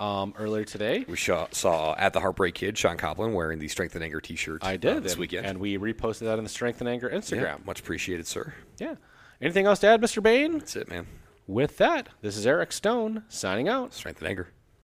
um, 0.01 0.35
earlier 0.39 0.64
today. 0.64 1.05
We 1.06 1.16
saw, 1.16 1.47
saw 1.52 1.94
at 1.97 2.12
the 2.12 2.20
Heartbreak 2.20 2.55
Kid, 2.55 2.77
Sean 2.77 2.97
Copeland, 2.97 3.35
wearing 3.35 3.59
the 3.59 3.68
Strength 3.68 3.94
and 3.94 4.05
Anger 4.05 4.20
T-shirt. 4.20 4.64
I 4.64 4.74
uh, 4.74 4.77
did 4.78 5.02
this 5.02 5.12
and, 5.12 5.20
weekend. 5.20 5.47
and 5.47 5.59
we 5.60 5.78
reposted 5.78 6.20
that 6.20 6.39
on 6.39 6.44
the 6.44 6.51
Strength 6.51 6.81
and 6.81 6.89
Anger 6.89 7.09
yeah, 7.12 7.18
Instagram. 7.18 7.64
much 7.64 7.81
appreciated, 7.81 8.27
sir. 8.27 8.55
Yeah. 8.78 8.94
Anything 9.40 9.66
else 9.66 9.78
to 9.81 9.86
add, 9.86 10.01
Mr. 10.01 10.22
Bain? 10.22 10.59
That's 10.59 10.77
it, 10.77 10.89
man. 10.89 11.06
With 11.47 11.78
that, 11.78 12.09
this 12.22 12.36
is 12.36 12.47
Eric 12.47 12.72
Stone 12.72 13.24
signing 13.28 13.68
out. 13.68 13.93
Strength 13.93 14.20
and 14.20 14.28
Anger. 14.28 14.48